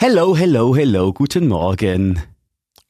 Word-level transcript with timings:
Hello, 0.00 0.36
hello, 0.36 0.76
hello, 0.76 1.12
guten 1.12 1.48
Morgen. 1.48 2.22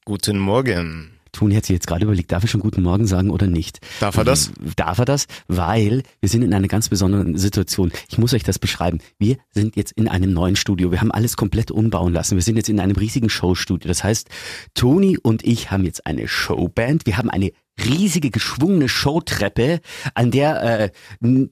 Guten 0.04 0.38
Morgen. 0.38 1.12
Toni 1.32 1.54
hat 1.54 1.64
sich 1.64 1.72
jetzt 1.72 1.86
gerade 1.86 2.04
überlegt, 2.04 2.30
darf 2.30 2.44
er 2.44 2.48
schon 2.50 2.60
guten 2.60 2.82
Morgen 2.82 3.06
sagen 3.06 3.30
oder 3.30 3.46
nicht? 3.46 3.80
Darf 3.98 4.18
er 4.18 4.24
das? 4.24 4.52
Darf 4.76 4.98
er 4.98 5.06
das? 5.06 5.26
Weil 5.46 6.02
wir 6.20 6.28
sind 6.28 6.42
in 6.42 6.52
einer 6.52 6.68
ganz 6.68 6.90
besonderen 6.90 7.38
Situation. 7.38 7.92
Ich 8.10 8.18
muss 8.18 8.34
euch 8.34 8.42
das 8.42 8.58
beschreiben. 8.58 8.98
Wir 9.18 9.38
sind 9.52 9.74
jetzt 9.74 9.92
in 9.92 10.06
einem 10.06 10.34
neuen 10.34 10.54
Studio. 10.54 10.90
Wir 10.90 11.00
haben 11.00 11.10
alles 11.10 11.38
komplett 11.38 11.70
umbauen 11.70 12.12
lassen. 12.12 12.34
Wir 12.34 12.42
sind 12.42 12.56
jetzt 12.56 12.68
in 12.68 12.78
einem 12.78 12.94
riesigen 12.94 13.30
Showstudio. 13.30 13.88
Das 13.88 14.04
heißt, 14.04 14.28
Toni 14.74 15.16
und 15.16 15.42
ich 15.44 15.70
haben 15.70 15.84
jetzt 15.84 16.04
eine 16.04 16.28
Showband. 16.28 17.06
Wir 17.06 17.16
haben 17.16 17.30
eine 17.30 17.52
riesige 17.84 18.30
geschwungene 18.30 18.88
Showtreppe, 18.88 19.80
an 20.14 20.30
der 20.30 20.90
äh, 21.22 21.48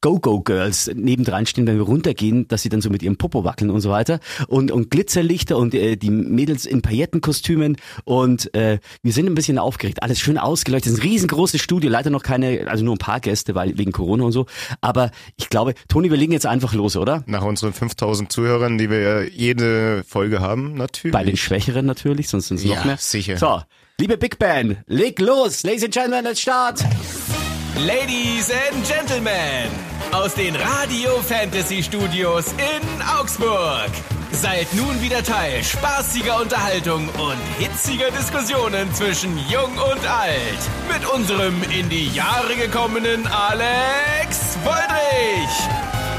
Go-Go-Girls 0.00 0.90
nebendran 0.94 1.46
stehen, 1.46 1.66
wenn 1.66 1.76
wir 1.76 1.84
runtergehen, 1.84 2.46
dass 2.48 2.62
sie 2.62 2.68
dann 2.68 2.82
so 2.82 2.90
mit 2.90 3.02
ihrem 3.02 3.16
Popo 3.16 3.42
wackeln 3.44 3.70
und 3.70 3.80
so 3.80 3.88
weiter. 3.90 4.20
Und, 4.48 4.70
und 4.70 4.90
Glitzerlichter 4.90 5.56
und 5.56 5.74
äh, 5.74 5.96
die 5.96 6.10
Mädels 6.10 6.66
in 6.66 6.82
Paillettenkostümen. 6.82 7.76
Und 8.04 8.54
äh, 8.54 8.80
wir 9.02 9.12
sind 9.12 9.26
ein 9.26 9.34
bisschen 9.34 9.58
aufgeregt. 9.58 10.02
Alles 10.02 10.20
schön 10.20 10.36
ausgeleuchtet. 10.36 10.92
Es 10.92 10.98
ist 10.98 11.04
ein 11.04 11.08
riesengroßes 11.08 11.60
Studio. 11.60 11.88
Leider 11.90 12.10
noch 12.10 12.22
keine, 12.22 12.66
also 12.68 12.84
nur 12.84 12.94
ein 12.94 12.98
paar 12.98 13.20
Gäste, 13.20 13.54
weil 13.54 13.78
wegen 13.78 13.92
Corona 13.92 14.24
und 14.24 14.32
so. 14.32 14.44
Aber 14.82 15.10
ich 15.36 15.48
glaube, 15.48 15.72
Toni, 15.88 16.10
wir 16.10 16.18
legen 16.18 16.32
jetzt 16.32 16.46
einfach 16.46 16.74
los, 16.74 16.96
oder? 16.96 17.22
Nach 17.26 17.42
unseren 17.42 17.72
5000 17.72 18.30
Zuhörern, 18.30 18.76
die 18.76 18.90
wir 18.90 19.00
ja 19.00 19.20
jede 19.22 20.04
Folge 20.06 20.40
haben, 20.40 20.74
natürlich. 20.74 21.12
Bei 21.12 21.24
den 21.24 21.36
Schwächeren 21.38 21.86
natürlich, 21.86 22.28
sonst 22.28 22.48
sind 22.48 22.58
es 22.58 22.64
noch 22.66 22.74
Ja, 22.76 22.84
mehr. 22.84 22.96
sicher. 22.98 23.38
So, 23.38 23.62
liebe 24.00 24.16
Big 24.18 24.38
Band, 24.38 24.78
leg 24.86 25.20
los. 25.20 25.62
Ladies 25.62 25.84
and 25.84 25.94
Gentlemen, 25.94 26.24
let's 26.24 26.40
start. 26.40 26.80
Ladies 27.86 28.50
and 28.50 28.86
Gentlemen, 28.86 29.70
aus 30.12 30.34
den 30.34 30.54
Radio 30.56 31.20
Fantasy 31.22 31.82
Studios 31.82 32.46
in 32.52 33.02
Augsburg. 33.02 33.90
Seid 34.32 34.66
nun 34.74 35.00
wieder 35.00 35.22
Teil 35.22 35.62
spaßiger 35.62 36.40
Unterhaltung 36.40 37.08
und 37.08 37.38
hitziger 37.58 38.10
Diskussionen 38.10 38.92
zwischen 38.94 39.38
Jung 39.48 39.72
und 39.92 40.06
Alt. 40.08 40.58
Mit 40.92 41.08
unserem 41.12 41.62
in 41.70 41.88
die 41.88 42.08
Jahre 42.08 42.56
gekommenen 42.56 43.26
Alex 43.28 44.58
Woldrich. 44.64 45.54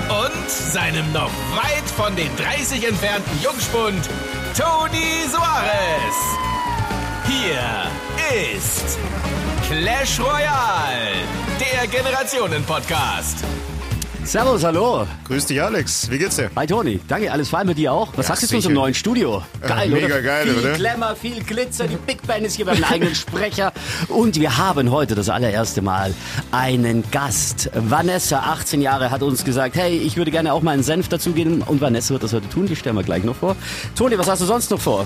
Und 0.08 0.50
seinem 0.50 1.12
noch 1.12 1.32
weit 1.56 1.90
von 1.98 2.16
den 2.16 2.34
30 2.38 2.88
entfernten 2.88 3.42
Jungspund 3.44 4.10
Toni 4.58 5.28
Soares. 5.30 6.55
Hier 7.28 8.56
ist 8.56 8.98
Clash 9.68 10.20
Royale, 10.20 11.16
der 11.60 11.88
Generationen-Podcast. 11.88 13.40
Servus, 14.24 14.64
hallo. 14.64 15.06
Grüß 15.28 15.46
dich, 15.48 15.62
Alex. 15.62 16.10
Wie 16.10 16.18
geht's 16.18 16.36
dir? 16.36 16.50
Hi 16.56 16.66
Toni, 16.66 17.00
danke, 17.08 17.32
alles 17.32 17.50
fein 17.50 17.68
mit 17.68 17.78
dir 17.78 17.94
auch? 17.94 18.10
Was 18.16 18.28
Ja, 18.28 18.36
sagst 18.36 18.44
du 18.44 18.48
zu 18.48 18.56
unserem 18.58 18.76
neuen 18.76 18.94
Studio? 18.94 19.44
Geil, 19.62 19.90
mega 19.90 20.06
oder? 20.08 20.22
geil, 20.22 20.48
viel 20.48 20.58
oder? 20.60 20.74
Glamour, 20.74 21.16
viel 21.16 21.44
Glitzer, 21.44 21.88
die 21.88 21.96
Big 21.96 22.26
Band 22.26 22.46
ist 22.46 22.56
hier 22.56 22.66
beim 22.66 22.84
eigenen 22.84 23.14
Sprecher 23.16 23.72
und 24.10 24.40
wir 24.40 24.58
haben 24.58 24.90
heute 24.92 25.14
das 25.16 25.30
allererste 25.30 25.82
Mal 25.84 26.14
einen 26.52 27.04
Gast. 27.12 27.70
Vanessa, 27.74 28.40
18 28.40 28.82
Jahre, 28.82 29.12
hat 29.12 29.22
uns 29.22 29.44
gesagt, 29.46 29.76
hey, 29.76 29.96
ich 29.98 30.18
würde 30.18 30.32
gerne 30.32 30.54
auch 30.54 30.62
mal 30.64 30.72
einen 30.72 30.84
Senf 30.84 31.08
dazugeben 31.08 31.62
und 31.62 31.82
Vanessa 31.82 32.12
wird 32.12 32.24
das 32.24 32.34
heute 32.34 32.50
tun, 32.50 32.66
die 32.66 32.76
stellen 32.76 32.96
wir 32.96 33.04
gleich 33.04 33.24
noch 33.24 33.36
vor. 33.36 33.56
Toni, 33.96 34.18
was 34.18 34.28
hast 34.28 34.42
du 34.42 34.46
sonst 34.46 34.72
noch 34.72 34.82
vor? 34.82 35.06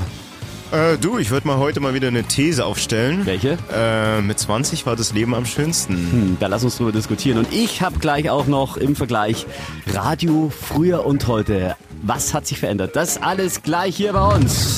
Äh, 0.72 0.98
du, 1.00 1.18
ich 1.18 1.32
würde 1.32 1.48
mal 1.48 1.58
heute 1.58 1.80
mal 1.80 1.96
wieder 1.96 2.10
eine 2.10 2.24
These 2.24 2.64
aufstellen. 2.64 3.26
Welche? 3.26 3.58
Äh, 3.74 4.22
mit 4.22 4.38
20 4.38 4.86
war 4.86 4.96
das 4.96 5.14
Leben 5.14 5.34
am 5.34 5.46
schönsten. 5.46 5.96
Hm, 5.96 6.38
Da 6.40 6.46
lass 6.48 6.64
uns 6.64 6.78
drüber 6.78 6.92
diskutieren. 6.92 7.40
Und 7.40 7.52
ich 7.52 7.82
habe 7.82 7.98
gleich 7.98 8.30
auch 8.30 8.46
noch 8.46 8.78
im 8.78 8.96
Vergleich 8.96 9.48
Radio 9.88 10.52
früher 10.56 11.06
und 11.06 11.26
heute. 11.28 11.76
Was 12.04 12.34
hat 12.36 12.46
sich 12.46 12.60
verändert? 12.60 12.96
Das 12.96 13.20
alles 13.22 13.64
gleich 13.64 13.96
hier 13.98 14.14
bei 14.14 14.36
uns. 14.36 14.78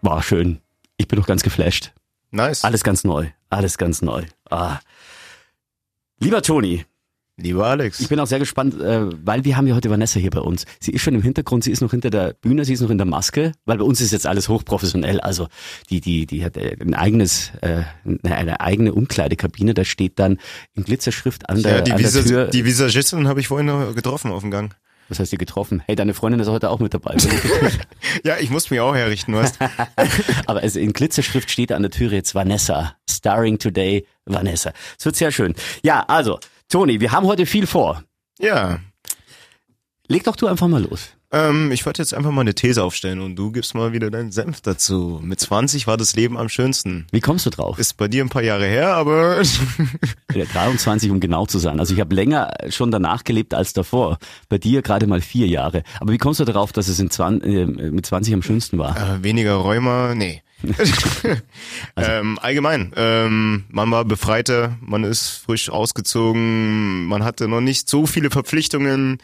War 0.00 0.22
schön. 0.22 0.60
Ich 0.96 1.08
bin 1.08 1.18
doch 1.20 1.26
ganz 1.26 1.42
geflasht. 1.42 1.92
Nice. 2.30 2.64
Alles 2.64 2.82
ganz 2.84 3.04
neu. 3.04 3.26
Alles 3.50 3.76
ganz 3.76 4.00
neu. 4.00 4.24
Ah. 4.48 4.78
Lieber 6.20 6.40
Toni, 6.42 6.86
Lieber 7.40 7.66
Alex. 7.66 8.00
ich 8.00 8.08
bin 8.08 8.20
auch 8.20 8.26
sehr 8.26 8.38
gespannt, 8.38 8.80
äh, 8.80 9.06
weil 9.24 9.44
wir 9.44 9.56
haben 9.56 9.66
ja 9.66 9.74
heute 9.74 9.90
Vanessa 9.90 10.20
hier 10.20 10.30
bei 10.30 10.40
uns. 10.40 10.64
Sie 10.78 10.92
ist 10.92 11.02
schon 11.02 11.14
im 11.14 11.22
Hintergrund, 11.22 11.64
sie 11.64 11.70
ist 11.70 11.80
noch 11.80 11.90
hinter 11.90 12.10
der 12.10 12.34
Bühne, 12.34 12.64
sie 12.64 12.74
ist 12.74 12.80
noch 12.80 12.90
in 12.90 12.98
der 12.98 13.06
Maske, 13.06 13.52
weil 13.64 13.78
bei 13.78 13.84
uns 13.84 14.00
ist 14.00 14.12
jetzt 14.12 14.26
alles 14.26 14.48
hochprofessionell. 14.48 15.20
Also 15.20 15.48
die, 15.88 16.00
die, 16.00 16.26
die 16.26 16.44
hat 16.44 16.56
äh, 16.56 16.76
ein 16.80 16.94
eigenes, 16.94 17.52
äh, 17.62 17.82
eine, 18.22 18.60
eigene 18.60 18.92
Umkleidekabine, 18.92 19.74
da 19.74 19.84
steht 19.84 20.18
dann 20.18 20.38
in 20.74 20.84
Glitzerschrift 20.84 21.48
an 21.48 21.62
der, 21.62 21.76
ja, 21.76 21.80
die, 21.82 21.92
an 21.92 22.02
der 22.02 22.10
Tür. 22.24 22.46
die 22.46 22.64
Visagistin 22.64 23.26
habe 23.28 23.40
ich 23.40 23.48
vorhin 23.48 23.66
noch 23.66 23.94
getroffen 23.94 24.30
auf 24.30 24.42
dem 24.42 24.50
Gang. 24.50 24.74
Was 25.10 25.18
heißt 25.18 25.32
ihr 25.32 25.38
getroffen? 25.38 25.82
Hey, 25.86 25.96
deine 25.96 26.14
Freundin 26.14 26.40
ist 26.40 26.46
heute 26.46 26.70
auch 26.70 26.78
mit 26.78 26.94
dabei. 26.94 27.16
Ja, 28.24 28.38
ich 28.38 28.50
muss 28.50 28.70
mich 28.70 28.80
auch 28.80 28.94
herrichten, 28.94 29.34
weißt 29.34 29.58
Aber 30.46 30.64
es, 30.64 30.76
in 30.76 30.92
Glitzerschrift 30.92 31.50
steht 31.50 31.72
an 31.72 31.82
der 31.82 31.90
Tür 31.90 32.12
jetzt 32.12 32.34
Vanessa. 32.34 32.96
Starring 33.08 33.58
today 33.58 34.06
Vanessa. 34.24 34.72
Es 34.98 35.04
wird 35.04 35.16
sehr 35.16 35.30
schön. 35.30 35.54
Ja, 35.82 36.04
also, 36.06 36.38
Toni, 36.70 37.00
wir 37.00 37.10
haben 37.10 37.26
heute 37.26 37.46
viel 37.46 37.66
vor. 37.66 38.04
Ja. 38.38 38.78
Leg 40.06 40.22
doch 40.22 40.36
du 40.36 40.46
einfach 40.46 40.68
mal 40.68 40.80
los. 40.82 41.08
Ähm, 41.32 41.72
ich 41.72 41.84
wollte 41.84 42.00
jetzt 42.00 42.14
einfach 42.14 42.30
mal 42.30 42.42
eine 42.42 42.54
These 42.54 42.82
aufstellen 42.82 43.20
und 43.20 43.34
du 43.34 43.50
gibst 43.50 43.74
mal 43.74 43.92
wieder 43.92 44.08
deinen 44.08 44.30
Senf 44.30 44.60
dazu. 44.60 45.20
Mit 45.20 45.40
20 45.40 45.88
war 45.88 45.96
das 45.96 46.14
Leben 46.14 46.38
am 46.38 46.48
schönsten. 46.48 47.08
Wie 47.10 47.20
kommst 47.20 47.44
du 47.46 47.50
drauf? 47.50 47.76
Ist 47.78 47.96
bei 47.96 48.06
dir 48.06 48.24
ein 48.24 48.28
paar 48.28 48.42
Jahre 48.42 48.66
her, 48.66 48.94
aber 48.94 49.42
Ja, 50.34 50.44
23, 50.44 51.10
um 51.10 51.18
genau 51.18 51.44
zu 51.46 51.58
sein. 51.58 51.80
Also 51.80 51.92
ich 51.92 51.98
habe 52.00 52.14
länger 52.14 52.52
schon 52.68 52.92
danach 52.92 53.24
gelebt 53.24 53.52
als 53.52 53.72
davor. 53.72 54.18
Bei 54.48 54.58
dir 54.58 54.82
gerade 54.82 55.08
mal 55.08 55.20
vier 55.20 55.48
Jahre. 55.48 55.82
Aber 55.98 56.12
wie 56.12 56.18
kommst 56.18 56.38
du 56.38 56.44
darauf, 56.44 56.70
dass 56.72 56.86
es 56.86 57.00
in 57.00 57.10
20, 57.10 57.48
äh, 57.52 57.66
mit 57.66 58.06
20 58.06 58.32
am 58.34 58.42
schönsten 58.42 58.78
war? 58.78 58.96
äh, 58.96 59.22
weniger 59.24 59.54
Rheuma, 59.54 60.14
nee. 60.14 60.42
ähm, 61.96 62.38
allgemein, 62.40 62.92
ähm, 62.96 63.64
man 63.70 63.90
war 63.90 64.04
befreiter, 64.04 64.76
man 64.80 65.04
ist 65.04 65.28
frisch 65.28 65.70
ausgezogen, 65.70 67.06
man 67.06 67.24
hatte 67.24 67.48
noch 67.48 67.60
nicht 67.60 67.88
so 67.88 68.06
viele 68.06 68.30
Verpflichtungen, 68.30 69.18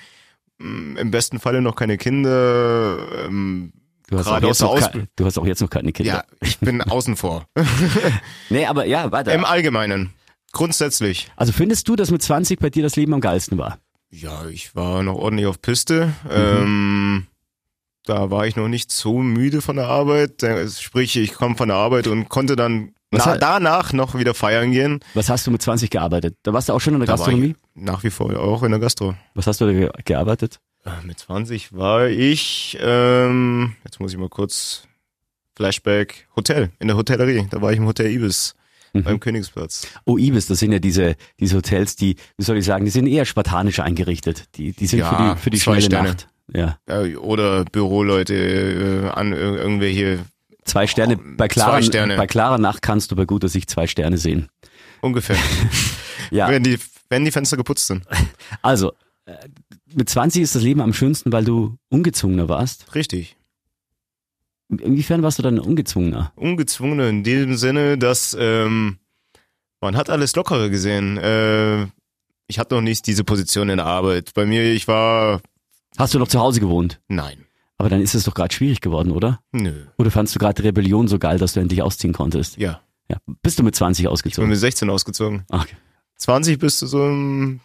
mm, 0.58 0.96
im 0.96 1.10
besten 1.10 1.38
Falle 1.38 1.60
noch 1.60 1.76
keine 1.76 1.98
Kinder. 1.98 2.98
Ähm, 3.26 3.72
Du 4.08 4.18
hast, 4.18 4.28
auch 4.28 4.32
gerade 4.34 4.46
jetzt 4.46 4.62
aus 4.62 4.80
noch 4.82 5.02
du 5.16 5.24
hast 5.24 5.36
auch 5.36 5.46
jetzt 5.46 5.60
noch 5.60 5.70
keine 5.70 5.92
Kinder. 5.92 6.12
Ja, 6.12 6.24
ich 6.40 6.58
bin 6.60 6.80
außen 6.82 7.16
vor. 7.16 7.46
Nee, 8.50 8.66
aber 8.66 8.86
ja, 8.86 9.10
weiter. 9.10 9.34
Im 9.34 9.44
Allgemeinen. 9.44 10.12
Grundsätzlich. 10.52 11.30
also 11.36 11.52
findest 11.52 11.88
du, 11.88 11.96
dass 11.96 12.10
mit 12.10 12.22
20 12.22 12.60
bei 12.60 12.70
dir 12.70 12.82
das 12.84 12.94
Leben 12.96 13.12
am 13.14 13.20
geilsten 13.20 13.58
war? 13.58 13.78
Ja, 14.10 14.46
ich 14.46 14.74
war 14.76 15.02
noch 15.02 15.16
ordentlich 15.16 15.46
auf 15.46 15.60
Piste. 15.60 16.12
Mhm. 16.24 16.30
Ähm, 16.30 17.26
da 18.06 18.30
war 18.30 18.46
ich 18.46 18.56
noch 18.56 18.68
nicht 18.68 18.90
so 18.90 19.18
müde 19.18 19.60
von 19.60 19.76
der 19.76 19.86
Arbeit. 19.88 20.42
Sprich, 20.78 21.16
ich 21.16 21.32
kam 21.34 21.56
von 21.56 21.68
der 21.68 21.76
Arbeit 21.76 22.06
und 22.06 22.28
konnte 22.28 22.56
dann 22.56 22.92
na, 23.12 23.36
danach 23.36 23.92
noch 23.92 24.18
wieder 24.18 24.34
feiern 24.34 24.72
gehen. 24.72 25.00
Was 25.14 25.28
hast 25.30 25.46
du 25.46 25.50
mit 25.50 25.62
20 25.62 25.90
gearbeitet? 25.90 26.36
Da 26.42 26.52
warst 26.52 26.68
du 26.68 26.72
auch 26.72 26.80
schon 26.80 26.94
in 26.94 27.00
der 27.00 27.06
Da 27.06 27.12
Gastronomie? 27.14 27.54
nach 27.74 28.02
wie 28.04 28.10
vor 28.10 28.34
auch 28.38 28.62
in 28.62 28.70
der 28.72 28.80
Gastro. 28.80 29.14
Was 29.34 29.46
hast 29.46 29.60
du 29.60 29.66
da 29.66 29.72
ge 29.72 29.90
gearbeitet? 30.04 30.58
Äh, 30.84 30.90
Mit 31.06 31.18
20 31.18 31.72
war 31.72 32.08
ich, 32.08 32.76
ähm, 32.80 33.74
jetzt 33.84 34.00
muss 34.00 34.12
ich 34.12 34.18
mal 34.18 34.28
kurz 34.28 34.86
Flashback, 35.56 36.26
Hotel, 36.36 36.70
in 36.78 36.88
der 36.88 36.96
Hotellerie. 36.96 37.46
Da 37.50 37.62
war 37.62 37.72
ich 37.72 37.78
im 37.78 37.86
Hotel 37.86 38.10
Ibis 38.10 38.54
Mhm. 38.92 39.02
beim 39.02 39.20
Königsplatz. 39.20 39.86
Oh, 40.04 40.16
Ibis, 40.16 40.46
das 40.46 40.58
sind 40.60 40.72
ja 40.72 40.78
diese, 40.78 41.16
diese 41.40 41.56
Hotels, 41.56 41.96
die, 41.96 42.16
wie 42.38 42.44
soll 42.44 42.56
ich 42.56 42.64
sagen, 42.64 42.84
die 42.84 42.90
sind 42.90 43.06
eher 43.06 43.24
spartanisch 43.26 43.80
eingerichtet. 43.80 44.44
Die, 44.56 44.72
die 44.72 44.86
sind 44.86 45.00
Ja, 45.00 45.10
für 45.10 45.34
die, 45.36 45.40
für 45.42 45.50
die 45.50 45.60
schnelle 45.60 45.82
Sterne. 45.82 46.08
Nacht. 46.10 46.28
Ja. 46.52 46.78
Oder 47.20 47.64
Büroleute, 47.64 48.34
äh, 48.34 49.08
an 49.10 49.32
ir- 49.32 49.56
irgendwer 49.56 49.88
hier, 49.88 50.24
Zwei 50.64 50.86
Sterne, 50.88 51.16
bei 51.16 51.46
klarer, 51.48 51.80
Sterne. 51.82 52.16
bei 52.16 52.26
klarer 52.26 52.58
Nacht 52.58 52.82
kannst 52.82 53.10
du 53.12 53.16
bei 53.16 53.24
guter 53.24 53.48
Sicht 53.48 53.70
zwei 53.70 53.86
Sterne 53.86 54.18
sehen. 54.18 54.48
ungefähr. 55.00 55.36
Ja, 56.32 56.48
wenn, 56.50 56.64
die, 56.64 56.76
wenn 57.08 57.24
die 57.24 57.30
Fenster 57.30 57.56
geputzt 57.56 57.86
sind. 57.86 58.04
also, 58.62 58.92
äh, 59.26 59.34
mit 59.94 60.08
20 60.10 60.42
ist 60.42 60.56
das 60.56 60.62
Leben 60.62 60.80
am 60.80 60.92
schönsten, 60.92 61.30
weil 61.30 61.44
du 61.44 61.76
ungezwungener 61.88 62.48
warst. 62.48 62.92
Richtig. 62.96 63.36
Inwiefern 64.68 65.22
warst 65.22 65.38
du 65.38 65.44
dann 65.44 65.60
ungezwungener? 65.60 66.32
Ungezwungene 66.34 67.08
in 67.08 67.22
dem 67.22 67.56
Sinne, 67.56 67.96
dass 67.96 68.36
ähm, 68.38 68.98
man 69.80 69.96
hat 69.96 70.10
alles 70.10 70.34
lockere 70.34 70.68
gesehen. 70.68 71.16
Äh, 71.18 71.84
ich 72.48 72.58
hatte 72.58 72.74
noch 72.74 72.82
nicht 72.82 73.06
diese 73.06 73.22
Position 73.22 73.68
in 73.68 73.76
der 73.76 73.86
Arbeit. 73.86 74.32
Bei 74.34 74.44
mir, 74.46 74.64
ich 74.72 74.88
war, 74.88 75.40
Hast 75.98 76.14
du 76.14 76.18
noch 76.18 76.28
zu 76.28 76.38
Hause 76.40 76.60
gewohnt? 76.60 77.00
nein, 77.08 77.38
Aber 77.78 77.88
dann 77.88 78.00
ist 78.00 78.14
es 78.14 78.24
doch 78.24 78.34
gerade 78.34 78.54
schwierig 78.54 78.80
geworden, 78.80 79.10
oder? 79.12 79.40
nö, 79.52 79.72
Oder 79.98 80.10
fandst 80.10 80.34
du 80.34 80.38
gerade 80.38 80.62
Rebellion 80.64 81.08
so 81.08 81.18
geil, 81.18 81.38
dass 81.38 81.52
du 81.54 81.60
endlich 81.60 81.82
ausziehen 81.82 82.12
konntest? 82.12 82.56
ja. 82.58 82.80
Ja. 83.08 83.18
Bist 83.40 83.56
du 83.56 83.62
mit 83.62 83.76
20 83.76 84.02
Ich 84.02 84.04
bin 84.08 84.12
ausgezogen? 84.12 84.50
mit 84.50 84.58
16 84.58 84.90
ausgezogen. 84.90 85.44
Okay. 85.48 85.76
20 86.16 86.58
bist 86.58 86.82
du 86.82 86.86
so 86.86 87.06
im 87.06 87.60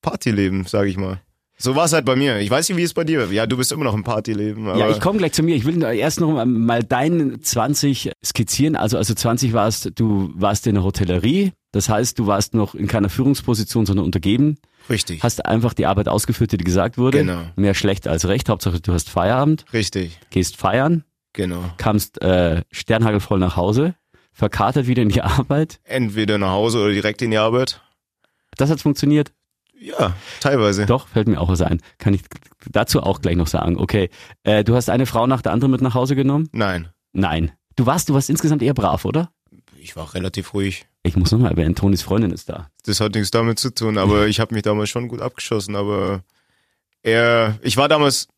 Partyleben, 0.00 0.64
sag 0.66 0.88
ich 0.88 0.96
mal. 0.96 1.20
So 1.56 1.76
war 1.76 1.84
es 1.84 1.92
halt 1.92 2.04
bei 2.04 2.16
mir. 2.16 2.40
Ich 2.40 2.50
weiß 2.50 2.68
nicht, 2.68 2.78
wie 2.78 2.82
es 2.82 2.92
bei 2.92 3.04
dir 3.04 3.20
war. 3.20 3.30
Ja, 3.32 3.46
du 3.46 3.56
bist 3.56 3.70
immer 3.70 3.84
noch 3.84 3.94
im 3.94 4.02
Partyleben. 4.02 4.66
Ja, 4.76 4.90
ich 4.90 4.98
komme 4.98 5.18
gleich 5.18 5.32
zu 5.34 5.44
mir. 5.44 5.54
Ich 5.54 5.64
will 5.64 5.80
erst 5.84 6.18
noch 6.20 6.44
mal 6.44 6.82
deinen 6.82 7.40
20 7.40 8.10
skizzieren. 8.24 8.74
Also, 8.74 8.96
also 8.98 9.14
20 9.14 9.52
warst, 9.52 9.92
du 9.94 10.32
warst 10.34 10.66
in 10.66 10.74
der 10.74 10.82
Hotellerie, 10.82 11.52
Das 11.72 11.88
heißt, 11.88 12.18
du 12.18 12.26
warst 12.26 12.54
noch 12.54 12.74
in 12.74 12.86
keiner 12.86 13.08
Führungsposition, 13.08 13.86
sondern 13.86 14.04
untergeben. 14.04 14.58
Richtig. 14.90 15.22
Hast 15.22 15.44
einfach 15.46 15.74
die 15.74 15.86
Arbeit 15.86 16.08
ausgeführt, 16.08 16.52
die 16.52 16.56
dir 16.58 16.64
gesagt 16.64 16.98
wurde. 16.98 17.18
Genau. 17.18 17.42
Mehr 17.56 17.74
schlecht 17.74 18.06
als 18.06 18.26
recht. 18.28 18.48
Hauptsache, 18.48 18.80
du 18.80 18.92
hast 18.92 19.08
Feierabend, 19.08 19.64
Richtig. 19.72 20.18
gehst 20.30 20.56
feiern, 20.56 21.04
Genau. 21.32 21.64
kamst 21.78 22.20
äh, 22.20 22.62
sternhagelvoll 22.70 23.38
nach 23.38 23.56
Hause, 23.56 23.94
verkatert 24.32 24.86
wieder 24.86 25.02
in 25.02 25.08
die 25.08 25.22
Arbeit. 25.22 25.80
Entweder 25.84 26.36
nach 26.38 26.50
Hause 26.50 26.78
oder 26.82 26.92
direkt 26.92 27.22
in 27.22 27.30
die 27.30 27.38
Arbeit. 27.38 27.80
Das 28.56 28.70
hat 28.70 28.80
funktioniert. 28.80 29.32
Ja, 29.80 30.14
teilweise. 30.40 30.86
Doch, 30.86 31.08
fällt 31.08 31.26
mir 31.26 31.40
auch 31.40 31.48
was 31.48 31.62
ein. 31.62 31.80
Kann 31.98 32.14
ich 32.14 32.20
dazu 32.70 33.02
auch 33.02 33.20
gleich 33.20 33.34
noch 33.36 33.46
sagen. 33.48 33.78
Okay, 33.78 34.10
äh, 34.44 34.62
du 34.62 34.74
hast 34.76 34.90
eine 34.90 35.06
Frau 35.06 35.26
nach 35.26 35.42
der 35.42 35.52
anderen 35.52 35.70
mit 35.72 35.80
nach 35.80 35.94
Hause 35.94 36.14
genommen? 36.16 36.48
Nein. 36.52 36.88
Nein. 37.12 37.52
Du 37.76 37.86
warst, 37.86 38.08
du 38.08 38.14
warst 38.14 38.30
insgesamt 38.30 38.62
eher 38.62 38.74
brav, 38.74 39.04
oder? 39.04 39.30
Ich 39.78 39.96
war 39.96 40.14
relativ 40.14 40.54
ruhig. 40.54 40.84
Ich 41.04 41.16
muss 41.16 41.32
nochmal 41.32 41.50
erwähnen, 41.50 41.74
Tonis 41.74 42.02
Freundin 42.02 42.30
ist 42.30 42.48
da. 42.48 42.70
Das 42.84 43.00
hat 43.00 43.14
nichts 43.14 43.32
damit 43.32 43.58
zu 43.58 43.74
tun, 43.74 43.98
aber 43.98 44.28
ich 44.28 44.38
habe 44.38 44.54
mich 44.54 44.62
damals 44.62 44.88
schon 44.88 45.08
gut 45.08 45.20
abgeschossen, 45.20 45.74
aber 45.74 46.22
er, 47.02 47.58
ich 47.62 47.76
war 47.76 47.88
damals 47.88 48.28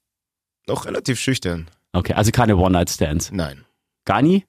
noch 0.67 0.87
relativ 0.87 1.21
schüchtern. 1.21 1.69
Okay, 1.93 2.15
also 2.15 2.31
keine 2.31 2.57
One-Night-Stands. 2.57 3.31
Nein. 3.33 3.65
Gar 4.07 4.23
nie? 4.23 4.45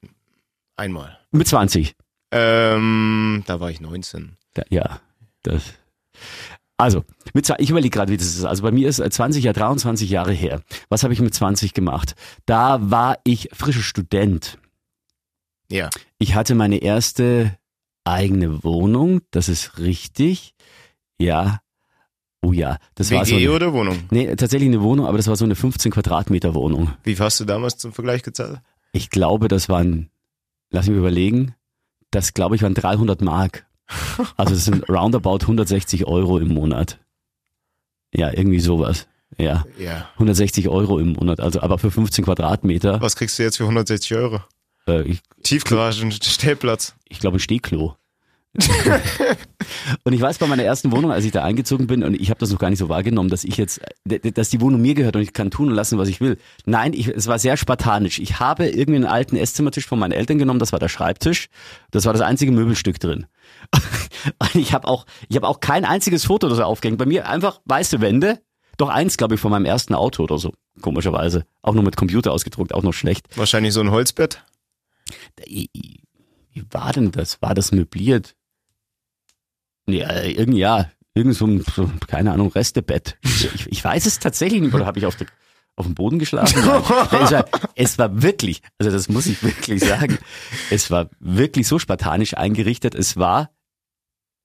Einmal. 0.77 1.19
Mit 1.31 1.47
20. 1.47 1.95
Ähm, 2.31 3.43
da 3.45 3.59
war 3.59 3.69
ich 3.69 3.81
19. 3.81 4.37
Da, 4.53 4.63
ja, 4.69 5.01
das. 5.43 5.73
Also, 6.77 7.03
mit, 7.33 7.49
ich 7.59 7.69
überlege 7.69 7.93
gerade, 7.93 8.11
wie 8.11 8.17
das 8.17 8.27
ist. 8.27 8.43
Also 8.43 8.63
bei 8.63 8.71
mir 8.71 8.89
ist 8.89 8.99
äh, 8.99 9.09
20 9.09 9.43
ja 9.43 9.53
23 9.53 10.09
Jahre 10.09 10.33
her. 10.33 10.61
Was 10.89 11.03
habe 11.03 11.13
ich 11.13 11.21
mit 11.21 11.33
20 11.33 11.73
gemacht? 11.73 12.15
Da 12.45 12.79
war 12.81 13.19
ich 13.23 13.49
frischer 13.53 13.81
Student. 13.81 14.57
Ja. 15.69 15.89
Ich 16.17 16.35
hatte 16.35 16.55
meine 16.55 16.77
erste 16.77 17.57
eigene 18.05 18.63
Wohnung, 18.63 19.21
das 19.31 19.49
ist 19.49 19.77
richtig. 19.79 20.55
Ja. 21.19 21.59
Oh 22.41 22.53
ja, 22.53 22.77
das 22.93 23.11
war 23.11 23.25
so 23.25 23.35
WG 23.35 23.47
eine, 23.47 23.55
oder 23.55 23.73
Wohnung? 23.73 23.97
Nee, 24.11 24.35
tatsächlich 24.35 24.69
eine 24.69 24.81
Wohnung, 24.81 25.07
aber 25.07 25.17
das 25.17 25.27
war 25.27 25.35
so 25.35 25.45
eine 25.45 25.55
15 25.55 25.91
Quadratmeter 25.91 26.53
Wohnung. 26.53 26.93
Wie 27.03 27.17
hast 27.17 27.39
du 27.39 27.45
damals 27.45 27.77
zum 27.77 27.91
Vergleich 27.91 28.21
gezahlt? 28.21 28.61
Ich 28.91 29.09
glaube, 29.09 29.47
das 29.47 29.67
waren, 29.67 30.09
lass 30.69 30.87
mich 30.87 30.97
überlegen, 30.97 31.55
das 32.11 32.33
glaube 32.35 32.55
ich 32.55 32.61
waren 32.61 32.75
300 32.75 33.21
Mark. 33.21 33.65
Also 34.37 34.53
das 34.55 34.65
sind 34.65 34.87
roundabout 34.89 35.39
160 35.41 36.05
Euro 36.07 36.37
im 36.37 36.49
Monat. 36.49 36.99
Ja, 38.13 38.31
irgendwie 38.31 38.59
sowas. 38.59 39.07
Ja, 39.37 39.65
Ja. 39.77 40.07
160 40.13 40.69
Euro 40.69 40.99
im 40.99 41.13
Monat, 41.13 41.39
also 41.39 41.61
aber 41.61 41.77
für 41.77 41.91
15 41.91 42.23
Quadratmeter. 42.25 43.01
Was 43.01 43.15
kriegst 43.15 43.37
du 43.37 43.43
jetzt 43.43 43.57
für 43.57 43.63
160 43.63 44.15
Euro? 44.15 44.39
Äh, 44.87 45.03
ich 45.03 45.21
Tiefgarage, 45.43 46.09
Stellplatz. 46.11 46.95
ich 47.07 47.19
glaube 47.19 47.37
ein 47.37 47.39
Stehklo. 47.39 47.95
und 50.03 50.13
ich 50.13 50.21
weiß 50.21 50.37
bei 50.37 50.47
meiner 50.47 50.63
ersten 50.63 50.91
Wohnung, 50.91 51.11
als 51.11 51.25
ich 51.25 51.31
da 51.31 51.43
eingezogen 51.43 51.87
bin, 51.87 52.03
und 52.03 52.13
ich 52.13 52.29
habe 52.29 52.39
das 52.39 52.51
noch 52.51 52.59
gar 52.59 52.69
nicht 52.69 52.79
so 52.79 52.87
wahrgenommen, 52.87 53.29
dass 53.29 53.43
ich 53.43 53.57
jetzt, 53.57 53.81
dass 54.05 54.49
die 54.49 54.61
Wohnung 54.61 54.81
mir 54.81 54.93
gehört 54.93 55.15
und 55.15 55.21
ich 55.21 55.33
kann 55.33 55.51
tun 55.51 55.69
und 55.69 55.75
lassen, 55.75 55.97
was 55.97 56.07
ich 56.07 56.21
will. 56.21 56.37
Nein, 56.65 56.93
ich, 56.93 57.07
es 57.07 57.27
war 57.27 57.37
sehr 57.37 57.57
spartanisch. 57.57 58.19
Ich 58.19 58.39
habe 58.39 58.67
irgendwie 58.67 58.95
einen 58.95 59.05
alten 59.05 59.35
Esszimmertisch 59.35 59.85
von 59.85 59.99
meinen 59.99 60.13
Eltern 60.13 60.37
genommen, 60.37 60.59
das 60.59 60.71
war 60.71 60.79
der 60.79 60.89
Schreibtisch. 60.89 61.47
Das 61.91 62.05
war 62.05 62.13
das 62.13 62.21
einzige 62.21 62.51
Möbelstück 62.51 62.99
drin. 62.99 63.25
und 64.39 64.55
ich 64.55 64.73
habe 64.73 64.87
auch, 64.87 65.05
ich 65.27 65.35
habe 65.35 65.47
auch 65.47 65.59
kein 65.59 65.83
einziges 65.83 66.25
Foto 66.25 66.47
oder 66.47 66.55
so 66.55 66.63
aufgehängt. 66.63 66.97
Bei 66.97 67.05
mir 67.05 67.27
einfach 67.27 67.59
weiße 67.65 67.99
Wände. 67.99 68.39
Doch 68.77 68.89
eins, 68.89 69.17
glaube 69.17 69.35
ich, 69.35 69.41
von 69.41 69.51
meinem 69.51 69.65
ersten 69.65 69.95
Auto 69.95 70.23
oder 70.23 70.37
so. 70.37 70.53
Komischerweise. 70.81 71.45
Auch 71.61 71.73
nur 71.73 71.83
mit 71.83 71.95
Computer 71.95 72.31
ausgedruckt, 72.31 72.73
auch 72.73 72.83
noch 72.83 72.93
schlecht. 72.93 73.25
Wahrscheinlich 73.37 73.73
so 73.73 73.79
ein 73.79 73.91
Holzbett. 73.91 74.41
Wie 75.45 76.63
war 76.71 76.93
denn 76.93 77.11
das? 77.11 77.41
War 77.41 77.53
das 77.53 77.71
möbliert? 77.71 78.35
Ja, 79.87 80.23
irgendwie 80.23 80.59
ja. 80.59 80.91
Irgend 81.13 81.35
so 81.35 81.47
ein, 81.47 81.63
so, 81.73 81.89
keine 82.07 82.33
Ahnung, 82.33 82.51
Restebett. 82.51 83.17
Ich, 83.23 83.67
ich 83.67 83.83
weiß 83.83 84.05
es 84.05 84.19
tatsächlich 84.19 84.61
nicht, 84.61 84.73
oder 84.73 84.85
habe 84.85 84.99
ich 84.99 85.05
auf, 85.05 85.15
der, 85.15 85.27
auf 85.77 85.85
dem 85.85 85.95
Boden 85.95 86.19
geschlafen? 86.19 86.61
Nein. 86.65 87.43
Es 87.75 87.97
war 87.97 88.21
wirklich, 88.21 88.61
also 88.77 88.91
das 88.91 89.07
muss 89.07 89.25
ich 89.25 89.41
wirklich 89.41 89.81
sagen, 89.81 90.17
es 90.71 90.91
war 90.91 91.09
wirklich 91.19 91.67
so 91.67 91.79
spartanisch 91.79 92.35
eingerichtet. 92.35 92.95
Es 92.95 93.15
war, 93.15 93.51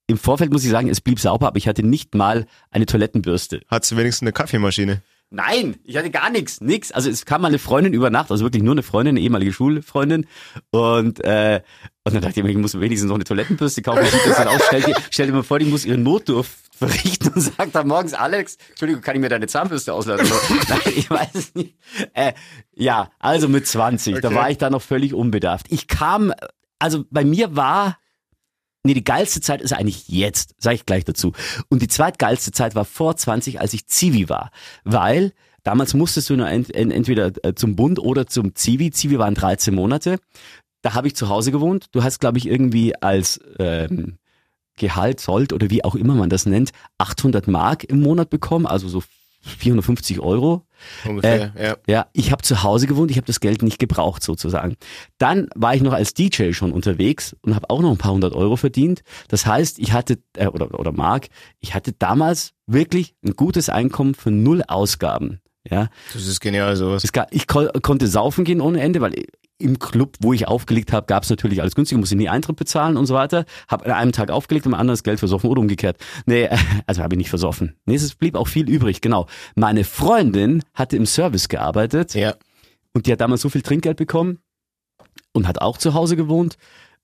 im 0.07 0.17
Vorfeld 0.17 0.53
muss 0.53 0.63
ich 0.63 0.69
sagen, 0.69 0.87
es 0.87 1.01
blieb 1.01 1.19
sauber, 1.19 1.47
aber 1.47 1.57
ich 1.57 1.67
hatte 1.67 1.83
nicht 1.83 2.15
mal 2.15 2.45
eine 2.69 2.85
Toilettenbürste. 2.85 3.61
Hattest 3.67 3.91
du 3.91 3.97
wenigstens 3.97 4.27
eine 4.27 4.33
Kaffeemaschine? 4.33 5.01
Nein, 5.33 5.77
ich 5.85 5.95
hatte 5.95 6.11
gar 6.11 6.29
nichts, 6.29 6.59
nix. 6.59 6.91
Also 6.91 7.09
es 7.09 7.25
kam 7.25 7.41
mal 7.41 7.47
eine 7.47 7.57
Freundin 7.57 7.93
über 7.93 8.09
Nacht, 8.09 8.31
also 8.31 8.43
wirklich 8.43 8.63
nur 8.63 8.73
eine 8.73 8.83
Freundin, 8.83 9.13
eine 9.13 9.21
ehemalige 9.21 9.53
Schulfreundin. 9.53 10.27
Und, 10.71 11.23
äh, 11.23 11.61
und 12.03 12.13
dann 12.13 12.21
dachte 12.21 12.41
ich 12.41 12.43
mir, 12.43 12.51
ich 12.51 12.57
muss 12.57 12.77
wenigstens 12.77 13.07
noch 13.07 13.15
eine 13.15 13.23
Toilettenbürste 13.23 13.81
kaufen. 13.81 14.03
Sieht 14.05 14.19
das 14.25 14.45
aus? 14.45 14.61
Stell 14.67 14.81
dir, 14.81 14.95
stell 15.09 15.27
dir 15.27 15.33
mal 15.33 15.43
vor, 15.43 15.57
die 15.59 15.65
muss 15.65 15.85
ihre 15.85 15.97
Notdurft 15.97 16.51
verrichten 16.75 17.29
und 17.29 17.39
sagt 17.41 17.75
dann 17.75 17.87
morgens, 17.87 18.13
Alex, 18.13 18.57
Entschuldigung, 18.71 19.01
kann 19.01 19.15
ich 19.15 19.21
mir 19.21 19.29
deine 19.29 19.47
Zahnbürste 19.47 19.93
auslassen? 19.93 20.27
Nein, 20.69 20.79
ich 20.95 21.09
weiß 21.09 21.33
es 21.35 21.55
nicht. 21.55 21.77
Äh, 22.13 22.33
ja, 22.75 23.09
also 23.19 23.47
mit 23.47 23.65
20, 23.67 24.19
da 24.19 24.27
Okay. 24.27 24.35
war 24.35 24.49
ich 24.51 24.57
da 24.57 24.69
noch 24.69 24.81
völlig 24.81 25.13
unbedarft. 25.13 25.67
Ich 25.69 25.87
kam, 25.87 26.33
also 26.77 27.05
bei 27.09 27.23
mir 27.23 27.55
war 27.55 27.97
Nee, 28.83 28.95
die 28.95 29.03
geilste 29.03 29.41
Zeit 29.41 29.61
ist 29.61 29.73
eigentlich 29.73 30.07
jetzt, 30.07 30.55
sage 30.57 30.75
ich 30.75 30.85
gleich 30.85 31.05
dazu. 31.05 31.33
Und 31.69 31.81
die 31.81 31.87
zweitgeilste 31.87 32.51
Zeit 32.51 32.73
war 32.73 32.85
vor 32.85 33.15
20, 33.15 33.59
als 33.59 33.73
ich 33.73 33.87
Zivi 33.87 34.27
war. 34.27 34.51
Weil 34.83 35.33
damals 35.63 35.93
musstest 35.93 36.29
du 36.29 36.35
nur 36.35 36.47
ent, 36.47 36.73
ent, 36.73 36.91
entweder 36.91 37.31
äh, 37.43 37.53
zum 37.53 37.75
Bund 37.75 37.99
oder 37.99 38.25
zum 38.25 38.55
Zivi. 38.55 38.89
Zivi 38.89 39.19
waren 39.19 39.35
13 39.35 39.75
Monate. 39.75 40.17
Da 40.81 40.95
habe 40.95 41.07
ich 41.07 41.15
zu 41.15 41.29
Hause 41.29 41.51
gewohnt. 41.51 41.87
Du 41.91 42.03
hast, 42.03 42.19
glaube 42.19 42.39
ich, 42.39 42.47
irgendwie 42.47 42.95
als 42.95 43.39
ähm, 43.59 44.17
Gehalt, 44.77 45.19
Sold 45.19 45.53
oder 45.53 45.69
wie 45.69 45.83
auch 45.83 45.93
immer 45.93 46.15
man 46.15 46.29
das 46.29 46.47
nennt, 46.47 46.71
800 46.97 47.47
Mark 47.47 47.83
im 47.83 48.01
Monat 48.01 48.31
bekommen, 48.31 48.65
also 48.65 48.87
so 48.87 49.03
450 49.41 50.19
Euro. 50.19 50.65
Ungefähr, 51.05 51.53
ja. 51.59 51.75
Ja, 51.87 52.07
ich 52.13 52.31
habe 52.31 52.41
zu 52.43 52.63
Hause 52.63 52.87
gewohnt, 52.87 53.11
ich 53.11 53.17
habe 53.17 53.27
das 53.27 53.39
Geld 53.39 53.61
nicht 53.63 53.79
gebraucht 53.79 54.23
sozusagen. 54.23 54.75
Dann 55.17 55.47
war 55.55 55.75
ich 55.75 55.81
noch 55.81 55.93
als 55.93 56.13
DJ 56.13 56.51
schon 56.53 56.71
unterwegs 56.71 57.35
und 57.41 57.55
habe 57.55 57.69
auch 57.69 57.81
noch 57.81 57.91
ein 57.91 57.97
paar 57.97 58.13
hundert 58.13 58.33
Euro 58.33 58.55
verdient. 58.55 59.03
Das 59.27 59.45
heißt, 59.45 59.79
ich 59.79 59.93
hatte, 59.93 60.19
äh, 60.37 60.47
oder, 60.47 60.79
oder 60.79 60.91
Mark, 60.91 61.27
ich 61.59 61.73
hatte 61.73 61.93
damals 61.93 62.53
wirklich 62.67 63.15
ein 63.25 63.35
gutes 63.35 63.69
Einkommen 63.69 64.15
für 64.15 64.31
null 64.31 64.63
Ausgaben. 64.67 65.39
Ja, 65.69 65.89
Das 66.11 66.25
ist 66.25 66.39
genial, 66.39 66.75
sowas. 66.75 67.03
ich 67.03 67.45
ko 67.47 67.67
konnte 67.83 68.07
saufen 68.07 68.45
gehen 68.45 68.61
ohne 68.61 68.81
Ende, 68.81 68.99
weil 68.99 69.13
im 69.61 69.79
Club, 69.79 70.17
wo 70.21 70.33
ich 70.33 70.47
aufgelegt 70.47 70.91
habe, 70.93 71.05
gab 71.07 71.23
es 71.23 71.29
natürlich 71.29 71.61
alles 71.61 71.75
günstig, 71.75 71.97
musste 71.97 72.15
nie 72.15 72.29
Eintritt 72.29 72.55
bezahlen 72.57 72.97
und 72.97 73.05
so 73.05 73.13
weiter. 73.13 73.45
Habe 73.67 73.85
an 73.85 73.91
einem 73.91 74.11
Tag 74.11 74.31
aufgelegt, 74.31 74.65
am 74.65 74.73
anderen 74.73 74.89
das 74.89 75.03
Geld 75.03 75.19
versoffen 75.19 75.49
oder 75.49 75.61
umgekehrt. 75.61 75.97
Nee, 76.25 76.49
also 76.87 77.01
habe 77.03 77.15
ich 77.15 77.17
nicht 77.19 77.29
versoffen. 77.29 77.75
Nee, 77.85 77.95
es 77.95 78.15
blieb 78.15 78.35
auch 78.35 78.47
viel 78.47 78.69
übrig, 78.69 79.01
genau. 79.01 79.27
Meine 79.55 79.83
Freundin 79.83 80.63
hatte 80.73 80.97
im 80.97 81.05
Service 81.05 81.47
gearbeitet 81.49 82.13
Ja. 82.15 82.35
und 82.93 83.05
die 83.05 83.11
hat 83.11 83.21
damals 83.21 83.41
so 83.41 83.49
viel 83.49 83.61
Trinkgeld 83.61 83.97
bekommen 83.97 84.39
und 85.33 85.47
hat 85.47 85.61
auch 85.61 85.77
zu 85.77 85.93
Hause 85.93 86.15
gewohnt, 86.15 86.57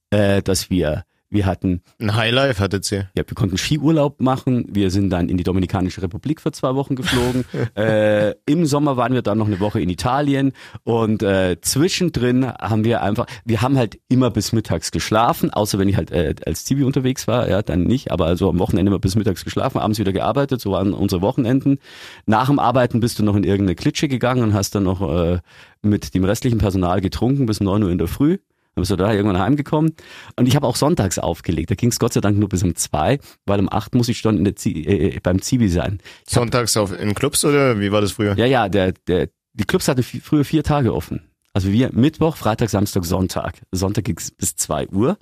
äh, 0.09 0.41
dass 0.41 0.69
wir, 0.69 1.03
wir 1.29 1.45
hatten, 1.45 1.81
Ein 1.99 2.15
Highlife 2.15 2.61
hattet 2.63 2.85
sie. 2.85 2.97
ja, 3.15 3.23
wir 3.25 3.35
konnten 3.35 3.57
Skiurlaub 3.57 4.21
machen. 4.21 4.65
Wir 4.69 4.91
sind 4.91 5.09
dann 5.09 5.27
in 5.27 5.37
die 5.37 5.43
Dominikanische 5.43 6.01
Republik 6.01 6.39
für 6.39 6.51
zwei 6.51 6.75
Wochen 6.75 6.95
geflogen. 6.95 7.43
äh, 7.75 8.33
Im 8.45 8.65
Sommer 8.65 8.95
waren 8.97 9.13
wir 9.13 9.21
dann 9.21 9.37
noch 9.37 9.47
eine 9.47 9.59
Woche 9.59 9.81
in 9.81 9.89
Italien 9.89 10.53
und 10.83 11.23
äh, 11.23 11.57
zwischendrin 11.61 12.45
haben 12.47 12.85
wir 12.85 13.01
einfach, 13.01 13.25
wir 13.45 13.61
haben 13.61 13.77
halt 13.77 13.99
immer 14.07 14.29
bis 14.31 14.53
mittags 14.53 14.91
geschlafen, 14.91 15.51
außer 15.51 15.77
wenn 15.79 15.89
ich 15.89 15.97
halt 15.97 16.11
äh, 16.11 16.35
als 16.45 16.65
Zivi 16.65 16.83
unterwegs 16.83 17.27
war, 17.27 17.49
ja, 17.49 17.61
dann 17.61 17.83
nicht, 17.83 18.11
aber 18.11 18.25
also 18.25 18.49
am 18.49 18.59
Wochenende 18.59 18.89
immer 18.89 18.99
bis 18.99 19.15
mittags 19.15 19.43
geschlafen, 19.43 19.79
abends 19.79 19.99
wieder 19.99 20.13
gearbeitet, 20.13 20.61
so 20.61 20.71
waren 20.71 20.93
unsere 20.93 21.21
Wochenenden. 21.21 21.79
Nach 22.25 22.47
dem 22.47 22.59
Arbeiten 22.59 22.99
bist 22.99 23.19
du 23.19 23.23
noch 23.23 23.35
in 23.35 23.43
irgendeine 23.43 23.75
Klitsche 23.75 24.07
gegangen 24.07 24.43
und 24.43 24.53
hast 24.53 24.75
dann 24.75 24.83
noch 24.83 25.01
äh, 25.01 25.39
mit 25.81 26.13
dem 26.13 26.23
restlichen 26.23 26.57
Personal 26.57 27.01
getrunken 27.01 27.45
bis 27.45 27.59
neun 27.59 27.83
Uhr 27.83 27.91
in 27.91 27.97
der 27.97 28.07
Früh. 28.07 28.37
Dann 28.77 28.83
bist 28.83 28.91
du 28.91 28.95
da 28.95 29.11
irgendwann 29.11 29.39
heimgekommen. 29.39 29.95
Und 30.35 30.47
ich 30.47 30.55
habe 30.55 30.67
auch 30.67 30.75
sonntags 30.75 31.17
aufgelegt. 31.17 31.71
Da 31.71 31.75
ging 31.75 31.89
es 31.89 31.97
Gott 31.97 32.13
sei 32.13 32.21
Dank 32.21 32.37
nur 32.37 32.47
bis 32.47 32.61
um 32.61 32.75
zwei, 32.75 33.17
weil 33.47 33.59
um 33.59 33.73
acht 33.73 33.95
muss 33.95 34.07
ich 34.07 34.19
schon 34.19 34.37
in 34.37 34.43
der 34.43 34.55
Zi 34.55 34.83
äh, 34.83 35.19
beim 35.19 35.41
Zivi 35.41 35.67
sein. 35.67 35.99
Sonntags 36.27 36.77
auf, 36.77 36.91
in 36.95 37.15
Clubs 37.15 37.43
oder 37.43 37.79
wie 37.79 37.91
war 37.91 38.01
das 38.01 38.11
früher? 38.11 38.37
Ja, 38.37 38.45
ja, 38.45 38.69
der, 38.69 38.91
der, 39.07 39.29
die 39.53 39.63
Clubs 39.63 39.87
hatten 39.87 40.03
früher 40.03 40.45
vier 40.45 40.61
Tage 40.61 40.93
offen. 40.93 41.21
Also 41.53 41.71
wir 41.71 41.89
Mittwoch, 41.91 42.37
Freitag, 42.37 42.69
Samstag, 42.69 43.03
Sonntag. 43.03 43.55
Sonntag 43.71 44.05
ging's 44.05 44.29
bis 44.29 44.55
zwei 44.55 44.87
Uhr. 44.89 45.17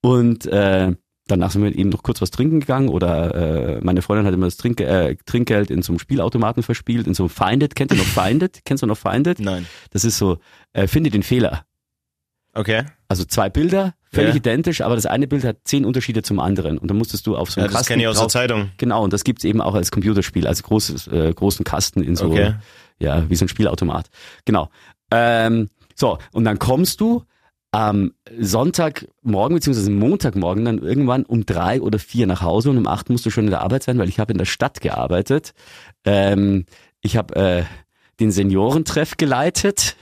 Und 0.00 0.46
äh, 0.46 0.94
danach 1.26 1.50
sind 1.50 1.64
wir 1.64 1.76
eben 1.76 1.88
noch 1.88 2.04
kurz 2.04 2.22
was 2.22 2.30
trinken 2.30 2.60
gegangen 2.60 2.90
oder 2.90 3.34
äh, 3.34 3.80
meine 3.82 4.02
Freundin 4.02 4.24
hat 4.24 4.34
immer 4.34 4.46
das 4.46 4.56
Trink, 4.56 4.80
äh, 4.80 5.16
Trinkgeld 5.26 5.72
in 5.72 5.82
so 5.82 5.90
einem 5.90 5.98
Spielautomaten 5.98 6.62
verspielt, 6.62 7.08
in 7.08 7.14
so 7.14 7.24
einem 7.24 7.30
Finded. 7.30 7.74
Kennt 7.74 7.90
ihr 7.90 7.98
noch 7.98 8.04
Finded? 8.04 8.60
Kennst 8.64 8.84
du 8.84 8.86
noch 8.86 8.98
Finded? 8.98 9.40
Nein. 9.40 9.66
Das 9.90 10.04
ist 10.04 10.16
so, 10.16 10.38
äh, 10.74 10.86
finde 10.86 11.10
den 11.10 11.24
Fehler. 11.24 11.66
Okay. 12.54 12.84
Also 13.08 13.24
zwei 13.24 13.50
Bilder, 13.50 13.94
völlig 14.12 14.30
Ja. 14.30 14.36
identisch, 14.36 14.80
aber 14.80 14.94
das 14.94 15.06
eine 15.06 15.26
Bild 15.26 15.44
hat 15.44 15.56
zehn 15.64 15.84
Unterschiede 15.84 16.22
zum 16.22 16.38
anderen. 16.40 16.78
Und 16.78 16.88
dann 16.88 16.96
musstest 16.98 17.26
du 17.26 17.36
auf 17.36 17.50
so 17.50 17.60
Ja, 17.60 17.64
einem 17.64 17.72
das 17.72 17.80
Kasten 17.80 17.92
kenne 17.92 18.02
ich 18.04 18.08
aus 18.08 18.18
der 18.18 18.28
Zeitung. 18.28 18.70
Genau, 18.76 19.02
und 19.04 19.12
das 19.12 19.24
gibt's 19.24 19.44
eben 19.44 19.60
auch 19.60 19.74
als 19.74 19.90
Computerspiel, 19.90 20.46
als 20.46 20.62
großes, 20.62 21.08
äh, 21.08 21.32
großen 21.34 21.64
Kasten 21.64 22.02
in 22.02 22.14
so, 22.16 22.26
Okay. 22.26 22.54
ja, 22.98 23.28
wie 23.28 23.36
so 23.36 23.44
ein 23.44 23.48
Spielautomat. 23.48 24.08
Genau. 24.44 24.70
Ähm, 25.10 25.68
so, 25.96 26.18
und 26.32 26.44
dann 26.44 26.58
kommst 26.58 27.00
du 27.00 27.24
am 27.72 28.12
Sonntagmorgen 28.38 29.56
beziehungsweise 29.56 29.90
Montagmorgen 29.90 30.64
dann 30.64 30.78
irgendwann 30.78 31.24
um 31.24 31.44
drei 31.44 31.80
oder 31.80 31.98
vier 31.98 32.26
nach 32.26 32.40
Hause 32.40 32.70
und 32.70 32.78
um 32.78 32.86
acht 32.86 33.10
musst 33.10 33.26
du 33.26 33.30
schon 33.30 33.44
in 33.44 33.50
der 33.50 33.62
Arbeit 33.62 33.82
sein, 33.82 33.98
weil 33.98 34.08
ich 34.08 34.20
habe 34.20 34.32
in 34.32 34.38
der 34.38 34.44
Stadt 34.44 34.80
gearbeitet. 34.80 35.54
Ähm, 36.04 36.66
ich 37.00 37.16
habe 37.16 37.34
äh, 37.36 37.62
den 38.20 38.30
Seniorentreff 38.30 39.16
geleitet. 39.16 39.96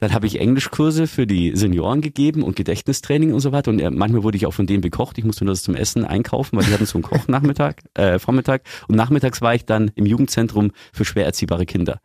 Dann 0.00 0.12
habe 0.12 0.26
ich 0.26 0.40
Englischkurse 0.40 1.06
für 1.06 1.26
die 1.26 1.56
Senioren 1.56 2.00
gegeben 2.00 2.42
und 2.42 2.56
Gedächtnistraining 2.56 3.32
und 3.32 3.40
so 3.40 3.52
weiter. 3.52 3.70
Und 3.70 3.80
äh, 3.80 3.90
manchmal 3.90 4.22
wurde 4.22 4.36
ich 4.36 4.46
auch 4.46 4.54
von 4.54 4.66
denen 4.66 4.80
bekocht. 4.80 5.18
Ich 5.18 5.24
musste 5.24 5.44
nur 5.44 5.52
das 5.52 5.62
zum 5.62 5.74
Essen 5.74 6.04
einkaufen, 6.04 6.56
weil 6.56 6.64
die 6.64 6.72
hatten 6.72 6.86
so 6.86 6.96
einen 6.96 7.02
Kochnachmittag, 7.04 7.76
äh, 7.94 8.18
Vormittag. 8.18 8.62
Und 8.88 8.96
nachmittags 8.96 9.40
war 9.40 9.54
ich 9.54 9.64
dann 9.64 9.90
im 9.94 10.06
Jugendzentrum 10.06 10.72
für 10.92 11.04
schwer 11.04 11.26
erziehbare 11.26 11.66
Kinder. 11.66 12.00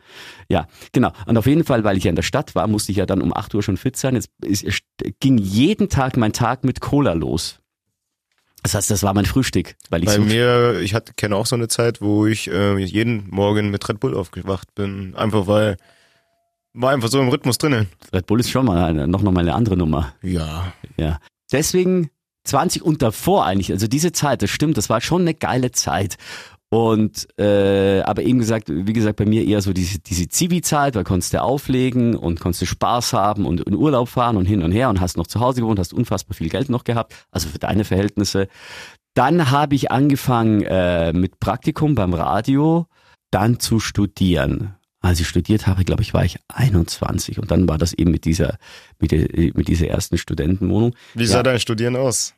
Ja, 0.50 0.68
genau. 0.92 1.12
Und 1.26 1.38
auf 1.38 1.46
jeden 1.46 1.64
Fall, 1.64 1.84
weil 1.84 1.98
ich 1.98 2.04
ja 2.04 2.10
in 2.10 2.16
der 2.16 2.24
Stadt 2.24 2.56
war, 2.56 2.68
musste 2.68 2.92
ich 2.92 2.98
ja 2.98 3.06
dann 3.06 3.22
um 3.22 3.34
8 3.34 3.54
Uhr 3.56 3.64
schon 3.64 3.78
fit 3.78 3.98
sein. 3.98 4.16
Es, 4.16 4.30
es, 4.46 4.64
es 4.64 4.80
ging 5.20 5.38
jeden 5.38 5.90
Tag 5.90 6.18
mein 6.18 6.34
Tag 6.34 6.64
mit 6.64 6.82
Cola 6.82 7.14
los. 7.14 7.60
Das 8.64 8.76
heißt, 8.76 8.92
das 8.92 9.04
war 9.04 9.14
mein 9.14 9.26
Frühstück, 9.26 9.76
weil 9.90 10.02
ich 10.02 10.08
Bei 10.08 10.16
so 10.16 10.22
mir, 10.22 10.80
ich 10.82 10.94
hatte 10.94 11.14
kenne 11.16 11.36
auch 11.36 11.46
so 11.46 11.56
eine 11.56 11.70
Zeit, 11.70 12.02
wo 12.02 12.26
ich 12.26 12.50
äh, 12.52 12.78
jeden 12.78 13.30
Morgen 13.30 13.72
mit 13.72 13.88
Red 13.88 14.02
Bull 14.02 14.16
aufgewacht 14.16 14.76
bin, 14.76 15.16
einfach 15.16 15.48
weil 15.48 15.78
war 16.74 16.92
einfach 16.92 17.10
so 17.10 17.20
im 17.20 17.30
Rhythmus 17.30 17.58
drinnen. 17.58 17.88
Red 18.14 18.28
Bull 18.28 18.40
ist 18.40 18.50
schon 18.50 18.66
mal 18.66 18.84
eine, 18.84 19.08
noch 19.08 19.22
noch 19.22 19.32
mal 19.32 19.42
eine 19.42 19.54
andere 19.54 19.78
Nummer. 19.78 20.14
Ja. 20.22 20.74
Ja. 20.98 21.20
Deswegen 21.52 22.10
20 22.46 22.84
und 22.84 23.02
davor 23.02 23.46
eigentlich, 23.46 23.72
also 23.72 23.88
diese 23.88 24.12
Zeit, 24.12 24.42
das 24.42 24.50
stimmt, 24.50 24.78
das 24.78 24.90
war 24.90 25.02
schon 25.02 25.22
eine 25.22 25.34
geile 25.34 25.72
Zeit. 25.72 26.18
Und 26.72 27.28
äh, 27.40 28.02
aber 28.02 28.22
eben 28.22 28.38
gesagt, 28.38 28.68
wie 28.70 28.94
gesagt, 28.94 29.18
bei 29.18 29.26
mir 29.26 29.44
eher 29.44 29.62
so 29.62 29.74
diese, 29.74 29.98
diese 29.98 30.28
Zivi-Zeit, 30.28 30.96
weil 30.96 31.04
konntest 31.04 31.34
du 31.34 31.42
auflegen 31.42 32.16
und 32.16 32.40
konntest 32.40 32.62
du 32.62 32.66
Spaß 32.68 33.14
haben 33.14 33.48
und 33.48 33.62
in 33.62 33.74
Urlaub 33.74 34.08
fahren 34.08 34.38
und 34.38 34.46
hin 34.46 34.62
und 34.62 34.72
her 34.72 34.90
und 34.90 35.02
hast 35.02 35.18
noch 35.18 35.26
zu 35.26 35.40
Hause 35.40 35.62
gewohnt, 35.62 35.80
hast 35.80 35.94
unfassbar 35.94 36.36
viel 36.36 36.50
Geld 36.50 36.70
noch 36.70 36.84
gehabt, 36.84 37.16
also 37.32 37.50
für 37.50 37.58
deine 37.58 37.86
Verhältnisse. 37.86 38.48
Dann 39.16 39.50
habe 39.50 39.74
ich 39.74 39.90
angefangen 39.92 40.62
äh, 40.62 41.12
mit 41.12 41.40
Praktikum 41.40 41.96
beim 41.96 42.14
Radio, 42.14 42.86
dann 43.32 43.60
zu 43.60 43.80
studieren. 43.80 44.76
Als 45.02 45.20
ich 45.22 45.28
studiert 45.30 45.66
habe, 45.66 45.86
glaube 45.86 46.02
ich, 46.02 46.14
war 46.14 46.26
ich 46.26 46.38
21 46.50 47.40
und 47.40 47.52
dann 47.52 47.68
war 47.70 47.78
das 47.78 47.94
eben 47.94 48.12
mit 48.12 48.26
dieser 48.26 48.58
mit, 49.00 49.12
der, 49.12 49.28
mit 49.54 49.68
dieser 49.70 49.88
ersten 49.88 50.18
Studentenwohnung. 50.18 50.94
Wie 51.14 51.24
Ja. 51.24 51.30
sah 51.30 51.44
dein 51.44 51.60
Studieren 51.60 51.96
aus? 51.96 52.34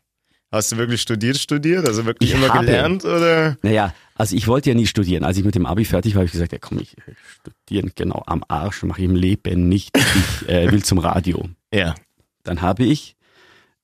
Hast 0.52 0.72
du 0.72 0.78
wirklich 0.78 1.02
studiert, 1.02 1.38
studiert? 1.38 1.88
Also 1.88 2.06
wirklich 2.06 2.30
Ich 2.30 2.36
immer 2.36 2.50
habe- 2.54 2.66
gelernt 2.66 3.06
oder? 3.06 3.58
Naja, 3.64 3.94
also 4.16 4.36
ich 4.36 4.48
wollte 4.48 4.70
ja 4.70 4.76
nie 4.76 4.86
studieren. 4.86 5.24
Als 5.24 5.38
ich 5.38 5.46
mit 5.46 5.56
dem 5.56 5.66
Abi 5.66 5.86
fertig 5.86 6.14
war, 6.14 6.20
habe 6.20 6.26
ich 6.26 6.34
gesagt, 6.34 6.52
ja 6.52 6.60
komm, 6.60 6.80
ich 6.80 6.98
äh, 6.98 7.14
studieren 7.40 7.92
genau 7.96 8.22
am 8.28 8.44
Arsch, 8.48 8.84
mache 8.84 9.00
ich 9.00 9.06
im 9.06 9.16
Leben 9.16 9.68
nicht. 9.70 9.98
Ich 9.98 10.50
äh, 10.50 10.72
will 10.72 10.84
zum 10.84 11.00
Radio. 11.00 11.48
Ja. 11.74 11.96
Dann 12.44 12.62
habe 12.62 12.84
ich 12.84 13.16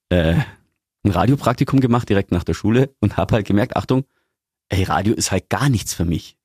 äh, 0.10 0.34
ein 1.04 1.12
Radiopraktikum 1.12 1.80
gemacht 1.80 2.10
direkt 2.10 2.32
nach 2.34 2.44
der 2.44 2.54
Schule 2.54 2.90
und 3.00 3.16
habe 3.16 3.36
halt 3.36 3.48
gemerkt, 3.48 3.78
Achtung, 3.78 4.04
ey, 4.68 4.84
Radio 4.84 5.14
ist 5.14 5.32
halt 5.32 5.50
gar 5.50 5.70
nichts 5.70 5.94
für 5.94 6.04
mich. 6.06 6.36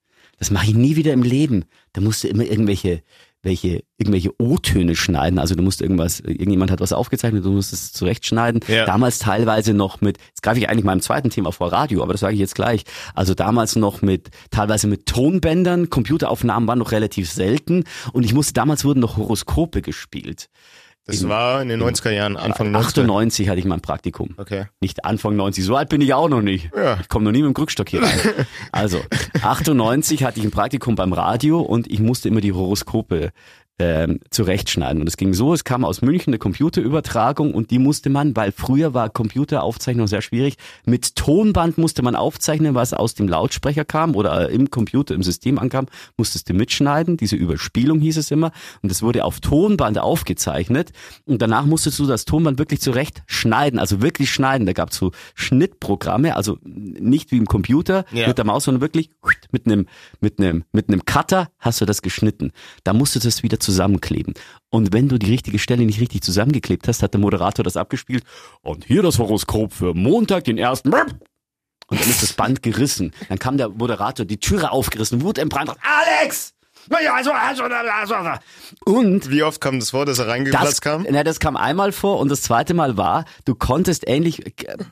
Das 0.42 0.50
mache 0.50 0.66
ich 0.66 0.75
nie 0.75 0.96
wieder 0.96 1.12
im 1.12 1.22
Leben. 1.22 1.66
Da 1.92 2.00
musst 2.00 2.25
du 2.25 2.26
immer 2.26 2.42
irgendwelche 2.42 3.04
welche 3.44 3.84
irgendwelche 3.96 4.32
O-Töne 4.40 4.96
schneiden. 4.96 5.38
Also 5.38 5.54
du 5.54 5.62
musst 5.62 5.80
irgendwas, 5.80 6.18
irgendjemand 6.18 6.72
hat 6.72 6.80
was 6.80 6.92
aufgezeichnet, 6.92 7.44
du 7.44 7.52
musst 7.52 7.72
es 7.72 7.92
zurechtschneiden. 7.92 8.61
Ja. 8.66 8.84
Damals 8.84 9.20
teilweise 9.20 9.72
noch 9.72 10.00
mit, 10.00 10.18
jetzt 10.18 10.42
greife 10.42 10.58
ich 10.58 10.68
eigentlich 10.68 10.84
meinem 10.84 11.00
zweiten 11.00 11.30
Thema 11.30 11.52
vor 11.52 11.70
Radio, 11.70 12.02
aber 12.02 12.12
das 12.12 12.22
sage 12.22 12.34
ich 12.34 12.40
jetzt 12.40 12.56
gleich. 12.56 12.82
Also 13.14 13.34
damals 13.34 13.76
noch 13.76 14.02
mit, 14.02 14.30
teilweise 14.50 14.88
mit 14.88 15.06
Tonbändern, 15.06 15.90
Computeraufnahmen 15.90 16.66
waren 16.66 16.80
noch 16.80 16.90
relativ 16.90 17.30
selten 17.30 17.84
und 18.12 18.25
ich 18.25 18.34
musste, 18.34 18.52
damals 18.52 18.84
wurden 18.84 18.99
noch 18.99 19.16
Horoskope 19.16 19.80
gespielt. 19.80 20.49
Das 21.04 21.21
In- 21.23 21.28
war 21.28 21.61
in 21.61 21.68
den 21.68 21.82
90er 21.82 22.11
Jahren, 22.12 22.37
Anfang 22.37 22.68
90er. 22.75 22.78
98 22.78 23.49
hatte 23.49 23.59
ich 23.59 23.64
mein 23.64 23.80
Praktikum. 23.80 24.35
Okay. 24.37 24.66
Nicht 24.80 25.04
Anfang 25.04 25.35
90, 25.35 25.64
so 25.64 25.75
alt 25.75 25.88
bin 25.88 26.00
ich 26.00 26.14
auch 26.14 26.28
noch 26.28 26.42
nicht. 26.42 26.71
Ja. 26.76 26.97
Ich 27.00 27.09
komme 27.09 27.25
noch 27.25 27.32
nie 27.32 27.42
mit 27.42 27.49
dem 27.49 27.54
Krückstock 27.54 27.88
hier 27.88 28.02
rein. 28.02 28.11
Also, 28.73 29.00
98 29.42 30.23
hatte 30.25 30.38
ich 30.38 30.44
ein 30.47 30.50
Praktikum 30.52 30.94
beim 30.94 31.12
Radio 31.12 31.61
und 31.61 31.90
ich 31.90 31.99
musste 32.00 32.28
immer 32.28 32.40
die 32.40 32.52
Horoskope 32.52 33.32
ähm, 33.79 34.21
zurechtschneiden. 34.31 35.00
Und 35.00 35.09
es 35.09 35.17
ging 35.17 35.35
so, 35.35 35.52
es 35.55 35.64
kam 35.64 35.85
aus 35.85 36.02
München 36.02 36.31
eine 36.33 36.38
Computerübertragung 36.38 37.55
und 37.55 37.71
die 37.71 37.79
musste 37.79 38.11
man, 38.11 38.37
weil 38.37 38.52
früher 38.52 38.95
war 38.95 39.09
Computeraufzeichnung 39.11 40.07
sehr 40.07 40.23
schwierig, 40.23 40.57
mit 40.87 41.17
Tonband 41.17 41.79
musste 41.79 42.02
man 42.02 42.14
aufzeichnen, 42.14 42.75
was 42.75 42.93
aus 42.93 43.14
dem 43.14 43.29
Lautsprecher 43.29 43.85
kam 43.85 44.14
oder 44.14 44.50
im 44.50 44.71
Computer, 44.71 45.14
im 45.14 45.23
System 45.23 45.59
ankam, 45.59 45.87
musstest 46.17 46.49
du 46.49 46.55
mitschneiden. 46.55 47.17
Diese 47.17 47.37
Überspielung 47.37 48.00
hieß 48.00 48.19
es 48.19 48.31
immer. 48.31 48.52
Und 48.83 48.91
das 48.91 49.02
wurde 49.02 49.25
auf 49.25 49.41
Tonband 49.41 49.99
aufgezeichnet. 49.99 50.93
Und 51.25 51.41
danach 51.43 51.64
musstest 51.64 51.99
du 51.99 52.07
das 52.07 52.25
Tonband 52.25 52.59
wirklich 52.59 52.81
zurecht 52.81 53.23
schneiden, 53.26 53.79
also 53.79 54.02
wirklich 54.02 54.31
schneiden. 54.31 54.67
Da 54.67 54.73
gab 54.75 54.91
es 54.91 54.97
so 54.97 55.12
Schnittprogramme, 55.35 56.37
also 56.37 56.59
nicht 56.62 57.31
wie 57.31 57.37
im 57.38 57.47
Computer 57.47 58.05
Ja. 58.12 58.29
mit 58.29 58.38
der 58.38 58.45
Maus, 58.45 58.64
sondern 58.64 58.81
wirklich 58.81 59.11
mit 59.50 59.67
einem 59.67 59.87
mit 60.21 60.38
einem 60.38 60.64
mit 60.73 60.88
einem 60.88 61.05
Cutter 61.05 61.50
hast 61.59 61.81
du 61.81 61.85
das 61.85 62.02
geschnitten. 62.02 62.52
Da 62.85 62.93
musst 62.93 63.14
du 63.14 63.19
das 63.21 63.43
wieder 63.43 63.61
zusammenkleben. 63.62 64.35
Und 64.71 64.92
wenn 64.92 65.09
du 65.09 65.19
die 65.19 65.31
richtige 65.31 65.59
Stelle 65.59 65.85
nicht 65.85 66.00
richtig 66.00 66.23
zusammengeklebt 66.23 66.88
hast, 66.88 67.02
hat 67.02 67.14
der 67.14 67.21
Moderator 67.21 67.62
das 67.64 67.76
abgespielt. 67.76 68.25
Und 68.62 68.85
hier 68.85 69.02
das 69.02 69.19
Horoskop 69.19 69.73
für 69.73 69.95
Montag, 69.95 70.45
den 70.45 70.59
ersten. 70.59 70.92
Und 70.92 72.00
dann 72.00 72.09
ist 72.09 72.23
das 72.23 72.33
Band 72.33 72.62
gerissen. 72.62 73.12
Dann 73.28 73.38
kam 73.38 73.57
der 73.57 73.69
Moderator, 73.69 74.25
die 74.25 74.38
Türe 74.38 74.71
aufgerissen, 74.71 75.23
wutentbrannt. 75.23 75.73
Alex! 75.83 76.54
also, 77.12 77.31
Und 78.85 79.31
Wie 79.31 79.42
oft 79.42 79.61
kam 79.61 79.78
das 79.78 79.90
vor, 79.90 80.04
dass 80.04 80.19
er 80.19 80.25
das, 80.25 80.35
reingeplatzt 80.35 80.83
kam? 80.83 81.07
Na, 81.09 81.23
das 81.23 81.38
kam 81.38 81.57
einmal 81.57 81.92
vor 81.92 82.19
und 82.19 82.28
das 82.28 82.42
zweite 82.42 82.75
Mal 82.75 82.97
war, 82.97 83.25
du 83.45 83.54
konntest 83.54 84.09
ähnlich, 84.09 84.42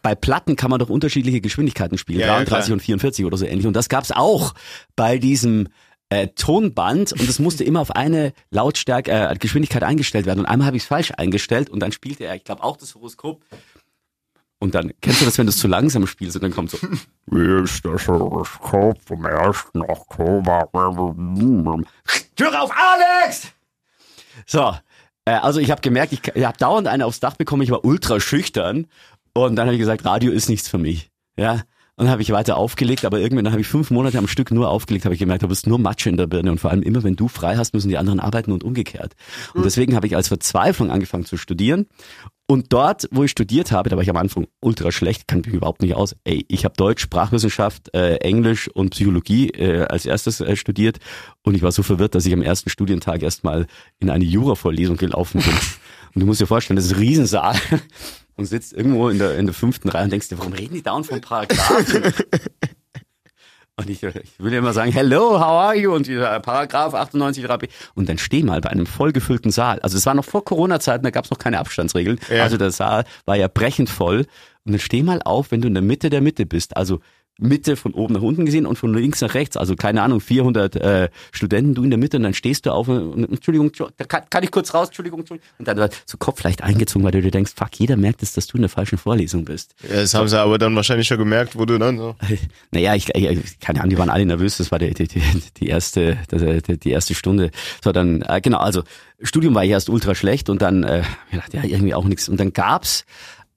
bei 0.03 0.15
Platten 0.15 0.57
kann 0.57 0.71
man 0.71 0.79
doch 0.79 0.89
unterschiedliche 0.89 1.41
Geschwindigkeiten 1.41 1.99
spielen, 1.99 2.21
Ja, 2.21 2.27
ja, 2.27 2.33
33 2.35 2.67
klar. 2.67 2.75
und 2.75 2.81
44 2.81 3.25
oder 3.25 3.37
so 3.37 3.47
ähnlich. 3.47 3.67
Und 3.67 3.75
das 3.75 3.89
gab's 3.89 4.13
auch 4.13 4.55
bei 4.95 5.19
diesem 5.19 5.69
äh, 6.11 6.29
Tonband 6.29 7.13
und 7.13 7.29
es 7.29 7.39
musste 7.39 7.65
immer 7.65 7.81
auf 7.81 7.93
eine 7.93 8.33
Lautstärke, 8.51 9.11
äh, 9.11 9.37
Geschwindigkeit 9.37 9.83
eingestellt 9.83 10.27
werden. 10.27 10.41
Und 10.41 10.47
einmal 10.47 10.67
habe 10.67 10.77
ich 10.77 10.83
es 10.83 10.89
falsch 10.89 11.13
eingestellt 11.17 11.71
und 11.71 11.81
dann 11.81 11.93
spielte 11.93 12.25
er, 12.25 12.35
ich 12.35 12.45
glaube 12.45 12.63
auch 12.63 12.77
das 12.77 12.95
Horoskop. 12.95 13.45
Und 14.59 14.75
dann, 14.75 14.93
kennst 15.01 15.23
du 15.23 15.25
das, 15.25 15.39
wenn 15.39 15.47
du 15.47 15.51
es 15.51 15.57
zu 15.57 15.69
langsam 15.69 16.07
spielst 16.07 16.37
und 16.37 16.43
dann 16.43 16.53
kommt 16.53 16.71
so, 16.71 16.79
Wie 17.27 17.63
ist 17.63 17.83
das 17.85 18.07
Horoskop 18.09 19.01
vom 19.03 19.25
1. 19.25 19.57
Oktober? 19.75 20.69
Tür 22.37 22.63
auf, 22.63 22.71
Alex! 22.71 23.53
So, 24.47 24.77
äh, 25.25 25.33
also 25.33 25.61
ich 25.61 25.71
habe 25.71 25.81
gemerkt, 25.81 26.13
ich, 26.13 26.21
ich 26.35 26.45
habe 26.45 26.59
dauernd 26.59 26.89
eine 26.89 27.07
aufs 27.07 27.21
Dach 27.21 27.37
bekommen, 27.37 27.63
ich 27.63 27.71
war 27.71 27.85
ultra 27.85 28.21
schüchtern 28.21 28.87
und 29.33 29.57
dann 29.57 29.67
habe 29.67 29.75
ich 29.75 29.81
gesagt, 29.81 30.05
Radio 30.05 30.33
ist 30.33 30.49
nichts 30.49 30.69
für 30.69 30.79
mich. 30.79 31.11
Ja, 31.37 31.63
und 32.01 32.07
dann 32.07 32.13
habe 32.13 32.23
ich 32.23 32.33
weiter 32.33 32.57
aufgelegt, 32.57 33.05
aber 33.05 33.21
irgendwann 33.21 33.51
habe 33.51 33.61
ich 33.61 33.69
fünf 33.69 33.91
Monate 33.91 34.17
am 34.17 34.27
Stück 34.27 34.51
nur 34.53 34.71
aufgelegt, 34.71 35.05
habe 35.05 35.13
ich 35.13 35.19
gemerkt, 35.19 35.43
du 35.43 35.49
bist 35.49 35.67
nur 35.67 35.79
Matsche 35.79 36.09
in 36.09 36.17
der 36.17 36.27
Birne 36.27 36.51
und 36.51 36.59
vor 36.59 36.71
allem 36.71 36.81
immer, 36.81 37.03
wenn 37.03 37.15
du 37.15 37.29
frei 37.29 37.59
hast, 37.59 37.75
müssen 37.75 37.91
die 37.91 37.99
anderen 37.99 38.21
arbeiten 38.21 38.53
und 38.53 38.65
umgekehrt. 38.65 39.13
Und 39.53 39.67
deswegen 39.67 39.95
habe 39.95 40.07
ich 40.07 40.17
als 40.17 40.29
Verzweiflung 40.29 40.91
angefangen 40.91 41.27
zu 41.27 41.37
studieren 41.37 41.89
und 42.47 42.73
dort, 42.73 43.07
wo 43.11 43.25
ich 43.25 43.31
studiert 43.31 43.71
habe, 43.71 43.91
da 43.91 43.97
war 43.97 44.03
ich 44.03 44.09
am 44.09 44.17
Anfang 44.17 44.47
ultra 44.61 44.93
schlecht, 44.93 45.29
kann 45.29 45.43
mich 45.43 45.53
überhaupt 45.53 45.83
nicht 45.83 45.95
aus. 45.95 46.17
Ey, 46.25 46.47
ich 46.49 46.65
habe 46.65 46.75
Deutsch, 46.75 47.03
Sprachwissenschaft, 47.03 47.95
äh, 47.95 48.15
Englisch 48.17 48.69
und 48.69 48.93
Psychologie 48.93 49.51
äh, 49.51 49.83
als 49.83 50.07
erstes 50.07 50.41
äh, 50.41 50.57
studiert 50.57 51.01
und 51.43 51.55
ich 51.55 51.61
war 51.61 51.71
so 51.71 51.83
verwirrt, 51.83 52.15
dass 52.15 52.25
ich 52.25 52.33
am 52.33 52.41
ersten 52.41 52.71
Studientag 52.71 53.23
erstmal 53.23 53.67
in 53.99 54.09
eine 54.09 54.25
Jura-Vorlesung 54.25 54.97
gelaufen 54.97 55.43
bin. 55.43 55.53
Und 56.13 56.23
du 56.23 56.27
musst 56.27 56.41
dir 56.41 56.49
vorstellen, 56.49 56.75
das 56.75 56.87
ist 56.87 56.95
ein 56.95 56.99
Riesensaal 56.99 57.55
und 58.37 58.47
sitzt 58.47 58.73
irgendwo 58.73 59.09
in 59.09 59.19
der, 59.19 59.39
in 59.39 59.47
der 59.47 59.55
fünften 59.55 59.89
Reihe 59.89 60.05
und 60.05 60.13
denkst 60.13 60.29
dir, 60.29 60.39
warum 60.39 60.53
reden 60.53 60.75
die 60.75 60.83
dauernd 60.83 61.07
von 61.07 61.21
Paragraphen? 61.21 62.13
Und 63.81 63.89
ich, 63.89 64.03
ich 64.03 64.35
will 64.39 64.53
immer 64.53 64.75
sagen, 64.75 64.93
hello, 64.93 65.41
how 65.41 65.43
are 65.43 65.75
you? 65.75 65.95
Und 65.95 66.07
dieser 66.07 66.39
Paragraph 66.41 66.93
98 66.93 67.47
3b. 67.47 67.71
Und 67.95 68.11
dann 68.11 68.19
steh 68.19 68.43
mal 68.43 68.61
bei 68.61 68.69
einem 68.69 68.85
vollgefüllten 68.85 69.51
Saal. 69.51 69.81
Also 69.81 69.97
es 69.97 70.05
war 70.05 70.13
noch 70.13 70.27
vor 70.27 70.45
Corona-Zeiten, 70.45 71.03
da 71.03 71.09
gab 71.09 71.25
es 71.25 71.31
noch 71.31 71.39
keine 71.39 71.59
Abstandsregeln. 71.59 72.21
Ja. 72.29 72.43
Also 72.43 72.59
der 72.59 72.73
Saal 72.73 73.05
war 73.25 73.37
ja 73.37 73.49
brechend 73.49 73.89
voll. 73.89 74.27
Und 74.67 74.73
dann 74.73 74.81
steh 74.81 75.03
mal 75.03 75.23
auf, 75.25 75.51
wenn 75.51 75.63
du 75.63 75.69
in 75.69 75.73
der 75.73 75.83
Mitte 75.83 76.11
der 76.11 76.21
Mitte 76.21 76.45
bist. 76.45 76.77
Also 76.77 77.01
Mitte 77.41 77.77
von 77.77 77.93
oben 77.95 78.15
nach 78.15 78.23
unten 78.23 78.47
gesehen 78.47 78.67
und 78.67 78.77
von 78.77 78.93
links 78.95 79.21
nach 79.21 79.35
rechts. 79.35 79.57
Also 79.57 79.77
keine 79.77 80.03
Ahnung, 80.03 80.21
400 80.21 80.77
äh, 80.77 81.09
Studenten, 81.33 81.75
du 81.75 81.85
in 81.85 81.91
der 81.91 81.99
Mitte 81.99 82.17
und 82.17 82.23
dann 82.23 82.35
stehst 82.35 82.67
du 82.67 82.73
auf 82.73 82.89
und, 82.89 83.25
Entschuldigung, 83.31 83.73
da 83.97 84.05
kann, 84.05 84.23
kann 84.31 84.43
ich 84.43 84.51
kurz 84.51 84.75
raus, 84.75 84.89
Entschuldigung, 84.89 85.21
Entschuldigung. 85.21 85.49
Und 85.59 85.69
dann 85.69 85.77
wird 85.77 86.03
so 86.07 86.19
Kopf 86.19 86.43
leicht 86.43 86.63
eingezogen, 86.63 87.05
weil 87.05 87.13
du 87.13 87.23
dir 87.23 87.31
denkst, 87.31 87.53
fuck, 87.57 87.71
jeder 87.79 87.97
merkt 87.97 88.23
es, 88.23 88.33
dass 88.33 88.47
du 88.47 88.57
in 88.57 88.63
der 88.63 88.71
falschen 88.71 88.99
Vorlesung 88.99 89.45
bist. 89.45 89.75
Ja, 89.89 90.01
das 90.01 90.15
haben 90.15 90.29
sie 90.29 90.39
aber 90.39 90.59
dann 90.59 90.75
wahrscheinlich 90.77 91.09
schon 91.09 91.19
gemerkt, 91.19 91.57
wo 91.57 91.65
du 91.65 91.79
dann 91.79 91.99
so. 91.99 92.17
Naja, 92.73 92.95
ich, 92.95 93.15
ich 93.15 93.59
keine 93.61 93.81
Ahnung, 93.81 93.91
die 93.91 93.99
waren 93.99 94.11
alle 94.11 94.25
nervös, 94.25 94.59
das 94.59 94.71
war 94.71 94.79
die, 94.79 94.95
die, 94.95 95.09
die, 95.09 95.67
erste, 95.67 96.19
die, 96.31 96.79
die 96.79 96.91
erste 96.91 97.15
Stunde. 97.15 97.51
So, 97.83 97.93
dann, 97.93 98.23
äh, 98.23 98.41
genau, 98.41 98.59
also 98.59 98.83
Studium 99.23 99.55
war 99.55 99.65
erst 99.65 99.89
ultra 99.91 100.15
schlecht 100.15 100.49
und 100.49 100.63
dann, 100.63 100.83
äh, 100.85 101.03
ich 101.31 101.39
dachte, 101.39 101.57
ja, 101.59 101.65
irgendwie 101.65 101.95
auch 101.95 102.05
nichts. 102.05 102.29
Und 102.29 102.39
dann 102.41 102.53
gab's 102.53 103.05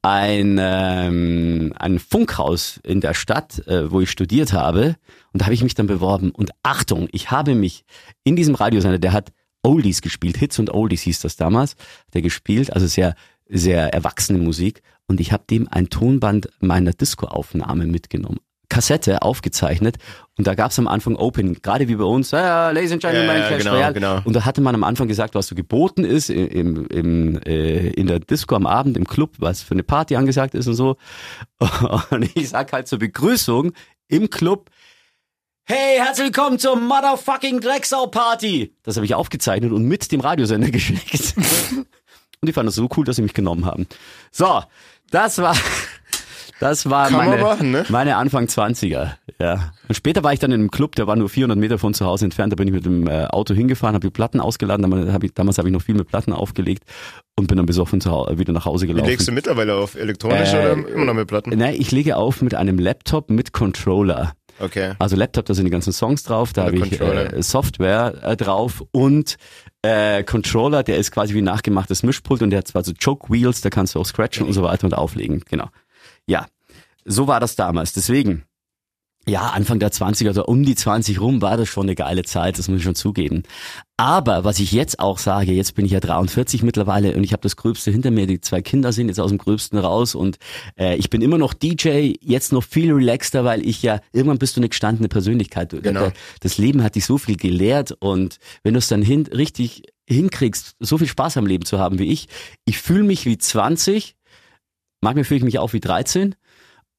ein, 0.04 0.60
ähm, 0.62 1.74
ein 1.78 1.98
Funkhaus 1.98 2.80
in 2.84 3.02
der 3.02 3.16
Stadt, 3.16 3.66
äh, 3.68 3.90
wo 3.90 4.02
ich 4.02 4.12
studiert 4.12 4.54
habe. 4.54 4.96
Und 5.32 5.42
da 5.42 5.46
habe 5.46 5.56
ich 5.56 5.64
mich 5.64 5.74
dann 5.74 5.88
beworben. 5.88 6.30
Und 6.30 6.52
Achtung, 6.62 7.08
ich 7.12 7.32
habe 7.32 7.56
mich 7.56 7.86
in 8.24 8.36
diesem 8.36 8.54
Radiosender, 8.54 9.00
der 9.00 9.14
hat 9.14 9.32
Oldies 9.64 10.02
gespielt, 10.02 10.38
Hits 10.38 10.60
und 10.60 10.72
Oldies 10.72 11.02
hieß 11.04 11.22
das 11.22 11.38
damals, 11.38 11.76
der 12.14 12.22
gespielt, 12.22 12.74
also 12.74 12.86
sehr 12.86 13.16
sehr 13.48 13.94
erwachsene 13.94 14.40
Musik 14.40 14.82
und 15.08 15.20
ich 15.20 15.32
habe 15.32 15.44
dem 15.50 15.68
ein 15.70 15.90
Tonband 15.90 16.50
meiner 16.60 16.92
Disco-Aufnahme 16.92 17.86
mitgenommen. 17.86 18.40
Kassette 18.74 19.22
aufgezeichnet 19.22 19.98
und 20.38 20.48
da 20.48 20.56
gab 20.56 20.72
es 20.72 20.80
am 20.80 20.88
Anfang 20.88 21.16
Open, 21.16 21.62
gerade 21.62 21.88
wie 21.88 21.96
bei 21.96 22.04
uns, 22.06 22.32
ja, 22.32 22.72
Ladies 22.72 22.92
and 22.92 23.02
Gentlemen, 23.02 23.38
Ja, 23.38 23.50
ja, 23.52 23.58
genau, 23.58 23.72
Royale. 23.74 23.94
genau. 23.94 24.22
Und 24.26 24.34
da 24.36 24.46
hatte 24.46 24.62
man 24.62 24.74
am 24.74 24.84
Anfang 24.84 25.08
gesagt, 25.08 25.36
was 25.36 25.46
so 25.48 25.54
geboten 25.56 26.04
ist 26.04 26.30
im, 26.32 26.88
im, 26.88 27.40
äh, 27.46 27.90
in 27.90 28.08
der 28.08 28.20
Disco 28.20 28.56
am 28.56 28.66
Abend, 28.66 28.98
im 28.98 29.06
Club, 29.08 29.36
was 29.38 29.62
für 29.62 29.74
eine 29.76 29.84
Party 29.84 30.16
angesagt 30.16 30.56
ist 30.56 30.68
und 30.68 30.74
so. 30.74 30.98
Und 32.10 32.36
ich 32.36 32.50
sag 32.50 32.74
halt 32.74 32.88
zur 32.88 32.98
Begrüßung 33.00 33.74
im 34.08 34.30
Club, 34.30 34.70
Hey, 35.66 35.98
herzlich 35.98 36.26
willkommen 36.26 36.60
zur 36.60 36.76
Motherfucking 36.76 37.62
Drecksau 37.62 38.08
Party. 38.08 38.76
Das 38.84 38.98
habe 38.98 39.06
ich 39.06 39.16
aufgezeichnet 39.16 39.72
und 39.72 39.86
mit 39.86 40.12
dem 40.12 40.20
Radiosender 40.20 40.70
geschickt. 40.72 41.36
und 41.38 41.86
die 42.48 42.52
fanden 42.52 42.68
das 42.68 42.76
so 42.76 42.90
cool, 42.98 43.06
dass 43.06 43.16
sie 43.16 43.22
mich 43.22 43.34
genommen 43.34 43.66
haben. 43.66 43.88
So, 44.32 44.62
das 45.10 45.38
war, 45.38 45.56
das 46.64 46.90
war 46.90 47.10
Kann 47.10 47.18
meine, 47.30 47.42
machen, 47.42 47.72
ne? 47.72 47.86
meine 47.90 48.16
Anfang 48.16 48.46
20er. 48.46 49.12
Ja. 49.40 49.74
Und 49.88 49.96
später 49.96 50.24
war 50.24 50.34
ich 50.34 50.40
dann 50.40 50.52
in 50.52 50.62
einem 50.62 50.72
Club, 50.72 50.96
der 50.96 51.08
war 51.08 51.16
nur 51.16 51.30
400 51.30 51.58
Meter 51.58 51.78
von 51.78 51.94
zu 51.94 52.06
Hause 52.06 52.26
entfernt. 52.26 52.54
Da 52.54 52.56
bin 52.56 52.68
ich 52.68 52.74
mit 52.74 52.86
dem 52.86 53.08
äh, 53.08 53.26
Auto 53.26 53.54
hingefahren, 53.54 53.96
habe 53.96 54.08
die 54.08 54.12
Platten 54.12 54.40
ausgeladen. 54.40 54.84
Damals 55.36 55.58
habe 55.58 55.68
ich, 55.68 55.74
noch 55.74 55.82
viel 55.82 55.96
mit 55.96 56.08
Platten 56.08 56.32
aufgelegt 56.34 56.84
und 57.36 57.48
bin 57.48 57.58
dann 57.58 57.66
besoffen 57.66 58.00
zu 58.00 58.12
Hause, 58.12 58.38
wieder 58.38 58.54
nach 58.54 58.66
Hause 58.66 58.86
Wie 58.86 58.94
gelaufen. 58.94 59.10
legst 59.10 59.28
du 59.28 59.32
mittlerweile 59.32 59.76
auf? 59.76 59.96
Elektronisch 59.96 60.54
Äh, 60.54 60.58
oder 60.58 60.88
immer 60.88 61.06
noch 61.06 61.14
mit 61.14 61.28
Platten? 61.28 61.50
Ne, 61.50 61.76
ich 61.76 61.92
lege 61.92 62.16
auf 62.16 62.42
mit 62.42 62.56
einem 62.56 62.80
Laptop 62.80 63.30
mit 63.30 63.52
Controller. 63.54 64.34
Okay. 64.60 64.94
Also 65.00 65.16
Laptop, 65.16 65.46
da 65.46 65.54
sind 65.54 65.66
die 65.66 65.72
ganzen 65.72 65.92
Songs 65.94 66.24
drauf, 66.24 66.54
da 66.54 66.66
habe 66.66 66.78
ich 66.78 67.02
äh, 67.02 67.42
Software 67.42 68.14
äh, 68.24 68.38
drauf 68.38 68.84
und 68.92 69.38
äh, 69.82 70.24
Controller, 70.24 70.84
der 70.84 70.98
ist 70.98 71.12
quasi 71.12 71.34
wie 71.34 71.40
ein 71.42 71.46
nachgemachtes 71.46 72.04
Mischpult 72.04 72.42
und 72.42 72.52
der 72.52 72.60
hat 72.60 72.68
zwar 72.68 72.84
so 72.84 72.94
Choke 72.94 73.34
Wheels, 73.34 73.62
da 73.62 73.70
kannst 73.70 73.96
du 73.96 74.00
auch 74.00 74.06
scratchen 74.06 74.46
und 74.46 74.54
so 74.54 74.64
weiter 74.64 74.86
und 74.86 74.94
auflegen. 74.94 75.42
Genau. 75.50 75.70
Ja, 76.28 76.46
so 77.06 77.28
war 77.28 77.40
das 77.40 77.56
damals. 77.56 77.94
Deswegen, 77.94 78.44
ja, 79.26 79.52
Anfang 79.52 79.80
der 79.80 79.92
20er, 79.92 80.28
also 80.28 80.46
um 80.46 80.64
die 80.64 80.76
20 80.76 81.22
rum 81.22 81.42
war 81.42 81.56
das 81.56 81.70
schon 81.70 81.86
eine 81.86 81.96
geile 81.96 82.24
Zeit, 82.24 82.60
das 82.60 82.68
muss 82.68 82.80
ich 82.80 82.84
schon 82.84 82.96
zugeben. 82.96 83.44
Aber 83.96 84.44
was 84.44 84.60
ich 84.60 84.74
jetzt 84.74 85.00
auch 85.00 85.18
sage, 85.18 85.54
jetzt 85.54 85.76
bin 85.76 85.86
ich 85.86 85.92
ja 85.92 86.02
43 86.02 86.62
mittlerweile 86.62 87.16
und 87.16 87.24
ich 87.24 87.32
habe 87.32 87.42
das 87.42 87.56
Gröbste 87.56 87.90
hinter 87.90 88.12
mir, 88.12 88.28
die 88.28 88.42
zwei 88.42 88.62
Kinder 88.62 88.92
sind 88.92 89.08
jetzt 89.08 89.22
aus 89.22 89.30
dem 89.30 89.38
Gröbsten 89.38 89.78
raus 89.80 90.14
und 90.14 90.40
äh, 90.78 90.98
ich 90.98 91.10
bin 91.10 91.22
immer 91.22 91.38
noch 91.38 91.54
DJ, 91.54 92.16
jetzt 92.20 92.52
noch 92.52 92.64
viel 92.64 92.92
relaxter, 92.92 93.46
weil 93.46 93.66
ich 93.66 93.82
ja, 93.82 94.02
irgendwann 94.12 94.40
bist 94.40 94.58
du 94.58 94.60
eine 94.60 94.68
gestandene 94.68 95.08
Persönlichkeit. 95.08 95.70
Genau. 95.82 96.12
Das 96.42 96.58
Leben 96.58 96.84
hat 96.84 96.96
dich 96.96 97.06
so 97.06 97.18
viel 97.18 97.38
gelehrt 97.38 97.96
und 98.00 98.40
wenn 98.64 98.74
du 98.74 98.80
es 98.80 98.90
dann 98.90 99.02
hin, 99.02 99.26
richtig 99.28 99.84
hinkriegst, 100.06 100.76
so 100.80 100.98
viel 100.98 101.08
Spaß 101.08 101.38
am 101.38 101.46
Leben 101.46 101.64
zu 101.64 101.80
haben 101.80 101.98
wie 101.98 102.12
ich, 102.12 102.28
ich 102.66 102.78
fühle 102.78 103.04
mich 103.04 103.26
wie 103.26 103.38
20, 103.38 104.16
manchmal 105.00 105.24
fühle 105.24 105.38
ich 105.38 105.46
mich 105.46 105.60
auch 105.60 105.72
wie 105.72 105.80
13 105.80 106.36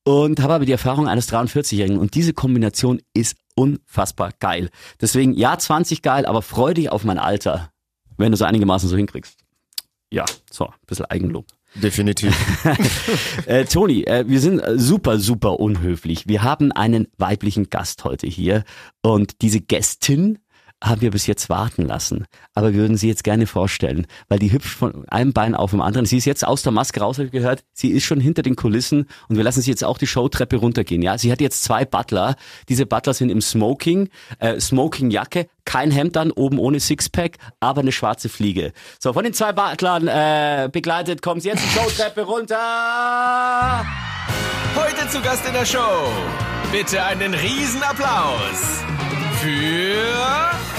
und 0.04 0.40
habe 0.40 0.54
aber 0.54 0.66
die 0.66 0.72
Erfahrung 0.72 1.08
eines 1.08 1.30
43-Jährigen 1.32 1.98
und 1.98 2.14
diese 2.14 2.32
Kombination 2.32 3.00
ist 3.14 3.36
unfassbar 3.54 4.32
geil. 4.38 4.70
Deswegen, 5.00 5.34
ja, 5.34 5.58
20 5.58 6.02
geil, 6.02 6.26
aber 6.26 6.42
freu 6.42 6.74
dich 6.74 6.90
auf 6.90 7.04
mein 7.04 7.18
Alter, 7.18 7.70
wenn 8.16 8.30
du 8.30 8.34
es 8.34 8.42
einigermaßen 8.42 8.88
so 8.88 8.96
hinkriegst. 8.96 9.38
Ja, 10.10 10.24
so, 10.50 10.66
ein 10.66 10.74
bisschen 10.86 11.06
Eigenlob. 11.06 11.46
Definitiv. 11.74 12.36
Äh, 13.46 13.66
Toni, 13.66 14.04
äh, 14.04 14.24
wir 14.26 14.40
sind 14.40 14.60
äh, 14.60 14.78
super, 14.78 15.18
super 15.18 15.60
unhöflich. 15.60 16.26
Wir 16.26 16.42
haben 16.42 16.72
einen 16.72 17.08
weiblichen 17.18 17.68
Gast 17.68 18.04
heute 18.04 18.26
hier 18.26 18.64
und 19.02 19.42
diese 19.42 19.60
Gästin 19.60 20.38
haben 20.84 21.00
wir 21.00 21.10
bis 21.10 21.26
jetzt 21.26 21.48
warten 21.48 21.86
lassen. 21.86 22.26
Aber 22.54 22.72
wir 22.72 22.80
würden 22.80 22.96
sie 22.96 23.08
jetzt 23.08 23.24
gerne 23.24 23.46
vorstellen, 23.46 24.06
weil 24.28 24.38
die 24.38 24.52
hüpft 24.52 24.68
von 24.68 25.08
einem 25.08 25.32
Bein 25.32 25.54
auf 25.54 25.70
dem 25.70 25.80
anderen. 25.80 26.06
Sie 26.06 26.18
ist 26.18 26.26
jetzt 26.26 26.46
aus 26.46 26.62
der 26.62 26.72
Maske 26.72 27.00
raus, 27.00 27.16
habe 27.16 27.26
ich 27.26 27.32
gehört. 27.32 27.64
Sie 27.72 27.90
ist 27.90 28.04
schon 28.04 28.20
hinter 28.20 28.42
den 28.42 28.54
Kulissen 28.54 29.06
und 29.28 29.36
wir 29.36 29.44
lassen 29.44 29.62
sie 29.62 29.70
jetzt 29.70 29.82
auch 29.82 29.98
die 29.98 30.06
Showtreppe 30.06 30.56
runtergehen. 30.56 31.02
Ja, 31.02 31.16
sie 31.18 31.32
hat 31.32 31.40
jetzt 31.40 31.64
zwei 31.64 31.84
Butler. 31.84 32.36
Diese 32.68 32.86
Butler 32.86 33.14
sind 33.14 33.30
im 33.30 33.40
Smoking, 33.40 34.10
äh, 34.38 34.60
Smokingjacke, 34.60 35.46
kein 35.64 35.90
Hemd 35.90 36.16
an, 36.16 36.30
oben 36.30 36.58
ohne 36.58 36.80
Sixpack, 36.80 37.38
aber 37.60 37.80
eine 37.80 37.92
schwarze 37.92 38.28
Fliege. 38.28 38.72
So, 39.00 39.12
von 39.12 39.24
den 39.24 39.32
zwei 39.32 39.52
Butlern 39.52 40.06
äh, 40.06 40.68
begleitet 40.70 41.22
kommt 41.22 41.42
sie 41.42 41.48
jetzt 41.48 41.64
die 41.64 41.78
Showtreppe 41.78 42.22
runter. 42.22 43.84
Heute 44.76 45.08
zu 45.08 45.20
Gast 45.22 45.46
in 45.46 45.52
der 45.54 45.64
Show. 45.64 46.12
Bitte 46.72 47.02
einen 47.04 47.32
Riesenapplaus 47.32 48.82
für 49.40 50.73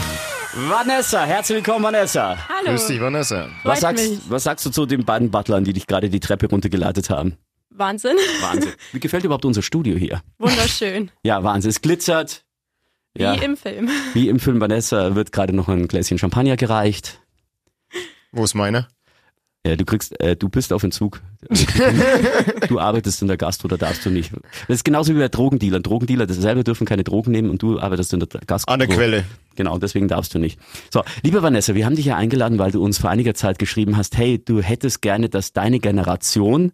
Vanessa, 0.58 1.26
herzlich 1.26 1.58
willkommen, 1.58 1.84
Vanessa. 1.84 2.38
Hallo. 2.48 2.70
Grüß 2.72 2.88
dich, 2.88 3.02
Vanessa. 3.02 3.50
Was 3.64 3.82
sagst, 3.82 4.30
was 4.30 4.44
sagst 4.44 4.66
du 4.66 4.70
zu 4.70 4.86
den 4.86 5.04
beiden 5.04 5.30
Butlern, 5.30 5.66
die 5.66 5.74
dich 5.74 5.86
gerade 5.86 6.10
die 6.10 6.22
Treppe 6.22 6.48
runtergeleitet 6.48 7.10
haben? 7.10 7.38
Wahnsinn. 7.72 8.16
Wahnsinn. 8.40 8.72
Wie 8.94 9.02
gefällt 9.02 9.24
dir 9.24 9.28
überhaupt 9.28 9.44
unser 9.44 9.62
Studio 9.62 9.98
hier? 9.98 10.22
Wunderschön. 10.38 11.12
Ja, 11.24 11.44
Wahnsinn. 11.44 11.72
Es 11.72 11.82
glitzert. 11.82 12.46
Ja, 13.18 13.38
Wie 13.40 13.44
im 13.44 13.58
Film. 13.58 13.90
wie 14.14 14.30
im 14.30 14.40
Film 14.40 14.62
Vanessa 14.62 15.16
wird 15.16 15.34
gerade 15.34 15.52
noch 15.54 15.68
ein 15.68 15.90
Gläschen 15.90 16.18
Champagner 16.18 16.56
gereicht. 16.56 17.20
Wo 18.32 18.44
ist 18.46 18.54
meine? 18.56 18.88
Ja, 19.66 19.76
du 19.76 19.84
kriegst, 19.84 20.20
äh, 20.20 20.36
du 20.36 20.48
bist 20.48 20.72
auf 20.72 20.84
Entzug. 20.84 21.22
du 22.68 22.80
arbeitest 22.80 23.22
in 23.22 23.28
der 23.28 23.38
Gastro, 23.38 23.68
da 23.68 23.78
darfst 23.78 24.06
du 24.06 24.12
nicht. 24.12 24.32
Das 24.68 24.76
ist 24.76 24.86
genauso 24.86 25.16
wie 25.16 25.20
bei 25.20 25.28
Drogendealern. 25.28 25.82
Drogendealer 25.82 26.28
das 26.28 26.38
selber 26.38 26.64
dürfen 26.64 26.86
keine 26.86 27.04
Drogen 27.04 27.32
nehmen 27.32 27.50
und 27.50 27.62
du 27.62 27.80
arbeitest 27.80 28.14
in 28.14 28.20
der 28.20 28.28
Gastro. 28.46 28.72
An 28.72 28.80
der 28.80 28.88
Quelle. 28.88 29.24
Genau, 29.56 29.78
deswegen 29.80 30.08
darfst 30.08 30.34
du 30.36 30.40
nicht. 30.40 30.60
So, 30.92 31.04
liebe 31.24 31.42
Vanessa, 31.42 31.74
wir 31.74 31.86
haben 31.86 31.96
dich 31.96 32.06
ja 32.06 32.16
eingeladen, 32.16 32.60
weil 32.60 32.72
du 32.72 32.84
uns 32.84 32.98
vor 33.00 33.10
einiger 33.10 33.34
Zeit 33.34 33.58
geschrieben 33.58 33.98
hast, 33.98 34.18
hey, 34.18 34.38
du 34.44 34.62
hättest 34.62 35.02
gerne, 35.02 35.30
dass 35.30 35.52
deine 35.54 35.80
Generation 35.80 36.72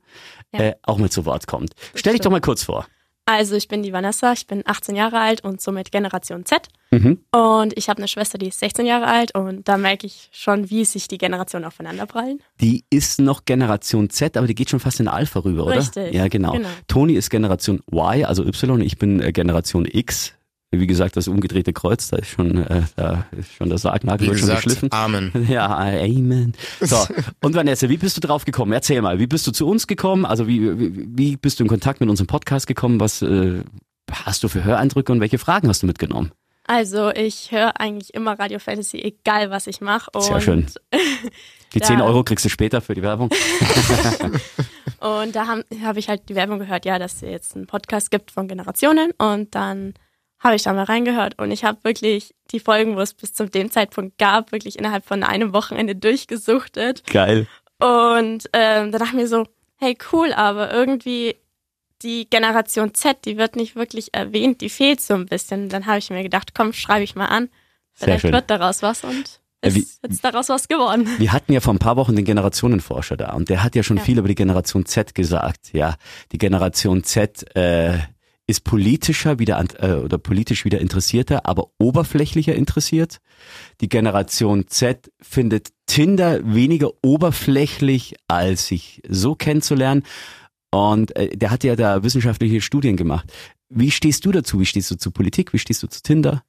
Ja. 0.54 0.60
äh, 0.60 0.74
auch 0.84 0.98
mal 0.98 1.10
zu 1.10 1.26
Wort 1.26 1.48
kommt. 1.48 1.74
Stell 1.96 2.14
dich 2.14 2.22
doch 2.22 2.32
mal 2.32 2.42
kurz 2.42 2.64
vor. 2.64 2.88
Also 3.32 3.56
ich 3.56 3.68
bin 3.68 3.82
die 3.82 3.94
Vanessa, 3.94 4.34
ich 4.34 4.46
bin 4.46 4.62
18 4.66 4.96
Jahre 4.96 5.20
alt 5.20 5.44
und 5.44 5.62
somit 5.62 5.92
Generation 5.92 6.46
Z. 6.46 6.68
Mhm. 6.92 7.20
Und 7.32 7.78
ich 7.78 7.90
habe 7.90 8.00
eine 8.00 8.08
Schwester, 8.08 8.38
die 8.38 8.50
ist 8.50 8.60
16 8.60 8.86
Jahre 8.86 9.08
alt 9.08 9.34
und 9.34 9.68
da 9.68 9.78
merke 9.78 10.06
ich 10.06 10.30
schon, 10.34 10.70
wie 10.70 10.84
sich 10.84 11.08
die 11.08 11.18
Generationen 11.18 11.66
aufeinanderprallen. 11.66 12.42
Die 12.60 12.84
ist 12.90 13.20
noch 13.20 13.46
Generation 13.46 14.10
Z, 14.10 14.36
aber 14.36 14.48
die 14.48 14.56
geht 14.56 14.70
schon 14.70 14.82
fast 14.82 15.00
in 15.00 15.08
Alpha 15.08 15.40
rüber, 15.40 15.66
oder? 15.66 15.78
Richtig, 15.78 16.14
Ja, 16.14 16.28
genau. 16.28 16.52
genau. 16.52 16.70
Toni 16.88 17.14
ist 17.14 17.30
Generation 17.30 17.82
Y, 17.92 18.26
also 18.26 18.44
Y, 18.46 18.82
ich 18.82 18.98
bin 18.98 19.22
äh, 19.22 19.32
Generation 19.32 19.86
X. 19.86 20.34
Wie 20.74 20.88
gesagt, 20.88 21.18
das 21.18 21.28
umgedrehte 21.28 21.74
Kreuz, 21.74 22.08
da 22.08 22.18
ist 22.18 22.30
schon, 22.30 22.58
äh, 22.66 22.84
da 22.96 23.26
ist 23.38 23.52
schon 23.54 23.68
der 23.68 23.78
Sargnagel 23.78 24.28
wird 24.28 24.40
schon 24.40 24.48
gesagt, 24.48 24.64
geschliffen. 24.64 24.90
Amen. 24.94 25.32
Ja, 25.50 25.68
Amen. 25.78 26.54
So, 26.80 27.06
und 27.42 27.54
Vanessa, 27.56 27.90
wie 27.90 27.98
bist 27.98 28.16
du 28.16 28.22
drauf 28.22 28.46
gekommen? 28.46 28.72
Erzähl 28.72 29.02
mal, 29.02 29.20
wie 29.20 29.28
bist 29.28 29.46
du 29.48 29.52
zu 29.52 29.68
uns 29.68 29.86
gekommen? 29.86 30.26
Also 30.26 30.48
wie, 30.48 30.80
wie, 30.80 31.08
wie 31.18 31.36
bist 31.38 31.60
du 31.60 31.66
in 31.66 31.68
Kontakt 31.68 32.00
mit 32.00 32.10
unserem 32.10 32.28
Podcast 32.28 32.68
gekommen? 32.68 33.02
Was 33.02 33.22
äh, 33.22 33.64
hast 34.12 34.44
du 34.44 34.48
für 34.48 34.64
Höreindrücke 34.64 35.12
und 35.12 35.20
welche 35.20 35.38
Fragen 35.40 35.68
hast 35.68 35.84
du 35.84 35.88
mitgenommen? 35.88 36.32
Also 36.68 37.10
ich 37.10 37.52
höre 37.52 37.78
eigentlich 37.82 38.14
immer 38.14 38.40
Radio 38.40 38.60
Fantasy, 38.60 39.00
egal 39.00 39.50
was 39.52 39.68
ich 39.68 39.82
mache. 39.82 40.10
Sehr 40.20 40.40
schön. 40.40 40.68
Die 41.74 41.80
Da- 41.80 41.86
10 41.88 42.00
Euro 42.02 42.24
kriegst 42.24 42.46
du 42.46 42.50
später 42.50 42.80
für 42.82 42.94
die 42.94 43.02
Werbung. 43.02 43.30
Und 45.00 45.36
da 45.36 45.48
habe 45.48 45.66
hab 45.84 45.98
ich 45.98 46.10
halt 46.10 46.30
die 46.30 46.36
Werbung 46.36 46.60
gehört, 46.60 46.86
ja, 46.86 47.00
dass 47.00 47.16
es 47.16 47.22
jetzt 47.22 47.56
einen 47.56 47.66
Podcast 47.66 48.12
gibt 48.12 48.30
von 48.32 48.48
Generationen. 48.48 49.12
Und 49.18 49.56
dann 49.56 49.94
habe 50.44 50.56
ich 50.56 50.64
da 50.64 50.74
mal 50.74 50.84
reingehört. 50.84 51.40
Und 51.40 51.52
ich 51.52 51.64
habe 51.64 51.78
wirklich 51.84 52.34
die 52.52 52.60
Folgen, 52.60 52.96
wo 52.98 53.00
es 53.02 53.14
bis 53.14 53.34
zu 53.34 53.46
dem 53.48 53.72
Zeitpunkt 53.72 54.18
gab, 54.18 54.52
wirklich 54.52 54.78
innerhalb 54.78 55.06
von 55.06 55.24
einem 55.24 55.54
Wochenende 55.54 55.96
durchgesuchtet. 55.96 57.06
Geil. 57.08 57.48
Und 57.80 58.50
ähm, 58.54 58.92
da 58.92 58.98
dachte 59.00 59.12
ich 59.12 59.14
mir 59.22 59.28
so, 59.28 59.48
hey 59.78 59.98
cool, 60.12 60.34
aber 60.34 60.72
irgendwie 60.72 61.36
die 62.02 62.28
Generation 62.30 62.94
Z, 62.94 63.26
die 63.26 63.38
wird 63.38 63.56
nicht 63.56 63.76
wirklich 63.76 64.14
erwähnt, 64.14 64.62
die 64.62 64.70
fehlt 64.70 65.02
so 65.02 65.14
ein 65.14 65.28
bisschen. 65.28 65.70
Dann 65.70 65.86
habe 65.86 66.00
ich 66.00 66.10
mir 66.10 66.24
gedacht, 66.24 66.54
komm, 66.56 66.74
schreibe 66.74 67.04
ich 67.04 67.16
mal 67.16 67.28
an. 67.28 67.50
Vielleicht 67.94 68.24
wird 68.24 68.50
daraus 68.50 68.82
was 68.82 69.04
und 69.04 69.40
Äh, 69.64 69.68
ist 69.68 69.76
wie- 69.76 70.08
jetzt 70.08 70.24
daraus 70.24 70.50
was 70.50 70.68
geworden. 70.68 71.08
Wir 71.20 71.32
hatten 71.34 71.54
ja 71.54 71.60
vor 71.60 71.74
ein 71.74 71.78
paar 71.80 71.96
Wochen 71.98 72.16
den 72.16 72.26
Generationenforscher 72.26 73.18
da 73.18 73.34
und 73.34 73.50
der 73.50 73.64
hat 73.64 73.76
ja 73.76 73.84
schon 73.84 73.98
Ja. 73.98 74.04
viel 74.04 74.18
über 74.18 74.28
die 74.28 74.34
Generation 74.34 74.88
Z 74.88 75.14
gesagt. 75.14 75.72
Ja, 75.74 75.96
die 76.32 76.40
Generation 76.40 77.04
Z 77.04 77.56
äh, 77.56 78.00
ist 78.52 78.62
politischer 78.62 79.40
wieder 79.40 79.64
äh, 79.80 79.94
oder 79.94 80.18
politisch 80.18 80.66
wieder 80.66 80.80
interessierter, 80.80 81.46
aber 81.46 81.72
oberflächlicher 81.80 82.54
interessiert. 82.54 83.18
Die 83.80 83.90
Generation 83.90 84.68
Z 84.68 85.12
findet 85.20 85.70
Tinder 85.88 86.42
weniger 86.44 86.92
oberflächlich, 87.02 88.16
als 88.28 88.68
sich 88.68 89.02
so 89.08 89.36
kennenzulernen. 89.36 90.04
Und 90.70 91.16
äh, 91.16 91.36
der 91.36 91.50
hat 91.50 91.64
ja 91.64 91.76
da 91.76 92.04
wissenschaftliche 92.04 92.62
Studien 92.62 92.96
gemacht. 92.96 93.32
Wie 93.70 93.92
stehst 93.92 94.26
du 94.26 94.32
dazu? 94.32 94.60
Wie 94.60 94.66
stehst 94.66 94.92
du 94.92 94.96
zu 94.96 95.12
Politik? 95.12 95.54
Wie 95.54 95.60
stehst 95.60 95.82
du 95.82 95.88
zu 95.88 96.02
Tinder? 96.02 96.44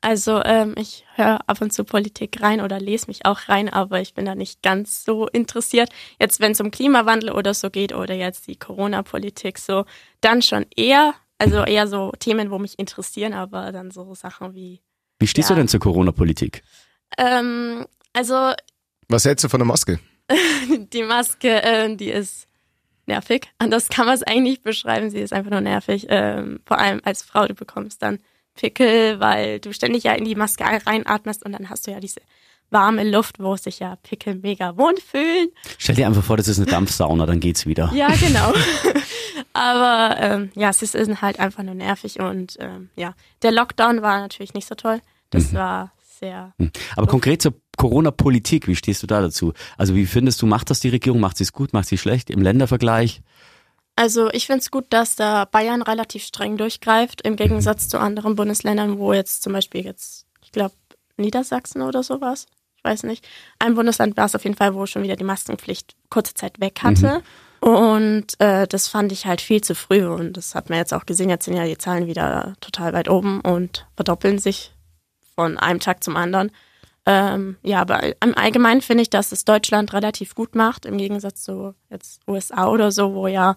Also 0.00 0.42
ähm, 0.44 0.74
ich 0.76 1.04
höre 1.16 1.40
ab 1.48 1.60
und 1.60 1.72
zu 1.72 1.82
Politik 1.82 2.40
rein 2.40 2.60
oder 2.60 2.78
lese 2.78 3.08
mich 3.08 3.26
auch 3.26 3.48
rein, 3.48 3.68
aber 3.68 4.00
ich 4.00 4.14
bin 4.14 4.26
da 4.26 4.36
nicht 4.36 4.62
ganz 4.62 5.04
so 5.04 5.26
interessiert. 5.26 5.90
Jetzt, 6.20 6.38
wenn 6.38 6.52
es 6.52 6.60
um 6.60 6.70
Klimawandel 6.70 7.32
oder 7.32 7.52
so 7.52 7.68
geht 7.68 7.92
oder 7.92 8.14
jetzt 8.14 8.46
die 8.46 8.56
Corona-Politik 8.56 9.58
so, 9.58 9.86
dann 10.20 10.40
schon 10.40 10.66
eher, 10.76 11.14
also 11.38 11.64
eher 11.64 11.86
so 11.86 12.12
Themen, 12.18 12.50
wo 12.50 12.58
mich 12.58 12.78
interessieren, 12.78 13.32
aber 13.32 13.72
dann 13.72 13.90
so 13.90 14.14
Sachen 14.14 14.54
wie, 14.54 14.80
Wie 15.18 15.26
stehst 15.26 15.48
Ja. 15.50 15.54
du 15.54 15.60
denn 15.60 15.68
zur 15.68 15.80
Corona-Politik? 15.80 16.62
ähm, 17.16 17.86
also 18.12 18.52
Was 19.08 19.24
hältst 19.24 19.44
du 19.44 19.48
von 19.48 19.60
der 19.60 19.66
Maske? 19.66 19.98
die 20.92 21.02
Maske, 21.02 21.62
äh, 21.62 21.94
die 21.96 22.10
ist 22.10 22.46
nervig. 23.06 23.48
Anders 23.58 23.88
kann 23.88 24.04
man 24.06 24.14
es 24.14 24.22
eigentlich 24.22 24.42
nicht 24.58 24.62
beschreiben. 24.62 25.08
Sie 25.10 25.18
ist 25.20 25.32
einfach 25.32 25.50
nur 25.50 25.62
nervig. 25.62 26.06
Ähm, 26.10 26.60
vor 26.66 26.78
allem 26.78 27.00
als 27.04 27.22
Frau, 27.22 27.46
du 27.46 27.54
bekommst 27.54 28.02
dann 28.02 28.18
Pickel, 28.54 29.18
weil 29.20 29.60
du 29.60 29.72
ständig 29.72 30.04
ja 30.04 30.12
in 30.12 30.24
die 30.24 30.34
Maske 30.34 30.64
reinatmest 30.64 31.44
und 31.44 31.52
dann 31.52 31.70
hast 31.70 31.86
du 31.86 31.92
ja 31.92 32.00
diese 32.00 32.20
warme 32.70 33.08
Luft, 33.08 33.38
wo 33.38 33.56
sich 33.56 33.78
ja 33.78 33.96
Pickel 34.02 34.34
mega 34.34 34.76
wohnt 34.76 35.00
fühlen. 35.00 35.48
Stell 35.78 35.94
dir 35.94 36.06
einfach 36.06 36.22
vor, 36.24 36.36
das 36.36 36.48
ist 36.48 36.58
eine 36.58 36.66
Dampfsauna, 36.66 37.24
dann 37.24 37.40
geht's 37.40 37.64
wieder. 37.64 37.90
Ja, 37.94 38.08
genau. 38.08 38.52
Aber 39.52 40.16
ähm, 40.18 40.50
ja, 40.54 40.70
es 40.70 40.82
ist 40.82 40.94
halt 41.22 41.40
einfach 41.40 41.62
nur 41.62 41.74
nervig 41.74 42.20
und 42.20 42.56
ähm, 42.60 42.90
ja, 42.96 43.14
der 43.42 43.52
Lockdown 43.52 44.02
war 44.02 44.20
natürlich 44.20 44.54
nicht 44.54 44.68
so 44.68 44.74
toll. 44.74 45.00
Das 45.30 45.52
war 45.54 45.92
sehr. 46.18 46.52
Hm. 46.58 46.70
Aber 46.96 47.06
konkret 47.06 47.42
zur 47.42 47.54
Corona-Politik, 47.76 48.66
wie 48.66 48.76
stehst 48.76 49.02
du 49.02 49.06
da 49.06 49.20
dazu? 49.20 49.52
Also 49.76 49.94
wie 49.94 50.06
findest 50.06 50.42
du, 50.42 50.46
macht 50.46 50.70
das 50.70 50.80
die 50.80 50.88
Regierung? 50.88 51.20
Macht 51.20 51.36
sie 51.36 51.44
es 51.44 51.52
gut, 51.52 51.72
macht 51.72 51.86
sie 51.86 51.98
schlecht 51.98 52.30
im 52.30 52.42
Ländervergleich? 52.42 53.22
Also 53.96 54.30
ich 54.30 54.46
finde 54.46 54.60
es 54.60 54.70
gut, 54.70 54.86
dass 54.90 55.16
da 55.16 55.44
Bayern 55.44 55.82
relativ 55.82 56.22
streng 56.22 56.56
durchgreift, 56.56 57.22
im 57.22 57.34
Gegensatz 57.36 57.88
zu 57.88 57.98
anderen 57.98 58.36
Bundesländern, 58.36 58.98
wo 58.98 59.12
jetzt 59.12 59.42
zum 59.42 59.52
Beispiel 59.52 59.84
jetzt, 59.84 60.26
ich 60.42 60.52
glaube, 60.52 60.74
Niedersachsen 61.16 61.82
oder 61.82 62.04
sowas, 62.04 62.46
ich 62.76 62.84
weiß 62.84 63.02
nicht. 63.02 63.26
Ein 63.58 63.74
Bundesland 63.74 64.16
war 64.16 64.26
es 64.26 64.36
auf 64.36 64.44
jeden 64.44 64.56
Fall, 64.56 64.74
wo 64.74 64.86
schon 64.86 65.02
wieder 65.02 65.16
die 65.16 65.24
Maskenpflicht 65.24 65.96
kurze 66.10 66.34
Zeit 66.34 66.60
weg 66.60 66.78
hatte. 66.82 67.22
Und 67.60 68.38
äh, 68.38 68.66
das 68.66 68.88
fand 68.88 69.12
ich 69.12 69.26
halt 69.26 69.40
viel 69.40 69.60
zu 69.60 69.74
früh. 69.74 70.06
Und 70.06 70.36
das 70.36 70.54
hat 70.54 70.70
man 70.70 70.78
jetzt 70.78 70.94
auch 70.94 71.06
gesehen. 71.06 71.30
Jetzt 71.30 71.44
sind 71.44 71.56
ja 71.56 71.64
die 71.64 71.78
Zahlen 71.78 72.06
wieder 72.06 72.54
total 72.60 72.92
weit 72.92 73.08
oben 73.08 73.40
und 73.40 73.86
verdoppeln 73.96 74.38
sich 74.38 74.72
von 75.34 75.58
einem 75.58 75.80
Tag 75.80 76.02
zum 76.02 76.16
anderen. 76.16 76.50
Ähm, 77.06 77.56
ja, 77.62 77.80
aber 77.80 78.02
im 78.22 78.36
Allgemeinen 78.36 78.82
finde 78.82 79.02
ich, 79.02 79.10
dass 79.10 79.32
es 79.32 79.44
Deutschland 79.44 79.92
relativ 79.94 80.34
gut 80.34 80.54
macht, 80.54 80.84
im 80.84 80.98
Gegensatz 80.98 81.42
zu 81.42 81.74
jetzt 81.88 82.20
USA 82.28 82.68
oder 82.68 82.92
so, 82.92 83.14
wo 83.14 83.26
ja 83.26 83.56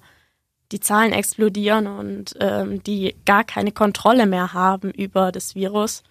die 0.72 0.80
Zahlen 0.80 1.12
explodieren 1.12 1.86
und 1.88 2.36
ähm, 2.40 2.82
die 2.84 3.16
gar 3.26 3.44
keine 3.44 3.72
Kontrolle 3.72 4.26
mehr 4.26 4.54
haben 4.54 4.90
über 4.92 5.32
das 5.34 5.54
Virus. 5.54 6.04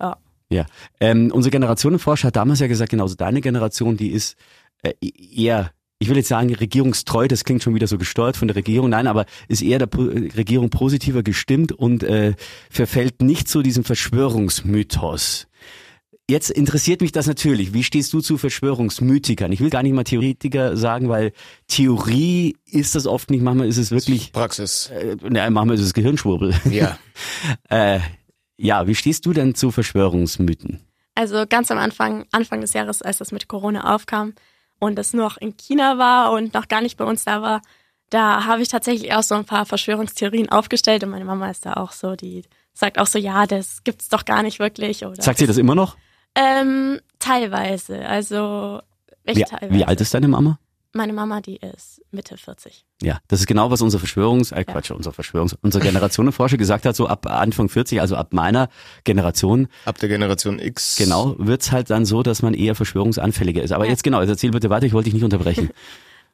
Ja. 0.00 0.16
Ja. 0.50 0.66
Ähm, 0.98 1.30
unsere 1.32 1.52
Generationenforscher 1.52 2.28
hat 2.28 2.36
damals 2.36 2.60
ja 2.60 2.66
gesagt, 2.66 2.90
genauso 2.90 3.14
deine 3.14 3.40
Generation, 3.40 3.96
die 3.96 4.10
ist 4.10 4.36
äh, 4.82 4.92
eher, 5.00 5.70
ich 6.02 6.08
will 6.08 6.16
jetzt 6.16 6.28
sagen, 6.28 6.52
regierungstreu, 6.54 7.28
das 7.28 7.44
klingt 7.44 7.62
schon 7.62 7.74
wieder 7.74 7.86
so 7.86 7.96
gesteuert 7.96 8.36
von 8.36 8.48
der 8.48 8.56
Regierung, 8.56 8.90
nein, 8.90 9.06
aber 9.06 9.24
ist 9.48 9.62
eher 9.62 9.78
der 9.78 9.86
Po- 9.86 10.02
Regierung 10.02 10.68
positiver 10.68 11.22
gestimmt 11.22 11.72
und 11.72 12.02
äh, 12.02 12.34
verfällt 12.70 13.22
nicht 13.22 13.48
zu 13.48 13.62
diesem 13.62 13.84
Verschwörungsmythos. 13.84 15.46
Jetzt 16.28 16.50
interessiert 16.50 17.00
mich 17.02 17.12
das 17.12 17.26
natürlich. 17.26 17.74
Wie 17.74 17.82
stehst 17.84 18.12
du 18.12 18.20
zu 18.20 18.38
Verschwörungsmythikern? 18.38 19.52
Ich 19.52 19.60
will 19.60 19.70
gar 19.70 19.82
nicht 19.82 19.92
mal 19.92 20.04
Theoretiker 20.04 20.76
sagen, 20.76 21.08
weil 21.08 21.32
Theorie 21.68 22.56
ist 22.64 22.94
das 22.94 23.06
oft 23.06 23.30
nicht. 23.30 23.42
Manchmal 23.42 23.66
ist 23.68 23.76
es 23.76 23.90
wirklich, 23.90 24.32
Praxis. 24.32 24.86
äh, 24.90 25.16
ne, 25.28 25.50
manchmal 25.50 25.74
ist 25.76 25.82
es 25.82 25.94
Gehirnschwurbel. 25.94 26.54
Ja. 26.70 26.98
äh, 27.68 28.00
ja, 28.56 28.86
wie 28.86 28.94
stehst 28.94 29.26
du 29.26 29.32
denn 29.32 29.54
zu 29.54 29.70
Verschwörungsmythen? 29.70 30.80
Also 31.14 31.44
ganz 31.48 31.70
am 31.70 31.78
Anfang, 31.78 32.24
Anfang 32.32 32.60
des 32.60 32.72
Jahres, 32.72 33.02
als 33.02 33.18
das 33.18 33.32
mit 33.32 33.48
Corona 33.48 33.94
aufkam 33.94 34.32
und 34.82 34.96
das 34.96 35.12
noch 35.12 35.36
in 35.36 35.56
China 35.56 35.96
war 35.96 36.32
und 36.32 36.54
noch 36.54 36.66
gar 36.66 36.80
nicht 36.80 36.96
bei 36.96 37.04
uns 37.04 37.24
da 37.24 37.40
war, 37.40 37.62
da 38.10 38.46
habe 38.46 38.62
ich 38.62 38.68
tatsächlich 38.68 39.14
auch 39.14 39.22
so 39.22 39.36
ein 39.36 39.44
paar 39.44 39.64
Verschwörungstheorien 39.64 40.48
aufgestellt 40.48 41.04
und 41.04 41.10
meine 41.10 41.24
Mama 41.24 41.48
ist 41.48 41.64
da 41.64 41.74
auch 41.74 41.92
so, 41.92 42.16
die 42.16 42.42
sagt 42.74 42.98
auch 42.98 43.06
so, 43.06 43.16
ja, 43.16 43.46
das 43.46 43.84
gibt's 43.84 44.08
doch 44.08 44.24
gar 44.24 44.42
nicht 44.42 44.58
wirklich. 44.58 45.06
Oder 45.06 45.22
Sagt 45.22 45.38
sie 45.38 45.46
das 45.46 45.56
immer 45.56 45.76
noch? 45.76 45.96
Ähm, 46.34 47.00
teilweise, 47.20 48.04
also 48.04 48.80
echt 49.22 49.38
Wie, 49.38 49.44
teilweise. 49.44 49.72
wie 49.72 49.84
alt 49.84 50.00
ist 50.00 50.14
deine 50.14 50.26
Mama? 50.26 50.58
Meine 50.94 51.12
Mama, 51.14 51.40
die 51.40 51.56
ist 51.56 52.02
Mitte 52.10 52.36
40. 52.36 52.84
Ja, 53.02 53.18
das 53.28 53.40
ist 53.40 53.46
genau, 53.46 53.70
was 53.70 53.80
unser 53.80 53.98
Verschwörungs, 53.98 54.52
äh, 54.52 54.62
Quatsch, 54.64 54.90
unser 54.90 55.12
Verschwörungs, 55.12 55.56
unsere 55.62 55.82
Generationenforscher 55.82 56.58
gesagt 56.58 56.84
hat, 56.84 56.94
so 56.94 57.06
ab 57.06 57.26
Anfang 57.26 57.70
40, 57.70 58.00
also 58.00 58.14
ab 58.16 58.32
meiner 58.34 58.68
Generation, 59.04 59.68
Ab 59.86 59.98
der 59.98 60.10
Generation 60.10 60.58
X. 60.58 60.96
genau, 60.96 61.34
wird's 61.38 61.72
halt 61.72 61.88
dann 61.88 62.04
so, 62.04 62.22
dass 62.22 62.42
man 62.42 62.52
eher 62.52 62.74
verschwörungsanfälliger 62.74 63.62
ist. 63.62 63.72
Aber 63.72 63.84
Ja. 63.86 63.90
jetzt 63.90 64.04
genau, 64.04 64.20
jetzt 64.20 64.28
erzähl 64.30 64.50
bitte 64.50 64.68
weiter, 64.68 64.84
ich 64.86 64.92
wollte 64.92 65.04
dich 65.06 65.14
nicht 65.14 65.24
unterbrechen. 65.24 65.70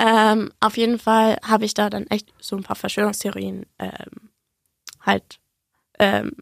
Ähm, 0.00 0.52
auf 0.60 0.76
jeden 0.76 1.00
Fall 1.00 1.38
habe 1.42 1.64
ich 1.64 1.74
da 1.74 1.90
dann 1.90 2.06
echt 2.06 2.32
so 2.38 2.54
ein 2.56 2.62
paar 2.62 2.76
Verschwörungstheorien 2.76 3.66
ähm, 3.80 4.30
halt 5.00 5.40
ähm, 5.98 6.36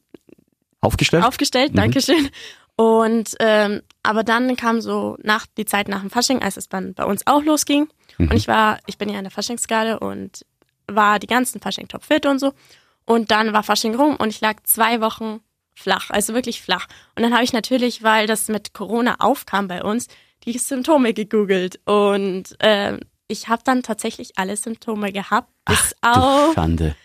Aufgestellt? 0.82 1.24
aufgestellt, 1.24 1.72
Mhm. 1.72 1.76
Dankeschön. 1.76 2.28
Und 2.76 3.34
ähm, 3.40 3.80
aber 4.02 4.24
dann 4.24 4.56
kam 4.56 4.82
so 4.82 5.16
nach 5.22 5.46
die 5.56 5.64
Zeit 5.64 5.88
nach 5.88 6.02
dem 6.02 6.10
Fasching, 6.10 6.42
als 6.42 6.58
es 6.58 6.68
dann 6.68 6.92
bei 6.92 7.04
uns 7.04 7.26
auch 7.26 7.42
losging. 7.42 7.88
Mhm. 8.18 8.30
Und 8.30 8.36
ich 8.36 8.48
war, 8.48 8.78
ich 8.86 8.98
bin 8.98 9.08
ja 9.08 9.18
in 9.18 9.24
der 9.24 9.30
Faschingsgarde 9.30 10.00
und 10.00 10.44
war 10.86 11.18
die 11.18 11.26
ganzen 11.26 11.60
Fasching 11.60 11.88
topfit 11.88 12.26
und 12.26 12.38
so. 12.38 12.52
Und 13.04 13.30
dann 13.30 13.52
war 13.52 13.62
Fasching 13.62 13.94
rum 13.94 14.16
und 14.16 14.28
ich 14.30 14.40
lag 14.40 14.62
zwei 14.64 15.00
Wochen 15.00 15.40
flach, 15.74 16.10
also 16.10 16.34
wirklich 16.34 16.62
flach. 16.62 16.86
Und 17.14 17.22
dann 17.22 17.32
habe 17.34 17.44
ich 17.44 17.52
natürlich, 17.52 18.02
weil 18.02 18.26
das 18.26 18.48
mit 18.48 18.72
Corona 18.72 19.16
aufkam 19.20 19.68
bei 19.68 19.82
uns, 19.82 20.08
die 20.44 20.56
Symptome 20.58 21.12
gegoogelt. 21.12 21.80
Und 21.84 22.56
ähm, 22.60 23.00
ich 23.28 23.48
habe 23.48 23.62
dann 23.64 23.82
tatsächlich 23.82 24.38
alle 24.38 24.56
Symptome 24.56 25.12
gehabt, 25.12 25.50
bis 25.64 25.94
Du 26.00 26.08
auf 26.08 26.54
Schande. 26.54 26.96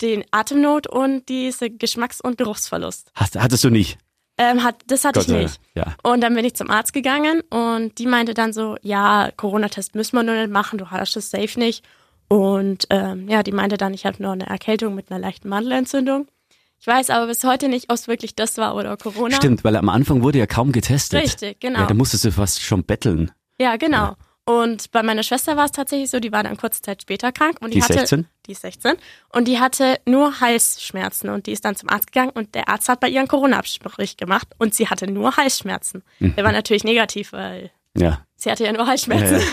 den 0.00 0.24
Atemnot 0.30 0.86
und 0.86 1.28
diese 1.28 1.70
Geschmacks- 1.70 2.20
und 2.20 2.38
Geruchsverlust. 2.38 3.10
Hast, 3.14 3.38
hattest 3.38 3.64
du 3.64 3.70
nicht? 3.70 3.98
Ähm, 4.38 4.64
hat, 4.64 4.76
das 4.86 5.04
hatte 5.04 5.20
Gott 5.20 5.28
ich 5.28 5.34
nicht. 5.34 5.60
Ja. 5.74 5.94
Und 6.02 6.22
dann 6.22 6.34
bin 6.34 6.44
ich 6.44 6.54
zum 6.54 6.70
Arzt 6.70 6.92
gegangen 6.92 7.42
und 7.50 7.98
die 7.98 8.06
meinte 8.06 8.34
dann 8.34 8.52
so, 8.52 8.76
ja, 8.82 9.30
Corona-Test 9.36 9.94
müssen 9.94 10.16
wir 10.16 10.22
nur 10.22 10.34
nicht 10.34 10.50
machen, 10.50 10.78
du 10.78 10.90
hast 10.90 11.16
es 11.16 11.30
safe 11.30 11.58
nicht. 11.58 11.84
Und 12.28 12.86
ähm, 12.88 13.28
ja, 13.28 13.42
die 13.42 13.52
meinte 13.52 13.76
dann, 13.76 13.92
ich 13.92 14.06
habe 14.06 14.22
nur 14.22 14.32
eine 14.32 14.46
Erkältung 14.46 14.94
mit 14.94 15.10
einer 15.10 15.20
leichten 15.20 15.48
Mandelentzündung. 15.48 16.28
Ich 16.80 16.86
weiß 16.86 17.10
aber 17.10 17.26
bis 17.26 17.44
heute 17.44 17.68
nicht, 17.68 17.90
ob 17.90 17.94
es 17.94 18.08
wirklich 18.08 18.34
das 18.34 18.56
war 18.58 18.74
oder 18.74 18.96
Corona. 18.96 19.36
Stimmt, 19.36 19.64
weil 19.64 19.76
am 19.76 19.88
Anfang 19.88 20.22
wurde 20.22 20.38
ja 20.38 20.46
kaum 20.46 20.72
getestet. 20.72 21.22
Richtig, 21.22 21.60
genau. 21.60 21.80
Ja, 21.80 21.86
da 21.86 21.94
musstest 21.94 22.24
du 22.24 22.32
fast 22.32 22.62
schon 22.62 22.84
betteln. 22.84 23.30
Ja, 23.60 23.76
genau. 23.76 24.16
Und 24.44 24.90
bei 24.90 25.02
meiner 25.04 25.22
Schwester 25.22 25.56
war 25.56 25.66
es 25.66 25.70
tatsächlich 25.72 26.10
so, 26.10 26.18
die 26.18 26.32
war 26.32 26.42
dann 26.42 26.56
kurze 26.56 26.82
Zeit 26.82 27.02
später 27.02 27.30
krank 27.30 27.58
und 27.60 27.70
die, 27.70 27.74
Die 27.74 27.78
ist 27.78 27.84
hatte 27.90 28.00
16? 28.00 28.26
die 28.46 28.52
ist 28.52 28.62
16 28.62 28.94
und 29.28 29.46
die 29.46 29.60
hatte 29.60 30.00
nur 30.04 30.40
Halsschmerzen 30.40 31.28
und 31.30 31.46
die 31.46 31.52
ist 31.52 31.64
dann 31.64 31.76
zum 31.76 31.88
Arzt 31.90 32.10
gegangen 32.10 32.30
und 32.34 32.54
der 32.56 32.68
Arzt 32.68 32.88
hat 32.88 32.98
bei 32.98 33.08
ihr 33.08 33.20
einen 33.20 33.28
Corona-Abstrich 33.28 34.16
gemacht 34.16 34.48
und 34.58 34.74
sie 34.74 34.88
hatte 34.88 35.06
nur 35.08 35.36
Halsschmerzen. 35.36 36.02
Mhm. 36.18 36.34
Der 36.34 36.42
war 36.44 36.50
natürlich 36.50 36.82
negativ, 36.82 37.32
weil 37.32 37.70
Ja. 37.96 38.26
sie 38.34 38.50
hatte 38.50 38.64
ja 38.64 38.72
nur 38.72 38.86
Halsschmerzen. 38.88 39.34
Ja, 39.34 39.38
ja. 39.38 39.46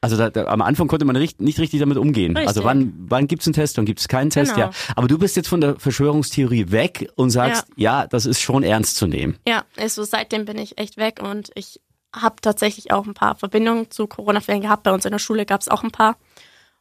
Also 0.00 0.16
da, 0.16 0.30
da, 0.30 0.44
am 0.46 0.62
Anfang 0.62 0.88
konnte 0.88 1.04
man 1.04 1.16
richt, 1.16 1.42
nicht 1.42 1.58
richtig 1.58 1.80
damit 1.80 1.98
umgehen. 1.98 2.34
Richtig. 2.34 2.48
Also 2.48 2.64
wann, 2.64 2.94
wann 2.96 3.26
gibt's 3.26 3.46
einen 3.46 3.52
Test, 3.52 3.76
wann 3.76 3.84
gibt's 3.84 4.08
keinen 4.08 4.30
Test, 4.30 4.54
Genau. 4.54 4.68
ja. 4.68 4.72
Aber 4.96 5.06
du 5.08 5.18
bist 5.18 5.36
jetzt 5.36 5.48
von 5.48 5.60
der 5.60 5.78
Verschwörungstheorie 5.78 6.70
weg 6.70 7.10
und 7.16 7.28
sagst, 7.28 7.66
ja, 7.76 8.06
das 8.06 8.24
ist 8.24 8.40
schon 8.40 8.62
ernst 8.62 8.96
zu 8.96 9.06
nehmen. 9.06 9.36
Ja, 9.46 9.64
also 9.76 10.02
seitdem 10.04 10.46
bin 10.46 10.56
ich 10.56 10.78
echt 10.78 10.96
weg 10.96 11.20
und 11.22 11.50
ich 11.54 11.82
habe 12.14 12.36
tatsächlich 12.42 12.92
auch 12.92 13.06
ein 13.06 13.14
paar 13.14 13.34
Verbindungen 13.36 13.90
zu 13.90 14.06
Corona-Fällen 14.06 14.62
gehabt. 14.62 14.82
Bei 14.82 14.92
uns 14.92 15.04
in 15.04 15.12
der 15.12 15.18
Schule 15.18 15.46
gab 15.46 15.60
es 15.60 15.68
auch 15.68 15.82
ein 15.82 15.90
paar. 15.90 16.16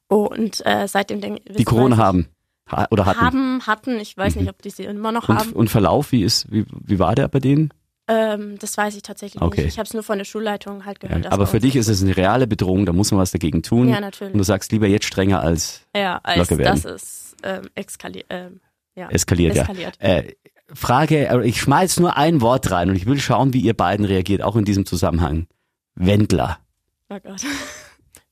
Und 0.07 0.65
äh, 0.65 0.87
seitdem 0.87 1.21
denke 1.21 1.41
Die 1.53 1.63
Corona 1.65 1.97
haben. 1.97 2.27
Ha 2.71 2.87
oder 2.91 3.05
hatten. 3.05 3.19
Haben, 3.21 3.67
hatten. 3.67 3.99
Ich 3.99 4.15
weiß 4.15 4.35
nicht, 4.35 4.49
ob 4.49 4.61
die 4.61 4.69
sie 4.69 4.83
immer 4.83 5.11
noch 5.11 5.29
und, 5.29 5.37
haben. 5.37 5.53
und 5.53 5.69
Verlauf, 5.69 6.11
wie 6.11 6.23
ist, 6.23 6.51
wie, 6.51 6.65
wie 6.69 6.99
war 6.99 7.15
der 7.15 7.27
bei 7.27 7.39
denen? 7.39 7.73
Ähm, 8.07 8.57
das 8.59 8.75
weiß 8.75 8.95
ich 8.95 9.03
tatsächlich 9.03 9.41
Okay. 9.41 9.61
nicht. 9.61 9.73
Ich 9.73 9.77
habe 9.79 9.85
es 9.85 9.93
nur 9.93 10.01
von 10.01 10.17
der 10.17 10.25
Schulleitung 10.25 10.85
halt 10.85 10.99
gehört. 10.99 11.25
Ja, 11.25 11.31
aber 11.31 11.45
für 11.45 11.59
dich 11.59 11.75
ist 11.75 11.87
es 11.87 12.01
eine 12.01 12.17
reale 12.17 12.47
Bedrohung, 12.47 12.87
da 12.87 12.93
muss 12.93 13.11
man 13.11 13.19
was 13.19 13.29
dagegen 13.31 13.61
tun. 13.61 13.87
Ja, 13.87 13.99
natürlich. 13.99 14.33
Und 14.33 14.39
du 14.39 14.43
sagst 14.43 14.71
lieber 14.71 14.87
jetzt 14.87 15.05
strenger 15.05 15.41
als 15.41 15.81
ja, 15.95 16.19
als 16.23 16.37
locker 16.49 16.57
werden. 16.57 16.81
das 16.81 16.91
ist 17.03 17.35
ähm, 17.43 17.69
eskaliert. 17.75 18.25
Ähm, 18.29 18.61
ja. 18.95 19.09
eskaliert, 19.09 19.55
Eskaliert. 19.55 19.97
ja. 20.01 20.07
Äh, 20.07 20.33
Frage, 20.73 21.41
ich 21.43 21.61
schmeiß 21.61 21.99
nur 21.99 22.17
ein 22.17 22.41
Wort 22.41 22.71
rein 22.71 22.89
und 22.89 22.95
ich 22.95 23.05
will 23.05 23.19
schauen, 23.19 23.53
wie 23.53 23.61
ihr 23.61 23.73
beiden 23.73 24.05
reagiert, 24.05 24.41
auch 24.41 24.55
in 24.55 24.65
diesem 24.65 24.85
Zusammenhang. 24.85 25.47
Wendler. 25.95 26.59
Oh 27.09 27.19
Gott. 27.21 27.41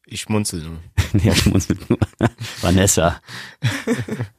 Ich 0.06 0.22
schmunzel 0.22 0.62
nur. 0.64 0.80
Ja, 1.24 1.34
schmunzelt 1.34 1.90
nur. 1.90 2.00
Vanessa. 2.62 3.22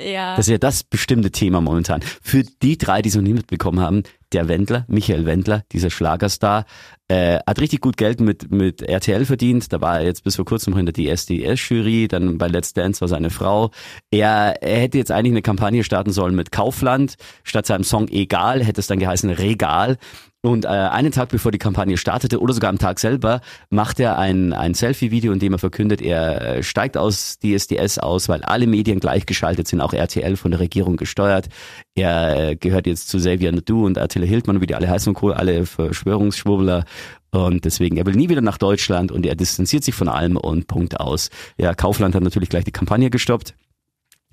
Ja. 0.00 0.36
Das 0.36 0.46
ist 0.46 0.52
ja 0.52 0.58
das 0.58 0.84
bestimmte 0.84 1.30
Thema 1.30 1.60
momentan. 1.60 2.00
Für 2.22 2.42
die 2.44 2.78
drei, 2.78 3.02
die 3.02 3.10
es 3.10 3.14
noch 3.14 3.22
nie 3.22 3.34
mitbekommen 3.34 3.80
haben, 3.80 4.02
der 4.32 4.48
Wendler, 4.48 4.86
Michael 4.88 5.26
Wendler, 5.26 5.64
dieser 5.72 5.90
Schlagerstar, 5.90 6.64
äh, 7.08 7.38
hat 7.46 7.60
richtig 7.60 7.80
gut 7.80 7.98
Geld 7.98 8.20
mit, 8.20 8.50
mit 8.50 8.80
RTL 8.82 9.26
verdient. 9.26 9.72
Da 9.72 9.80
war 9.80 9.98
er 9.98 10.06
jetzt 10.06 10.24
bis 10.24 10.36
vor 10.36 10.46
kurzem 10.46 10.72
noch 10.72 10.80
in 10.80 10.86
der 10.86 10.94
DSDS-Jury, 10.94 12.08
dann 12.08 12.38
bei 12.38 12.48
Let's 12.48 12.72
Dance 12.72 13.02
war 13.02 13.08
seine 13.08 13.30
Frau. 13.30 13.70
Er, 14.10 14.62
er 14.62 14.80
hätte 14.80 14.96
jetzt 14.96 15.10
eigentlich 15.10 15.32
eine 15.32 15.42
Kampagne 15.42 15.84
starten 15.84 16.12
sollen 16.12 16.34
mit 16.34 16.52
Kaufland. 16.52 17.16
Statt 17.44 17.66
seinem 17.66 17.84
Song 17.84 18.08
Egal 18.08 18.64
hätte 18.64 18.80
es 18.80 18.86
dann 18.86 18.98
geheißen 18.98 19.30
Regal. 19.30 19.98
Und 20.44 20.64
äh, 20.64 20.68
einen 20.68 21.12
Tag 21.12 21.28
bevor 21.28 21.52
die 21.52 21.58
Kampagne 21.58 21.96
startete 21.96 22.40
oder 22.40 22.52
sogar 22.52 22.68
am 22.68 22.78
Tag 22.78 22.98
selber 22.98 23.40
macht 23.70 24.00
er 24.00 24.18
ein, 24.18 24.52
ein 24.52 24.74
Selfie-Video, 24.74 25.32
in 25.32 25.38
dem 25.38 25.52
er 25.52 25.60
verkündet, 25.60 26.02
er 26.02 26.56
äh, 26.56 26.62
steigt 26.64 26.96
aus 26.96 27.38
DSDS 27.38 27.98
aus, 27.98 28.28
weil 28.28 28.42
alle 28.42 28.66
Medien 28.66 28.98
gleichgeschaltet 28.98 29.68
sind, 29.68 29.80
auch 29.80 29.92
RTL 29.92 30.36
von 30.36 30.50
der 30.50 30.58
Regierung 30.58 30.96
gesteuert. 30.96 31.48
Er 31.94 32.50
äh, 32.50 32.56
gehört 32.56 32.88
jetzt 32.88 33.08
zu 33.08 33.18
Xavier 33.18 33.52
Nadu 33.52 33.86
und 33.86 33.98
Attila 33.98 34.26
Hildmann, 34.26 34.60
wie 34.60 34.66
die 34.66 34.74
alle 34.74 34.90
heißen 34.90 35.10
und 35.10 35.14
Co., 35.14 35.30
alle 35.30 35.64
Verschwörungsschwurbler. 35.64 36.86
Und 37.30 37.64
deswegen, 37.64 37.96
er 37.96 38.04
will 38.04 38.16
nie 38.16 38.28
wieder 38.28 38.40
nach 38.40 38.58
Deutschland 38.58 39.12
und 39.12 39.24
er 39.24 39.36
distanziert 39.36 39.84
sich 39.84 39.94
von 39.94 40.08
allem 40.08 40.36
und 40.36 40.66
Punkt 40.66 40.98
aus. 40.98 41.30
Ja, 41.56 41.72
Kaufland 41.72 42.16
hat 42.16 42.22
natürlich 42.24 42.48
gleich 42.48 42.64
die 42.64 42.72
Kampagne 42.72 43.10
gestoppt. 43.10 43.54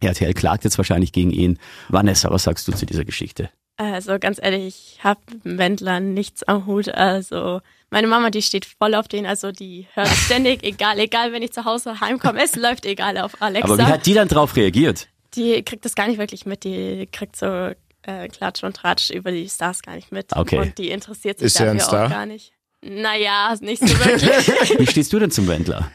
RTL 0.02 0.34
klagt 0.34 0.64
jetzt 0.64 0.80
wahrscheinlich 0.80 1.12
gegen 1.12 1.30
ihn. 1.30 1.60
Vanessa, 1.90 2.32
was 2.32 2.44
sagst 2.44 2.68
du 2.68 2.72
zu 2.72 2.88
dieser 2.88 3.06
Geschichte? 3.06 3.52
Also 3.80 4.20
ganz 4.20 4.40
ehrlich, 4.42 4.96
ich 4.98 5.04
habe 5.04 5.20
mit 5.32 5.46
dem 5.46 5.58
Wendler 5.58 6.00
nichts 6.00 6.44
am 6.44 6.66
Hut. 6.66 6.90
Also 6.90 7.62
meine 7.90 8.08
Mama, 8.08 8.30
die 8.30 8.42
steht 8.42 8.66
voll 8.66 8.94
auf 8.94 9.08
den, 9.08 9.26
also 9.26 9.52
die 9.52 9.88
hört 9.94 10.10
ständig, 10.10 10.64
egal, 10.64 11.00
egal, 11.00 11.32
wenn 11.32 11.42
ich 11.42 11.54
zu 11.54 11.66
Hause 11.66 12.00
heimkomme, 12.02 12.44
es 12.44 12.56
läuft 12.56 12.86
egal 12.86 13.18
auf 13.18 13.42
Alexa. 13.42 13.74
Aber 13.74 13.78
wie 13.78 13.92
hat 13.92 14.06
die 14.06 14.14
dann 14.14 14.28
drauf 14.28 14.56
reagiert? 14.56 15.08
die 15.36 15.62
kriegt 15.64 15.86
das 15.86 15.96
gar 15.96 16.08
nicht 16.08 16.18
wirklich 16.18 16.46
mit, 16.46 16.64
die 16.64 17.08
kriegt 17.12 17.36
so 17.36 17.72
äh, 18.04 18.28
Klatsch 18.30 18.64
und 18.64 18.76
Tratsch 18.76 19.10
über 19.12 19.32
die 19.32 19.48
Stars 19.48 19.82
gar 19.82 19.96
nicht 19.96 20.12
mit. 20.12 20.36
Okay. 20.36 20.58
Und 20.58 20.78
die 20.78 20.90
interessiert 20.90 21.40
sich 21.40 21.48
Ist 21.48 21.60
dafür 21.60 21.72
ein 21.72 21.80
Star? 21.80 22.06
auch 22.06 22.10
gar 22.10 22.26
nicht. 22.26 22.54
Naja, 22.82 23.54
nicht 23.60 23.86
so 23.86 24.00
wirklich. 24.00 24.80
Wie 24.80 24.88
stehst 24.88 25.12
du 25.12 25.20
denn 25.20 25.32
zum 25.32 25.48
Wendler? 25.48 25.92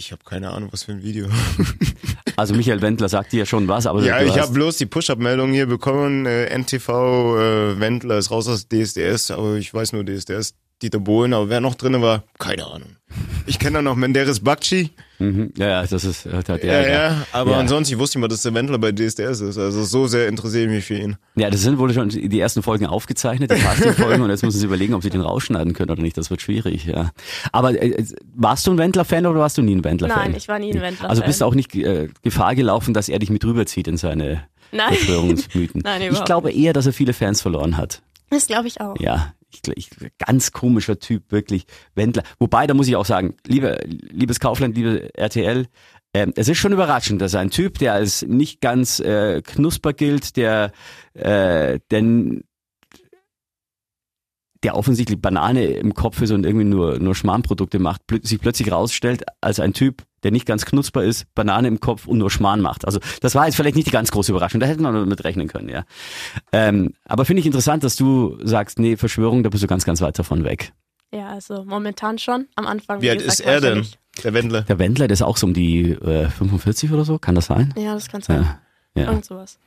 Ich 0.00 0.12
habe 0.12 0.24
keine 0.24 0.50
Ahnung, 0.50 0.70
was 0.72 0.84
für 0.84 0.92
ein 0.92 1.02
Video. 1.02 1.28
Also 2.36 2.54
Michael 2.54 2.80
Wendler 2.80 3.10
sagt 3.10 3.32
dir 3.32 3.40
ja 3.40 3.44
schon 3.44 3.68
was, 3.68 3.86
aber 3.86 4.02
ja, 4.02 4.22
ich 4.22 4.38
habe 4.38 4.50
bloß 4.52 4.78
die 4.78 4.86
Push-Up-Meldung 4.86 5.52
hier 5.52 5.66
bekommen. 5.66 6.24
Äh, 6.24 6.46
NTV 6.56 6.88
äh, 6.88 7.80
Wendler 7.80 8.16
ist 8.16 8.30
raus 8.30 8.48
aus 8.48 8.66
DSDS, 8.66 9.30
aber 9.30 9.56
ich 9.56 9.74
weiß 9.74 9.92
nur 9.92 10.06
DSDS. 10.06 10.54
Dieter 10.82 10.98
Bohlen, 11.00 11.34
aber 11.34 11.48
wer 11.48 11.60
noch 11.60 11.74
drin 11.74 12.00
war, 12.00 12.24
keine 12.38 12.66
Ahnung. 12.66 12.96
Ich 13.46 13.58
kenne 13.58 13.78
da 13.78 13.82
noch 13.82 13.96
Menderes 13.96 14.38
Bakci. 14.40 14.90
mhm, 15.18 15.52
ja, 15.56 15.68
ja, 15.68 15.82
das 15.86 16.04
ist, 16.04 16.26
hat, 16.26 16.48
hat 16.48 16.62
Ja, 16.62 16.72
er, 16.74 16.92
ja, 16.92 17.26
aber 17.32 17.52
Ja. 17.52 17.58
ansonsten, 17.58 17.94
ich 17.94 17.98
wusste 17.98 18.18
nicht 18.18 18.22
mal, 18.22 18.28
dass 18.28 18.42
der 18.42 18.54
Wendler 18.54 18.78
bei 18.78 18.92
DSDS 18.92 19.40
ist. 19.40 19.58
Also 19.58 19.82
so 19.82 20.06
sehr 20.06 20.28
interessiere 20.28 20.64
ich 20.66 20.70
mich 20.70 20.84
für 20.84 20.94
ihn. 20.94 21.16
Ja, 21.34 21.50
das 21.50 21.62
sind 21.62 21.78
wohl 21.78 21.92
schon 21.92 22.08
die 22.08 22.40
ersten 22.40 22.62
Folgen 22.62 22.86
aufgezeichnet, 22.86 23.50
die 23.50 23.56
Casting-Folgen, 23.60 24.22
und 24.22 24.30
jetzt 24.30 24.44
müssen 24.44 24.58
sie 24.60 24.64
überlegen, 24.66 24.94
ob 24.94 25.02
sie 25.02 25.10
den 25.10 25.22
rausschneiden 25.22 25.72
können 25.72 25.90
oder 25.90 26.00
nicht. 26.00 26.16
Das 26.16 26.30
wird 26.30 26.40
schwierig, 26.40 26.84
ja. 26.84 27.10
Aber 27.50 27.72
äh, 27.82 28.04
warst 28.34 28.66
du 28.68 28.70
ein 28.70 28.78
Wendler-Fan 28.78 29.26
oder 29.26 29.40
warst 29.40 29.58
du 29.58 29.62
nie 29.62 29.74
ein 29.74 29.82
Wendler-Fan? 29.84 30.16
Nein, 30.30 30.34
ich 30.36 30.46
war 30.46 30.60
nie 30.60 30.72
ein 30.72 30.80
Wendler-Fan. 30.80 31.10
Also 31.10 31.22
bist 31.22 31.40
du 31.40 31.44
auch 31.46 31.54
nicht 31.56 31.74
äh, 31.74 32.08
Gefahr 32.22 32.54
gelaufen, 32.54 32.94
dass 32.94 33.08
er 33.08 33.18
dich 33.18 33.30
mit 33.30 33.44
rüberzieht 33.44 33.88
in 33.88 33.96
seine 33.96 34.44
Nein. 34.70 34.94
Verschwörungsmythen. 34.94 35.80
Nein, 35.84 36.02
ich 36.02 36.08
überhaupt 36.08 36.26
glaube 36.26 36.52
eher, 36.52 36.72
dass 36.72 36.86
er 36.86 36.92
viele 36.92 37.12
Fans 37.12 37.42
verloren 37.42 37.76
hat. 37.76 38.02
Das 38.30 38.46
glaube 38.46 38.68
ich 38.68 38.80
auch. 38.80 38.94
Ja, 39.00 39.34
ich, 39.52 39.62
ich, 39.74 39.90
ganz 40.18 40.52
komischer 40.52 40.98
Typ, 40.98 41.30
wirklich. 41.30 41.66
Wendler. 41.94 42.22
Wobei, 42.38 42.66
da 42.66 42.74
muss 42.74 42.88
ich 42.88 42.96
auch 42.96 43.04
sagen, 43.04 43.34
liebe, 43.46 43.78
liebes 43.86 44.40
Kaufland, 44.40 44.76
liebe 44.76 45.10
RTL, 45.14 45.66
ähm, 46.12 46.32
es 46.36 46.48
ist 46.48 46.58
schon 46.58 46.72
überraschend, 46.72 47.20
dass 47.22 47.34
ein 47.34 47.50
Typ, 47.50 47.78
der 47.78 47.94
als 47.94 48.22
nicht 48.22 48.60
ganz 48.60 49.00
äh, 49.00 49.42
knusper 49.42 49.92
gilt, 49.92 50.36
der, 50.36 50.72
äh, 51.14 51.78
denn 51.90 52.42
der 54.62 54.76
offensichtlich 54.76 55.20
Banane 55.20 55.64
im 55.66 55.94
Kopf 55.94 56.20
ist 56.20 56.32
und 56.32 56.44
irgendwie 56.44 56.66
nur, 56.66 56.98
nur 56.98 57.14
Schmarrnprodukte 57.14 57.78
macht, 57.78 58.02
sich 58.22 58.40
plötzlich 58.40 58.70
rausstellt 58.70 59.24
als 59.40 59.60
ein 59.60 59.72
Typ, 59.72 60.04
der 60.22 60.30
nicht 60.30 60.46
ganz 60.46 60.64
knusper 60.66 61.02
ist, 61.02 61.32
Banane 61.34 61.68
im 61.68 61.80
Kopf 61.80 62.06
und 62.06 62.18
nur 62.18 62.30
Schmarrn 62.30 62.60
macht. 62.60 62.84
Also 62.84 63.00
das 63.20 63.34
war 63.34 63.46
jetzt 63.46 63.56
vielleicht 63.56 63.76
nicht 63.76 63.86
die 63.86 63.92
ganz 63.92 64.10
große 64.10 64.32
Überraschung, 64.32 64.60
da 64.60 64.66
hätte 64.66 64.82
man 64.82 65.08
mit 65.08 65.24
rechnen 65.24 65.48
können, 65.48 65.68
ja. 65.68 65.84
Ähm, 66.52 66.94
aber 67.04 67.24
finde 67.24 67.40
ich 67.40 67.46
interessant, 67.46 67.84
dass 67.84 67.96
du 67.96 68.38
sagst, 68.42 68.78
nee, 68.78 68.96
Verschwörung, 68.96 69.42
da 69.42 69.48
bist 69.48 69.62
du 69.62 69.66
ganz, 69.66 69.84
ganz 69.84 70.00
weit 70.00 70.18
davon 70.18 70.44
weg. 70.44 70.72
Ja, 71.12 71.30
also 71.30 71.64
momentan 71.64 72.18
schon. 72.18 72.46
Am 72.54 72.66
Anfang. 72.66 73.02
Wie 73.02 73.10
alt 73.10 73.18
gesagt, 73.18 73.40
ist 73.40 73.46
er 73.46 73.60
denn, 73.60 73.86
der 74.22 74.34
Wendler? 74.34 74.62
Der 74.62 74.78
Wendler, 74.78 75.08
der 75.08 75.14
ist 75.14 75.22
auch 75.22 75.36
so 75.36 75.46
um 75.46 75.54
die 75.54 75.90
äh, 75.90 76.28
45 76.28 76.92
oder 76.92 77.04
so, 77.04 77.18
kann 77.18 77.34
das 77.34 77.46
sein? 77.46 77.74
Ja, 77.76 77.94
das 77.94 78.08
kann 78.08 78.22
sein. 78.22 78.42
Ja. 78.94 79.02
ja. 79.02 79.08
Irgend 79.08 79.24
sowas. 79.24 79.58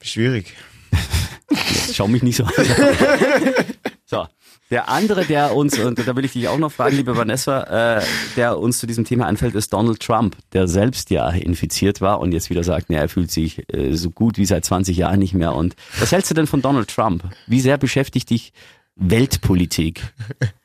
Schwierig. 0.00 0.54
Schau 1.92 2.06
mich 2.06 2.22
nicht 2.22 2.36
so 2.36 2.44
an. 2.44 2.52
so, 4.06 4.26
der 4.70 4.88
andere, 4.88 5.24
der 5.24 5.54
uns, 5.54 5.78
und 5.78 5.98
da 5.98 6.16
will 6.16 6.24
ich 6.24 6.32
dich 6.32 6.48
auch 6.48 6.58
noch 6.58 6.72
fragen, 6.72 6.96
liebe 6.96 7.16
Vanessa, 7.16 7.98
äh, 7.98 8.04
der 8.36 8.58
uns 8.58 8.78
zu 8.78 8.86
diesem 8.86 9.04
Thema 9.04 9.26
anfällt, 9.26 9.54
ist 9.54 9.72
Donald 9.72 10.00
Trump, 10.00 10.36
der 10.52 10.68
selbst 10.68 11.10
ja 11.10 11.30
infiziert 11.30 12.00
war 12.00 12.20
und 12.20 12.32
jetzt 12.32 12.50
wieder 12.50 12.64
sagt, 12.64 12.90
ja, 12.90 12.98
er 12.98 13.08
fühlt 13.08 13.30
sich 13.30 13.64
äh, 13.72 13.94
so 13.94 14.10
gut 14.10 14.36
wie 14.36 14.46
seit 14.46 14.64
20 14.64 14.96
Jahren 14.96 15.18
nicht 15.18 15.34
mehr. 15.34 15.54
Und 15.54 15.74
was 15.98 16.12
hältst 16.12 16.30
du 16.30 16.34
denn 16.34 16.46
von 16.46 16.60
Donald 16.60 16.88
Trump? 16.88 17.24
Wie 17.46 17.60
sehr 17.60 17.78
beschäftigt 17.78 18.30
dich 18.30 18.52
Weltpolitik 18.96 20.02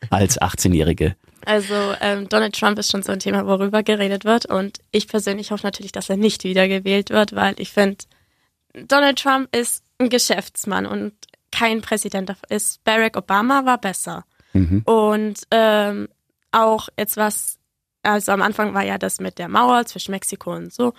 als 0.09 0.39
18-Jährige? 0.39 1.15
Also 1.45 1.73
ähm, 2.01 2.27
Donald 2.29 2.59
Trump 2.59 2.77
ist 2.77 2.91
schon 2.91 3.03
so 3.03 3.11
ein 3.11 3.19
Thema, 3.19 3.45
worüber 3.47 3.83
geredet 3.83 4.25
wird. 4.25 4.45
Und 4.45 4.79
ich 4.91 5.07
persönlich 5.07 5.51
hoffe 5.51 5.65
natürlich, 5.65 5.91
dass 5.91 6.09
er 6.09 6.17
nicht 6.17 6.43
wiedergewählt 6.43 7.09
wird, 7.09 7.33
weil 7.33 7.55
ich 7.57 7.71
finde, 7.71 7.97
Donald 8.73 9.19
Trump 9.19 9.55
ist 9.55 9.83
ein 9.97 10.09
Geschäftsmann 10.09 10.85
und 10.85 11.13
kein 11.51 11.81
Präsident 11.81 12.33
ist. 12.49 12.83
Barack 12.83 13.17
Obama 13.17 13.65
war 13.65 13.77
besser. 13.77 14.25
Mhm. 14.53 14.81
Und 14.85 15.41
ähm, 15.51 16.07
auch 16.51 16.89
jetzt 16.97 17.17
was, 17.17 17.57
also 18.03 18.31
am 18.31 18.41
Anfang 18.41 18.73
war 18.73 18.83
ja 18.83 18.97
das 18.97 19.19
mit 19.19 19.37
der 19.37 19.47
Mauer 19.49 19.85
zwischen 19.85 20.11
Mexiko 20.11 20.53
und 20.53 20.73
so. 20.73 20.93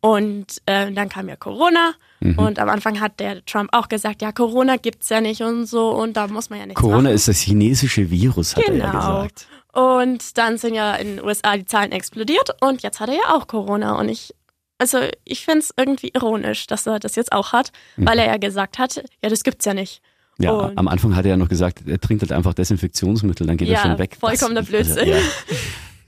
Und 0.00 0.60
ähm, 0.66 0.94
dann 0.94 1.08
kam 1.08 1.28
ja 1.28 1.36
Corona. 1.36 1.94
Mhm. 2.20 2.38
Und 2.38 2.58
am 2.58 2.68
Anfang 2.68 3.00
hat 3.00 3.20
der 3.20 3.44
Trump 3.46 3.70
auch 3.72 3.88
gesagt, 3.88 4.20
ja, 4.22 4.32
Corona 4.32 4.76
gibt's 4.76 5.08
ja 5.08 5.20
nicht 5.22 5.40
und 5.42 5.64
so. 5.66 5.90
Und 5.90 6.16
da 6.18 6.26
muss 6.28 6.50
man 6.50 6.58
ja 6.60 6.66
nichts 6.66 6.80
Corona 6.80 7.02
machen. 7.04 7.14
ist 7.14 7.28
das 7.28 7.38
chinesische 7.40 8.10
Virus, 8.10 8.54
hat 8.56 8.64
er 8.64 8.74
ja 8.76 8.90
Genau. 8.90 8.98
gesagt. 9.22 9.46
Und 9.72 10.38
dann 10.38 10.56
sind 10.58 10.74
ja 10.74 10.94
in 10.94 11.16
den 11.16 11.24
USA 11.24 11.56
die 11.56 11.64
Zahlen 11.64 11.90
explodiert 11.92 12.50
und 12.62 12.82
jetzt 12.82 13.00
hat 13.00 13.08
er 13.08 13.16
ja 13.16 13.34
auch 13.34 13.46
Corona. 13.48 13.98
Und 13.98 14.08
ich, 14.08 14.34
also 14.78 14.98
ich 15.24 15.44
finde 15.44 15.60
es 15.60 15.72
irgendwie 15.76 16.10
ironisch, 16.14 16.66
dass 16.66 16.86
er 16.86 16.98
das 16.98 17.14
jetzt 17.16 17.32
auch 17.32 17.52
hat, 17.52 17.70
weil 17.96 18.18
er 18.18 18.26
ja 18.26 18.36
gesagt 18.36 18.78
hat, 18.78 18.96
ja, 19.22 19.28
das 19.30 19.42
gibt's 19.44 19.64
ja 19.64 19.74
nicht. 19.74 20.00
Ja, 20.38 20.50
Und- 20.52 20.76
am 20.78 20.88
Anfang 20.88 21.14
hat 21.14 21.24
er 21.24 21.30
ja 21.32 21.36
noch 21.36 21.48
gesagt, 21.48 21.82
er 21.86 22.00
trinkt 22.00 22.22
halt 22.22 22.32
einfach 22.32 22.54
Desinfektionsmittel, 22.54 23.46
dann 23.46 23.56
geht 23.56 23.68
er 23.68 23.74
Ja, 23.74 23.82
schon 23.82 23.98
weg. 23.98 24.16
vollkommener 24.18 24.62
Was- 24.62 24.68
Blödsinn. 24.68 25.08
ja. 25.08 25.18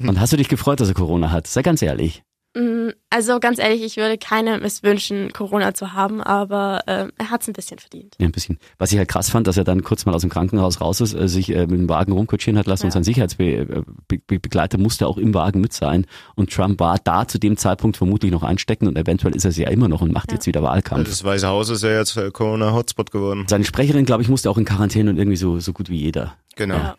Und 0.08 0.20
hast 0.20 0.32
du 0.32 0.36
dich 0.36 0.48
gefreut, 0.48 0.80
dass 0.80 0.88
er 0.88 0.94
Corona 0.94 1.30
hat? 1.30 1.46
Sei 1.46 1.62
ganz 1.62 1.80
ehrlich. 1.80 2.22
Mm, 2.58 2.90
Also 3.10 3.38
ganz 3.40 3.58
ehrlich, 3.58 3.82
ich 3.82 3.96
würde 3.96 4.16
keinem 4.18 4.62
es 4.62 4.82
wünschen, 4.82 5.32
Corona 5.32 5.74
zu 5.74 5.92
haben, 5.92 6.22
aber 6.22 6.82
ähm, 6.86 7.12
er 7.18 7.30
hat 7.30 7.42
es 7.42 7.48
ein 7.48 7.52
bisschen 7.52 7.78
verdient. 7.78 8.14
Ja, 8.18 8.26
ein 8.26 8.32
bisschen. 8.32 8.58
Was 8.78 8.92
ich 8.92 8.98
halt 8.98 9.08
krass 9.08 9.30
fand, 9.30 9.46
dass 9.46 9.56
er 9.56 9.64
dann 9.64 9.82
kurz 9.82 10.06
mal 10.06 10.14
aus 10.14 10.22
dem 10.22 10.30
Krankenhaus 10.30 10.80
raus 10.80 11.00
ist, 11.00 11.14
äh, 11.14 11.28
sich 11.28 11.50
äh, 11.50 11.62
mit 11.66 11.78
dem 11.78 11.88
Wagen 11.88 12.12
rumkutschieren 12.12 12.58
hat 12.58 12.66
lassen 12.66 12.84
und 12.86 12.88
Ja. 12.90 12.92
sein 12.94 13.04
Sicherheitsbegleiter 13.04 14.78
musste 14.78 15.06
auch 15.06 15.18
im 15.18 15.34
Wagen 15.34 15.60
mit 15.60 15.72
sein. 15.72 16.06
Und 16.34 16.52
Trump 16.52 16.80
war 16.80 16.98
da 17.02 17.26
zu 17.28 17.38
dem 17.38 17.56
Zeitpunkt 17.56 17.96
vermutlich 17.96 18.32
noch 18.32 18.42
einstecken 18.42 18.86
und 18.88 18.96
eventuell 18.98 19.34
ist 19.36 19.44
er 19.44 19.50
es 19.50 19.56
ja 19.56 19.68
immer 19.68 19.88
noch 19.88 20.00
und 20.02 20.12
macht 20.12 20.32
jetzt 20.32 20.46
wieder 20.46 20.62
Wahlkampf. 20.62 21.08
Das 21.08 21.24
Weiße 21.24 21.46
Haus 21.46 21.68
ist 21.70 21.82
ja 21.82 21.90
jetzt 21.98 22.16
äh, 22.16 22.30
Corona-Hotspot 22.30 23.10
geworden. 23.10 23.44
Seine 23.48 23.64
Sprecherin, 23.64 24.04
glaube 24.04 24.22
ich, 24.22 24.28
musste 24.28 24.50
auch 24.50 24.58
in 24.58 24.64
Quarantäne 24.64 25.10
und 25.10 25.18
irgendwie 25.18 25.36
so, 25.36 25.58
so 25.60 25.72
gut 25.72 25.88
wie 25.90 25.96
jeder. 25.96 26.34
Genau. 26.56 26.74
Ja. 26.76 26.96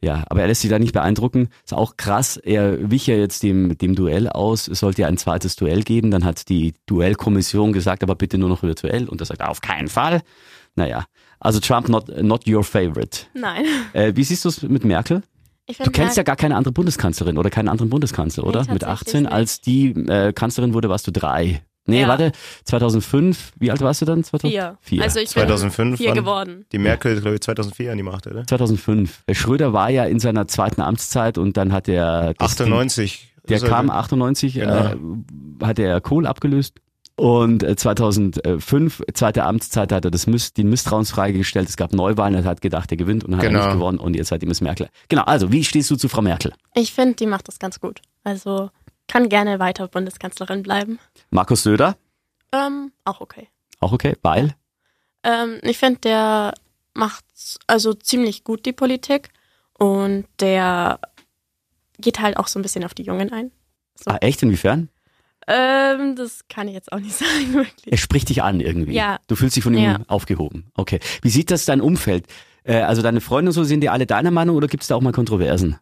Ja, 0.00 0.24
aber 0.28 0.42
er 0.42 0.46
lässt 0.46 0.60
sich 0.60 0.70
da 0.70 0.78
nicht 0.78 0.92
beeindrucken. 0.92 1.48
Ist 1.64 1.74
auch 1.74 1.96
krass. 1.96 2.36
Er 2.36 2.90
wich 2.90 3.06
ja 3.08 3.16
jetzt 3.16 3.42
dem, 3.42 3.76
dem 3.78 3.94
Duell 3.96 4.28
aus. 4.28 4.68
Es 4.68 4.78
sollte 4.80 5.02
ja 5.02 5.08
ein 5.08 5.18
zweites 5.18 5.56
Duell 5.56 5.82
geben. 5.82 6.10
Dann 6.12 6.24
hat 6.24 6.48
die 6.48 6.74
Duellkommission 6.86 7.72
gesagt, 7.72 8.02
aber 8.04 8.14
bitte 8.14 8.38
nur 8.38 8.48
noch 8.48 8.62
virtuell. 8.62 9.08
Und 9.08 9.20
er 9.20 9.26
sagt, 9.26 9.42
auf 9.42 9.60
keinen 9.60 9.88
Fall. 9.88 10.20
Naja, 10.76 11.04
also 11.40 11.58
Trump 11.58 11.88
not, 11.88 12.08
not 12.22 12.46
your 12.46 12.62
favorite. 12.62 13.22
Nein. 13.34 13.64
Äh, 13.92 14.12
wie 14.14 14.22
siehst 14.22 14.44
du 14.44 14.50
es 14.50 14.62
mit 14.62 14.84
Merkel? 14.84 15.22
Ich 15.66 15.78
Du 15.78 15.90
kennst 15.90 16.16
ja 16.16 16.22
gar 16.22 16.36
keine 16.36 16.54
andere 16.56 16.72
Bundeskanzlerin 16.72 17.36
oder 17.36 17.50
keinen 17.50 17.68
anderen 17.68 17.90
Bundeskanzler, 17.90 18.44
Nee, 18.44 18.48
oder? 18.48 18.60
Mit 18.60 18.82
tatsächlich 18.82 19.08
18, 19.08 19.22
nicht. 19.24 19.32
als 19.32 19.60
die 19.60 19.90
äh, 20.08 20.32
Kanzlerin 20.32 20.72
wurde, 20.74 20.88
warst 20.88 21.06
du 21.06 21.10
drei. 21.12 21.62
Nee, 21.88 22.02
Ja. 22.02 22.08
warte, 22.08 22.32
2005, 22.64 23.52
wie 23.58 23.70
alt 23.70 23.80
warst 23.80 24.00
du 24.02 24.04
dann? 24.04 24.22
2000? 24.22 24.52
vier. 24.52 24.78
Vier. 24.80 25.02
Also 25.02 25.20
ich 25.20 25.30
2005 25.30 25.98
bin 25.98 26.06
vier 26.06 26.14
geworden. 26.14 26.64
Die 26.72 26.78
Merkel 26.78 27.20
glaube 27.20 27.34
ich, 27.36 27.40
2004 27.40 27.90
an 27.92 27.96
die 27.96 28.02
Macht, 28.04 28.26
oder? 28.26 28.46
2005. 28.46 29.22
Äh, 29.26 29.34
Schröder 29.34 29.72
war 29.72 29.90
ja 29.90 30.04
in 30.04 30.20
seiner 30.20 30.46
zweiten 30.46 30.80
Amtszeit 30.80 31.38
und 31.38 31.56
dann 31.56 31.72
hat 31.72 31.88
er... 31.88 32.34
das 32.34 32.56
Ding- 32.56 32.66
98. 32.66 33.34
Der 33.48 33.62
er- 33.62 33.68
kam 33.68 33.90
98, 33.90 34.54
Genau. 34.54 34.74
äh, 34.74 34.96
hat 35.64 35.78
er 35.78 36.00
Kohl 36.00 36.26
abgelöst. 36.26 36.74
Und 37.16 37.64
äh, 37.64 37.74
2005, 37.74 39.02
zweite 39.14 39.42
Amtszeit, 39.44 39.90
hat 39.90 40.04
er 40.04 40.10
das 40.10 40.26
Miss, 40.28 40.52
den 40.52 40.68
Misstrauensfrage 40.70 41.32
gestellt. 41.32 41.68
Es 41.68 41.76
gab 41.76 41.92
Neuwahlen, 41.92 42.34
er 42.34 42.44
hat 42.44 42.60
gedacht, 42.60 42.90
er 42.92 42.96
gewinnt 42.96 43.24
und 43.24 43.34
hat 43.34 43.42
Genau. 43.42 43.58
er 43.60 43.64
nicht 43.66 43.74
gewonnen. 43.74 43.98
Und 43.98 44.14
jetzt 44.14 44.28
seitdem 44.28 44.50
ist 44.50 44.60
Merkel. 44.60 44.88
Genau, 45.08 45.22
also 45.22 45.50
wie 45.50 45.64
stehst 45.64 45.90
du 45.90 45.96
zu 45.96 46.08
Frau 46.08 46.22
Merkel? 46.22 46.52
Ich 46.74 46.92
finde, 46.92 47.14
die 47.16 47.26
macht 47.26 47.48
das 47.48 47.58
ganz 47.58 47.80
gut. 47.80 48.00
Also 48.22 48.70
kann 49.08 49.28
gerne 49.28 49.58
weiter 49.58 49.88
Bundeskanzlerin 49.88 50.62
bleiben. 50.62 50.98
Markus 51.30 51.62
Söder, 51.64 51.96
Ähm, 52.52 52.92
auch 53.04 53.20
okay. 53.20 53.48
auch 53.80 53.92
okay, 53.92 54.16
weil? 54.22 54.54
Ähm, 55.24 55.58
ich 55.62 55.78
finde, 55.78 55.98
der 56.00 56.54
macht 56.94 57.24
also 57.66 57.92
ziemlich 57.94 58.44
gut 58.44 58.64
die 58.66 58.72
Politik 58.72 59.30
und 59.78 60.26
der 60.40 61.00
geht 61.98 62.20
halt 62.20 62.36
auch 62.36 62.46
so 62.46 62.58
ein 62.58 62.62
bisschen 62.62 62.84
auf 62.84 62.94
die 62.94 63.02
Jungen 63.02 63.32
ein. 63.32 63.50
So. 63.96 64.10
Ah, 64.10 64.18
echt, 64.20 64.42
inwiefern? 64.42 64.88
Ähm, 65.46 66.14
das 66.14 66.46
kann 66.48 66.68
ich 66.68 66.74
jetzt 66.74 66.92
auch 66.92 66.98
nicht 67.00 67.14
sagen, 67.16 67.54
wirklich. 67.54 67.90
Er 67.92 67.96
spricht 67.98 68.28
dich 68.28 68.42
an 68.42 68.60
irgendwie. 68.60 68.92
Ja. 68.94 69.18
Du 69.26 69.34
fühlst 69.36 69.56
dich 69.56 69.64
von 69.64 69.74
ihm 69.74 69.82
Ja. 69.82 69.98
aufgehoben. 70.06 70.70
Okay. 70.74 71.00
Wie 71.22 71.30
sieht 71.30 71.50
das 71.50 71.64
dein 71.64 71.80
Umfeld? 71.80 72.26
Äh, 72.64 72.82
also 72.82 73.02
deine 73.02 73.20
Freunde 73.20 73.48
und 73.50 73.54
so, 73.54 73.64
sind 73.64 73.80
die 73.80 73.88
alle 73.88 74.06
deiner 74.06 74.30
Meinung 74.30 74.56
oder 74.56 74.68
gibt 74.68 74.82
es 74.82 74.88
da 74.88 74.94
auch 74.96 75.00
mal 75.00 75.12
Kontroversen? 75.12 75.78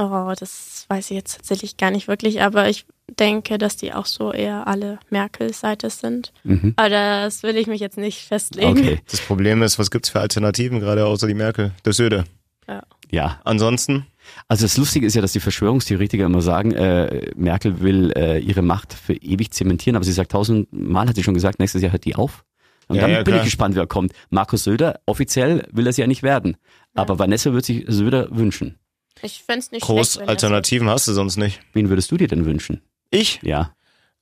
Oh, 0.00 0.32
das 0.38 0.86
weiß 0.88 1.10
ich 1.10 1.16
jetzt 1.16 1.36
tatsächlich 1.36 1.76
gar 1.76 1.90
nicht 1.90 2.08
wirklich, 2.08 2.40
aber 2.40 2.68
ich 2.70 2.86
denke, 3.18 3.58
dass 3.58 3.76
die 3.76 3.92
auch 3.92 4.06
so 4.06 4.32
eher 4.32 4.66
alle 4.66 4.98
Merkel-Seite 5.10 5.90
sind. 5.90 6.32
Mhm. 6.44 6.72
Aber 6.76 6.88
das 6.88 7.42
will 7.42 7.56
ich 7.56 7.66
mich 7.66 7.80
jetzt 7.80 7.98
nicht 7.98 8.22
festlegen. 8.26 8.70
Okay, 8.70 9.00
Das 9.10 9.20
Problem 9.20 9.62
ist, 9.62 9.78
was 9.78 9.90
gibt's 9.90 10.08
für 10.08 10.20
Alternativen 10.20 10.80
gerade 10.80 11.04
außer 11.04 11.26
die 11.26 11.34
Merkel? 11.34 11.72
Der 11.84 11.92
Söder. 11.92 12.24
Ja. 12.66 12.82
ja. 13.10 13.40
Ansonsten? 13.44 14.06
Also 14.48 14.64
das 14.64 14.76
Lustige 14.78 15.06
ist 15.06 15.14
ja, 15.14 15.20
dass 15.22 15.32
die 15.32 15.40
Verschwörungstheoretiker 15.40 16.24
immer 16.24 16.40
sagen, 16.40 16.72
äh, 16.72 17.30
Merkel 17.36 17.80
will 17.80 18.12
äh, 18.16 18.38
ihre 18.38 18.62
Macht 18.62 18.94
für 18.94 19.14
ewig 19.14 19.52
zementieren, 19.52 19.96
aber 19.96 20.04
sie 20.04 20.12
sagt 20.12 20.32
tausendmal, 20.32 21.08
hat 21.08 21.16
sie 21.16 21.24
schon 21.24 21.34
gesagt, 21.34 21.58
nächstes 21.58 21.82
Jahr 21.82 21.92
hört 21.92 22.04
die 22.04 22.14
auf. 22.14 22.44
Und 22.88 22.96
Ja, 22.96 23.02
dann 23.02 23.10
ja, 23.10 23.16
bin 23.18 23.26
klar. 23.26 23.38
ich 23.38 23.44
gespannt, 23.44 23.76
wer 23.76 23.86
kommt. 23.86 24.12
Markus 24.30 24.64
Söder, 24.64 25.00
offiziell 25.06 25.66
will 25.72 25.86
er 25.86 25.90
es 25.90 25.96
ja 25.96 26.06
nicht 26.06 26.22
werden. 26.22 26.56
Aber 26.94 27.18
Vanessa 27.18 27.52
wird 27.52 27.64
sich 27.64 27.84
Söder 27.86 28.28
wünschen. 28.30 28.79
Ich 29.22 29.42
fände 29.42 29.60
es 29.60 29.70
nicht 29.70 29.82
Groß 29.82 30.14
schlecht, 30.14 30.28
Alternativen 30.28 30.88
hast 30.88 31.06
du 31.08 31.12
sonst 31.12 31.36
nicht. 31.36 31.60
Wen 31.72 31.88
würdest 31.88 32.10
du 32.10 32.16
dir 32.16 32.28
denn 32.28 32.44
wünschen? 32.46 32.80
Ich? 33.10 33.40
Ja, 33.42 33.74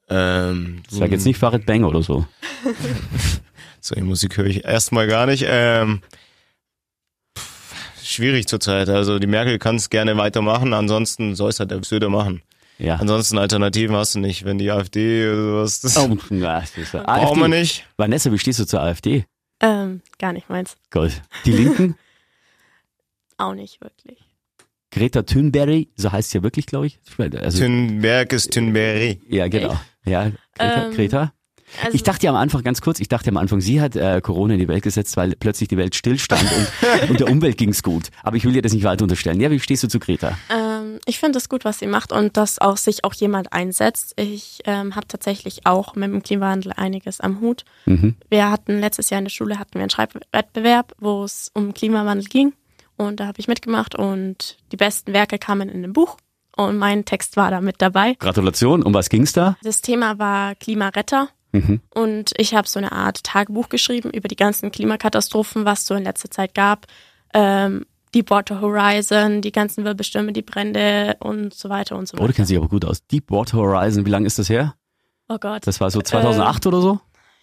Ähm, 0.09 0.83
sag 0.89 1.11
jetzt 1.11 1.27
nicht 1.27 1.39
Farid 1.39 1.67
Bang 1.67 1.85
oder 1.85 2.03
so. 2.03 2.27
So 3.81 3.95
die 3.95 4.03
Musik 4.03 4.37
höre 4.37 4.47
ich 4.47 4.65
erstmal 4.65 5.07
gar 5.07 5.27
nicht. 5.27 5.45
Ähm, 5.47 6.03
pff, 7.39 8.03
schwierig 8.05 8.49
zurzeit. 8.49 8.89
Also 8.89 9.19
die 9.21 9.29
Merkel 9.29 9.59
kann 9.61 9.77
es 9.77 9.89
gerne 9.89 10.17
weitermachen, 10.17 10.75
ansonsten 10.75 11.37
soll 11.37 11.51
es 11.51 11.61
halt 11.61 11.71
der 11.71 11.85
Söder 11.85 12.09
machen. 12.09 12.43
Ja. 12.79 12.97
Ansonsten 12.97 13.39
Alternativen 13.39 13.95
hast 13.97 14.17
du 14.17 14.19
nicht. 14.19 14.45
Wenn 14.45 14.59
die 14.59 14.71
AfD 14.73 15.29
oder 15.31 15.43
sowas, 15.67 15.81
das 15.81 15.97
Oh, 15.97 16.17
ja, 16.31 16.61
das 16.61 16.77
ist, 16.77 16.93
brauchen 16.93 17.39
wir 17.39 17.45
AfD. 17.47 17.61
nicht. 17.61 17.87
Vanessa, 17.97 18.33
wie 18.33 18.39
stehst 18.39 18.59
du 18.59 18.67
zur 18.67 18.83
AfD? 18.83 19.25
Ähm, 19.61 20.03
gar 20.19 20.33
nicht 20.33 20.49
meins. 20.51 20.77
Gold. 20.91 21.23
Die 21.45 21.53
Linken? 21.53 21.97
Auch 23.39 23.55
nicht 23.55 23.81
wirklich. 23.81 24.19
Greta 24.99 25.23
Thunberg, 25.23 25.87
so 25.95 26.11
heißt 26.11 26.31
sie 26.31 26.39
ja 26.39 26.43
wirklich, 26.43 26.67
glaube 26.67 26.89
ich. 26.89 26.99
Also, 27.41 27.63
Thunberg 27.63 28.33
ist 28.33 28.53
Thunberg. 28.53 29.19
ja, 29.29 29.47
genau. 29.47 29.79
Ja, 30.05 30.33
Greta. 30.57 30.87
Ähm, 30.87 30.93
Greta. 30.93 31.33
Also, 31.85 31.95
Ich 31.95 32.03
dachte 32.03 32.27
ja 32.27 32.31
am 32.31 32.37
Anfang, 32.37 32.65
ganz 32.65 32.81
kurz, 32.81 32.99
ich 32.99 33.07
dachte 33.07 33.31
am 33.31 33.37
Anfang, 33.37 33.61
sie 33.61 33.81
hat 33.81 33.95
äh, 33.95 34.21
Corona 34.21 34.55
in 34.55 34.61
die 34.61 34.67
Welt 34.67 34.83
gesetzt, 34.83 35.17
weil 35.17 35.37
plötzlich 35.37 35.69
die 35.69 35.77
Welt 35.77 35.95
stillstand 35.95 36.43
und, 36.43 37.11
und 37.11 37.21
der 37.21 37.31
Umwelt 37.31 37.59
ging's 37.59 37.85
gut. 37.85 38.09
Aber 38.25 38.37
ich 38.37 38.45
will 38.45 38.53
dir 38.53 38.63
das 38.63 38.73
nicht 38.73 38.83
weiter 38.83 39.05
unterstellen. 39.05 39.41
Ja, 39.41 39.53
wie 39.53 39.61
stehst 39.61 39.85
du 39.85 39.89
zu 39.89 40.01
Greta? 40.01 40.37
ähm, 40.51 40.99
ich 41.07 41.21
finde 41.21 41.39
es 41.39 41.49
gut, 41.49 41.65
was 41.65 41.79
sie 41.79 41.87
macht 41.87 42.11
und 42.11 42.37
dass 42.37 42.59
auch 42.59 42.77
sich 42.77 43.05
auch 43.05 43.15
jemand 43.15 43.53
einsetzt. 43.53 44.15
Ich 44.17 44.63
ähm, 44.65 44.97
habe 44.97 45.07
tatsächlich 45.07 45.65
auch 45.65 45.95
mit 45.95 46.11
dem 46.11 46.25
Klimawandel 46.25 46.73
einiges 46.75 47.21
am 47.21 47.41
Hut. 47.41 47.65
Mhm. 47.87 48.17
Wir 48.31 48.51
hatten 48.51 48.81
letztes 48.81 49.11
Jahr 49.11 49.21
in 49.21 49.27
der 49.27 49.31
Schule 49.31 49.61
hatten 49.61 49.75
wir 49.75 49.83
einen 49.83 49.91
Schreibwettbewerb, 49.91 50.95
wo 50.99 51.23
es 51.23 51.53
um 51.55 51.73
Klimawandel 51.73 52.27
ging 52.27 52.53
und 52.99 53.21
da 53.21 53.27
habe 53.27 53.41
ich 53.41 53.49
mitgemacht 53.49 53.95
und 53.95 54.59
die 54.73 54.77
besten 54.77 55.13
Werke 55.15 55.39
kamen 55.39 55.69
in 55.71 55.77
einem 55.83 55.93
Buch 55.95 56.17
und 56.57 56.77
mein 56.77 57.05
Text 57.07 57.37
war 57.39 57.51
da 57.51 57.61
mit 57.63 57.77
dabei. 57.81 58.15
Gratulation. 58.19 58.83
Um 58.83 58.93
was 58.93 59.09
ging's 59.09 59.33
da? 59.33 59.57
Das 59.63 59.81
Thema 59.81 60.19
war 60.19 60.55
Klimaretter 60.57 61.29
Mhm. 61.53 61.81
und 61.95 62.33
ich 62.37 62.55
habe 62.55 62.69
so 62.69 62.79
eine 62.79 62.93
Art 62.93 63.25
Tagebuch 63.25 63.71
geschrieben 63.71 64.11
über 64.11 64.29
die 64.29 64.37
ganzen 64.37 64.71
Klimakatastrophen, 64.71 65.65
was 65.65 65.87
so 65.87 65.95
in 65.95 66.05
letzter 66.05 66.31
Zeit 66.31 66.55
gab. 66.55 66.87
Ähm, 67.33 67.87
Deepwater 68.15 68.61
Horizon, 68.61 69.41
die 69.43 69.53
ganzen 69.53 69.85
Wirbelstürme, 69.85 70.33
die 70.33 70.43
Brände 70.43 71.17
und 71.21 71.55
so 71.55 71.69
weiter 71.71 71.97
und 71.97 72.07
so 72.09 72.17
Oh, 72.17 72.19
du 72.19 72.25
weiter. 72.25 72.33
kennst 72.35 72.51
dich 72.51 72.59
aber 72.59 72.69
gut 72.69 72.85
aus. 72.85 73.07
Deepwater 73.07 73.57
Horizon, 73.59 74.05
wie 74.05 74.11
lange 74.11 74.27
ist 74.27 74.39
das 74.39 74.49
her? 74.51 74.75
Oh 75.29 75.37
Gott. 75.39 75.67
Das 75.67 75.81
war 75.81 75.91
so 75.91 76.01
2008 76.03 76.67
oder 76.67 76.81
so? 76.81 77.01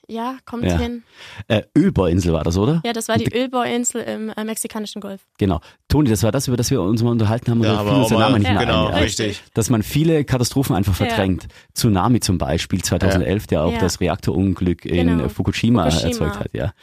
Ja, 0.08 0.38
kommt 0.46 0.64
Ja. 0.66 0.78
hin. 0.78 1.04
Äh, 1.48 1.64
Ölbohrinsel 1.78 2.34
war 2.34 2.44
das, 2.44 2.58
oder? 2.58 2.82
Ja, 2.86 2.94
das 2.94 3.08
war 3.08 3.18
die 3.18 3.34
Ölbohrinsel 3.34 4.02
im 4.02 4.30
äh, 4.30 4.44
mexikanischen 4.44 5.02
Golf. 5.02 5.22
Genau. 5.38 5.62
Toni, 5.88 6.10
das 6.10 6.24
war 6.24 6.32
das, 6.32 6.48
über 6.48 6.58
das 6.58 6.72
wir 6.72 6.82
uns 6.82 7.02
mal 7.04 7.12
unterhalten 7.12 7.52
haben. 7.52 7.62
wir 7.64 7.72
uns 7.80 8.12
auch 8.12 8.20
mal, 8.20 8.38
nicht 8.40 8.50
mehr 8.52 8.60
genau, 8.66 8.88
ein. 8.88 8.94
Ja. 8.94 9.00
richtig. 9.00 9.42
Dass 9.54 9.70
man 9.70 9.84
viele 9.84 10.24
Katastrophen 10.26 10.76
einfach 10.76 11.00
Ja. 11.00 11.06
verdrängt. 11.08 11.48
Tsunami 11.74 12.20
zum 12.20 12.38
Beispiel 12.38 12.82
2011, 12.82 13.48
der 13.48 13.64
auch 13.64 13.74
Ja. 13.74 13.80
das 13.80 14.00
Reaktorunglück 14.00 14.86
in 14.86 15.08
Genau. 15.08 15.30
Fukushima, 15.30 15.90
Fukushima. 15.90 16.10
erzeugt 16.10 16.40
hat. 16.40 16.50
Ja. 16.54 16.74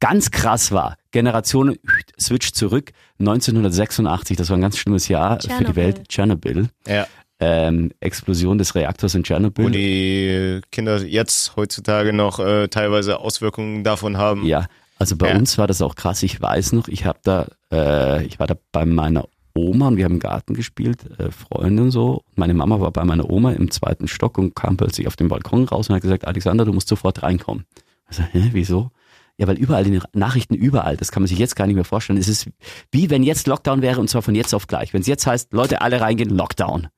Ganz 0.00 0.30
krass 0.30 0.72
war, 0.72 0.96
Generation 1.10 1.76
Switch 2.20 2.52
zurück, 2.52 2.92
1986, 3.18 4.36
das 4.36 4.50
war 4.50 4.56
ein 4.56 4.60
ganz 4.60 4.76
schlimmes 4.78 5.08
Jahr 5.08 5.36
für 5.40 5.40
die 5.40 5.48
Tschernobyl. 5.48 5.76
Welt. 5.76 6.08
Tschernobyl. 6.08 6.68
Ja. 6.86 7.06
Ähm, 7.40 7.92
Explosion 8.00 8.58
des 8.58 8.74
Reaktors 8.74 9.14
in 9.14 9.22
Tschernobyl. 9.22 9.64
Wo 9.66 9.68
die 9.70 10.60
Kinder 10.72 11.04
jetzt 11.04 11.54
heutzutage 11.56 12.12
noch 12.12 12.40
äh, 12.40 12.66
teilweise 12.68 13.20
Auswirkungen 13.20 13.84
davon 13.84 14.16
haben. 14.16 14.44
Ja, 14.44 14.66
also 14.98 15.16
bei 15.16 15.30
Ja. 15.30 15.36
uns 15.36 15.56
war 15.56 15.68
das 15.68 15.80
auch 15.80 15.94
krass. 15.94 16.22
Ich 16.24 16.40
weiß 16.42 16.72
noch, 16.72 16.88
ich 16.88 17.04
habe 17.04 17.20
da, 17.22 17.46
äh, 17.72 18.24
ich 18.24 18.40
war 18.40 18.48
da 18.48 18.56
bei 18.72 18.84
meiner 18.84 19.28
Oma 19.54 19.86
und 19.88 19.96
wir 19.96 20.04
haben 20.04 20.14
im 20.14 20.18
Garten 20.20 20.54
gespielt, 20.54 20.98
äh, 21.18 21.30
Freunde 21.30 21.84
und 21.84 21.90
so. 21.92 22.22
Meine 22.34 22.54
Mama 22.54 22.80
war 22.80 22.90
bei 22.90 23.04
meiner 23.04 23.30
Oma 23.30 23.52
im 23.52 23.70
zweiten 23.70 24.08
Stock 24.08 24.36
und 24.38 24.54
kam 24.56 24.76
plötzlich 24.76 25.06
auf 25.06 25.14
den 25.16 25.28
Balkon 25.28 25.64
raus 25.64 25.88
und 25.88 25.94
hat 25.94 26.02
gesagt, 26.02 26.26
Alexander, 26.26 26.64
du 26.64 26.72
musst 26.72 26.88
sofort 26.88 27.22
reinkommen. 27.22 27.64
Also, 28.06 28.22
hä, 28.32 28.50
wieso? 28.52 28.90
Ja, 29.36 29.46
weil 29.46 29.56
überall 29.58 29.84
die 29.84 30.00
Nachrichten 30.12 30.54
überall, 30.54 30.96
das 30.96 31.12
kann 31.12 31.22
man 31.22 31.28
sich 31.28 31.38
jetzt 31.38 31.54
gar 31.54 31.66
nicht 31.68 31.76
mehr 31.76 31.84
vorstellen. 31.84 32.18
Es 32.18 32.26
ist 32.26 32.48
wie 32.90 33.10
wenn 33.10 33.22
jetzt 33.22 33.46
Lockdown 33.46 33.80
wäre 33.82 34.00
und 34.00 34.10
zwar 34.10 34.22
von 34.22 34.34
jetzt 34.34 34.52
auf 34.54 34.66
gleich. 34.66 34.92
Wenn 34.92 35.02
es 35.02 35.06
jetzt 35.06 35.26
heißt, 35.28 35.52
Leute 35.52 35.80
alle 35.82 36.00
reingehen, 36.00 36.30
Lockdown. 36.30 36.88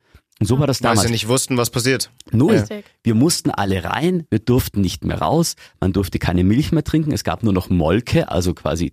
Und 0.40 0.46
so 0.46 0.58
war 0.58 0.66
das 0.66 0.82
Weil 0.82 0.92
damals. 0.92 1.06
sie 1.06 1.12
nicht 1.12 1.28
wussten, 1.28 1.58
was 1.58 1.68
passiert. 1.68 2.10
Null. 2.32 2.56
Richtig. 2.56 2.86
Wir 3.02 3.14
mussten 3.14 3.50
alle 3.50 3.84
rein, 3.84 4.26
wir 4.30 4.38
durften 4.38 4.80
nicht 4.80 5.04
mehr 5.04 5.18
raus, 5.20 5.54
man 5.80 5.92
durfte 5.92 6.18
keine 6.18 6.44
Milch 6.44 6.72
mehr 6.72 6.82
trinken, 6.82 7.12
es 7.12 7.24
gab 7.24 7.42
nur 7.42 7.52
noch 7.52 7.68
Molke, 7.68 8.30
also 8.30 8.54
quasi 8.54 8.90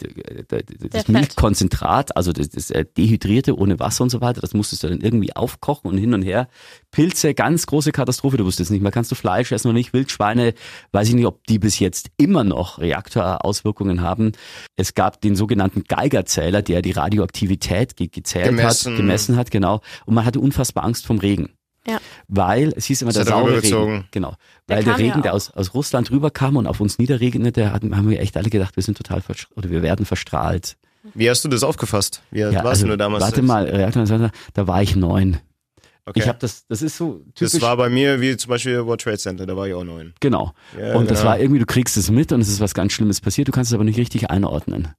das. 0.92 1.08
Milchkonzentrat, 1.08 2.16
also 2.18 2.34
das, 2.34 2.50
das 2.50 2.70
äh, 2.72 2.86
Dehydrierte 2.98 3.58
ohne 3.58 3.80
Wasser 3.80 4.04
und 4.04 4.10
so 4.10 4.20
weiter, 4.20 4.42
das 4.42 4.54
musstest 4.54 4.84
du 4.84 4.90
dann 4.90 5.00
irgendwie 5.00 5.36
aufkochen 5.36 5.90
und 5.90 5.98
hin 5.98 6.14
und 6.14 6.22
her. 6.22 6.50
Pilze, 6.92 7.34
ganz 7.34 7.66
große 7.66 7.92
Katastrophe, 7.94 8.38
du 8.38 8.46
wusstest 8.46 8.72
nicht 8.72 8.82
mehr, 8.82 8.92
kannst 8.92 9.12
du 9.12 9.16
Fleisch 9.16 9.52
essen 9.54 9.68
oder 9.68 9.78
nicht, 9.78 9.94
Wildschweine, 9.94 10.54
weiß 10.92 11.10
ich 11.10 11.16
nicht, 11.16 11.28
ob 11.28 11.46
die 11.48 11.60
bis 11.60 11.80
jetzt 11.80 12.10
immer 12.18 12.44
noch 12.44 12.80
Reaktorauswirkungen 12.80 14.02
haben. 14.02 14.34
Es 14.76 14.96
gab 14.96 15.22
den 15.22 15.36
sogenannten 15.36 15.84
Geigerzähler, 15.88 16.62
der 16.62 16.82
die 16.82 16.92
Radioaktivität 16.92 17.96
ge 17.96 18.08
gezählt 18.08 18.48
Gemessen. 18.48 18.92
hat, 18.92 18.98
gemessen 18.98 19.36
hat, 19.38 19.52
genau, 19.52 19.82
und 20.06 20.14
man 20.16 20.26
hatte 20.26 20.40
unfassbar 20.40 20.84
Angst 20.84 21.06
vom 21.06 21.20
Regen. 21.20 21.37
Ja. 21.88 22.00
Weil 22.28 22.74
es 22.76 22.86
hieß 22.86 23.02
immer 23.02 23.10
Ist 23.10 23.16
der 23.18 23.26
er 23.26 23.30
saure? 23.30 23.64
Regen. 23.64 24.06
Genau. 24.12 24.36
Der 24.68 24.78
Weil 24.78 24.84
der 24.84 24.94
ja 24.94 24.98
Regen, 24.98 25.22
der 25.22 25.32
auch. 25.32 25.38
aus, 25.38 25.52
aus 25.52 25.74
Russland 25.74 26.12
rüberkam 26.12 26.58
und 26.58 26.68
auf 26.68 26.80
uns 26.80 26.98
niederregnete, 26.98 27.72
hatten, 27.72 27.96
haben 27.96 28.10
wir 28.10 28.20
echt 28.20 28.36
alle 28.36 28.50
gedacht, 28.50 28.76
wir 28.76 28.84
sind 28.84 28.98
total 28.98 29.22
oder 29.56 29.70
wir 29.70 29.82
werden 29.82 30.06
verstrahlt. 30.06 30.78
Wie 31.14 31.30
hast 31.30 31.46
du 31.46 31.50
das 31.50 31.64
aufgefasst? 31.64 32.22
Wie 32.32 32.44
alt 32.44 32.64
warst 32.64 32.84
du 32.84 32.98
damals? 32.98 33.24
also, 33.24 33.48
warte 33.48 34.20
mal, 34.20 34.32
da 34.54 34.68
war 34.68 34.82
ich 34.82 34.96
neun. 34.96 35.38
Okay. 36.06 36.22
Ich 36.22 36.28
habe 36.28 36.38
das, 36.40 36.66
das 36.68 36.82
ist 36.82 36.96
so 36.96 37.22
typisch. 37.36 37.52
das 37.52 37.62
war 37.62 37.76
bei 37.76 37.90
mir 37.90 38.22
wie 38.22 38.38
zum 38.38 38.50
Beispiel 38.50 38.86
World 38.86 39.02
Trade 39.02 39.18
Center, 39.18 39.46
da 39.46 39.58
war 39.58 39.68
ich 39.68 39.74
auch 39.74 39.84
neun. 39.84 40.14
genau. 40.22 40.54
Ja, 40.80 40.96
und 40.96 41.12
das 41.12 41.20
genau. 41.20 41.32
war 41.32 41.40
irgendwie, 41.40 41.60
du 41.60 41.66
kriegst 41.66 41.98
es 41.98 42.10
mit 42.10 42.32
und 42.32 42.40
es 42.40 42.48
ist 42.48 42.62
was 42.62 42.74
ganz 42.74 42.94
Schlimmes 42.94 43.20
passiert, 43.20 43.50
du 43.50 43.52
kannst 43.52 43.72
es 43.72 43.76
aber 43.76 43.84
nicht 43.84 43.98
richtig 43.98 44.30
einordnen. 44.30 44.90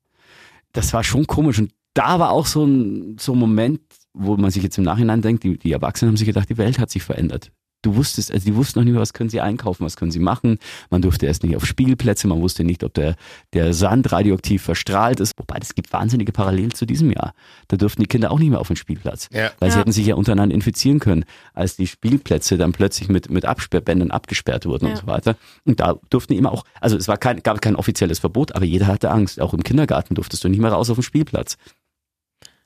Das 0.75 0.93
war 0.93 1.03
schon 1.05 1.27
komisch 1.27 1.59
und 1.59 1.73
da 1.95 2.19
war 2.19 2.31
auch 2.31 2.45
so 2.45 2.65
ein, 2.65 3.17
so 3.19 3.33
ein 3.33 3.39
Moment, 3.39 3.81
wo 4.19 4.37
man 4.37 4.51
sich 4.51 4.63
jetzt 4.63 4.79
im 4.79 4.85
Nachhinein 4.85 5.23
denkt, 5.23 5.45
die, 5.45 5.59
die 5.59 5.73
Erwachsenen 5.73 6.11
haben 6.11 6.17
sich 6.17 6.27
gedacht, 6.27 6.49
die 6.51 6.59
Welt 6.59 6.79
hat 6.79 6.91
sich 6.91 7.03
verändert. 7.03 7.51
Du 7.83 7.95
wusstest, 7.95 8.33
also 8.33 8.45
die 8.45 8.57
wussten 8.57 8.81
noch 8.81 8.85
nicht 8.85 8.93
mehr, 8.95 9.01
was 9.01 9.13
können 9.13 9.31
sie 9.31 9.41
einkaufen, 9.41 9.85
was 9.85 9.95
können 9.95 10.11
sie 10.11 10.19
machen. 10.19 10.59
Man 10.91 11.01
durfte 11.01 11.27
erst 11.27 11.45
nicht 11.45 11.55
auf 11.55 11.65
Spielplätze, 11.65 12.27
man 12.27 12.41
wusste 12.41 12.65
nicht, 12.65 12.83
ob 12.83 12.93
der, 12.95 13.15
der 13.53 13.73
Sand 13.73 14.11
radioaktiv 14.11 14.63
verstrahlt 14.63 15.21
ist. 15.21 15.33
Wobei, 15.39 15.59
es 15.63 15.77
gibt 15.77 15.93
wahnsinnige 15.93 16.33
Parallelen 16.33 16.75
zu 16.75 16.87
diesem 16.87 17.13
Jahr. 17.13 17.35
Da 17.69 17.77
durften 17.77 18.03
die 18.03 18.09
Kinder 18.09 18.33
auch 18.33 18.41
nicht 18.41 18.51
mehr 18.51 18.59
auf 18.59 18.67
den 18.67 18.75
Spielplatz. 18.75 19.29
Ja. 19.33 19.53
Weil 19.61 19.71
sie 19.71 19.77
Ja. 19.77 19.81
hätten 19.83 19.93
sich 19.93 20.07
ja 20.07 20.17
untereinander 20.17 20.57
infizieren 20.57 20.99
können, 20.99 21.25
als 21.55 21.77
die 21.77 21.87
Spielplätze 21.87 22.59
dann 22.59 22.73
plötzlich 22.73 23.09
mit, 23.09 23.31
mit 23.31 23.45
Absperrbändern 23.45 24.11
abgesperrt 24.11 24.67
wurden 24.67 24.87
und 24.87 24.91
Ja. 24.95 24.97
so 24.97 25.07
weiter. 25.07 25.37
Und 25.65 25.79
da 25.79 26.01
durften 26.11 26.33
die 26.33 26.39
immer 26.41 26.51
auch, 26.51 26.65
also 26.81 26.97
es 26.97 27.07
war 27.07 27.17
kein, 27.17 27.45
gab 27.45 27.63
kein 27.63 27.77
offizielles 27.77 28.19
Verbot, 28.19 28.57
aber 28.57 28.65
jeder 28.65 28.89
hatte 28.89 29.11
Angst. 29.13 29.41
Auch 29.41 29.55
im 29.55 29.63
Kindergarten 29.63 30.17
durftest 30.17 30.43
du 30.43 30.49
nicht 30.49 30.59
mehr 30.61 30.73
raus 30.73 30.91
auf 30.91 30.97
den 30.97 31.05
Spielplatz. 31.05 31.57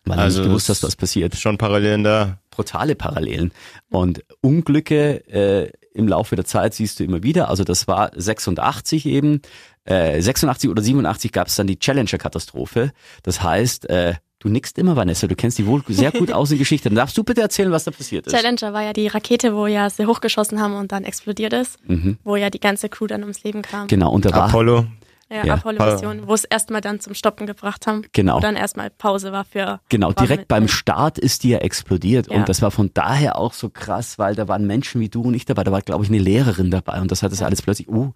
Weil 0.05 0.19
Also 0.19 0.39
du 0.39 0.43
nicht 0.43 0.49
gewusst 0.51 0.69
es- 0.69 0.77
hast, 0.79 0.83
was 0.85 0.97
passiert 0.97 1.37
Schon 1.37 1.59
Parallelen 1.59 2.03
da. 2.05 2.39
brutale 2.51 2.95
Parallelen. 2.97 3.53
Und 3.91 4.25
Unglücke 4.41 5.25
äh, 5.29 5.71
im 5.95 6.09
Laufe 6.09 6.35
der 6.37 6.45
Zeit 6.45 6.75
siehst 6.75 6.99
du 7.01 7.05
immer 7.05 7.23
wieder. 7.23 7.49
Also 7.49 7.65
das 7.65 7.87
war 7.89 8.11
86 8.15 9.07
eben. 9.07 9.41
Äh, 9.85 10.21
86 10.21 10.71
oder 10.71 10.83
87 10.83 11.33
gab 11.33 11.49
es 11.49 11.57
dann 11.57 11.67
die 11.67 11.79
Challenger-Katastrophe. 11.79 12.93
Das 13.23 13.43
heißt, 13.43 13.89
äh, 13.91 14.15
du 14.39 14.49
nickst 14.49 14.79
immer, 14.79 14.97
Vanessa, 14.97 15.27
du 15.27 15.35
kennst 15.37 15.59
die 15.59 15.67
wohl 15.67 15.83
sehr 15.89 16.13
gut 16.13 16.33
aus 16.33 16.51
in 16.51 16.59
Geschichte. 16.59 16.89
Dann 16.89 16.97
darfst 16.97 17.17
du 17.19 17.25
bitte 17.25 17.41
erzählen, 17.41 17.71
was 17.73 17.85
da 17.85 17.91
passiert 17.91 18.27
ist. 18.27 18.33
Challenger 18.35 18.73
war 18.73 18.83
ja 18.83 18.93
die 18.93 19.07
Rakete, 19.09 19.55
wo 19.55 19.67
ja 19.67 19.89
sie 19.91 20.07
hochgeschossen 20.07 20.61
haben 20.61 20.75
und 20.75 20.93
dann 20.93 21.05
explodiert 21.05 21.53
ist, 21.53 21.79
Mhm. 21.89 22.19
wo 22.25 22.37
ja 22.37 22.49
die 22.51 22.61
ganze 22.61 22.89
Crew 22.89 23.07
dann 23.07 23.23
ums 23.23 23.43
Leben 23.45 23.63
kam. 23.63 23.87
Genau, 23.89 24.11
und 24.13 24.25
da 24.25 24.31
war 24.33 24.49
Apollo. 24.49 24.87
Ja, 25.33 25.45
Ja. 25.47 25.55
Apollo-Mission, 25.55 26.27
wo 26.27 26.35
es 26.35 26.45
erstmal 26.45 26.81
dann 26.83 27.01
zum 27.01 27.15
Stoppen 27.15 27.47
gebracht 27.47 27.87
haben. 27.87 28.03
Genau. 28.13 28.37
Wo 28.37 28.41
dann 28.41 28.57
erstmal 28.57 28.91
Pause 28.91 29.33
war 29.33 29.45
für. 29.45 29.81
Genau, 29.89 30.09
war 30.09 30.15
direkt 30.15 30.41
mit- 30.43 30.49
beim 30.49 30.69
Start 30.69 31.19
ist 31.19 31.43
die 31.45 31.51
ja 31.51 31.59
explodiert. 31.59 32.29
Ja. 32.31 32.37
Und 32.37 32.49
das 32.49 32.61
war 32.63 32.71
von 32.71 32.91
daher 32.95 33.37
auch 33.39 33.53
so 33.55 33.71
krass, 33.71 34.19
weil 34.19 34.35
da 34.35 34.47
waren 34.49 34.67
Menschen 34.67 35.01
wie 35.01 35.09
du 35.09 35.23
und 35.23 35.35
ich 35.35 35.45
dabei. 35.47 35.65
Da 35.65 35.73
war, 35.73 35.81
glaube 35.83 36.05
ich, 36.05 36.11
eine 36.11 36.19
Lehrerin 36.19 36.71
dabei. 36.71 37.01
Und 37.01 37.11
das 37.11 37.23
hat 37.23 37.33
das 37.33 37.43
alles 37.43 37.63
plötzlich, 37.63 37.89
uh, 37.89 38.13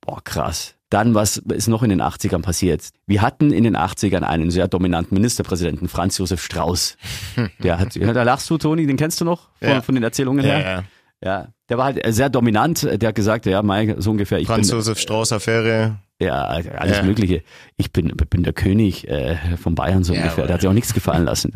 boah, 0.00 0.22
krass. 0.24 0.74
Dann, 0.90 1.14
was 1.14 1.36
ist 1.36 1.68
noch 1.68 1.82
in 1.82 1.90
den 1.90 2.00
80ern 2.00 2.40
passiert? 2.40 2.88
Wir 3.06 3.20
hatten 3.20 3.52
in 3.52 3.62
den 3.64 3.76
80ern 3.76 4.22
einen 4.22 4.50
sehr 4.50 4.68
dominanten 4.68 5.14
Ministerpräsidenten, 5.14 5.86
Franz 5.86 6.16
Josef 6.16 6.42
Strauß. 6.42 6.96
Der 7.62 7.78
hat, 7.78 7.94
ja, 7.94 8.12
da 8.14 8.22
lachst 8.22 8.48
du, 8.48 8.56
Toni, 8.56 8.86
den 8.86 8.96
kennst 8.96 9.20
du 9.20 9.26
noch 9.26 9.50
von, 9.60 9.68
Ja. 9.68 9.82
von 9.82 9.94
den 9.94 10.02
Erzählungen 10.04 10.44
Ja, 10.46 10.54
her? 10.54 10.70
ja. 10.70 10.84
Ja, 11.20 11.48
Der 11.68 11.76
war 11.78 11.86
halt 11.86 12.00
sehr 12.14 12.30
dominant. 12.30 12.84
Der 13.02 13.08
hat 13.08 13.14
gesagt, 13.16 13.44
ja, 13.44 13.60
Mike, 13.60 13.96
so 13.98 14.12
ungefähr. 14.12 14.38
Ich 14.38 14.46
Franz 14.46 14.68
bin, 14.68 14.76
Josef 14.78 14.98
Strauß 15.00 15.32
Affäre. 15.32 15.96
Ja, 16.20 16.42
alles 16.44 16.96
Ja. 16.98 17.02
Mögliche. 17.04 17.42
Ich 17.76 17.92
bin, 17.92 18.08
bin 18.30 18.42
der 18.42 18.52
König 18.52 19.06
äh, 19.08 19.36
von 19.56 19.74
Bayern 19.74 20.02
so 20.04 20.12
Ja, 20.14 20.20
ungefähr. 20.22 20.46
Der 20.46 20.54
hat 20.54 20.60
sich 20.62 20.68
auch 20.68 20.74
nichts 20.74 20.92
gefallen 20.94 21.24
lassen. 21.24 21.52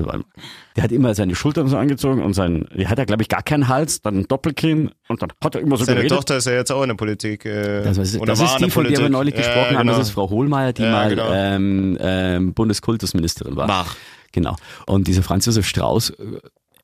Der, 0.77 0.85
hat 0.85 0.93
immer 0.93 1.15
seine 1.15 1.35
Schultern 1.35 1.67
so 1.69 1.77
angezogen 1.77 2.23
und 2.23 2.35
sein, 2.35 2.67
der 2.75 2.89
hat 2.89 2.99
ja, 2.99 3.05
glaube 3.05 3.23
ich, 3.23 3.29
gar 3.29 3.43
keinen 3.43 3.69
Hals, 3.69 4.03
dann 4.03 4.19
ein 4.21 4.29
Doppelkinn 4.29 4.91
und 5.09 5.21
dann 5.23 5.33
hat 5.43 5.55
er 5.57 5.61
immer 5.63 5.77
so 5.77 5.85
Seine 5.85 5.97
geredet. 5.97 6.17
Tochter 6.17 6.37
ist 6.37 6.47
ja 6.47 6.53
jetzt 6.53 6.71
auch 6.71 6.83
in 6.83 6.89
der 6.91 6.95
Politik. 6.97 7.45
Äh, 7.45 7.83
Das, 7.83 7.99
ist- 7.99 8.17
oder 8.17 8.27
das 8.33 8.41
ist 8.41 8.57
die, 8.61 8.71
von 8.71 8.85
der 8.85 8.99
wir 8.99 9.09
neulich 9.09 9.35
Ja, 9.35 9.41
gesprochen 9.41 9.77
haben. 9.77 9.87
genau. 9.87 9.99
Das 9.99 10.07
ist 10.09 10.15
Frau 10.15 10.31
Hohlmeier, 10.31 10.73
die 10.73 10.83
Ja, 10.83 10.91
mal 10.93 11.11
genau. 11.11 11.33
ähm, 11.33 11.99
ähm, 12.01 12.55
Bundeskultusministerin 12.55 13.57
war. 13.57 13.67
Mach. 13.67 13.97
Genau. 14.33 14.57
Und 14.87 15.09
dieser 15.09 15.23
Franz 15.23 15.45
Josef 15.47 15.67
Strauß, 15.67 16.11
äh, 16.11 16.15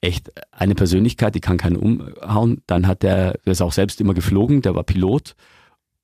echt 0.00 0.30
eine 0.52 0.74
Persönlichkeit, 0.74 1.34
die 1.34 1.40
kann 1.40 1.56
keinen 1.58 1.76
umhauen. 1.76 2.62
Dann 2.66 2.86
hat 2.86 3.02
der, 3.02 3.38
der 3.44 3.52
ist 3.52 3.62
auch 3.62 3.72
selbst 3.72 4.00
immer 4.00 4.14
geflogen, 4.14 4.62
der 4.62 4.74
war 4.74 4.82
Pilot. 4.84 5.34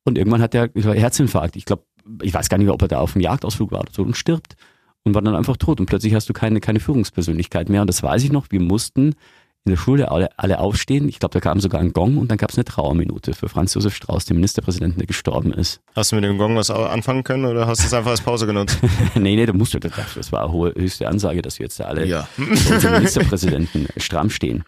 Und 0.05 0.19
irgendwann 0.19 0.43
hat 0.43 0.55
der 0.55 0.71
Herzinfarkt. 0.75 1.57
Ich 1.57 1.65
glaube, 1.65 1.85
ich 2.23 2.35
weiß 2.35 2.49
gar 2.49 2.59
nicht, 2.59 2.69
ob 2.69 2.83
er 2.83 2.89
da 2.89 2.99
auf 3.01 3.13
dem 3.13 3.23
Jagdausflug 3.23 3.73
war 3.73 3.81
oder 3.81 3.93
so 3.93 4.03
und 4.03 4.17
stirbt 4.17 4.57
und 5.05 5.15
war 5.15 5.23
dann 5.23 5.35
einfach 5.35 5.57
tot. 5.57 5.81
Und 5.81 5.87
plötzlich 5.87 6.15
hast 6.15 6.29
du 6.29 6.33
keine, 6.33 6.61
keine 6.61 6.81
Führungspersönlichkeit 6.81 7.69
mehr. 7.69 7.81
Und 7.81 7.87
das 7.89 8.03
weiß 8.03 8.23
ich 8.25 8.33
noch. 8.33 8.47
Wir 8.51 8.61
mussten 8.61 9.15
in 9.67 9.71
der 9.71 9.79
Schule 9.79 10.11
alle, 10.11 10.29
alle 10.39 10.59
aufstehen. 10.59 11.09
Ich 11.09 11.19
glaube, 11.19 11.33
da 11.33 11.41
kam 11.41 11.59
sogar 11.59 11.81
ein 11.81 11.95
Gong 11.95 12.19
und 12.19 12.31
dann 12.31 12.37
gab 12.37 12.51
es 12.51 12.59
eine 12.59 12.67
Trauerminute 12.67 13.33
für 13.33 13.49
Franz 13.49 13.73
Josef 13.73 13.95
Strauß, 13.97 14.27
den 14.27 14.37
Ministerpräsidenten, 14.37 14.99
der 14.99 15.07
gestorben 15.07 15.55
ist. 15.55 15.81
Hast 15.97 16.13
du 16.13 16.17
mit 16.17 16.25
dem 16.27 16.37
Gong 16.37 16.55
was 16.57 16.69
anfangen 16.71 17.25
können 17.25 17.47
oder 17.47 17.67
hast 17.67 17.81
du 17.81 17.87
es 17.87 17.95
einfach 17.95 18.11
als 18.11 18.21
Pause 18.21 18.47
genutzt? 18.47 18.79
nee, 19.15 19.37
nee, 19.37 19.47
da 19.47 19.55
musst 19.55 19.73
du, 19.73 19.79
das 19.79 19.93
das 20.15 20.33
war 20.33 20.43
eine 20.43 20.53
hohe, 20.53 20.75
höchste 20.77 21.09
Ansage, 21.09 21.41
dass 21.41 21.59
wir 21.59 21.65
jetzt 21.65 21.81
da 21.81 21.85
alle 21.85 22.05
Ja. 22.05 22.29
Ministerpräsidenten 22.37 23.89
stramm 23.97 24.29
stehen. 24.29 24.65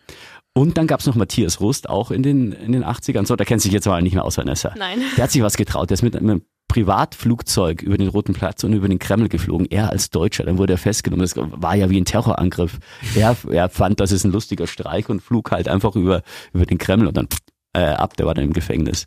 Und 0.56 0.78
dann 0.78 0.86
gab's 0.86 1.04
noch 1.04 1.16
Matthias 1.16 1.60
Rust, 1.60 1.86
auch 1.90 2.10
in 2.10 2.22
den, 2.22 2.52
in 2.52 2.72
den 2.72 2.82
80ern. 2.82 3.26
So, 3.26 3.36
der 3.36 3.44
kennt 3.44 3.60
sich 3.60 3.72
jetzt 3.72 3.86
aber 3.86 4.00
nicht 4.00 4.14
mehr 4.14 4.24
aus, 4.24 4.38
Vanessa. 4.38 4.72
Nein. 4.78 5.02
Der 5.14 5.24
hat 5.24 5.30
sich 5.30 5.42
was 5.42 5.58
getraut. 5.58 5.90
Der 5.90 5.96
ist 5.96 6.02
mit 6.02 6.16
einem 6.16 6.46
Privatflugzeug 6.66 7.82
über 7.82 7.98
den 7.98 8.08
Roten 8.08 8.32
Platz 8.32 8.64
und 8.64 8.72
über 8.72 8.88
den 8.88 8.98
Kreml 8.98 9.28
geflogen. 9.28 9.66
Er 9.68 9.90
als 9.90 10.08
Deutscher. 10.08 10.44
Dann 10.44 10.56
wurde 10.56 10.72
er 10.72 10.78
festgenommen. 10.78 11.20
Das 11.20 11.36
war 11.36 11.76
ja 11.76 11.90
wie 11.90 12.00
ein 12.00 12.06
Terrorangriff. 12.06 12.78
Er, 13.14 13.36
er 13.50 13.68
fand, 13.68 14.00
das 14.00 14.12
ist 14.12 14.24
ein 14.24 14.32
lustiger 14.32 14.66
Streich 14.66 15.10
und 15.10 15.20
flog 15.20 15.50
halt 15.50 15.68
einfach 15.68 15.94
über, 15.94 16.22
über 16.54 16.64
den 16.64 16.78
Kreml 16.78 17.06
und 17.06 17.18
dann 17.18 17.28
äh, 17.74 17.80
ab. 17.80 18.16
Der 18.16 18.24
war 18.24 18.32
dann 18.32 18.44
im 18.44 18.54
Gefängnis. 18.54 19.06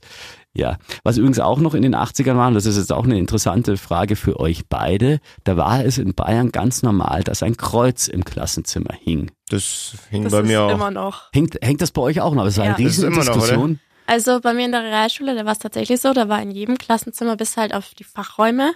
Ja, 0.59 0.77
was 1.03 1.17
übrigens 1.17 1.39
auch 1.39 1.59
noch 1.59 1.73
in 1.73 1.81
den 1.83 1.95
80ern 1.95 2.35
war, 2.35 2.49
und 2.49 2.53
das 2.55 2.65
ist 2.65 2.75
jetzt 2.77 2.91
auch 2.91 3.05
eine 3.05 3.17
interessante 3.17 3.77
Frage 3.77 4.15
für 4.17 4.39
euch 4.39 4.67
beide, 4.67 5.19
da 5.45 5.55
war 5.55 5.85
es 5.85 5.97
in 5.97 6.13
Bayern 6.13 6.51
ganz 6.51 6.83
normal, 6.83 7.23
dass 7.23 7.41
ein 7.43 7.55
Kreuz 7.55 8.07
im 8.09 8.25
Klassenzimmer 8.25 8.93
hing. 8.99 9.31
Das 9.49 9.93
hing 10.09 10.23
Das 10.23 10.33
bei 10.33 10.39
ist 10.41 10.47
mir 10.47 10.61
auch. 10.63 10.71
immer 10.73 10.91
noch. 10.91 11.31
Hängt, 11.33 11.57
hängt 11.61 11.81
das 11.81 11.91
bei 11.91 12.01
euch 12.01 12.19
auch 12.21 12.33
noch? 12.35 12.43
Das 12.43 12.57
war 12.57 12.65
eine 12.65 12.73
Ja. 12.73 12.77
Immer 12.77 12.85
noch, 12.87 12.93
Riesendiskussion. 12.93 13.79
Also 14.05 14.39
bei 14.41 14.53
mir 14.53 14.65
in 14.65 14.71
der 14.73 14.83
Realschule, 14.83 15.35
da 15.35 15.45
war 15.45 15.53
es 15.53 15.59
tatsächlich 15.59 16.01
so, 16.01 16.11
da 16.13 16.27
war 16.27 16.41
in 16.41 16.51
jedem 16.51 16.77
Klassenzimmer 16.77 17.37
bis 17.37 17.55
halt 17.57 17.73
auf 17.73 17.93
die 17.97 18.03
Fachräume, 18.03 18.73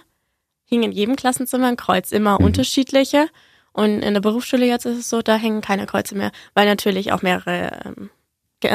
hing 0.64 0.82
in 0.84 0.92
jedem 0.92 1.16
Klassenzimmer 1.16 1.66
ein 1.68 1.76
Kreuz, 1.76 2.12
immer 2.12 2.38
Mhm. 2.38 2.46
unterschiedliche. 2.46 3.28
Und 3.72 4.00
in 4.02 4.14
der 4.14 4.20
Berufsschule 4.20 4.64
jetzt 4.64 4.86
ist 4.86 4.96
es 4.98 5.10
so, 5.10 5.20
da 5.20 5.34
hängen 5.36 5.60
keine 5.60 5.86
Kreuze 5.86 6.14
mehr, 6.14 6.30
weil 6.54 6.66
natürlich 6.66 7.12
auch 7.12 7.22
mehrere 7.22 7.70
ähm, 7.84 8.10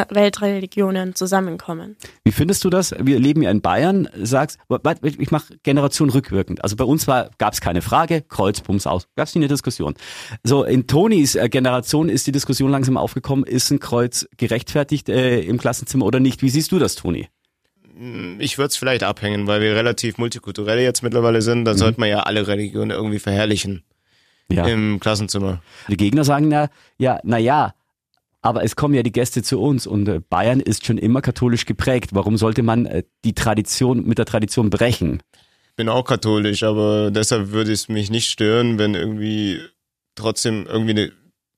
Weltreligionen 0.10 1.16
zusammenkommen. 1.16 1.96
Wie 2.24 2.32
findest 2.32 2.64
du 2.64 2.70
das? 2.70 2.94
Wir 3.00 3.20
leben 3.20 3.42
ja 3.42 3.52
in 3.52 3.62
Bayern, 3.62 4.08
sagst, 4.22 4.60
ich 5.04 5.32
mache 5.32 5.58
Generation 5.64 6.10
rückwirkend. 6.10 6.64
Also 6.64 6.76
bei 6.76 6.84
uns 6.84 7.08
war, 7.08 7.30
gab 7.38 7.54
es 7.54 7.62
keine 7.62 7.82
Frage, 7.82 8.22
Kreuz, 8.22 8.62
Bums 8.62 8.88
aus, 8.88 9.08
gab 9.16 9.28
es 9.28 9.36
nie 9.36 9.40
eine 9.42 9.48
Diskussion. 9.48 9.96
So 10.44 10.64
in 10.64 10.88
Tonis 10.88 11.36
äh, 11.36 11.50
Generation 11.50 12.10
ist 12.10 12.28
die 12.28 12.32
Diskussion 12.32 12.72
langsam 12.72 12.98
aufgekommen, 12.98 13.46
ist 13.46 13.72
ein 13.72 13.80
Kreuz 13.80 14.28
gerechtfertigt 14.38 15.10
äh, 15.10 15.42
im 15.42 15.58
Klassenzimmer 15.58 16.06
oder 16.06 16.20
nicht? 16.20 16.42
Wie 16.42 16.50
siehst 16.50 16.72
du 16.72 16.80
das, 16.80 16.96
Toni? 16.96 17.28
Ich 18.40 18.58
würde 18.58 18.68
es 18.68 18.78
vielleicht 18.78 19.04
abhängen, 19.04 19.48
weil 19.48 19.60
wir 19.60 19.76
relativ 19.76 20.18
multikulturell 20.18 20.80
jetzt 20.80 21.04
mittlerweile 21.04 21.42
sind. 21.42 21.60
Mhm. 21.62 21.66
Dann 21.66 21.78
sollte 21.78 22.00
man 22.00 22.08
ja 22.08 22.22
alle 22.22 22.48
Religionen 22.48 22.92
irgendwie 22.92 23.20
verherrlichen 23.20 23.84
Ja. 24.50 24.66
im 24.68 25.00
Klassenzimmer. 25.02 25.62
Die 25.90 25.98
Gegner 25.98 26.24
sagen 26.24 26.50
ja, 26.50 26.70
ja, 26.98 27.20
na 27.24 27.38
ja, 27.38 27.74
aber 28.42 28.64
es 28.64 28.76
kommen 28.76 28.94
ja 28.94 29.04
die 29.04 29.12
Gäste 29.12 29.44
zu 29.44 29.60
uns 29.60 29.86
und 29.86 30.08
äh, 30.08 30.22
Bayern 30.28 30.60
ist 30.60 30.86
schon 30.86 30.98
immer 30.98 31.22
katholisch 31.22 31.66
geprägt. 31.66 32.12
Warum 32.14 32.38
sollte 32.38 32.64
man 32.64 32.86
äh, 32.86 33.04
die 33.26 33.34
Tradition 33.34 34.06
mit 34.06 34.18
der 34.18 34.26
Tradition 34.26 34.70
brechen? 34.70 35.22
Bin 35.76 35.90
auch 35.90 36.06
katholisch, 36.06 36.64
aber 36.64 37.12
deshalb 37.12 37.52
würde 37.52 37.72
es 37.72 37.90
mich 37.90 38.10
nicht 38.10 38.30
stören, 38.30 38.78
wenn 38.78 38.96
irgendwie 38.96 39.60
trotzdem 40.16 40.66
irgendwie 40.68 40.92
eine, 40.92 41.12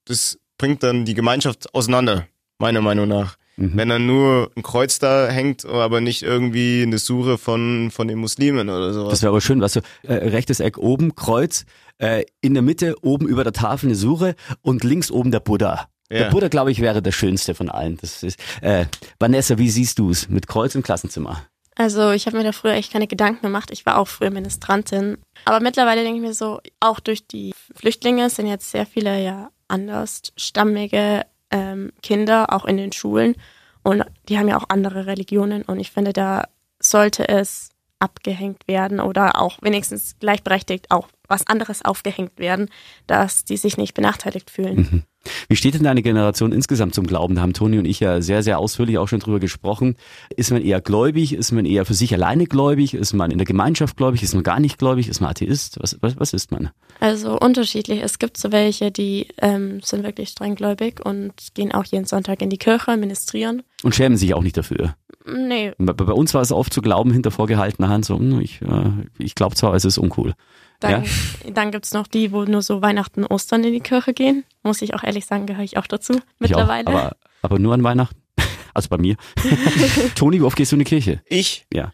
das 0.06 0.40
bringt 0.58 0.84
dann 0.84 1.06
die 1.06 1.16
Gemeinschaft 1.16 1.74
auseinander, 1.74 2.28
meiner 2.60 2.82
Meinung 2.82 3.08
nach. 3.08 3.38
Mhm. 3.58 3.72
Wenn 3.76 3.90
dann 3.90 4.06
nur 4.06 4.52
ein 4.56 4.64
Kreuz 4.64 5.00
da 5.00 5.28
hängt, 5.28 5.66
aber 5.66 6.02
nicht 6.02 6.24
irgendwie 6.24 6.84
eine 6.84 7.00
Suche 7.00 7.38
von, 7.38 7.92
von 7.92 8.08
den 8.08 8.18
Muslimen 8.18 8.70
oder 8.70 8.94
sowas. 8.94 9.12
Das 9.12 9.22
wäre 9.22 9.32
aber 9.32 9.42
schön, 9.42 9.62
weißt 9.62 9.78
du, 9.78 9.82
äh, 10.04 10.14
rechtes 10.14 10.60
Eck 10.60 10.78
oben, 10.78 11.16
Kreuz, 11.16 11.66
äh, 11.98 12.24
in 12.42 12.54
der 12.54 12.64
Mitte 12.64 12.96
oben 13.02 13.28
über 13.28 13.44
der 13.44 13.54
Tafel 13.54 13.88
eine 13.88 13.96
Suche 13.96 14.36
und 14.62 14.84
links 14.84 15.12
oben 15.12 15.32
der 15.32 15.42
Buddha. 15.42 15.90
Der. 16.20 16.30
Buddha, 16.30 16.50
glaube 16.50 16.72
ich, 16.72 16.82
wäre 16.82 17.02
der 17.02 17.12
schönste 17.12 17.56
von 17.56 17.70
allen. 17.70 17.98
Das 17.98 18.22
ist, 18.24 18.40
äh, 18.62 18.86
Vanessa, 19.20 19.58
wie 19.58 19.70
siehst 19.70 19.98
du 20.00 20.10
es 20.10 20.30
mit 20.30 20.48
Kreuz 20.48 20.76
im 20.76 20.84
Klassenzimmer? 20.84 21.46
Also 21.76 22.12
ich 22.12 22.26
habe 22.26 22.38
mir 22.38 22.44
da 22.44 22.52
früher 22.52 22.74
echt 22.74 22.92
keine 22.92 23.08
Gedanken 23.08 23.42
gemacht. 23.44 23.72
Ich 23.72 23.86
war 23.86 23.98
auch 23.98 24.08
früher 24.08 24.30
Ministrantin. 24.30 25.18
Aber 25.46 25.62
mittlerweile 25.62 26.04
denke 26.04 26.18
ich 26.18 26.26
mir 26.28 26.34
so, 26.34 26.60
auch 26.80 27.00
durch 27.00 27.26
die 27.28 27.54
Flüchtlinge 27.76 28.30
sind 28.30 28.48
jetzt 28.48 28.72
sehr 28.72 28.86
viele 28.86 29.24
ja 29.24 29.50
andersstammige 29.68 31.26
ähm, 31.50 31.92
Kinder, 32.04 32.54
auch 32.54 32.66
in 32.66 32.78
den 32.78 32.92
Schulen. 32.92 33.36
Und 33.84 34.04
die 34.28 34.38
haben 34.38 34.48
ja 34.48 34.58
auch 34.58 34.66
andere 34.70 35.08
Religionen. 35.08 35.64
Und 35.64 35.80
ich 35.80 35.92
finde, 35.92 36.14
da 36.14 36.48
sollte 36.80 37.28
es 37.28 37.70
abgehängt 38.00 38.68
werden 38.68 39.00
oder 39.00 39.40
auch 39.40 39.60
wenigstens 39.62 40.18
gleichberechtigt 40.20 40.90
auch 40.90 41.08
was 41.32 41.48
anderes 41.48 41.84
aufgehängt 41.84 42.38
werden, 42.38 42.70
dass 43.08 43.44
die 43.46 43.58
sich 43.58 43.78
nicht 43.78 43.96
benachteiligt 43.96 44.52
fühlen. 44.52 45.04
Wie 45.48 45.56
steht 45.56 45.76
denn 45.76 45.84
deine 45.84 46.02
Generation 46.02 46.52
insgesamt 46.52 46.96
zum 46.96 47.06
Glauben? 47.06 47.36
Da 47.36 47.42
haben 47.42 47.54
Toni 47.54 47.78
und 47.78 47.86
ich 47.86 48.00
ja 48.00 48.22
sehr, 48.22 48.42
sehr 48.42 48.58
ausführlich 48.58 48.98
auch 48.98 49.08
schon 49.08 49.20
drüber 49.20 49.40
gesprochen. 49.40 49.96
Ist 50.36 50.52
man 50.52 50.64
eher 50.64 50.82
gläubig? 50.82 51.34
Ist 51.34 51.52
man 51.52 51.66
eher 51.66 51.86
für 51.86 51.94
sich 51.94 52.14
alleine 52.14 52.46
gläubig? 52.46 52.96
Ist 52.96 53.14
man 53.14 53.30
in 53.30 53.38
der 53.38 53.46
Gemeinschaft 53.46 53.98
gläubig? 53.98 54.24
Ist 54.24 54.34
man 54.34 54.44
gar 54.44 54.60
nicht 54.60 54.80
gläubig? 54.80 55.08
Ist 55.08 55.22
man 55.22 55.30
Atheist? 55.30 55.78
Was, 55.80 55.98
was, 56.02 56.20
was 56.20 56.34
ist 56.34 56.52
man? 56.52 56.72
Also 57.00 57.38
unterschiedlich. 57.38 58.02
Es 58.02 58.18
gibt 58.18 58.38
so 58.38 58.52
welche, 58.52 58.92
die 58.92 59.28
ähm, 59.38 59.82
sind 59.84 60.04
wirklich 60.04 60.30
strenggläubig 60.30 61.06
und 61.06 61.34
gehen 61.54 61.72
auch 61.72 61.86
jeden 61.86 62.06
Sonntag 62.06 62.42
in 62.42 62.50
die 62.50 62.58
Kirche, 62.58 62.98
ministrieren. 62.98 63.62
Und 63.84 63.94
schämen 63.94 64.18
sich 64.18 64.34
auch 64.34 64.44
nicht 64.44 64.58
dafür. 64.58 64.96
Nee, 65.26 65.74
Bei, 65.78 65.94
bei 65.94 66.14
uns 66.14 66.34
war 66.34 66.42
es 66.42 66.52
oft 66.52 66.74
zu 66.74 66.82
glauben 66.82 67.12
hinter 67.12 67.30
vorgehaltener 67.30 67.90
Hand, 67.90 68.06
so, 68.06 68.18
hm, 68.18 68.42
ich, 68.42 68.62
äh, 68.64 68.90
ich 69.20 69.36
glaube 69.36 69.56
zwar, 69.56 69.76
es 69.76 69.86
ist 69.86 70.00
uncool. 70.00 70.34
Dann, 70.82 71.06
dann 71.54 71.72
gibt's 71.72 71.94
noch 71.94 72.08
die, 72.08 72.32
wo 72.32 72.44
nur 72.44 72.62
so 72.62 72.82
Weihnachten, 72.82 73.26
Ostern 73.26 73.64
in 73.64 73.74
die 73.74 73.80
Kirche 73.80 74.14
gehen. 74.14 74.44
Muss 74.64 74.82
ich 74.82 74.94
auch 74.94 75.04
ehrlich 75.04 75.26
sagen, 75.26 75.46
gehöre 75.46 75.64
ich 75.64 75.78
auch 75.78 75.88
dazu 75.88 76.20
mittlerweile. 76.40 76.84
Ich 76.84 76.88
auch, 76.88 76.94
aber, 76.94 77.18
aber 77.42 77.60
nur 77.60 77.74
an 77.74 77.84
Weihnachten. 77.84 78.20
Also 78.74 78.88
bei 78.88 78.98
mir. 78.98 79.18
Toni, 80.16 80.40
wie 80.40 80.44
oft 80.44 80.56
gehst 80.56 80.72
du 80.72 80.78
in 80.78 80.80
die 80.80 80.86
Kirche? 80.86 81.22
Ich? 81.26 81.66
Ja. 81.74 81.92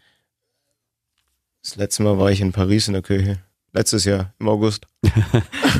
Das 1.60 1.74
letzte 1.74 2.04
Mal 2.04 2.18
war 2.18 2.30
ich 2.30 2.40
in 2.40 2.52
Paris 2.52 2.86
in 2.86 2.92
der 2.92 3.02
Kirche. 3.02 3.40
Letztes 3.72 4.04
Jahr, 4.04 4.32
im 4.38 4.48
August. 4.48 4.86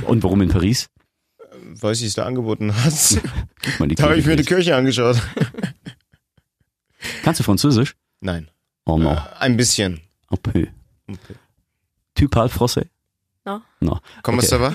Und 0.09 0.25
warum 0.25 0.43
in 0.43 0.49
Paris? 0.49 0.91
Weil 1.63 1.95
sie 1.95 2.07
es 2.07 2.15
da 2.15 2.25
angeboten 2.25 2.75
hat. 2.75 2.93
Da 3.97 4.03
habe 4.03 4.19
ich 4.19 4.27
mir 4.27 4.35
die 4.35 4.43
Kirche. 4.43 4.73
Kirche 4.73 4.77
angeschaut. 4.77 5.23
Kannst 7.23 7.39
du 7.39 7.45
Französisch? 7.45 7.95
Nein. 8.21 8.51
Oh 8.85 8.99
no. 8.99 9.13
Äh, 9.13 9.21
ein 9.39 9.57
bisschen. 9.57 10.01
Un 10.31 10.39
peu. 10.39 10.67
Tu 12.15 12.29
parles 12.29 12.53
français? 12.53 12.89
No. 13.49 13.61
No. 13.81 13.99
Comment 14.23 14.39
Okay. 14.43 14.47
ça 14.49 14.59
va? 14.59 14.75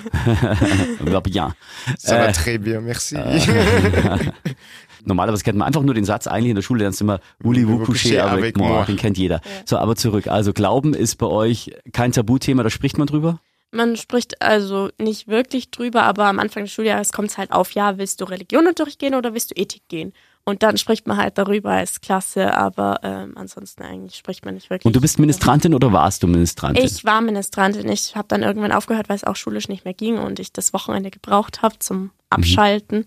Va 1.02 1.20
bien. 1.22 1.54
Ça 2.00 2.18
va 2.18 2.30
Äh, 2.30 2.34
très 2.34 2.58
bien, 2.58 2.82
merci. 2.82 3.16
Normalerweise 5.06 5.44
kennt 5.44 5.58
man 5.58 5.68
einfach 5.68 5.82
nur 5.84 5.94
den 5.94 6.06
Satz 6.06 6.28
eigentlich 6.28 6.50
in 6.52 6.56
der 6.56 6.62
Schule, 6.64 6.84
dann 6.84 6.94
ist 6.94 7.02
immer 7.02 7.20
Voulez-vous 7.40 7.80
coucher 7.86 8.26
avec 8.32 8.58
moi. 8.58 8.86
Den 8.86 8.96
kennt 8.96 9.18
jeder. 9.18 9.42
So, 9.66 9.78
aber 9.78 9.96
zurück. 9.96 10.28
Also 10.28 10.54
Glauben 10.54 10.94
ist 10.94 11.18
bei 11.18 11.26
euch 11.28 11.72
kein 11.92 12.12
Tabuthema, 12.14 12.64
da 12.64 12.70
spricht 12.70 12.98
man 12.98 13.08
drüber? 13.08 13.40
Man 13.72 13.98
spricht 13.98 14.42
also 14.42 14.90
nicht 15.00 15.28
wirklich 15.28 15.72
drüber, 15.72 16.04
aber 16.04 16.26
am 16.26 16.40
Anfang 16.40 16.64
des 16.64 16.72
Schuljahres 16.72 17.12
kommt 17.12 17.32
es 17.32 17.38
halt 17.38 17.52
auf, 17.52 17.72
ja, 17.72 17.98
willst 17.98 18.22
du 18.22 18.26
Religion 18.26 18.66
durchgehen 18.76 19.14
oder 19.16 19.34
willst 19.34 19.52
du 19.52 19.56
Ethik 19.56 19.82
gehen? 19.90 20.14
Und 20.46 20.62
dann 20.62 20.78
spricht 20.78 21.08
man 21.08 21.18
halt 21.18 21.38
darüber 21.38 21.72
als 21.72 22.02
Klasse, 22.02 22.54
aber 22.54 23.00
ähm, 23.04 23.34
ansonsten 23.36 23.82
eigentlich 23.82 24.16
spricht 24.16 24.44
man 24.44 24.56
nicht 24.56 24.70
wirklich. 24.70 24.86
Und 24.86 24.96
du 24.96 25.00
bist 25.00 25.18
Ministrantin 25.18 25.74
oder 25.74 25.94
warst 25.94 26.22
du 26.22 26.28
Ministrantin? 26.28 26.84
Ich 26.84 27.06
war 27.06 27.22
Ministrantin. 27.22 27.88
Ich 27.90 28.18
habe 28.18 28.28
dann 28.28 28.44
irgendwann 28.44 28.74
aufgehört, 28.74 29.08
weil 29.08 29.16
es 29.16 29.24
auch 29.24 29.38
schulisch 29.38 29.70
nicht 29.70 29.86
mehr 29.86 29.94
ging 29.94 30.18
und 30.18 30.40
ich 30.40 30.52
das 30.52 30.74
Wochenende 30.74 31.12
gebraucht 31.12 31.62
habe 31.62 31.80
zum 31.80 32.12
Abschalten. 32.30 33.06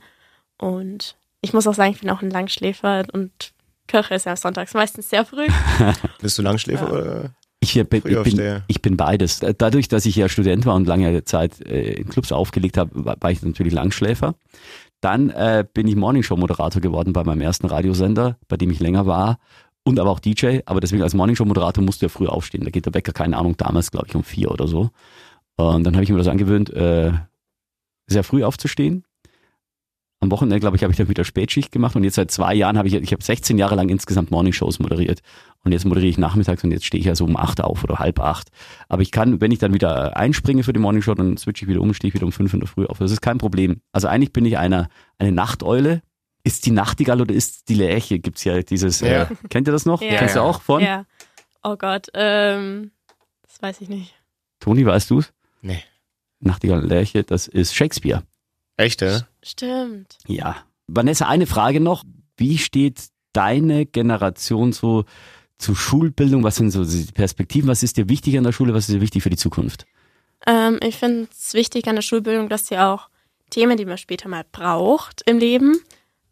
Und 0.57 1.16
ich 1.43 1.53
muss 1.53 1.66
auch 1.66 1.74
sagen, 1.74 1.93
ich 1.93 2.01
bin 2.01 2.09
auch 2.09 2.22
ein 2.22 2.30
Langschläfer 2.30 3.05
und 3.12 3.53
Kirche 3.87 4.14
ist 4.14 4.26
ja 4.26 4.34
sonntags 4.37 4.72
meistens 4.72 5.11
sehr 5.11 5.26
früh. 5.26 5.47
Bist 6.20 6.39
du 6.39 6.43
Langschläfer 6.43 6.91
oder? 6.91 7.34
Ich 7.61 7.74
bin, 7.74 8.03
ich, 8.05 8.22
bin, 8.22 8.62
ich 8.66 8.82
bin 8.82 8.97
beides. 8.97 9.41
Dadurch, 9.59 9.89
dass 9.89 10.07
ich 10.07 10.14
ja 10.14 10.28
Student 10.28 10.66
war 10.66 10.74
und 10.74 10.87
lange 10.87 11.24
Zeit 11.24 11.61
äh, 11.66 11.95
in 11.95 12.09
Clubs 12.09 12.30
aufgelegt 12.30 12.76
habe, 12.76 12.91
war 12.95 13.30
ich 13.30 13.43
natürlich 13.43 13.72
Langschläfer. 13.72 14.34
Dann 15.07 15.30
äh, 15.30 15.64
bin 15.72 15.86
ich 15.86 15.94
Morningshow-Moderator 15.94 16.82
geworden 16.82 17.12
bei 17.12 17.22
meinem 17.22 17.40
ersten 17.40 17.68
Radiosender, 17.68 18.38
bei 18.48 18.57
dem 18.57 18.72
ich 18.72 18.80
länger 18.80 19.07
war 19.07 19.38
und 19.84 20.00
aber 20.00 20.11
auch 20.11 20.18
DJ. 20.18 20.62
Aber 20.66 20.80
deswegen 20.80 21.04
als 21.04 21.14
Morningshow-Moderator 21.14 21.84
musst 21.84 22.02
du 22.02 22.07
ja 22.07 22.09
früh 22.09 22.26
aufstehen. 22.26 22.64
Da 22.64 22.70
geht 22.70 22.86
der 22.86 22.94
Wecker, 22.94 23.12
keine 23.12 23.36
Ahnung, 23.36 23.57
damals 23.57 23.92
glaube 23.92 24.09
ich 24.09 24.16
um 24.16 24.24
vier 24.24 24.50
oder 24.50 24.66
so. 24.66 24.90
Und 25.54 25.84
dann 25.84 25.94
habe 25.94 26.02
ich 26.02 26.11
mir 26.11 26.18
das 26.18 26.26
angewöhnt, 26.26 26.70
äh, 26.70 27.12
sehr 28.09 28.24
früh 28.24 28.42
aufzustehen. 28.42 29.04
Am 30.27 30.33
Wochenende, 30.33 30.59
glaube 30.59 30.77
ich, 30.77 30.83
habe 30.83 30.91
ich 30.91 30.97
dann 30.97 31.09
wieder 31.09 31.24
Spätschicht 31.24 31.70
gemacht 31.70 31.95
und 31.95 32.03
jetzt 32.03 32.16
seit 32.16 32.33
zwei 32.33 32.53
Jahren 32.53 32.77
habe 32.77 32.89
ich, 32.89 32.95
ich 32.95 33.12
habe 33.12 33.22
16 33.22 33.59
Jahre 33.59 33.77
lang 33.77 33.89
insgesamt 33.89 34.33
Morningshows 34.33 34.81
moderiert. 34.81 35.20
Und 35.62 35.70
jetzt 35.70 35.85
moderiere 35.85 36.11
ich 36.11 36.18
nachmittags 36.18 36.64
und 36.64 36.72
jetzt 36.72 36.85
stehe 36.85 36.99
ich 36.99 37.07
ja 37.07 37.14
so 37.14 37.24
um 37.24 37.37
acht 37.37 37.61
auf 37.61 37.85
oder 37.85 38.01
halb 38.01 38.18
acht. 38.18 38.49
Aber 38.89 39.03
ich 39.03 39.12
kann, 39.12 39.41
wenn 39.41 39.53
ich 39.53 39.61
dann 39.61 39.72
wieder 39.72 40.16
einspringe 40.16 40.64
für 40.64 40.72
die 40.72 40.81
Morningshow, 40.81 41.14
dann 41.14 41.37
switche 41.37 41.64
ich 41.64 41.68
wieder 41.68 41.81
um, 41.81 41.95
stehe 41.95 42.09
ich 42.09 42.14
wieder 42.14 42.27
um 42.27 42.33
fünf 42.33 42.53
in 42.55 42.59
der 42.61 42.68
Früh 42.68 42.87
auf. 42.87 42.99
Das 42.99 43.12
ist 43.12 43.20
kein 43.22 43.39
Problem. 43.39 43.81
Also 43.93 44.09
eigentlich 44.09 44.33
bin 44.33 44.45
ich 44.45 44.59
einer, 44.59 44.89
eine 45.18 45.31
Nachteule. 45.31 46.03
Ist 46.43 46.66
die 46.66 46.72
Nachtigall 46.72 47.20
oder 47.20 47.33
ist 47.33 47.68
die 47.68 47.74
Lerche? 47.74 48.18
Gibt's 48.18 48.43
ja 48.43 48.61
dieses, 48.62 49.01
Ja. 49.01 49.22
Äh, 49.22 49.27
kennt 49.49 49.68
ihr 49.68 49.72
das 49.72 49.87
noch? 49.87 50.03
Ja. 50.03 50.18
Kennst 50.18 50.35
du 50.35 50.41
auch 50.41 50.61
von? 50.61 50.83
Ja. 50.83 51.05
Oh 51.62 51.77
Gott, 51.77 52.09
ähm, 52.14 52.91
das 53.43 53.62
weiß 53.62 53.81
ich 53.81 53.89
nicht. 53.89 54.12
Toni, 54.59 54.85
weißt 54.85 55.09
du's? 55.09 55.33
Nee. 55.62 55.85
Nachtigall 56.41 56.81
und 56.83 56.89
Lerche, 56.89 57.22
das 57.22 57.47
ist 57.47 57.74
Shakespeare. 57.77 58.24
Echt, 58.77 59.03
ja? 59.03 59.20
Stimmt. 59.47 60.18
Ja. 60.26 60.57
Vanessa, 60.88 61.26
eine 61.26 61.47
Frage 61.47 61.80
noch. 61.80 62.05
Wie 62.36 62.59
steht 62.59 63.09
deine 63.32 63.86
Generation 63.86 64.72
so 64.72 65.05
zu 65.59 65.74
Schulbildung? 65.74 66.42
Was 66.42 66.57
sind 66.57 66.70
so 66.70 66.84
die 66.84 67.12
Perspektiven? 67.12 67.68
Was 67.68 67.82
ist 67.82 67.97
dir 67.97 68.09
wichtig 68.09 68.36
an 68.36 68.44
der 68.44 68.53
Schule? 68.53 68.74
Was 68.74 68.88
ist 68.88 68.94
dir 68.94 69.01
wichtig 69.01 69.22
für 69.22 69.30
die 69.30 69.36
Zukunft? 69.36 69.86
Ähm, 70.47 70.80
ich 70.82 70.97
finde 70.97 71.28
es 71.30 71.55
wichtig 71.55 71.86
an 71.86 71.94
der 71.94 72.03
Schulbildung, 72.03 72.49
dass 72.49 72.66
sie 72.66 72.78
auch 72.78 73.09
Themen, 73.51 73.76
die 73.76 73.84
man 73.84 73.99
später 73.99 74.28
mal 74.28 74.44
braucht 74.51 75.22
im 75.26 75.38
Leben, 75.38 75.80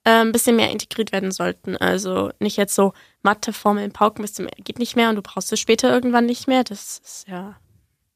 äh, 0.03 0.11
ein 0.11 0.33
bisschen 0.33 0.57
mehr 0.57 0.71
integriert 0.71 1.12
werden 1.12 1.31
sollten. 1.31 1.77
Also 1.77 2.31
nicht 2.41 2.57
jetzt 2.57 2.75
so 2.75 2.93
Matheformeln 3.23 3.93
pauken 3.93 4.23
bis 4.23 4.35
zum 4.35 4.49
geht 4.65 4.81
nicht 4.81 4.97
mehr 4.97 5.09
und 5.09 5.17
du 5.17 5.23
brauchst 5.23 5.53
es 5.53 5.61
später 5.61 5.93
irgendwann 5.93 6.27
nicht 6.27 6.49
mehr. 6.49 6.65
Das 6.65 6.99
ist 6.99 7.29
ja, 7.29 7.57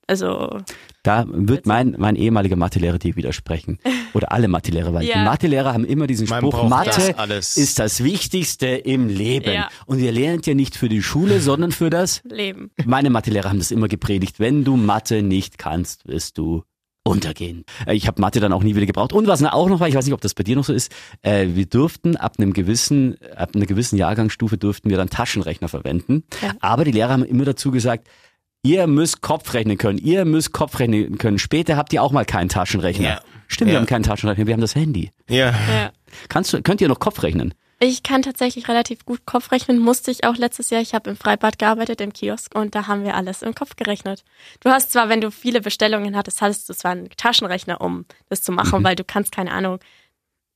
also 0.08 0.58
Da 1.04 1.24
wird 1.28 1.66
mein, 1.66 1.94
mein 1.98 2.16
ehemaliger 2.16 2.56
Mathelehrer 2.56 2.98
dir 2.98 3.14
widersprechen. 3.16 3.78
Oder 4.14 4.32
alle 4.32 4.48
Mathelehrer, 4.48 4.92
weil 4.94 5.04
Ja. 5.04 5.18
die 5.18 5.24
Mathelehrer 5.24 5.72
haben 5.74 5.84
immer 5.84 6.06
diesen 6.06 6.26
Spruch, 6.26 6.68
Mathe 6.68 6.90
das 6.90 7.18
alles. 7.18 7.56
ist 7.56 7.78
das 7.78 8.02
Wichtigste 8.02 8.66
im 8.66 9.08
Leben. 9.08 9.52
Ja. 9.52 9.68
Und 9.86 10.00
ihr 10.00 10.10
lernt 10.12 10.46
ja 10.46 10.54
nicht 10.54 10.74
für 10.76 10.88
die 10.88 11.02
Schule, 11.02 11.40
sondern 11.40 11.70
für 11.72 11.90
das 11.90 12.22
Leben. 12.24 12.70
Meine 12.84 13.10
Mathelehrer 13.10 13.50
haben 13.50 13.58
das 13.58 13.70
immer 13.70 13.86
gepredigt. 13.88 14.40
Wenn 14.40 14.64
du 14.64 14.76
Mathe 14.76 15.22
nicht 15.22 15.58
kannst, 15.58 16.08
wirst 16.08 16.38
du 16.38 16.62
untergehen. 17.04 17.64
Äh, 17.86 17.94
Ich 17.94 18.06
habe 18.06 18.20
Mathe 18.20 18.38
dann 18.40 18.52
auch 18.52 18.62
nie 18.62 18.74
wieder 18.74 18.84
gebraucht. 18.86 19.12
Und 19.14 19.26
was 19.28 19.42
auch 19.42 19.68
noch 19.68 19.80
war, 19.80 19.88
ich 19.88 19.94
weiß 19.94 20.04
nicht, 20.04 20.12
ob 20.14 20.20
das 20.20 20.34
bei 20.34 20.42
dir 20.44 20.56
noch 20.56 20.64
so 20.64 20.72
ist, 20.74 20.92
äh, 21.22 21.46
wir 21.54 21.64
durften 21.66 22.16
ab 22.16 22.34
einem 22.38 22.52
gewissen, 22.52 23.16
ab 23.36 23.52
einer 23.54 23.64
gewissen 23.66 23.96
Jahrgangsstufe 23.96 24.58
durften 24.58 24.90
wir 24.90 24.96
dann 24.98 25.08
Taschenrechner 25.08 25.68
verwenden. 25.68 26.24
Ja. 26.42 26.52
Aber 26.60 26.84
die 26.84 26.92
Lehrer 26.92 27.10
haben 27.12 27.24
immer 27.24 27.44
dazu 27.46 27.70
gesagt, 27.70 28.08
ihr 28.62 28.86
müsst 28.86 29.20
Kopf 29.22 29.54
rechnen 29.54 29.78
können, 29.78 29.98
ihr 29.98 30.24
müsst 30.24 30.52
Kopf 30.52 30.78
rechnen 30.78 31.18
können. 31.18 31.38
Später 31.38 31.76
habt 31.76 31.92
ihr 31.92 32.02
auch 32.02 32.12
mal 32.12 32.24
keinen 32.24 32.48
Taschenrechner. 32.48 33.08
Ja. 33.08 33.20
Stimmt, 33.46 33.68
wir 33.68 33.74
Ja. 33.74 33.80
haben 33.80 33.86
keinen 33.86 34.02
Taschenrechner, 34.02 34.46
wir 34.46 34.52
haben 34.54 34.60
das 34.60 34.74
Handy. 34.74 35.10
Ja. 35.28 35.50
Ja. 35.50 35.92
Kannst 36.28 36.52
du, 36.52 36.62
könnt 36.62 36.80
ihr 36.80 36.88
noch 36.88 37.00
Kopf 37.00 37.22
rechnen? 37.22 37.54
Ich 37.80 38.02
kann 38.02 38.22
tatsächlich 38.22 38.66
relativ 38.68 39.04
gut 39.04 39.24
Kopf 39.24 39.52
rechnen, 39.52 39.78
musste 39.78 40.10
ich 40.10 40.24
auch 40.24 40.34
letztes 40.36 40.70
Jahr. 40.70 40.80
Ich 40.82 40.94
habe 40.94 41.10
im 41.10 41.16
Freibad 41.16 41.60
gearbeitet, 41.60 42.00
im 42.00 42.12
Kiosk, 42.12 42.52
und 42.56 42.74
da 42.74 42.88
haben 42.88 43.04
wir 43.04 43.14
alles 43.14 43.42
im 43.42 43.54
Kopf 43.54 43.76
gerechnet. 43.76 44.24
Du 44.60 44.70
hast 44.70 44.90
zwar, 44.90 45.08
wenn 45.08 45.20
du 45.20 45.30
viele 45.30 45.60
Bestellungen 45.60 46.16
hattest, 46.16 46.40
hattest 46.42 46.68
du 46.68 46.74
zwar 46.74 46.90
einen 46.90 47.08
Taschenrechner, 47.16 47.80
um 47.80 48.04
das 48.28 48.42
zu 48.42 48.50
machen, 48.50 48.82
weil 48.82 48.96
du 48.96 49.04
kannst, 49.04 49.30
keine 49.30 49.52
Ahnung, 49.52 49.78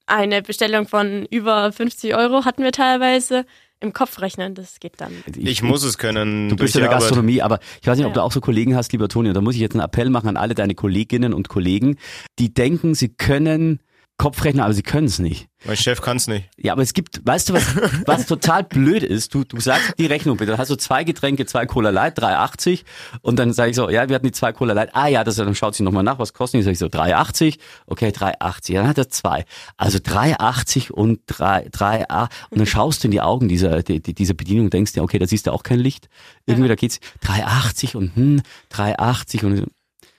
eine 0.07 0.43
Bestellung 0.43 0.89
von 0.89 1.25
über 1.31 1.71
50 1.71 2.17
Euro 2.17 2.45
hatten 2.45 2.65
wir 2.65 2.73
teilweise 2.73 3.47
im 3.83 3.93
Kopf 3.93 4.21
rechnen. 4.21 4.55
Das 4.55 4.81
geht 4.81 4.95
dann. 4.99 5.13
Ich 5.37 5.63
muss 5.63 5.83
es 5.83 5.99
können. 5.99 6.49
Du 6.49 6.57
bist 6.57 6.75
in 6.75 6.81
der 6.83 6.91
Arbeit. 6.91 7.01
Gastronomie, 7.03 7.43
aber 7.43 7.59
ich 7.81 7.87
weiß 7.87 7.97
nicht, 7.99 8.07
ob 8.07 8.13
Ja. 8.13 8.15
du 8.15 8.23
auch 8.23 8.33
so 8.33 8.41
Kollegen 8.41 8.75
hast, 8.77 8.93
lieber 8.93 9.09
Toni, 9.09 9.29
und 9.29 9.35
da 9.35 9.41
muss 9.41 9.55
ich 9.55 9.61
jetzt 9.61 9.75
einen 9.75 9.85
Appell 9.85 10.09
machen 10.11 10.29
an 10.29 10.37
alle 10.37 10.55
deine 10.55 10.75
Kolleginnen 10.75 11.35
und 11.35 11.49
Kollegen, 11.49 11.97
die 12.39 12.55
denken, 12.55 12.95
sie 12.95 13.09
können 13.11 13.81
Kopfrechnen, 14.23 14.63
aber 14.63 14.73
sie 14.73 14.83
können 14.83 15.09
es 15.09 15.19
nicht. 15.19 15.49
Mein 15.65 15.77
Chef 15.77 16.01
kann's 16.01 16.29
nicht. 16.29 16.49
Ja, 16.57 16.73
aber 16.73 16.83
es 16.83 16.93
gibt, 16.93 17.21
weißt 17.27 17.49
du, 17.49 17.55
was, 17.55 17.65
was 18.07 18.27
total 18.27 18.63
blöd 18.63 19.03
ist? 19.03 19.35
Du, 19.35 19.43
du 19.43 19.59
sagst 19.59 19.95
die 19.99 20.07
Rechnung 20.07 20.37
bitte, 20.37 20.53
dann 20.53 20.61
hast 20.61 20.71
du 20.71 20.77
zwei 20.77 21.03
Getränke, 21.03 21.45
zwei 21.45 21.67
Cola 21.67 21.91
Light, 21.91 22.21
3,80 22.23 22.83
und 23.21 23.37
dann 23.39 23.53
sage 23.53 23.71
ich 23.71 23.77
so, 23.77 23.91
ja, 23.91 24.09
wir 24.09 24.15
hatten 24.15 24.27
die 24.27 24.33
zwei 24.33 24.53
Cola 24.53 24.75
Light, 24.75 24.91
ah 24.95 25.09
ja, 25.09 25.25
das, 25.25 25.35
dann 25.37 25.55
schaut 25.57 25.75
sie 25.75 25.83
nochmal 25.83 26.05
nach, 26.05 26.21
was 26.21 26.33
kosten 26.35 26.59
die? 26.59 26.63
Sag 26.63 26.73
ich 26.73 26.79
so, 26.79 26.87
3,80, 26.87 27.59
okay, 27.87 28.11
3,80, 28.11 28.75
dann 28.75 28.87
hat 28.87 28.99
er 28.99 29.09
zwei. 29.09 29.45
Also 29.77 29.99
3,80 29.99 30.93
und 30.93 31.21
3, 31.27 31.69
3, 31.73 32.09
ah, 32.09 32.29
und 32.51 32.59
dann 32.59 32.67
schaust 32.67 33.03
du 33.03 33.09
in 33.09 33.13
die 33.13 33.21
Augen 33.21 33.49
dieser, 33.49 33.83
die, 33.83 34.01
die, 34.01 34.15
dieser 34.15 34.35
Bedienung 34.35 34.67
und 34.67 34.73
denkst 34.73 34.93
dir, 34.93 35.03
okay, 35.03 35.19
da 35.19 35.27
siehst 35.27 35.49
du 35.49 35.51
auch 35.53 35.65
kein 35.65 35.81
Licht. 35.81 36.09
Irgendwie, 36.47 36.69
da 36.69 36.77
geht's 36.77 37.01
3,80 37.27 37.97
und 37.97 38.15
hm, 38.15 38.43
3,80 38.73 39.45
und 39.45 39.67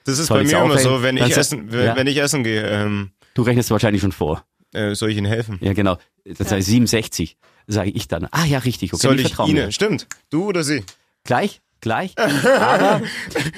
Das 0.04 0.18
ist 0.18 0.26
Soll 0.26 0.42
bei 0.42 0.44
mir 0.50 0.60
auch 0.60 0.66
immer 0.66 0.78
so, 0.78 1.02
wenn 1.02 1.16
ich 1.16 1.34
essen, 1.36 1.72
wenn, 1.72 1.84
Ja. 1.86 1.96
wenn 1.96 2.06
ich 2.06 2.18
essen 2.18 2.44
gehe, 2.44 2.62
ähm, 2.66 3.10
du 3.34 3.42
rechnest 3.42 3.70
wahrscheinlich 3.70 4.02
schon 4.02 4.12
vor. 4.12 4.44
äh, 4.72 4.94
soll 4.94 5.10
ich 5.10 5.16
Ihnen 5.16 5.26
helfen? 5.26 5.58
Ja, 5.60 5.72
genau. 5.72 5.98
Das 6.24 6.50
heißt 6.50 6.66
67, 6.66 7.36
sage 7.66 7.90
ich 7.90 8.08
dann. 8.08 8.26
Ah 8.30 8.44
ja, 8.46 8.58
richtig, 8.58 8.92
okay, 8.92 9.02
soll 9.02 9.20
ich 9.20 9.36
mir. 9.38 9.46
Ihnen? 9.48 9.72
Stimmt. 9.72 10.06
Du 10.30 10.44
oder 10.46 10.64
sie? 10.64 10.82
Gleich, 11.24 11.60
gleich, 11.80 12.16
aber 12.18 13.02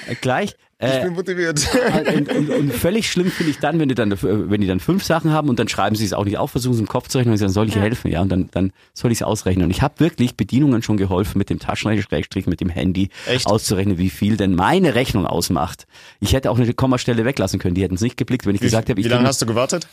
äh, 0.09 0.15
gleich. 0.21 0.57
Ich 0.79 0.87
Äh, 0.87 1.05
bin 1.05 1.15
motiviert. 1.15 1.67
und, 2.15 2.29
und, 2.31 2.51
und 2.51 2.73
völlig 2.73 3.11
schlimm 3.11 3.31
finde 3.31 3.51
ich 3.51 3.59
dann, 3.61 3.79
wenn 3.79 3.89
die 3.89 3.95
dann, 3.95 4.11
wenn 4.21 4.61
die 4.61 4.67
dann 4.67 4.79
fünf 4.79 5.05
Sachen 5.05 5.33
haben 5.33 5.49
und 5.49 5.59
dann 5.59 5.69
schreiben 5.69 5.97
sie 5.97 6.05
es 6.05 6.13
auch 6.13 6.27
nicht 6.27 6.37
auf, 6.37 6.51
versuchen 6.51 6.75
es 6.75 6.81
im 6.81 6.87
Kopf 6.87 7.09
zu 7.09 7.17
rechnen 7.17 7.33
und 7.33 7.39
sagen, 7.39 7.51
soll 7.53 7.69
ich 7.69 7.75
Ja. 7.77 7.81
helfen, 7.81 8.11
ja, 8.11 8.21
und 8.21 8.29
dann, 8.29 8.51
dann 8.53 8.73
soll 8.93 9.11
ich 9.11 9.19
es 9.19 9.23
ausrechnen. 9.23 9.65
Und 9.65 9.71
ich 9.71 9.81
habe 9.81 9.99
wirklich 10.01 10.37
Bedienungen 10.37 10.83
schon 10.83 10.99
geholfen, 10.99 11.39
mit 11.39 11.49
dem 11.49 11.59
Taschenrechner, 11.61 12.03
Schrägstrich, 12.03 12.47
mit 12.47 12.61
dem 12.61 12.69
Handy 12.69 13.09
Echt? 13.27 13.47
auszurechnen, 13.47 13.97
wie 13.97 14.11
viel 14.11 14.37
denn 14.37 14.55
meine 14.55 14.95
Rechnung 14.95 15.27
ausmacht. 15.27 15.87
Ich 16.21 16.35
hätte 16.35 16.51
auch 16.51 16.59
eine 16.59 16.75
Kommastelle 16.75 17.25
weglassen 17.25 17.59
können, 17.59 17.75
die 17.75 17.83
hätten 17.83 17.95
es 17.95 18.03
nicht 18.03 18.19
geblickt, 18.19 18.45
wenn 18.45 18.55
ich 18.55 18.61
Wie, 18.61 18.67
gesagt 18.67 18.91
habe, 18.91 19.01
ich 19.01 19.07
wie 19.07 19.11
lange 19.11 19.27
hast 19.27 19.41
du 19.41 19.47
gewartet? 19.47 19.89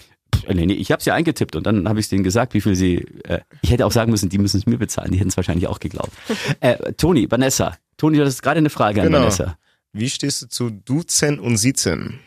Nee, 0.51 0.65
nee, 0.65 0.73
ich 0.73 0.91
habe 0.91 1.01
sie 1.01 1.11
eingetippt 1.11 1.55
und 1.55 1.65
dann 1.65 1.87
habe 1.87 2.01
ich 2.01 2.09
denen 2.09 2.23
gesagt, 2.25 2.53
wie 2.55 2.59
viel 2.59 2.75
sie. 2.75 3.05
Äh, 3.23 3.39
ich 3.61 3.71
hätte 3.71 3.85
auch 3.85 3.91
sagen 3.93 4.11
müssen, 4.11 4.27
die 4.27 4.37
müssen 4.39 4.57
es 4.57 4.65
mir 4.65 4.77
bezahlen. 4.77 5.11
Die 5.11 5.19
hätten 5.19 5.29
es 5.29 5.37
wahrscheinlich 5.37 5.67
auch 5.67 5.79
geglaubt. 5.79 6.11
äh, 6.59 6.91
Toni, 6.97 7.31
Vanessa. 7.31 7.77
Toni, 7.95 8.17
du 8.17 8.25
hast 8.25 8.41
gerade 8.41 8.57
eine 8.57 8.69
Frage 8.69 8.99
an 9.01 9.07
Genau. 9.07 9.19
Vanessa. 9.19 9.57
Wie 9.93 10.09
stehst 10.09 10.41
du 10.41 10.47
zu 10.47 10.69
Duzen 10.71 11.39
und 11.39 11.57
Siezen? 11.57 12.19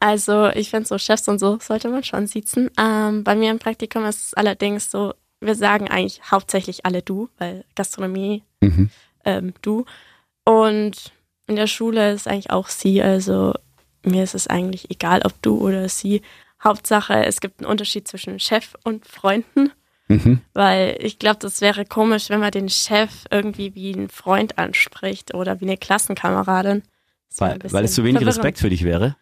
Also 0.00 0.48
ich 0.48 0.70
finde 0.70 0.86
so 0.86 0.98
Chefs 0.98 1.28
und 1.28 1.38
so 1.38 1.58
sollte 1.60 1.88
man 1.88 2.04
schon 2.04 2.26
siezen. 2.26 2.70
Ähm, 2.78 3.24
bei 3.24 3.34
mir 3.34 3.50
im 3.50 3.58
Praktikum 3.58 4.04
ist 4.04 4.26
es 4.26 4.34
allerdings 4.34 4.90
so, 4.90 5.14
wir 5.40 5.54
sagen 5.54 5.88
eigentlich 5.88 6.20
hauptsächlich 6.30 6.84
alle 6.84 7.00
du, 7.00 7.30
weil 7.38 7.64
Gastronomie 7.74 8.42
Mhm. 8.60 8.90
ähm, 9.24 9.54
du. 9.62 9.86
Und 10.44 11.12
in 11.46 11.56
der 11.56 11.68
Schule 11.68 12.12
ist 12.12 12.28
eigentlich 12.28 12.50
auch 12.50 12.68
sie. 12.68 13.00
Also 13.02 13.54
mir 14.02 14.24
ist 14.24 14.34
es 14.34 14.46
eigentlich 14.46 14.90
egal, 14.90 15.22
ob 15.24 15.40
du 15.40 15.56
oder 15.58 15.88
sie. 15.88 16.20
Hauptsache, 16.62 17.24
es 17.24 17.40
gibt 17.40 17.60
einen 17.60 17.70
Unterschied 17.70 18.08
zwischen 18.08 18.40
Chef 18.40 18.74
und 18.84 19.06
Freunden. 19.06 19.70
Mhm. 20.08 20.40
Weil 20.52 20.98
ich 21.00 21.18
glaube, 21.18 21.38
das 21.40 21.60
wäre 21.62 21.86
komisch, 21.86 22.28
wenn 22.28 22.40
man 22.40 22.50
den 22.50 22.68
Chef 22.68 23.10
irgendwie 23.30 23.74
wie 23.74 23.94
einen 23.94 24.10
Freund 24.10 24.58
anspricht 24.58 25.32
oder 25.32 25.60
wie 25.60 25.64
eine 25.64 25.78
Klassenkameradin. 25.78 26.82
Weil, 27.36 27.58
weil 27.70 27.84
es 27.84 27.94
zu 27.94 28.02
wenig 28.04 28.18
verwirrend. 28.22 28.38
Respekt 28.38 28.58
für 28.58 28.70
dich 28.70 28.84
wäre. 28.84 29.16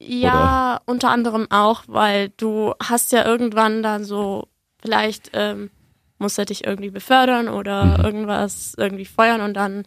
Ja, 0.00 0.80
unter 0.86 1.10
anderem 1.10 1.46
auch, 1.50 1.84
weil 1.86 2.30
du 2.36 2.74
hast 2.82 3.12
ja 3.12 3.24
irgendwann 3.24 3.82
dann 3.82 4.04
so, 4.04 4.48
vielleicht 4.82 5.30
ähm, 5.34 5.70
muss 6.18 6.36
er 6.36 6.44
dich 6.44 6.66
irgendwie 6.66 6.90
befördern 6.90 7.48
oder 7.48 7.84
Mhm. 7.98 8.04
irgendwas 8.04 8.74
irgendwie 8.76 9.04
feuern 9.06 9.40
und 9.40 9.54
dann 9.54 9.84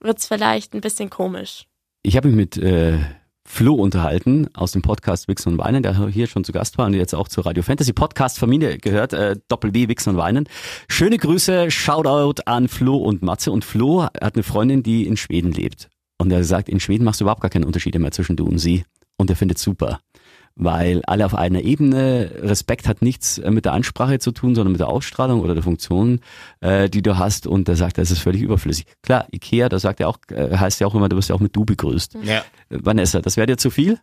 wird's 0.00 0.28
vielleicht 0.28 0.74
ein 0.74 0.80
bisschen 0.80 1.10
komisch. 1.10 1.64
Ich 2.02 2.16
habe 2.16 2.28
mich 2.28 2.36
mit 2.36 2.56
äh, 2.58 2.98
Flo 3.44 3.74
unterhalten 3.74 4.48
aus 4.54 4.72
dem 4.72 4.82
Podcast 4.82 5.26
Wichsen 5.26 5.52
und 5.54 5.58
Weinen, 5.58 5.82
der 5.82 6.08
hier 6.08 6.26
schon 6.26 6.44
zu 6.44 6.52
Gast 6.52 6.78
war 6.78 6.86
und 6.86 6.94
jetzt 6.94 7.14
auch 7.14 7.28
zur 7.28 7.46
Radio 7.46 7.62
Fantasy 7.62 7.92
Podcast 7.92 8.38
Familie 8.38 8.78
gehört, 8.78 9.12
äh, 9.14 9.36
Doppel 9.48 9.72
W, 9.74 9.88
Wichsen 9.88 10.10
und 10.10 10.16
Weinen. 10.16 10.48
Schöne 10.88 11.16
Grüße, 11.16 11.70
Shoutout 11.70 12.42
an 12.44 12.68
Flo 12.68 12.96
und 12.96 13.22
Matze. 13.22 13.50
Und 13.50 13.64
Flo 13.64 14.02
hat 14.04 14.34
eine 14.34 14.42
Freundin, 14.42 14.82
die 14.82 15.06
in 15.06 15.16
Schweden 15.16 15.52
lebt. 15.52 15.88
Und 16.18 16.30
er 16.32 16.44
sagt, 16.44 16.68
in 16.68 16.80
Schweden 16.80 17.04
machst 17.04 17.20
du 17.20 17.24
überhaupt 17.24 17.42
gar 17.42 17.50
keine 17.50 17.66
Unterschiede 17.66 17.98
mehr 17.98 18.10
zwischen 18.10 18.36
du 18.36 18.46
und 18.46 18.58
sie. 18.58 18.84
Und 19.16 19.30
er 19.30 19.36
findet 19.36 19.58
super. 19.58 20.00
Weil 20.58 21.02
alle 21.06 21.26
auf 21.26 21.34
einer 21.34 21.60
Ebene, 21.60 22.30
Respekt 22.36 22.88
hat 22.88 23.02
nichts 23.02 23.36
äh, 23.36 23.50
mit 23.50 23.66
der 23.66 23.74
Ansprache 23.74 24.18
zu 24.18 24.32
tun, 24.32 24.54
sondern 24.54 24.72
mit 24.72 24.80
der 24.80 24.88
Ausstrahlung 24.88 25.40
oder 25.40 25.52
der 25.52 25.62
Funktion, 25.62 26.20
äh, 26.60 26.88
die 26.88 27.02
du 27.02 27.18
hast. 27.18 27.46
Und 27.46 27.68
er 27.68 27.76
sagt, 27.76 27.98
das 27.98 28.10
ist 28.10 28.20
völlig 28.20 28.40
überflüssig. 28.40 28.86
Klar, 29.02 29.26
Ikea, 29.32 29.68
da 29.68 29.78
sagt 29.78 30.00
er 30.00 30.08
auch, 30.08 30.16
äh, 30.30 30.56
heißt 30.56 30.80
ja 30.80 30.86
auch 30.86 30.94
immer, 30.94 31.10
du 31.10 31.16
wirst 31.16 31.28
ja 31.28 31.34
auch 31.34 31.40
mit 31.40 31.54
du 31.54 31.66
begrüßt. 31.66 32.16
Ja. 32.22 32.38
Äh, 32.38 32.42
Vanessa, 32.70 33.20
das 33.20 33.36
wäre 33.36 33.46
dir 33.46 33.58
zu 33.58 33.68
viel? 33.68 33.98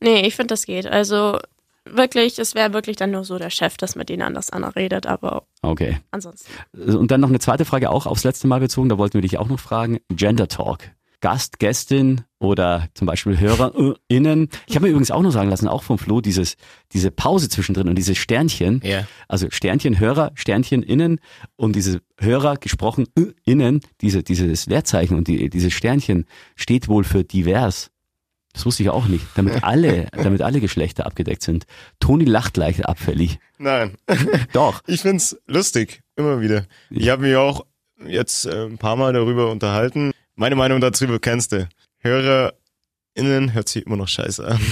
Nee, 0.00 0.26
ich 0.26 0.34
finde, 0.34 0.52
das 0.54 0.64
geht. 0.64 0.86
Also 0.86 1.38
wirklich, 1.84 2.38
es 2.38 2.54
wäre 2.54 2.72
wirklich 2.72 2.96
dann 2.96 3.10
nur 3.10 3.24
so 3.24 3.36
der 3.38 3.50
Chef, 3.50 3.76
dass 3.76 3.94
mit 3.94 4.08
denen 4.08 4.22
anders 4.22 4.48
anredet, 4.50 5.06
aber 5.06 5.44
Okay. 5.60 5.98
ansonsten. 6.10 6.50
Und 6.74 7.10
dann 7.10 7.20
noch 7.20 7.28
eine 7.28 7.38
zweite 7.38 7.66
Frage 7.66 7.90
auch 7.90 8.06
aufs 8.06 8.24
letzte 8.24 8.46
Mal 8.46 8.60
bezogen, 8.60 8.88
da 8.88 8.96
wollten 8.96 9.14
wir 9.14 9.22
dich 9.22 9.36
auch 9.38 9.48
noch 9.48 9.60
fragen. 9.60 9.98
Gender 10.08 10.48
Talk. 10.48 10.80
Gast, 11.20 11.58
Gästin 11.58 12.22
oder 12.38 12.88
zum 12.94 13.06
Beispiel 13.06 13.38
HörerInnen. 13.38 14.48
Ich 14.66 14.76
habe 14.76 14.86
mir 14.86 14.90
übrigens 14.90 15.10
auch 15.10 15.22
noch 15.22 15.32
sagen 15.32 15.50
lassen, 15.50 15.66
auch 15.66 15.82
vom 15.82 15.98
Flo, 15.98 16.20
dieses, 16.20 16.56
diese 16.92 17.10
Pause 17.10 17.48
zwischendrin 17.48 17.88
und 17.88 17.96
diese 17.96 18.14
Sternchen. 18.14 18.80
Ja. 18.84 19.06
Also 19.26 19.48
Sternchen, 19.50 19.98
Hörer, 19.98 20.30
Sternchen 20.34 20.82
innen 20.82 21.20
und 21.56 21.74
diese 21.74 22.00
Hörer 22.18 22.56
gesprochen 22.56 23.06
innen, 23.44 23.80
diese, 24.00 24.22
dieses 24.22 24.66
Leerzeichen 24.66 25.16
und 25.16 25.28
die, 25.28 25.50
diese 25.50 25.70
Sternchen 25.70 26.26
steht 26.54 26.88
wohl 26.88 27.04
für 27.04 27.24
divers. 27.24 27.90
Das 28.52 28.66
wusste 28.66 28.82
ich 28.82 28.90
auch 28.90 29.06
nicht, 29.06 29.24
damit 29.34 29.62
alle, 29.64 30.06
damit 30.12 30.42
alle 30.42 30.60
Geschlechter 30.60 31.06
abgedeckt 31.06 31.42
sind. 31.42 31.64
Toni 32.00 32.24
lacht 32.24 32.56
leicht 32.56 32.86
abfällig. 32.86 33.38
Nein. 33.58 33.96
Doch. 34.52 34.82
Ich 34.86 35.02
find's 35.02 35.36
lustig, 35.46 36.00
immer 36.16 36.40
wieder. 36.40 36.66
Ich 36.90 37.08
habe 37.08 37.22
mich 37.22 37.36
auch 37.36 37.66
jetzt 38.06 38.46
äh, 38.46 38.66
ein 38.66 38.78
paar 38.78 38.96
Mal 38.96 39.12
darüber 39.12 39.50
unterhalten. 39.50 40.12
Meine 40.38 40.54
Meinung 40.54 40.80
dazu 40.80 41.04
kennst 41.18 41.50
du. 41.50 41.68
HörerInnen 41.98 43.52
hört 43.54 43.68
sich 43.68 43.84
immer 43.84 43.96
noch 43.96 44.08
scheiße 44.08 44.46
an. 44.46 44.60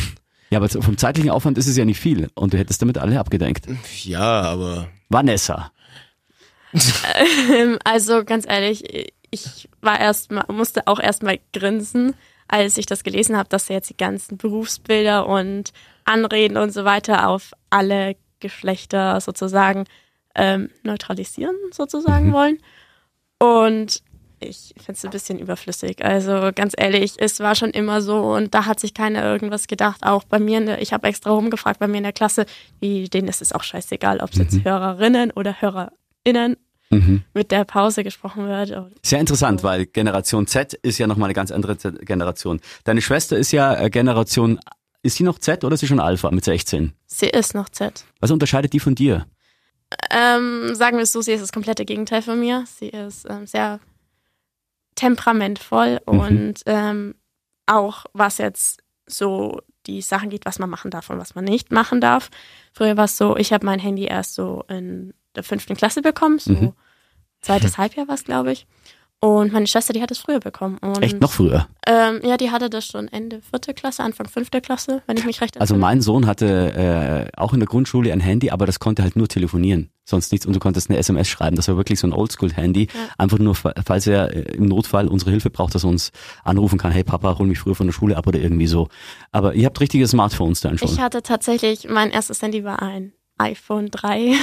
Ja, 0.48 0.60
aber 0.60 0.68
vom 0.68 0.96
zeitlichen 0.96 1.30
Aufwand 1.30 1.58
ist 1.58 1.66
es 1.66 1.76
ja 1.76 1.84
nicht 1.84 1.98
viel 1.98 2.28
und 2.34 2.54
du 2.54 2.56
hättest 2.56 2.80
damit 2.80 2.98
alle 2.98 3.18
abgedenkt. 3.18 3.66
Ja, 4.04 4.42
aber 4.42 4.86
Vanessa. 5.08 5.72
Ähm, 7.52 7.80
Also 7.82 8.24
ganz 8.24 8.46
ehrlich, 8.46 9.10
ich 9.32 9.68
war 9.80 9.98
erst 9.98 10.30
mal, 10.30 10.44
musste 10.52 10.86
auch 10.86 11.00
erst 11.00 11.24
mal 11.24 11.40
grinsen, 11.52 12.14
als 12.46 12.78
ich 12.78 12.86
das 12.86 13.02
gelesen 13.02 13.36
habe, 13.36 13.48
dass 13.48 13.66
sie 13.66 13.72
jetzt 13.72 13.90
die 13.90 13.96
ganzen 13.96 14.36
Berufsbilder 14.36 15.26
und 15.26 15.72
Anreden 16.04 16.56
und 16.56 16.72
so 16.72 16.84
weiter 16.84 17.28
auf 17.28 17.50
alle 17.70 18.14
Geschlechter 18.38 19.20
sozusagen 19.20 19.82
ähm, 20.36 20.70
neutralisieren 20.84 21.56
sozusagen 21.72 22.32
wollen. 22.32 22.58
Und 23.40 24.00
ich 24.40 24.74
finde 24.76 24.92
es 24.92 25.04
ein 25.04 25.10
bisschen 25.10 25.38
überflüssig. 25.38 26.04
Also 26.04 26.50
ganz 26.54 26.74
ehrlich, 26.76 27.14
es 27.18 27.40
war 27.40 27.54
schon 27.54 27.70
immer 27.70 28.02
so 28.02 28.18
und 28.18 28.54
da 28.54 28.66
hat 28.66 28.80
sich 28.80 28.94
keiner 28.94 29.24
irgendwas 29.24 29.66
gedacht. 29.66 30.02
Auch 30.02 30.24
bei 30.24 30.38
mir, 30.38 30.64
der, 30.64 30.82
ich 30.82 30.92
habe 30.92 31.08
extra 31.08 31.30
rumgefragt 31.30 31.78
bei 31.80 31.88
mir 31.88 31.98
in 31.98 32.02
der 32.02 32.12
Klasse, 32.12 32.46
wie 32.80 33.08
denen 33.08 33.28
ist 33.28 33.42
es 33.42 33.52
auch 33.52 33.62
scheißegal, 33.62 34.20
ob 34.20 34.32
es 34.32 34.38
jetzt 34.38 34.64
Hörerinnen 34.64 35.30
oder 35.30 35.60
HörerInnen 35.60 36.56
mit 37.34 37.50
der 37.50 37.64
Pause 37.64 38.04
gesprochen 38.04 38.46
wird. 38.46 38.72
Sehr 39.02 39.20
interessant, 39.20 39.62
weil 39.62 39.86
Generation 39.86 40.46
Z 40.46 40.74
ist 40.74 40.98
ja 40.98 41.06
nochmal 41.06 41.26
eine 41.26 41.34
ganz 41.34 41.50
andere 41.50 41.76
Z 41.76 42.06
Generation. 42.06 42.60
Deine 42.84 43.02
Schwester 43.02 43.36
ist 43.36 43.52
ja 43.52 43.74
äh, 43.74 43.90
Generation, 43.90 44.60
ist 45.02 45.16
sie 45.16 45.24
noch 45.24 45.38
Z 45.38 45.64
oder 45.64 45.74
ist 45.74 45.80
sie 45.80 45.86
schon 45.86 46.00
Alpha 46.00 46.30
mit 46.30 46.44
16? 46.44 46.92
Sie 47.06 47.26
ist 47.26 47.54
noch 47.54 47.68
Z. 47.68 48.04
Was 48.20 48.30
unterscheidet 48.30 48.72
die 48.72 48.80
von 48.80 48.94
dir? 48.94 49.26
Ähm, 50.10 50.74
sagen 50.74 50.96
wir 50.96 51.02
es 51.02 51.12
so, 51.12 51.20
sie 51.20 51.32
ist 51.32 51.42
das 51.42 51.52
komplette 51.52 51.84
Gegenteil 51.84 52.22
von 52.22 52.38
mir. 52.38 52.64
Sie 52.66 52.88
ist 52.88 53.26
ähm, 53.28 53.46
sehr 53.46 53.80
temperamentvoll 54.96 56.00
und 56.04 56.54
ähm, 56.66 57.14
auch 57.66 58.06
was 58.12 58.38
jetzt 58.38 58.82
so 59.06 59.60
die 59.86 60.02
Sachen 60.02 60.30
geht, 60.30 60.44
was 60.46 60.58
man 60.58 60.68
machen 60.68 60.90
darf 60.90 61.10
und 61.10 61.18
was 61.18 61.34
man 61.36 61.44
nicht 61.44 61.70
machen 61.70 62.00
darf. 62.00 62.30
Früher 62.72 62.96
war 62.96 63.04
es 63.04 63.16
so, 63.16 63.36
ich 63.36 63.52
habe 63.52 63.64
mein 63.64 63.78
Handy 63.78 64.04
erst 64.04 64.34
so 64.34 64.64
in 64.68 65.14
der 65.36 65.44
fünften 65.44 65.76
Klasse 65.76 66.02
bekommen, 66.02 66.38
so 66.40 66.74
zweites 67.40 67.78
Halbjahr 67.78 68.08
war 68.08 68.16
es, 68.16 68.24
glaube 68.24 68.50
ich. 68.52 68.66
Und 69.18 69.52
meine 69.52 69.66
Schwester, 69.66 69.92
die 69.94 70.02
hat 70.02 70.10
es 70.10 70.18
früher 70.18 70.40
bekommen. 70.40 70.76
Und, 70.78 71.02
Echt 71.02 71.20
noch 71.20 71.32
früher. 71.32 71.66
Ähm, 71.86 72.20
ja, 72.22 72.36
die 72.36 72.50
hatte 72.50 72.68
das 72.68 72.86
schon 72.86 73.08
Ende 73.08 73.40
vierte 73.40 73.72
Klasse, 73.72 74.02
Anfang 74.02 74.28
fünfte 74.28 74.60
Klasse, 74.60 75.02
wenn 75.06 75.16
ich 75.16 75.24
mich 75.24 75.40
recht 75.40 75.58
Also 75.58 75.74
entsinne. 75.74 75.80
mein 75.80 76.00
Sohn 76.02 76.26
hatte 76.26 77.30
äh, 77.34 77.40
auch 77.40 77.54
in 77.54 77.60
der 77.60 77.66
Grundschule 77.66 78.12
ein 78.12 78.20
Handy, 78.20 78.50
aber 78.50 78.66
das 78.66 78.78
konnte 78.78 79.02
halt 79.02 79.16
nur 79.16 79.26
telefonieren, 79.28 79.90
sonst 80.08 80.32
nichts. 80.32 80.46
Und 80.46 80.54
du 80.54 80.60
konntest 80.60 80.88
eine 80.88 80.98
SMS 80.98 81.28
schreiben. 81.28 81.56
Das 81.56 81.68
war 81.68 81.76
wirklich 81.76 81.98
so 82.00 82.06
ein 82.06 82.12
Oldschool-Handy. 82.12 82.88
Einfach 83.18 83.38
nur, 83.38 83.54
fa- 83.54 83.74
falls 83.84 84.06
er 84.06 84.32
äh, 84.34 84.40
im 84.56 84.66
Notfall 84.66 85.08
unsere 85.08 85.32
Hilfe 85.32 85.50
braucht, 85.50 85.74
dass 85.74 85.84
er 85.84 85.90
uns 85.90 86.12
anrufen 86.44 86.78
kann. 86.78 86.92
Hey 86.92 87.04
Papa, 87.04 87.36
hol 87.38 87.46
mich 87.46 87.58
früher 87.58 87.74
von 87.74 87.86
der 87.88 87.92
Schule 87.92 88.16
ab 88.16 88.26
oder 88.26 88.38
irgendwie 88.38 88.66
so. 88.68 88.88
Aber 89.32 89.54
ihr 89.54 89.66
habt 89.66 89.80
richtige 89.80 90.06
Smartphones 90.08 90.60
dann 90.60 90.78
schon. 90.78 90.88
Ich 90.88 91.00
hatte 91.00 91.22
tatsächlich, 91.22 91.88
mein 91.88 92.10
erstes 92.10 92.40
Handy 92.40 92.64
war 92.64 92.80
ein 92.80 93.12
iPhone 93.38 93.90
3. 93.90 94.34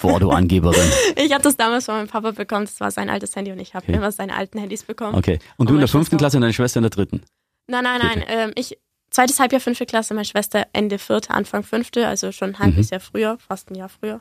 Boah, 0.00 0.18
du 0.18 0.30
Angeberin. 0.30 0.90
Ich 1.16 1.32
habe 1.32 1.42
das 1.42 1.56
damals 1.56 1.84
von 1.84 1.96
meinem 1.96 2.08
Papa 2.08 2.30
bekommen, 2.30 2.64
das 2.64 2.80
war 2.80 2.90
sein 2.90 3.10
altes 3.10 3.36
Handy 3.36 3.52
und 3.52 3.58
ich 3.60 3.74
habe 3.74 3.92
immer 3.92 4.10
seine 4.12 4.34
alten 4.34 4.58
Handys 4.58 4.84
bekommen. 4.84 5.14
Okay. 5.16 5.38
Und 5.56 5.68
du 5.68 5.72
Und 5.74 5.76
in 5.76 5.80
der 5.80 5.88
fünften 5.88 6.16
Klasse 6.16 6.36
und 6.38 6.42
deine 6.42 6.52
Schwester 6.54 6.78
in 6.78 6.82
der 6.84 6.90
dritten. 6.90 7.22
Nein, 7.66 7.84
nein, 7.84 8.00
nein, 8.02 8.24
ähm, 8.28 8.52
ich, 8.56 8.78
zweites 9.10 9.38
Halbjahr 9.38 9.60
fünfte 9.60 9.86
Klasse, 9.86 10.14
meine 10.14 10.24
Schwester 10.24 10.66
Ende 10.72 10.98
vierte, 10.98 11.30
Anfang 11.30 11.62
fünfte, 11.62 12.06
also 12.08 12.32
schon 12.32 12.50
ein 12.50 12.58
halbes 12.58 12.90
Jahr 12.90 13.00
früher, 13.00 13.38
fast 13.46 13.70
ein 13.70 13.74
Jahr 13.76 13.88
früher. 13.88 14.20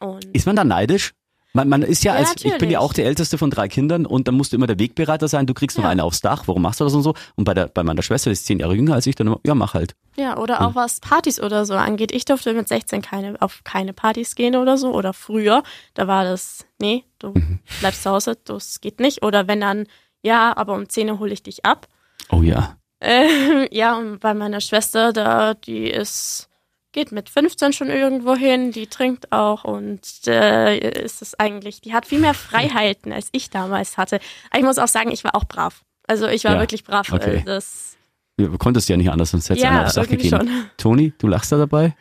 Und 0.00 0.24
Ist 0.32 0.46
man 0.46 0.56
da 0.56 0.64
neidisch? 0.64 1.12
Man, 1.52 1.68
man 1.68 1.82
ist 1.82 2.04
ja, 2.04 2.12
Ja, 2.14 2.20
als 2.20 2.44
ich 2.44 2.56
bin 2.58 2.70
ja 2.70 2.78
auch 2.78 2.92
der 2.92 3.06
älteste 3.06 3.36
von 3.36 3.50
drei 3.50 3.66
Kindern 3.66 4.06
und 4.06 4.28
dann 4.28 4.36
musst 4.36 4.52
du 4.52 4.56
immer 4.56 4.68
der 4.68 4.78
Wegbereiter 4.78 5.26
sein. 5.26 5.46
Du 5.46 5.54
kriegst 5.54 5.76
noch 5.76 5.84
Ja. 5.84 5.90
eine 5.90 6.04
aufs 6.04 6.20
Dach. 6.20 6.44
Warum 6.46 6.62
machst 6.62 6.78
du 6.78 6.84
das 6.84 6.94
und 6.94 7.02
so? 7.02 7.14
Und 7.34 7.42
bei 7.44 7.54
der 7.54 7.66
bei 7.66 7.82
meiner 7.82 8.02
Schwester, 8.02 8.30
die 8.30 8.34
ist 8.34 8.46
zehn 8.46 8.60
Jahre 8.60 8.74
jünger 8.74 8.94
als 8.94 9.06
ich, 9.08 9.16
dann 9.16 9.26
immer, 9.26 9.40
ja 9.44 9.56
mach 9.56 9.74
halt. 9.74 9.96
ja, 10.16 10.38
oder 10.38 10.60
auch 10.64 10.76
was 10.76 11.00
Partys 11.00 11.40
oder 11.40 11.66
so 11.66 11.74
angeht. 11.74 12.12
Ich 12.12 12.24
durfte 12.24 12.54
mit 12.54 12.68
16 12.68 13.02
keine, 13.02 13.34
auf 13.42 13.62
keine 13.64 13.92
Partys 13.92 14.36
gehen 14.36 14.54
oder 14.54 14.76
so. 14.78 14.94
Oder 14.94 15.12
früher, 15.12 15.64
da 15.94 16.06
war 16.06 16.22
das, 16.22 16.66
nee, 16.80 17.02
du 17.18 17.34
bleibst 17.80 18.04
zu 18.04 18.10
Hause, 18.10 18.36
das 18.44 18.80
geht 18.80 19.00
nicht. 19.00 19.24
Oder 19.24 19.48
wenn 19.48 19.60
dann, 19.60 19.86
ja, 20.22 20.56
aber 20.56 20.74
um 20.74 20.88
10 20.88 21.10
Uhr 21.10 21.18
hole 21.18 21.32
ich 21.32 21.42
dich 21.42 21.64
ab. 21.64 21.88
Oh 22.30 22.42
ja. 22.42 22.76
Äh, 23.00 23.66
ja, 23.76 23.96
und 23.98 24.20
bei 24.20 24.34
meiner 24.34 24.60
Schwester, 24.60 25.12
da, 25.12 25.54
die 25.54 25.90
ist, 25.90 26.48
geht 26.92 27.12
mit 27.12 27.28
15 27.30 27.72
schon 27.72 27.88
irgendwo 27.88 28.34
hin, 28.34 28.72
die 28.72 28.86
trinkt 28.86 29.30
auch 29.32 29.64
und 29.64 30.00
äh, 30.26 31.02
ist 31.04 31.22
es 31.22 31.38
eigentlich, 31.38 31.80
die 31.80 31.92
hat 31.92 32.06
viel 32.06 32.18
mehr 32.18 32.34
Freiheiten, 32.34 33.12
als 33.12 33.28
ich 33.32 33.50
damals 33.50 33.96
hatte. 33.96 34.20
Aber 34.50 34.58
ich 34.58 34.64
muss 34.64 34.78
auch 34.78 34.88
sagen, 34.88 35.10
ich 35.10 35.22
war 35.24 35.34
auch 35.34 35.44
brav. 35.44 35.82
Also 36.06 36.26
ich 36.26 36.44
war 36.44 36.54
Ja, 36.54 36.60
wirklich 36.60 36.84
brav. 36.84 37.12
okay. 37.12 37.36
äh, 37.36 37.42
Das, 37.44 37.96
Du 38.36 38.56
konntest 38.56 38.88
ja 38.88 38.96
nicht 38.96 39.10
anders, 39.10 39.32
sonst 39.32 39.50
einer 39.50 39.60
ja, 39.60 39.84
aufs 39.84 39.94
Dach 39.94 40.04
irgendwie 40.04 40.30
gegeben. 40.30 40.48
schon. 40.48 40.70
Toni, 40.78 41.12
du 41.18 41.26
lachst 41.28 41.52
da 41.52 41.58
dabei? 41.58 41.94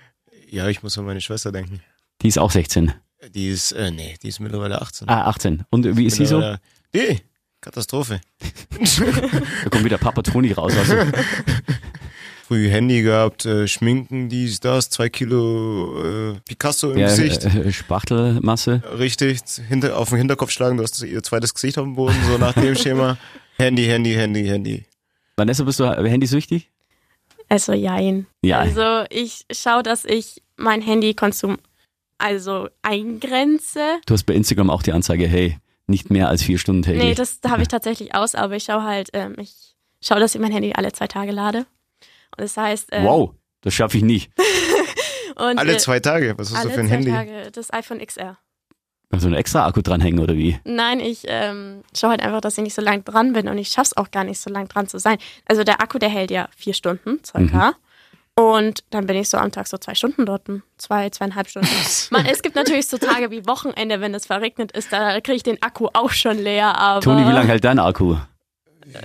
ja, 0.49 0.67
ich 0.69 0.81
muss 0.81 0.97
an 0.97 1.05
meine 1.05 1.21
Schwester 1.21 1.51
denken. 1.51 1.81
Die 2.21 2.29
ist 2.29 2.39
auch 2.39 2.49
16. 2.51 2.93
Die 3.35 3.49
ist, 3.49 3.73
äh, 3.73 3.91
nee, 3.91 4.15
die 4.23 4.29
ist 4.29 4.39
mittlerweile 4.39 4.81
18. 4.81 5.09
Ah, 5.09 5.25
18. 5.25 5.65
Und 5.69 5.97
wie 5.97 6.05
ist 6.05 6.15
sie 6.15 6.25
so? 6.25 6.55
Nee, 6.93 7.19
Katastrophe. 7.61 8.21
Da 9.63 9.69
kommt 9.69 9.83
wieder 9.83 9.97
Papa 9.97 10.21
Toni 10.21 10.53
raus. 10.53 10.73
Also, 10.77 10.95
Früh 12.49 12.67
Handy 12.67 13.03
gehabt, 13.03 13.45
äh, 13.45 13.67
Schminken, 13.67 14.27
dies, 14.27 14.59
das, 14.59 14.89
zwei 14.89 15.07
Kilo 15.07 16.31
äh, 16.31 16.39
Picasso 16.47 16.89
im 16.89 16.97
ja, 16.97 17.05
Gesicht. 17.05 17.45
äh, 17.45 17.71
Spachtelmasse. 17.71 18.81
Richtig, 18.97 19.41
hinter, 19.67 19.95
auf 19.95 20.09
den 20.09 20.17
Hinterkopf 20.17 20.49
schlagen, 20.49 20.77
du 20.77 20.81
hast 20.81 20.99
ihr 21.03 21.21
zweites 21.21 21.53
Gesicht 21.53 21.77
auf 21.77 21.83
dem 21.83 21.93
Boden, 21.93 22.15
so 22.27 22.39
nach 22.39 22.53
dem 22.53 22.73
Schema. 22.73 23.19
Handy, 23.59 23.85
Handy, 23.85 24.15
Handy, 24.15 24.47
Handy. 24.47 24.85
Vanessa, 25.37 25.63
bist 25.63 25.79
du 25.79 25.85
handysüchtig? 25.85 26.71
Also 27.49 27.73
jein. 27.73 28.25
Ja. 28.41 28.57
Also 28.57 29.05
ich 29.11 29.45
schaue, 29.51 29.83
dass 29.83 30.03
ich 30.03 30.41
mein 30.57 30.81
Handykonsum 30.81 31.59
also 32.17 32.67
eingrenze. 32.81 33.99
Du 34.07 34.15
hast 34.15 34.23
bei 34.23 34.33
Instagram 34.33 34.71
auch 34.71 34.81
die 34.81 34.93
Anzeige, 34.93 35.27
hey, 35.27 35.59
nicht 35.85 36.09
mehr 36.09 36.29
als 36.29 36.41
vier 36.41 36.57
Stunden 36.57 36.81
täglich. 36.81 37.03
Nee, 37.03 37.13
das 37.13 37.41
da 37.41 37.51
habe 37.51 37.61
ich 37.61 37.67
tatsächlich 37.67 38.15
aus, 38.15 38.33
aber 38.33 38.55
ich 38.55 38.63
schaue 38.63 38.81
halt, 38.85 39.09
ähm, 39.13 39.35
ich 39.37 39.75
schaue, 40.01 40.19
dass 40.19 40.33
ich 40.33 40.41
mein 40.41 40.51
Handy 40.51 40.73
alle 40.73 40.91
zwei 40.93 41.05
Tage 41.05 41.31
lade. 41.31 41.67
Und 42.37 42.43
das 42.43 42.57
heißt, 42.57 42.89
ähm, 42.91 43.03
wow, 43.03 43.31
das 43.61 43.73
schaffe 43.73 43.97
ich 43.97 44.03
nicht. 44.03 44.31
und, 45.35 45.57
Alle 45.57 45.73
äh, 45.73 45.77
zwei 45.77 45.99
Tage, 45.99 46.37
was 46.37 46.51
hast 46.51 46.59
alle 46.59 46.69
du 46.69 46.75
für 46.75 46.79
ein 46.81 46.87
zwei 46.87 46.95
Handy? 46.95 47.11
Tage 47.11 47.51
das 47.51 47.73
iPhone 47.73 47.99
XR. 47.99 48.37
So 49.11 49.25
einen 49.25 49.35
extra 49.35 49.65
Akku 49.65 49.81
dranhängen 49.81 50.19
oder 50.19 50.35
wie? 50.35 50.59
Nein, 50.65 50.99
ich 50.99 51.23
ähm, 51.27 51.81
schaue 51.97 52.11
halt 52.11 52.21
einfach, 52.21 52.41
dass 52.41 52.57
ich 52.59 52.63
nicht 52.63 52.75
so 52.75 52.81
lang 52.81 53.03
dran 53.03 53.33
bin 53.33 53.47
und 53.47 53.57
ich 53.57 53.69
schaff's 53.69 53.97
auch 53.97 54.11
gar 54.11 54.23
nicht 54.23 54.39
so 54.39 54.51
lang 54.51 54.67
dran 54.67 54.87
zu 54.87 54.99
sein. 54.99 55.17
Also 55.45 55.63
der 55.63 55.81
Akku, 55.81 55.97
der 55.97 56.09
hält 56.09 56.29
ja 56.29 56.47
vier 56.55 56.75
Stunden 56.75 57.19
circa. 57.25 57.73
Und 58.35 58.83
dann 58.91 59.07
bin 59.07 59.17
ich 59.17 59.27
so 59.27 59.37
am 59.37 59.51
Tag 59.51 59.67
so 59.67 59.77
zwei 59.77 59.95
Stunden 59.95 60.25
dort, 60.25 60.43
zwei, 60.77 61.09
zweieinhalb 61.09 61.49
Stunden. 61.49 61.67
Man, 62.11 62.25
es 62.25 62.41
gibt 62.41 62.55
natürlich 62.55 62.87
so 62.87 62.97
Tage 62.97 63.31
wie 63.31 63.45
Wochenende, 63.47 63.99
wenn 63.99 64.13
es 64.13 64.27
verregnet 64.27 64.71
ist, 64.71 64.93
da 64.93 65.19
kriege 65.19 65.35
ich 65.35 65.43
den 65.43 65.61
Akku 65.61 65.87
auch 65.93 66.11
schon 66.11 66.37
leer. 66.37 66.77
Aber 66.77 67.01
Toni, 67.01 67.27
wie 67.27 67.33
lange 67.33 67.49
hält 67.49 67.65
dein 67.65 67.79
Akku? 67.79 68.15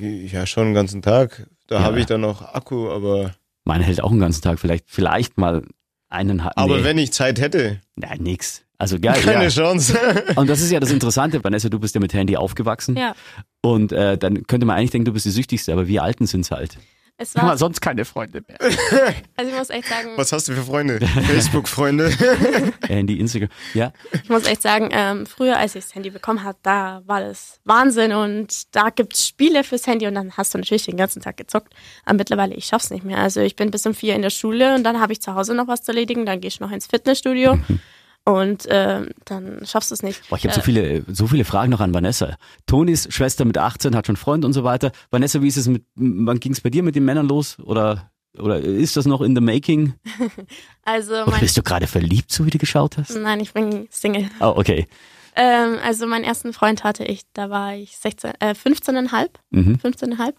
Ja, 0.00 0.46
schon 0.46 0.66
den 0.66 0.74
ganzen 0.74 1.02
Tag. 1.02 1.46
Da 1.66 1.76
Ja. 1.76 1.82
habe 1.82 2.00
ich 2.00 2.06
dann 2.06 2.20
noch 2.20 2.42
Akku, 2.54 2.90
aber 2.90 3.34
Meine 3.64 3.84
hält 3.84 4.02
auch 4.02 4.10
einen 4.10 4.20
ganzen 4.20 4.42
Tag, 4.42 4.58
vielleicht, 4.58 4.84
vielleicht 4.88 5.38
mal 5.38 5.62
einen 6.10 6.44
halben. 6.44 6.56
aber 6.58 6.78
nee. 6.78 6.84
wenn 6.84 6.98
ich 6.98 7.12
Zeit 7.12 7.40
hätte, 7.40 7.80
Nein, 7.96 8.18
nix. 8.20 8.62
Also 8.76 8.98
geil. 8.98 9.20
keine 9.22 9.44
ja. 9.44 9.48
Chance. 9.50 9.96
Und 10.36 10.48
das 10.50 10.60
ist 10.60 10.70
ja 10.70 10.80
das 10.80 10.90
Interessante, 10.90 11.42
Vanessa, 11.42 11.68
du 11.68 11.78
bist 11.78 11.94
ja 11.94 12.00
mit 12.00 12.12
Handy 12.12 12.36
aufgewachsen. 12.36 12.96
Ja, 12.96 13.14
Und 13.62 13.92
äh, 13.92 14.18
dann 14.18 14.46
könnte 14.46 14.66
man 14.66 14.76
eigentlich 14.76 14.90
denken, 14.90 15.06
du 15.06 15.12
bist 15.12 15.24
die 15.26 15.30
Süchtigste, 15.30 15.72
aber 15.72 15.86
wir 15.88 16.02
Alten 16.02 16.26
sind's 16.26 16.50
halt. 16.50 16.76
Es 17.16 17.36
war, 17.36 17.56
sonst 17.56 17.80
keine 17.80 18.04
Freunde 18.04 18.42
mehr. 18.46 18.58
also 19.36 19.50
ich 19.50 19.56
muss 19.56 19.70
echt 19.70 19.86
sagen, 19.86 20.10
Was 20.16 20.32
hast 20.32 20.48
du 20.48 20.52
für 20.52 20.62
Freunde? 20.62 20.98
Facebook-Freunde? 21.06 22.10
Handy, 22.88 23.20
Instagram. 23.20 23.50
Ja, 23.72 23.92
ich 24.12 24.28
muss 24.28 24.46
echt 24.46 24.62
sagen, 24.62 24.88
ähm, 24.90 25.24
früher, 25.24 25.56
als 25.56 25.76
ich 25.76 25.84
das 25.84 25.94
Handy 25.94 26.10
bekommen 26.10 26.42
habe, 26.42 26.58
da 26.62 27.02
war 27.06 27.20
das 27.20 27.60
Wahnsinn 27.64 28.12
und 28.12 28.74
da 28.74 28.90
gibt's 28.90 29.28
Spiele 29.28 29.62
fürs 29.62 29.86
Handy 29.86 30.08
und 30.08 30.14
dann 30.16 30.36
hast 30.36 30.54
du 30.54 30.58
natürlich 30.58 30.86
den 30.86 30.96
ganzen 30.96 31.22
Tag 31.22 31.36
gezockt. 31.36 31.72
Aber 32.04 32.16
mittlerweile, 32.16 32.54
ich 32.54 32.66
schaff's 32.66 32.90
nicht 32.90 33.04
mehr. 33.04 33.18
Also 33.18 33.40
ich 33.40 33.54
bin 33.54 33.70
bis 33.70 33.86
um 33.86 33.94
vier 33.94 34.16
in 34.16 34.22
der 34.22 34.30
Schule 34.30 34.74
und 34.74 34.82
dann 34.82 35.00
habe 35.00 35.12
ich 35.12 35.22
zu 35.22 35.34
Hause 35.34 35.54
noch 35.54 35.68
was 35.68 35.82
zu 35.82 35.92
erledigen, 35.92 36.26
dann 36.26 36.40
gehe 36.40 36.48
ich 36.48 36.58
noch 36.58 36.72
ins 36.72 36.88
Fitnessstudio 36.88 37.58
Und 38.24 38.66
ähm, 38.70 39.10
dann 39.26 39.66
schaffst 39.66 39.90
du 39.90 39.94
es 39.94 40.02
nicht. 40.02 40.28
Boah, 40.30 40.36
ich 40.36 40.44
habe 40.44 40.54
so 40.54 40.62
viele, 40.62 41.04
so 41.08 41.26
viele 41.26 41.44
Fragen 41.44 41.70
noch 41.70 41.80
an 41.80 41.92
Vanessa. 41.92 42.36
Tonis 42.66 43.06
Schwester 43.10 43.44
mit 43.44 43.58
18 43.58 43.94
hat 43.94 44.06
schon 44.06 44.16
Freund 44.16 44.46
und 44.46 44.54
so 44.54 44.64
weiter. 44.64 44.92
Vanessa, 45.10 45.42
wie 45.42 45.48
ist 45.48 45.58
es 45.58 45.68
mit, 45.68 45.84
wann 45.94 46.40
ging 46.40 46.52
es 46.52 46.62
bei 46.62 46.70
dir 46.70 46.82
mit 46.82 46.96
den 46.96 47.04
Männern 47.04 47.28
los? 47.28 47.58
Oder, 47.60 48.10
oder 48.38 48.60
ist 48.60 48.96
das 48.96 49.04
noch 49.04 49.20
in 49.20 49.34
the 49.34 49.42
making? 49.42 49.94
Also 50.86 51.14
Oder 51.14 51.30
mein, 51.30 51.40
bist 51.40 51.56
du 51.56 51.62
gerade 51.62 51.86
verliebt, 51.86 52.30
so 52.30 52.44
wie 52.44 52.50
du 52.50 52.58
geschaut 52.58 52.98
hast? 52.98 53.14
nein, 53.16 53.40
ich 53.40 53.52
bin 53.54 53.88
Single. 53.90 54.28
Oh, 54.40 54.52
okay. 54.56 54.86
Ähm, 55.34 55.78
also 55.82 56.06
meinen 56.06 56.24
ersten 56.24 56.52
Freund 56.52 56.84
hatte 56.84 57.04
ich, 57.04 57.22
da 57.32 57.50
war 57.50 57.74
ich 57.74 57.96
16, 57.96 58.32
äh, 58.40 58.50
15,5. 58.54 59.30
Mhm. 59.50 59.78
15,5. 59.82 60.34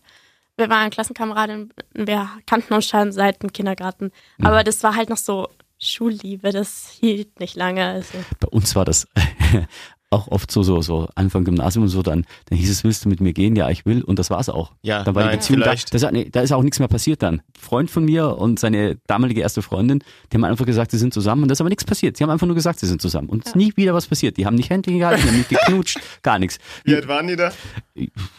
Wir 0.57 0.69
waren 0.69 0.89
Klassenkameraden, 0.89 1.73
wir 1.93 2.29
kannten 2.45 2.73
uns 2.73 2.87
schon 2.87 3.11
seit 3.11 3.43
dem 3.43 3.51
Kindergarten. 3.51 4.11
Mhm. 4.37 4.45
Aber 4.45 4.63
das 4.63 4.81
war 4.83 4.95
halt 4.95 5.09
noch 5.09 5.17
so 5.17 5.49
Schulliebe, 5.79 6.51
das 6.51 6.89
hielt 6.99 7.39
nicht 7.39 7.55
lange. 7.55 7.85
Also. 7.85 8.17
Bei 8.39 8.47
uns 8.47 8.75
war 8.75 8.85
das 8.85 9.07
auch 10.15 10.27
oft 10.29 10.51
so, 10.51 10.63
so, 10.63 10.81
so 10.81 11.07
Anfang 11.15 11.43
Gymnasium 11.43 11.83
und 11.83 11.89
so, 11.89 12.01
dann, 12.01 12.25
dann 12.49 12.57
hieß 12.57 12.69
es, 12.69 12.83
willst 12.83 13.05
du 13.05 13.09
mit 13.09 13.21
mir 13.21 13.33
gehen? 13.33 13.55
Ja, 13.55 13.69
ich 13.69 13.85
will. 13.85 14.01
Und 14.01 14.19
das 14.19 14.29
war's 14.29 14.49
auch. 14.49 14.71
Ja, 14.81 15.03
dann 15.03 15.15
war 15.15 15.23
die 15.23 15.29
nein, 15.29 15.39
Beziehung 15.39 15.61
da, 15.61 15.73
das, 15.73 16.11
nee, 16.11 16.29
da 16.31 16.41
ist 16.41 16.51
auch 16.51 16.63
nichts 16.63 16.79
mehr 16.79 16.87
passiert 16.87 17.21
dann. 17.21 17.41
Freund 17.59 17.91
von 17.91 18.05
mir 18.05 18.37
und 18.37 18.59
seine 18.59 18.97
damalige 19.07 19.41
erste 19.41 19.61
Freundin, 19.61 20.03
die 20.31 20.37
haben 20.37 20.43
einfach 20.43 20.65
gesagt, 20.65 20.91
sie 20.91 20.97
sind 20.97 21.13
zusammen 21.13 21.43
und 21.43 21.49
da 21.49 21.53
ist 21.53 21.61
aber 21.61 21.69
nichts 21.69 21.85
passiert. 21.85 22.17
Sie 22.17 22.23
haben 22.23 22.29
einfach 22.29 22.47
nur 22.47 22.55
gesagt, 22.55 22.79
sie 22.79 22.87
sind 22.87 23.01
zusammen. 23.01 23.29
Und 23.29 23.43
es 23.43 23.49
ist 23.49 23.55
nie 23.55 23.73
wieder 23.75 23.93
was 23.93 24.07
passiert. 24.07 24.37
Die 24.37 24.45
haben 24.45 24.55
nicht 24.55 24.69
Händchen 24.69 24.99
gehalten, 24.99 25.21
die 25.23 25.27
haben 25.27 25.37
nicht 25.37 25.49
geknutscht, 25.49 25.99
gar 26.23 26.39
nichts. 26.39 26.57
Wie 26.83 26.95
alt 26.95 27.07
waren 27.07 27.27
die 27.27 27.35
da? 27.35 27.51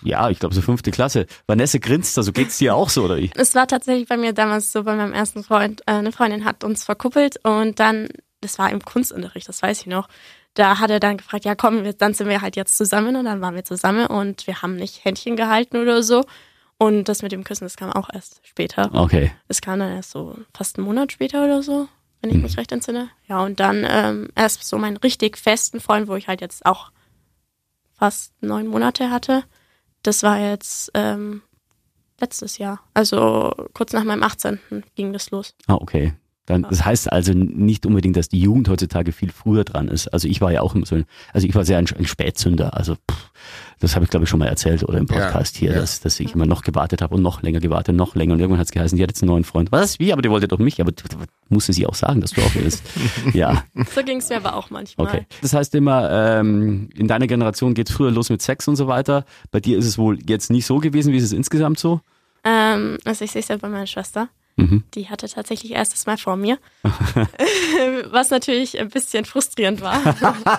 Ja, 0.03 0.31
ich 0.31 0.39
glaube 0.39 0.55
so 0.55 0.63
fünfte 0.63 0.91
Klasse. 0.91 1.27
Vanessa 1.47 1.79
grinst 1.79 2.17
da, 2.17 2.23
so 2.23 2.33
geht's 2.33 2.59
dir 2.59 2.75
auch 2.75 2.89
so, 2.89 3.05
oder 3.05 3.17
wie? 3.17 3.31
Es 3.35 3.55
war 3.55 3.67
tatsächlich 3.67 4.09
bei 4.09 4.17
mir 4.17 4.33
damals 4.33 4.73
so, 4.73 4.85
bei 4.85 4.95
meinem 4.95 5.13
ersten 5.13 5.43
Freund, 5.43 5.83
äh, 5.87 5.93
eine 5.93 6.13
Freundin 6.13 6.45
hat 6.45 6.65
uns 6.65 6.85
verkuppelt 6.85 7.39
und 7.45 7.81
dann, 7.81 8.09
das 8.41 8.59
war 8.59 8.71
im 8.71 8.81
Kunstunterricht, 8.81 9.49
das 9.49 9.63
weiß 9.63 9.81
ich 9.81 9.87
noch, 9.87 10.09
da 10.57 10.79
hat 10.81 10.91
er 10.91 10.99
dann 11.01 11.17
gefragt, 11.19 11.45
ja 11.45 11.55
komm, 11.55 11.85
wir- 11.85 11.93
dann 11.93 12.13
sind 12.15 12.29
wir 12.29 12.41
halt 12.41 12.57
jetzt 12.57 12.77
zusammen 12.77 13.15
und 13.17 13.25
dann 13.27 13.41
waren 13.41 13.55
wir 13.55 13.65
zusammen 13.65 14.07
und 14.09 14.47
wir 14.49 14.63
haben 14.63 14.75
nicht 14.77 15.05
Händchen 15.05 15.37
gehalten 15.37 15.77
oder 15.77 16.03
so. 16.03 16.25
Und 16.79 17.05
das 17.09 17.23
mit 17.23 17.33
dem 17.33 17.45
Küssen, 17.45 17.65
das 17.65 17.77
kam 17.77 17.91
auch 17.93 18.11
erst 18.13 18.41
später. 18.43 18.91
Okay. 18.95 19.33
Es 19.49 19.61
kam 19.63 19.79
dann 19.79 19.93
erst 19.93 20.11
so 20.11 20.37
fast 20.53 20.77
einen 20.77 20.87
Monat 20.87 21.11
später 21.13 21.43
oder 21.45 21.63
so, 21.63 21.89
wenn 22.21 22.31
ich 22.31 22.37
mich 22.37 22.59
recht 22.59 22.71
entsinne. 22.73 23.09
Ja, 23.29 23.43
und 23.43 23.61
dann 23.61 23.87
ähm, 23.89 24.29
erst 24.35 24.63
so 24.65 24.77
meinen 24.77 24.99
richtig 24.99 25.39
festen 25.39 25.81
Freund, 25.81 26.07
wo 26.09 26.17
ich 26.17 26.29
halt 26.29 26.41
jetzt 26.43 26.67
auch 26.67 26.91
fast 27.95 28.33
neun 28.43 28.67
Monate 28.67 29.11
hatte. 29.11 29.45
Das 30.03 30.23
war 30.23 30.39
jetzt 30.39 30.91
ähm, 30.95 31.41
letztes 32.21 32.59
Jahr. 32.59 32.81
Also 32.95 33.53
kurz 33.73 33.93
nach 33.95 34.05
meinem 34.05 34.23
18. 34.23 34.59
ging 34.95 35.13
das 35.15 35.31
los. 35.31 35.55
Ah, 35.67 35.75
okay. 35.75 36.13
Dann, 36.47 36.63
das 36.69 36.85
heißt 36.85 37.13
also 37.13 37.33
nicht 37.33 37.87
unbedingt, 37.87 38.17
dass 38.17 38.29
die 38.29 38.41
Jugend 38.41 38.69
heutzutage 38.69 39.11
viel 39.13 39.31
früher 39.31 39.65
dran 39.65 39.89
ist. 39.89 40.09
Also 40.09 40.29
ich 40.29 40.41
war 40.41 40.53
ja 40.53 40.63
auch 40.63 40.75
immer 40.75 40.87
so, 40.87 40.95
ein, 40.95 41.05
also 41.33 41.47
ich 41.47 41.55
war 41.55 41.65
sehr 41.65 41.79
ein, 41.79 41.87
ein 41.99 42.07
Spätzünder. 42.07 42.77
Also 42.77 42.95
pff, 42.95 43.31
das 43.81 43.95
habe 43.97 44.05
ich 44.05 44.11
glaube 44.11 44.25
ich 44.25 44.31
schon 44.31 44.39
mal 44.39 44.47
erzählt 44.47 44.85
oder 44.85 44.99
im 44.99 45.07
Podcast 45.07 45.57
Ja, 45.57 45.61
hier, 45.61 45.71
ja. 45.73 45.81
Dass, 45.81 46.01
dass 46.01 46.19
ich 46.21 46.35
immer 46.35 46.47
noch 46.47 46.63
gewartet 46.63 47.03
habe 47.03 47.17
und 47.17 47.23
noch 47.23 47.43
länger 47.43 47.59
gewartet, 47.61 47.97
noch 47.97 48.15
länger. 48.15 48.35
Und 48.35 48.41
irgendwann 48.41 48.61
hat 48.61 48.67
es 48.69 48.73
geheißen, 48.73 48.97
die 48.97 49.03
hat 49.03 49.11
jetzt 49.11 49.23
einen 49.23 49.31
neuen 49.33 49.45
Freund. 49.45 49.73
Was? 49.73 49.99
Wie? 49.99 50.13
Aber 50.13 50.23
die 50.23 50.31
wollte 50.31 50.47
doch 50.49 50.59
mich. 50.59 50.81
Aber 50.81 50.93
musste 51.49 51.73
sie 51.73 51.87
auch 51.87 51.95
sagen, 51.95 52.21
dass 52.21 52.31
du 52.31 52.41
auch 52.41 52.55
willst. 52.55 52.85
ja, 53.35 53.65
So 53.95 54.03
ging 54.05 54.19
es 54.19 54.29
mir 54.29 54.37
aber 54.37 54.55
auch 54.55 54.71
manchmal. 54.71 55.09
okay. 55.09 55.27
Das 55.43 55.53
heißt 55.53 55.75
immer, 55.75 56.11
ähm, 56.11 56.89
in 56.95 57.09
deiner 57.09 57.27
Generation 57.27 57.75
geht's 57.75 57.91
früher 57.91 58.11
los 58.13 58.31
mit 58.31 58.41
Sex 58.41 58.69
und 58.69 58.77
so 58.77 58.87
weiter. 58.87 59.25
Bei 59.51 59.59
dir 59.61 59.79
ist 59.79 59.87
es 59.87 59.99
wohl 59.99 60.19
jetzt 60.29 60.51
nicht 60.51 60.65
so 60.67 60.79
gewesen. 60.79 61.13
Wie 61.13 61.17
ist 61.17 61.25
es 61.25 61.33
insgesamt 61.33 61.79
so? 61.79 62.01
Ähm, 62.45 62.99
also 63.05 63.25
ich 63.25 63.33
sehe 63.33 63.41
es 63.41 63.49
ja 63.49 63.57
bei 63.57 63.69
meiner 63.69 63.87
Schwester. 63.87 64.29
Mhm. 64.57 64.85
Die 64.95 65.09
hatte 65.09 65.29
tatsächlich 65.29 65.73
erstes 65.73 66.07
Mal 66.07 66.17
vor 66.17 66.37
mir. 66.37 66.59
Was 68.11 68.31
natürlich 68.31 68.79
ein 68.79 68.89
bisschen 68.89 69.25
frustrierend 69.25 69.81
war. 69.81 70.01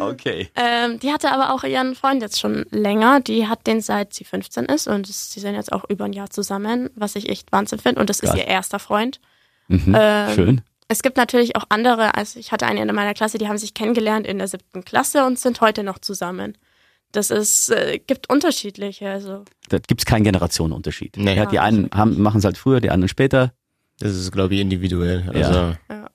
Okay. 0.00 0.48
Ähm, 0.56 0.98
die 0.98 1.12
hatte 1.12 1.30
aber 1.30 1.52
auch 1.52 1.62
ihren 1.62 1.94
Freund 1.94 2.22
jetzt 2.22 2.40
schon 2.40 2.64
länger. 2.70 3.20
Die 3.20 3.46
hat 3.46 3.66
den 3.66 3.80
seit 3.80 4.14
sie 4.14 4.24
15 4.24 4.64
ist 4.66 4.88
und 4.88 5.06
sie 5.06 5.40
sind 5.40 5.54
jetzt 5.54 5.72
auch 5.72 5.84
über 5.88 6.04
ein 6.04 6.12
Jahr 6.12 6.30
zusammen, 6.30 6.90
was 6.94 7.16
ich 7.16 7.28
echt 7.28 7.52
Wahnsinn 7.52 7.78
finde. 7.78 8.00
Und 8.00 8.10
das 8.10 8.20
ist 8.20 8.30
Geil. 8.30 8.40
ihr 8.40 8.46
erster 8.46 8.78
Freund. 8.78 9.20
Mhm. 9.68 9.94
Ähm, 9.96 10.34
Schön. 10.34 10.60
Es 10.88 11.02
gibt 11.02 11.16
natürlich 11.16 11.54
auch 11.56 11.64
andere, 11.68 12.14
also 12.14 12.40
ich 12.40 12.50
hatte 12.50 12.66
eine 12.66 12.80
in 12.80 12.94
meiner 12.94 13.14
Klasse, 13.14 13.38
die 13.38 13.46
haben 13.46 13.58
sich 13.58 13.74
kennengelernt 13.74 14.26
in 14.26 14.38
der 14.38 14.48
siebten 14.48 14.84
Klasse 14.84 15.24
und 15.26 15.38
sind 15.38 15.60
heute 15.60 15.82
noch 15.82 15.98
zusammen. 15.98 16.56
Das 17.12 17.30
ist, 17.30 17.70
äh, 17.70 17.98
gibt 18.06 18.28
unterschiedliche, 18.30 19.08
also 19.08 19.44
Da 19.68 19.78
gibt's 19.78 20.04
keinen 20.04 20.24
Generationenunterschied. 20.24 21.16
Nee. 21.16 21.36
ja, 21.36 21.46
die 21.46 21.56
Ja, 21.56 21.62
einen 21.62 21.90
haben, 21.92 22.20
machen 22.20 22.38
es 22.38 22.44
halt 22.44 22.58
früher, 22.58 22.80
die 22.80 22.90
anderen 22.90 23.08
später. 23.08 23.52
Das 23.98 24.14
ist, 24.14 24.30
glaube 24.30 24.54
ich, 24.54 24.60
individuell. 24.60 25.24
Ja. 25.34 25.46
Also, 25.88 26.06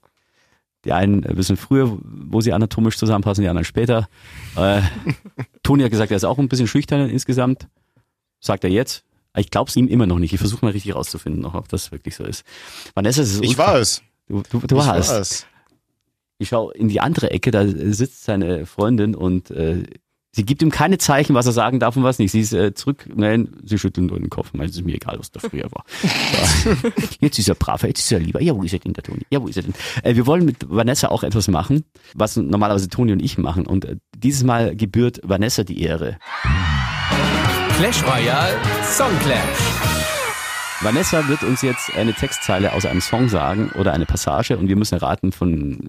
Die 0.86 0.94
einen 0.94 1.26
ein 1.26 1.36
bisschen 1.36 1.58
früher, 1.58 1.98
wo 2.04 2.42
sie 2.42 2.54
anatomisch 2.54 2.98
zusammenpassen, 2.98 3.42
die 3.42 3.50
anderen 3.50 3.66
später. 3.66 4.08
Äh, 4.56 4.82
Toni 5.64 5.84
hat 5.84 5.92
gesagt, 5.92 6.12
er 6.12 6.18
ist 6.18 6.26
auch 6.26 6.38
ein 6.38 6.50
bisschen 6.50 6.68
schüchtern 6.68 7.10
insgesamt. 7.10 7.68
Sagt 8.40 8.64
er 8.64 8.70
jetzt. 8.70 9.04
Ich 9.36 9.50
glaube 9.50 9.70
es 9.70 9.76
ihm 9.76 9.88
immer 9.88 10.06
noch 10.06 10.20
nicht. 10.20 10.34
Ich 10.34 10.40
versuche 10.40 10.64
mal 10.64 10.72
richtig 10.72 10.94
rauszufinden, 10.94 11.46
ob 11.46 11.68
das 11.70 11.92
wirklich 11.92 12.16
so 12.16 12.24
ist. 12.24 12.44
Vanessa, 12.94 13.22
es 13.24 13.34
ist 13.34 13.44
ich 13.44 13.58
war 13.58 13.78
es. 13.80 14.04
Du, 14.28 14.44
du, 14.50 14.60
du 14.60 14.78
ich 14.78 14.86
warst. 14.86 15.10
war 15.10 15.20
es. 15.20 15.48
Ich 16.38 16.50
schaue 16.50 16.74
in 16.76 16.88
die 16.90 17.00
andere 17.00 17.32
Ecke, 17.32 17.50
da 17.52 17.66
sitzt 17.66 18.26
seine 18.26 18.66
Freundin 18.66 19.16
und 19.16 19.50
äh, 19.52 19.84
sie 20.34 20.44
gibt 20.44 20.62
ihm 20.62 20.72
keine 20.72 20.98
Zeichen, 20.98 21.34
was 21.36 21.46
er 21.46 21.52
sagen 21.52 21.80
darf 21.80 21.96
und 21.96 22.04
was 22.04 22.20
nicht. 22.20 22.32
Sie 22.32 22.42
ist 22.42 22.54
äh, 22.54 22.74
zurück, 22.74 23.10
nein, 23.16 23.50
sie 23.64 23.78
schüttelt 23.78 24.08
nur 24.08 24.20
den 24.20 24.30
Kopf. 24.30 24.54
Meint, 24.54 24.72
es 24.72 24.78
ist 24.78 24.86
mir 24.86 24.96
egal, 24.96 25.18
was 25.20 25.32
da 25.32 25.40
früher 25.40 25.72
war. 25.72 25.86
So. 26.64 26.90
Jetzt 27.20 27.40
ist 27.40 27.48
er 27.48 27.56
braver, 27.56 27.88
jetzt 27.88 28.02
ist 28.02 28.12
er 28.12 28.20
lieber. 28.20 28.42
Ja, 28.42 28.56
wo 28.56 28.64
ist 28.64 28.74
er 28.74 28.80
denn, 28.80 28.94
der 28.94 29.04
Toni? 29.04 29.22
Ja, 29.30 29.42
wo 29.42 29.48
ist 29.48 29.58
er 29.58 29.64
denn? 29.64 29.74
Äh, 30.04 30.16
wir 30.16 30.26
wollen 30.26 30.46
mit 30.46 30.58
Vanessa 30.68 31.08
auch 31.10 31.24
etwas 31.24 31.48
machen, 31.48 31.86
was 32.16 32.36
normalerweise 32.36 32.90
Toni 32.90 33.14
und 33.14 33.22
ich 33.22 33.38
machen. 33.38 33.66
Und 33.66 33.86
äh, 33.86 33.96
dieses 34.16 34.44
Mal 34.44 34.76
gebührt 34.76 35.22
Vanessa 35.24 35.64
die 35.64 35.82
Ehre. 35.82 36.18
Clash 37.78 38.04
Royale 38.04 38.56
Song 38.84 39.18
Clash. 39.20 39.94
Vanessa 40.82 41.28
wird 41.30 41.44
uns 41.44 41.62
jetzt 41.62 41.96
eine 41.96 42.14
Textzeile 42.14 42.74
aus 42.74 42.86
einem 42.86 43.00
Song 43.00 43.30
sagen 43.30 43.72
oder 43.80 43.94
eine 43.94 44.06
Passage 44.06 44.58
und 44.58 44.68
wir 44.68 44.76
müssen 44.76 44.96
erraten, 44.96 45.32
von 45.32 45.80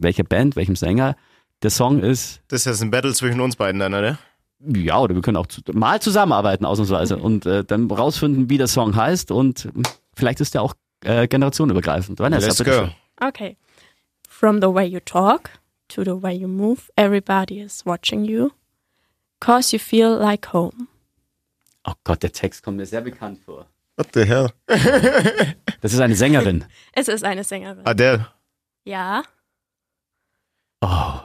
welcher 0.00 0.24
Band, 0.24 0.56
welchem 0.56 0.74
Sänger 0.74 1.14
der 1.62 1.70
Song 1.70 2.02
ist. 2.02 2.40
Das 2.48 2.60
ist 2.60 2.66
jetzt 2.66 2.82
ein 2.82 2.90
Battle 2.90 3.12
zwischen 3.12 3.40
uns 3.40 3.56
beiden 3.56 3.80
dann, 3.80 3.94
oder? 3.94 4.18
Ja, 4.60 4.98
oder 4.98 5.14
wir 5.14 5.22
können 5.22 5.36
auch 5.36 5.46
zu, 5.46 5.62
mal 5.72 6.00
zusammenarbeiten, 6.00 6.64
ausnahmsweise, 6.66 7.16
und 7.16 7.46
äh, 7.46 7.64
dann 7.64 7.90
rausfinden, 7.90 8.50
wie 8.50 8.58
der 8.58 8.66
Song 8.68 8.94
heißt 8.94 9.30
und 9.30 9.68
vielleicht 10.14 10.40
ist 10.40 10.54
der 10.54 10.62
auch 10.62 10.74
äh, 11.02 11.26
generationenübergreifend. 11.28 12.18
Vanessa, 12.18 12.48
Let's 12.48 12.58
go. 12.64 12.70
schön. 12.70 12.90
okay. 13.22 13.56
From 14.28 14.60
the 14.60 14.68
way 14.68 14.86
you 14.86 15.00
talk 15.00 15.50
to 15.88 16.02
the 16.04 16.22
way 16.22 16.34
you 16.34 16.48
move, 16.48 16.90
everybody 16.96 17.60
is 17.60 17.84
watching 17.86 18.24
you. 18.24 18.50
Cause 19.40 19.74
you 19.74 19.78
feel 19.78 20.10
like 20.18 20.52
home. 20.52 20.88
Oh 21.86 21.92
Gott, 22.04 22.22
der 22.22 22.32
Text 22.32 22.62
kommt 22.62 22.76
mir 22.76 22.86
sehr 22.86 23.00
bekannt 23.00 23.38
vor. 23.44 23.66
What 23.96 24.08
the 24.14 24.24
hell? 24.24 24.50
Das 25.80 25.94
ist 25.94 26.00
eine 26.00 26.14
Sängerin. 26.14 26.66
Es 26.92 27.08
ist 27.08 27.24
eine 27.24 27.42
Sängerin. 27.42 27.86
Adele. 27.86 28.26
Ja. 28.84 29.22
Oh. 30.82 31.20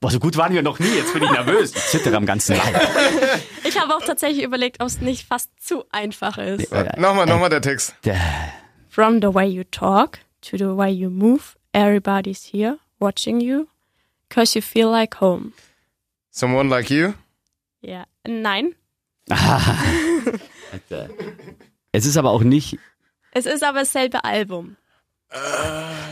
Boah, 0.00 0.10
so 0.10 0.18
gut 0.18 0.36
waren 0.38 0.54
wir 0.54 0.62
noch 0.62 0.78
nie. 0.78 0.88
Jetzt 0.88 1.12
bin 1.12 1.22
ich 1.22 1.30
nervös. 1.30 1.74
Ich 1.74 1.82
zittere 1.88 2.16
am 2.16 2.24
ganzen 2.26 2.56
Leib. 2.56 2.80
Ich 3.64 3.78
habe 3.78 3.94
auch 3.94 4.00
tatsächlich 4.04 4.42
überlegt, 4.44 4.80
ob 4.80 4.88
es 4.88 5.00
nicht 5.00 5.28
fast 5.28 5.50
zu 5.62 5.84
einfach 5.92 6.38
ist. 6.38 6.72
Äh, 6.72 6.98
Nochmal, 6.98 7.26
nochmal 7.26 7.50
der 7.50 7.60
Text. 7.60 7.94
From 8.88 9.20
the 9.20 9.32
way 9.32 9.46
you 9.46 9.62
talk 9.70 10.18
to 10.40 10.56
the 10.56 10.76
way 10.76 10.90
you 10.90 11.08
move, 11.10 11.56
everybody's 11.72 12.42
here 12.50 12.78
watching 12.98 13.40
you. 13.40 13.66
Cause 14.28 14.58
you 14.58 14.62
feel 14.62 14.88
like 14.88 15.20
home. 15.20 15.52
Someone 16.30 16.68
like 16.68 16.90
you? 16.90 17.12
Ja. 17.82 18.04
Nein. 18.26 18.74
Es 21.92 22.06
ist 22.06 22.16
aber 22.16 22.30
auch 22.30 22.42
nicht. 22.42 22.78
Es 23.32 23.46
ist 23.46 23.62
aber 23.64 23.80
dasselbe 23.80 24.24
Album. 24.24 24.76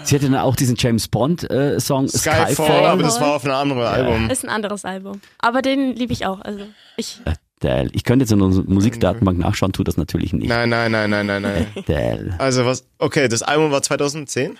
Sie 0.05 0.15
hatte 0.15 0.31
dann 0.31 0.37
auch 0.37 0.55
diesen 0.55 0.77
James 0.77 1.09
Bond 1.09 1.51
äh, 1.51 1.81
Song 1.81 2.09
Skyfall, 2.09 2.53
Skyfall. 2.53 2.87
aber 2.87 3.03
das 3.03 3.21
war 3.21 3.35
auf 3.35 3.45
einem 3.45 3.55
anderen 3.55 3.83
Album. 3.83 4.31
Ist 4.31 4.45
ein 4.45 4.51
anderes 4.51 4.85
Album. 4.85 5.21
Aber 5.39 5.61
den 5.61 5.93
liebe 5.95 6.13
ich 6.13 6.25
auch. 6.25 6.41
Also 6.41 6.67
ich. 6.97 7.21
Der, 7.63 7.93
ich 7.93 8.05
könnte 8.05 8.23
jetzt 8.23 8.31
in 8.31 8.41
unserer 8.41 8.65
Musikdatenbank 8.71 9.37
nachschauen, 9.37 9.73
tut 9.73 9.89
das 9.89 9.97
natürlich 9.97 10.33
nicht. 10.33 10.49
Nein, 10.49 10.69
nein, 10.69 10.93
nein, 10.93 11.11
nein, 11.11 11.27
nein, 11.27 11.43
nein. 11.43 11.67
Der, 11.89 12.37
Also 12.39 12.65
was, 12.65 12.87
okay, 12.99 13.27
das 13.27 13.43
Album 13.43 13.73
war 13.73 13.83
2010? 13.83 14.57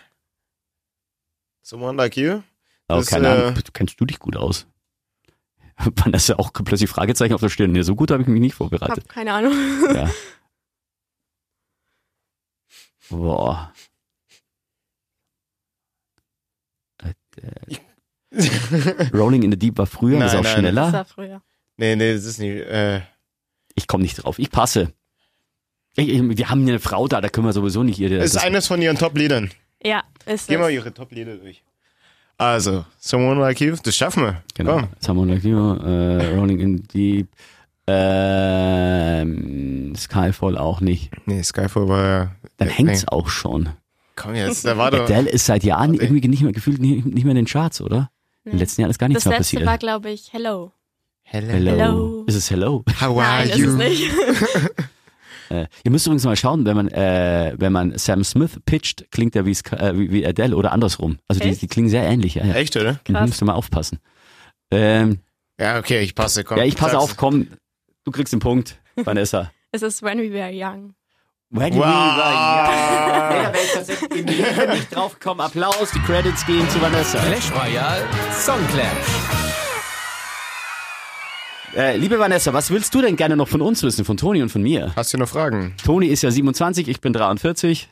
Someone 1.63 1.97
Like 1.97 2.17
You? 2.17 2.39
oh, 2.39 2.43
Das, 2.89 3.07
keine 3.07 3.31
Ahnung, 3.31 3.57
äh, 3.57 3.63
kennst 3.73 4.01
du 4.01 4.05
dich 4.05 4.19
gut 4.19 4.37
aus? 4.37 4.67
Vanessa 5.95 6.35
auch 6.35 6.53
plötzlich 6.53 6.91
Fragezeichen 6.91 7.35
auf 7.35 7.41
der 7.41 7.51
Stirn. 7.51 7.71
Nee, 7.71 7.83
so 7.83 7.95
gut 7.95 8.11
habe 8.11 8.23
ich 8.23 8.29
mich 8.29 8.41
nicht 8.41 8.55
vorbereitet. 8.55 9.05
Hab 9.05 9.09
keine 9.09 9.33
Ahnung. 9.33 9.53
Ja. 9.95 10.11
Boah. 13.11 13.73
Äh, 17.43 17.77
Rolling 19.17 19.43
in 19.43 19.51
the 19.51 19.59
Deep 19.59 19.79
war 19.79 19.87
früher, 19.87 20.19
das 20.19 20.35
ist 20.35 20.35
Nein, 20.35 20.41
auch 20.41 20.45
nein. 20.45 20.65
Das 20.65 20.73
schneller. 20.73 20.93
war 20.93 21.05
früher. 21.05 21.43
Nee, 21.77 21.97
nee, 21.97 22.13
das 22.13 22.25
ist 22.25 22.39
nicht, 22.39 22.67
äh, 22.67 23.01
Ich 23.75 23.87
komme 23.87 24.03
nicht 24.03 24.17
drauf. 24.17 24.39
Ich 24.39 24.51
passe. 24.51 24.93
Ich, 25.97 26.09
ich, 26.09 26.23
wir 26.23 26.51
haben 26.51 26.63
hier 26.63 26.75
eine 26.75 26.81
Frau 26.81 27.09
da, 27.09 27.21
da 27.21 27.29
können 27.29 27.47
wir 27.47 27.53
sowieso 27.53 27.83
nicht 27.83 27.99
ihr. 27.99 28.11
das 28.11 28.35
ist 28.35 28.37
eines 28.37 28.67
von 28.67 28.81
ihren 28.83 28.99
Top-Liedern. 28.99 29.51
Ja, 29.83 30.05
ist 30.27 30.49
Geh 30.49 30.55
es. 30.55 30.61
mal 30.61 30.71
ihre 30.71 30.93
Top-Lieder 30.93 31.37
durch. 31.37 31.63
Also, 32.37 32.85
Someone 32.99 33.41
Like 33.41 33.61
You, 33.61 33.77
das 33.83 33.97
schaffen 33.97 34.23
wir. 34.25 34.43
Genau. 34.55 34.75
Komm. 34.79 34.89
Someone 35.01 35.35
Like 35.35 35.45
You, 35.45 35.75
äh, 35.75 36.35
Rolling 36.37 36.61
in 36.61 36.83
Deep, 36.85 37.29
ähm, 38.69 39.95
Skyfall 39.97 40.57
auch 40.57 40.81
nicht. 40.81 41.11
Nee, 41.27 41.43
Skyfall 41.43 41.89
war 41.89 42.05
ja... 42.05 42.31
Dann 42.59 42.69
nee, 42.69 42.75
hängt's 42.75 43.03
nee. 43.03 43.09
auch 43.09 43.29
schon. 43.29 43.71
Komm 44.21 44.35
jetzt, 44.35 44.65
da 44.65 44.77
war 44.77 44.91
doch... 44.91 45.05
Adele 45.05 45.29
ist 45.31 45.47
seit 45.47 45.65
Jahren 45.65 45.95
irgendwie 45.95 46.27
nicht 46.29 46.43
mehr 46.43 46.53
gefühlt 46.53 46.81
nicht, 46.81 47.07
nicht 47.07 47.25
mehr 47.25 47.31
in 47.33 47.37
den 47.37 47.47
Charts, 47.47 47.81
oder? 47.81 48.11
In 48.45 48.53
den 48.53 48.59
letzten 48.61 48.81
Jahren 48.81 48.91
ist 48.91 48.99
gar 48.99 49.09
nichts 49.09 49.25
Das 49.25 49.31
mehr 49.31 49.39
letzte 49.39 49.57
passiert. 49.57 49.67
war, 49.71 49.79
glaube 49.79 50.11
ich, 50.11 50.33
Hello. 50.33 50.73
Hello. 51.23 51.49
Hello. 51.53 51.71
Hello. 51.71 52.25
Ist 52.27 52.35
es 52.35 52.51
Hello? 52.51 52.85
How 53.01 53.19
are 53.19 53.47
Nein, 53.47 53.49
ist 53.51 53.59
you? 53.59 53.69
es 53.71 53.75
nicht. 53.75 54.11
Äh, 55.51 55.67
ihr 55.83 55.91
müsst 55.91 56.07
übrigens 56.07 56.25
mal 56.27 56.37
schauen, 56.37 56.67
wenn 56.67 56.77
man, 56.77 56.89
äh, 56.89 57.55
wenn 57.57 57.73
man 57.73 57.97
Sam 57.97 58.23
Smith 58.23 58.61
pitcht, 58.67 59.11
klingt 59.11 59.35
er 59.35 59.47
wie, 59.47 59.53
äh, 59.53 59.93
wie, 59.97 60.27
Adele 60.27 60.55
oder 60.55 60.73
andersrum. 60.73 61.21
Also 61.27 61.41
die, 61.41 61.57
die 61.57 61.67
klingen 61.69 61.89
sehr 61.89 62.03
ähnlich. 62.03 62.35
Ja, 62.35 62.45
ja. 62.45 62.53
Echt, 62.53 62.77
oder? 62.77 63.01
Krass. 63.03 63.27
Müsst 63.29 63.41
ihr 63.41 63.47
mal 63.47 63.55
aufpassen. 63.55 63.99
Ähm, 64.71 65.21
Ja, 65.59 65.79
okay, 65.79 66.01
ich 66.01 66.15
passe. 66.15 66.45
Komm, 66.45 66.59
ja, 66.59 66.65
ich 66.65 66.77
passe 66.77 66.93
sag's. 66.93 67.03
auf, 67.05 67.17
komm, 67.17 67.49
du 68.05 68.11
kriegst 68.11 68.35
den 68.35 68.41
Punkt, 68.41 68.79
Vanessa. 68.97 69.51
Es 69.73 69.81
ist 69.81 70.03
When 70.03 70.19
We 70.19 70.31
Were 70.35 70.51
Young. 70.53 70.93
When 71.51 71.73
Wow. 71.75 71.79
we 71.79 71.81
were 71.81 71.87
young. 71.87 73.31
Nee, 73.31 73.43
da 73.43 73.53
wäre 73.55 73.65
ich 73.65 73.73
tatsächlich 73.73 74.11
im 74.11 74.27
Leben 74.27 74.71
nicht 74.75 74.95
drauf 74.95 75.15
gekommen. 75.15 75.41
Applaus, 75.41 75.91
die 75.93 76.01
Credits 76.01 76.45
gehen 76.45 76.69
zu 76.69 76.79
Vanessa. 76.81 77.19
Clash 77.21 77.51
Royale 77.53 78.05
Song 78.35 78.59
Clash. 78.69 78.87
Äh, 81.75 81.97
liebe 81.97 82.19
Vanessa, 82.19 82.53
was 82.53 82.71
willst 82.71 82.95
du 82.95 83.01
denn 83.01 83.17
gerne 83.17 83.37
noch 83.37 83.49
von 83.49 83.63
uns 83.63 83.83
wissen, 83.83 84.05
von 84.05 84.17
Toni 84.19 84.43
und 84.43 84.51
von 84.51 84.63
mir? 84.63 84.93
Hast 84.97 85.15
du 85.15 85.19
noch 85.19 85.29
Fragen? 85.29 85.75
Toni 85.83 86.09
ist 86.09 86.23
ja 86.23 86.31
27, 86.31 86.87
ich 86.89 87.01
bin 87.01 87.13
43. 87.15 87.89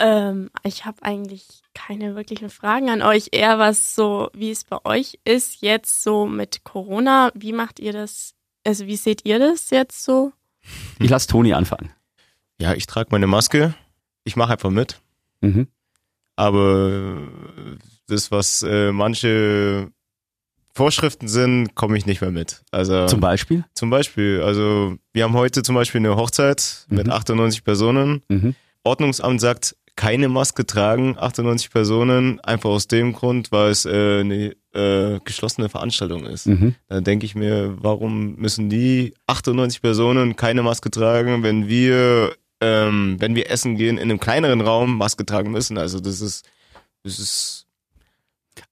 Ähm, 0.00 0.50
ich 0.62 0.84
habe 0.84 1.02
eigentlich 1.02 1.46
keine 1.74 2.14
wirklichen 2.14 2.50
Fragen 2.50 2.90
an 2.90 3.02
euch. 3.02 3.28
Eher 3.32 3.58
was 3.58 3.94
so, 3.96 4.30
wie 4.34 4.50
es 4.52 4.62
bei 4.64 4.78
euch 4.84 5.18
ist 5.24 5.62
jetzt 5.62 6.02
so 6.04 6.26
mit 6.26 6.62
Corona. 6.64 7.30
Wie 7.34 7.52
macht 7.52 7.80
ihr 7.80 7.92
das? 7.92 8.34
Also 8.64 8.86
wie 8.86 8.96
seht 8.96 9.24
ihr 9.24 9.38
das 9.40 9.70
jetzt 9.70 10.04
so? 10.04 10.32
Ich 11.00 11.10
lasse 11.10 11.26
Toni 11.28 11.52
anfangen. 11.54 11.90
Ja, 12.60 12.74
ich 12.74 12.86
trage 12.86 13.08
meine 13.10 13.26
Maske. 13.26 13.74
Ich 14.24 14.36
mache 14.36 14.52
einfach 14.52 14.70
mit. 14.70 15.00
Mhm. 15.40 15.68
Aber 16.36 17.18
das, 18.08 18.30
was 18.30 18.62
äh, 18.62 18.90
manche 18.92 19.88
Vorschriften 20.74 21.28
sind, 21.28 21.74
komme 21.76 21.96
ich 21.96 22.06
nicht 22.06 22.20
mehr 22.20 22.32
mit. 22.32 22.62
Also 22.72 23.06
Zum 23.06 23.20
Beispiel? 23.20 23.64
zum 23.74 23.90
Beispiel, 23.90 24.40
also 24.42 24.96
wir 25.12 25.22
haben 25.24 25.34
heute 25.34 25.62
zum 25.62 25.76
Beispiel 25.76 26.00
eine 26.00 26.16
Hochzeit 26.16 26.86
mit 26.88 27.06
Mhm. 27.06 27.12
98 27.12 27.62
Personen. 27.64 28.22
Mhm. 28.28 28.54
Ordnungsamt 28.82 29.40
sagt, 29.40 29.76
keine 29.96 30.28
Maske 30.28 30.66
tragen, 30.66 31.16
98 31.16 31.70
Personen, 31.70 32.40
einfach 32.40 32.70
aus 32.70 32.88
dem 32.88 33.12
Grund, 33.12 33.52
weil 33.52 33.70
es 33.70 33.84
äh, 33.86 34.20
eine 34.20 34.56
äh, 34.72 35.20
geschlossene 35.24 35.68
Veranstaltung 35.68 36.26
ist. 36.26 36.46
Mhm. 36.48 36.74
Da 36.88 37.00
denke 37.00 37.24
ich 37.26 37.36
mir, 37.36 37.76
warum 37.80 38.34
müssen 38.34 38.68
die 38.68 39.14
98 39.28 39.80
Personen 39.80 40.34
keine 40.34 40.64
Maske 40.64 40.90
tragen, 40.90 41.44
wenn 41.44 41.68
wir, 41.68 42.34
ähm, 42.64 43.16
wenn 43.20 43.34
wir 43.34 43.50
essen 43.50 43.76
gehen, 43.76 43.96
in 43.98 44.04
einem 44.10 44.20
kleineren 44.20 44.60
Raum 44.60 44.96
Maske 44.96 45.24
tragen 45.26 45.50
müssen? 45.50 45.76
Also 45.78 46.00
das 46.00 46.20
ist, 46.20 46.48
das 47.02 47.18
ist 47.18 47.66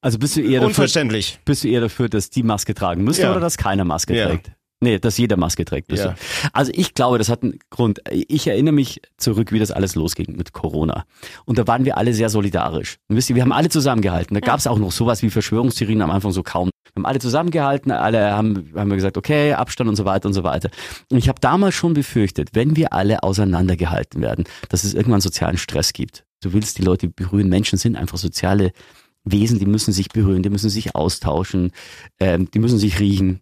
Also 0.01 0.19
bist 0.19 0.37
du 0.37 0.41
eher 0.41 0.61
dafür, 0.61 0.67
unverständlich. 0.69 1.39
bist 1.45 1.65
du 1.65 1.69
eher 1.69 1.81
dafür, 1.83 2.09
dass 2.09 2.31
die 2.31 2.43
Maske 2.43 2.75
tragen 2.75 3.05
müsste 3.05 3.23
Ja. 3.25 3.31
oder 3.33 3.41
dass 3.41 3.57
keiner 3.57 3.85
Maske 3.85 4.17
Ja. 4.17 4.27
trägt? 4.29 4.53
Nee, 4.81 4.99
dass 4.99 5.17
jeder 5.17 5.37
Maske 5.37 5.65
trägt. 5.65 5.93
Ja. 5.93 6.17
Also 6.53 6.73
ich 6.75 6.95
glaube, 6.95 7.17
das 7.19 7.29
hat 7.29 7.45
einen 7.45 7.61
Grund. 7.71 8.01
Ich 8.11 8.49
erinnere 8.49 8.75
mich 8.75 9.01
zurück, 9.17 9.53
wie 9.53 9.61
das 9.61 9.71
alles 9.71 9.95
losging 9.95 10.35
mit 10.37 10.53
Corona. 10.53 11.05
Und 11.45 11.59
da 11.59 11.69
waren 11.69 11.85
wir 11.85 11.99
alle 11.99 12.13
sehr 12.15 12.29
solidarisch. 12.31 12.97
Und 13.09 13.15
wisst 13.15 13.31
ihr, 13.31 13.37
wir 13.37 13.43
haben 13.43 13.53
alle 13.53 13.69
zusammengehalten. 13.69 14.35
Da 14.35 14.41
gab 14.41 14.59
es 14.59 14.67
auch 14.67 14.81
noch 14.81 14.91
sowas 14.91 15.23
wie 15.23 15.31
Verschwörungstheorien 15.31 16.03
am 16.03 16.11
Anfang 16.11 16.33
so 16.33 16.43
kaum. 16.43 16.71
Wir 16.95 17.01
haben 17.01 17.07
alle 17.07 17.21
zusammengehalten, 17.21 17.91
alle 17.91 18.33
haben, 18.33 18.71
haben 18.75 18.91
wir 18.91 18.97
gesagt, 18.97 19.17
okay, 19.17 19.55
Abstand 19.55 19.89
und 19.89 19.97
so 19.97 20.05
weiter 20.05 20.29
und 20.29 20.35
so 20.35 20.45
weiter. 20.45 20.71
Und 21.11 21.17
ich 21.17 21.29
habe 21.29 21.41
damals 21.41 21.75
schon 21.75 21.95
befürchtet, 21.95 22.51
wenn 22.53 22.77
wir 22.77 22.93
alle 22.93 23.23
auseinandergehalten 23.23 24.21
werden, 24.21 24.45
dass 24.69 24.85
es 24.85 24.93
irgendwann 24.93 25.23
sozialen 25.23 25.57
Stress 25.57 25.95
gibt. 25.95 26.25
Du 26.43 26.53
willst 26.53 26.77
die 26.77 26.83
Leute 26.83 27.09
berühren. 27.09 27.49
Menschen 27.49 27.79
sind 27.79 27.97
einfach 27.97 28.19
soziale 28.19 28.73
Wesen, 29.25 29.59
die 29.59 29.67
müssen 29.67 29.93
sich 29.93 30.09
berühren, 30.09 30.43
die 30.43 30.51
müssen 30.51 30.69
sich 30.69 30.95
austauschen, 30.95 31.73
ähm, 32.19 32.51
die 32.51 32.59
müssen 32.59 32.79
sich 32.79 32.99
riechen, 32.99 33.41